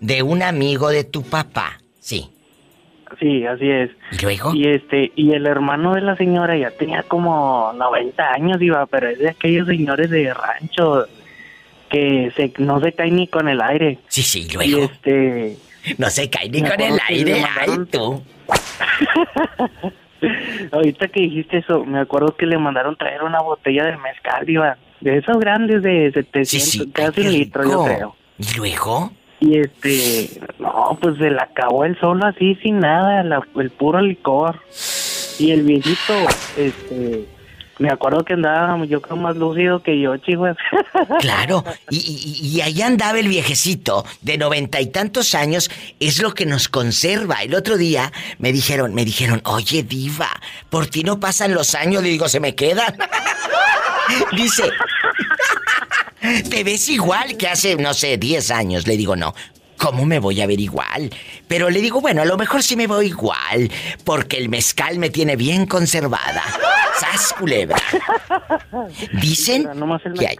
de 0.00 0.22
un 0.22 0.42
amigo 0.42 0.90
de 0.90 1.04
tu 1.04 1.22
papá. 1.22 1.80
Sí. 1.98 2.30
Sí, 3.18 3.44
así 3.44 3.68
es. 3.68 3.90
¿Y 4.12 4.22
luego? 4.22 4.54
Y 4.54 4.68
este, 4.68 5.10
y 5.16 5.32
el 5.32 5.46
hermano 5.46 5.94
de 5.94 6.00
la 6.00 6.16
señora 6.16 6.56
ya 6.56 6.70
tenía 6.70 7.02
como 7.02 7.72
90 7.74 8.32
años, 8.32 8.62
iba, 8.62 8.86
pero 8.86 9.08
es 9.08 9.18
de 9.18 9.30
aquellos 9.30 9.66
señores 9.66 10.10
de 10.10 10.32
rancho 10.32 11.06
que 11.88 12.30
se, 12.36 12.52
no 12.58 12.80
se 12.80 12.92
caen 12.92 13.16
ni 13.16 13.26
con 13.26 13.48
el 13.48 13.60
aire. 13.60 13.98
Sí, 14.08 14.22
sí, 14.22 14.46
Y 14.48 14.52
luego. 14.54 14.84
este. 14.84 15.56
No 15.98 16.08
se 16.10 16.30
cae 16.30 16.48
ni 16.48 16.62
con 16.62 16.80
el 16.80 16.98
aire, 17.08 17.42
ay 17.58 17.70
tú. 17.90 18.22
Ahorita 20.72 21.08
que 21.08 21.20
dijiste 21.20 21.58
eso, 21.58 21.84
me 21.84 22.00
acuerdo 22.00 22.36
que 22.36 22.46
le 22.46 22.58
mandaron 22.58 22.96
traer 22.96 23.22
una 23.22 23.40
botella 23.40 23.84
de 23.86 23.96
mezcal, 23.96 24.48
iba, 24.48 24.76
de 25.00 25.18
esos 25.18 25.38
grandes 25.38 25.82
de 25.82 26.12
700, 26.12 26.88
casi 26.92 27.20
un 27.22 27.32
litro, 27.32 27.64
yo 27.64 27.84
creo. 27.84 28.16
¿Y 28.38 28.56
luego? 28.56 29.12
Y 29.40 29.58
este, 29.58 30.40
no, 30.58 30.98
pues 31.00 31.16
se 31.18 31.30
la 31.30 31.44
acabó 31.44 31.84
el 31.84 31.98
solo 31.98 32.26
así, 32.26 32.56
sin 32.56 32.78
nada, 32.80 33.22
la- 33.24 33.42
el 33.56 33.70
puro 33.70 34.00
licor. 34.02 34.60
Y 35.38 35.52
el 35.52 35.62
viejito, 35.62 36.12
este, 36.58 37.24
me 37.78 37.88
acuerdo 37.88 38.22
que 38.26 38.34
andaba, 38.34 38.84
yo 38.84 39.00
creo, 39.00 39.16
más 39.16 39.36
lúcido 39.36 39.82
que 39.82 39.98
yo, 39.98 40.14
chicos. 40.18 40.54
Claro, 41.20 41.64
y, 41.88 41.96
y- 41.96 42.46
y 42.56 42.60
ahí 42.60 42.82
andaba 42.82 43.18
el 43.18 43.28
viejecito 43.28 44.04
de 44.20 44.36
noventa 44.36 44.80
y 44.82 44.88
tantos 44.88 45.34
años, 45.34 45.70
es 45.98 46.20
lo 46.20 46.34
que 46.34 46.44
nos 46.44 46.68
conserva. 46.68 47.36
El 47.42 47.54
otro 47.54 47.78
día 47.78 48.12
me 48.38 48.52
dijeron, 48.52 48.92
me 48.94 49.06
dijeron, 49.06 49.40
oye 49.46 49.82
diva, 49.82 50.28
por 50.68 50.86
ti 50.88 51.02
no 51.02 51.18
pasan 51.18 51.54
los 51.54 51.74
años, 51.74 52.02
le 52.02 52.10
digo, 52.10 52.28
se 52.28 52.40
me 52.40 52.54
quedan. 52.54 52.94
Dice, 54.32 54.64
te 56.50 56.64
ves 56.64 56.88
igual 56.88 57.36
que 57.36 57.48
hace, 57.48 57.76
no 57.76 57.94
sé, 57.94 58.16
10 58.18 58.50
años. 58.50 58.86
Le 58.86 58.96
digo, 58.96 59.16
no. 59.16 59.34
¿Cómo 59.76 60.04
me 60.04 60.18
voy 60.18 60.38
a 60.42 60.46
ver 60.46 60.60
igual? 60.60 61.08
Pero 61.48 61.70
le 61.70 61.80
digo, 61.80 62.02
bueno, 62.02 62.20
a 62.20 62.26
lo 62.26 62.36
mejor 62.36 62.62
sí 62.62 62.76
me 62.76 62.86
veo 62.86 63.00
igual, 63.00 63.70
porque 64.04 64.36
el 64.36 64.50
mezcal 64.50 64.98
me 64.98 65.08
tiene 65.08 65.36
bien 65.36 65.64
conservada. 65.64 66.42
¡Sas, 66.98 67.32
culebra! 67.32 67.78
Dicen 69.22 69.66
que 70.18 70.26
hay- 70.26 70.36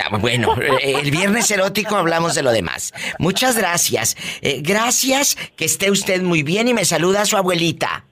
Ah, 0.00 0.16
Bueno, 0.18 0.54
el 0.80 1.10
viernes 1.10 1.50
erótico 1.50 1.96
hablamos 1.96 2.36
de 2.36 2.42
lo 2.44 2.52
demás. 2.52 2.92
Muchas 3.18 3.56
gracias. 3.58 4.16
Eh, 4.42 4.60
gracias, 4.62 5.34
que 5.56 5.64
esté 5.64 5.90
usted 5.90 6.22
muy 6.22 6.44
bien 6.44 6.68
y 6.68 6.74
me 6.74 6.84
saluda 6.84 7.22
a 7.22 7.26
su 7.26 7.36
abuelita. 7.36 8.04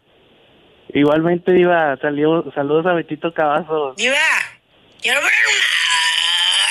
Igualmente, 0.92 1.56
iba, 1.56 1.96
salió, 2.02 2.44
saludos 2.56 2.86
a 2.86 2.92
Betito 2.94 3.32
Cavazos. 3.32 3.94
Diva, 3.96 4.16
quiero 5.00 5.20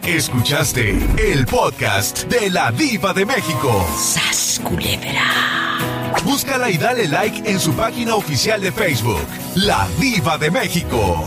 Escuchaste 0.06 0.96
el 1.18 1.48
podcast 1.48 2.26
de 2.26 2.52
la 2.52 2.72
Diva 2.72 3.14
de 3.14 3.26
México. 3.26 3.84
¡Sas, 3.98 4.62
culebra! 4.64 5.24
Búscala 6.24 6.70
y 6.70 6.78
dale 6.78 7.08
like 7.08 7.50
en 7.50 7.60
su 7.60 7.74
página 7.74 8.14
oficial 8.14 8.62
de 8.62 8.72
Facebook, 8.72 9.26
La 9.56 9.88
Diva 10.00 10.38
de 10.38 10.52
México. 10.52 11.26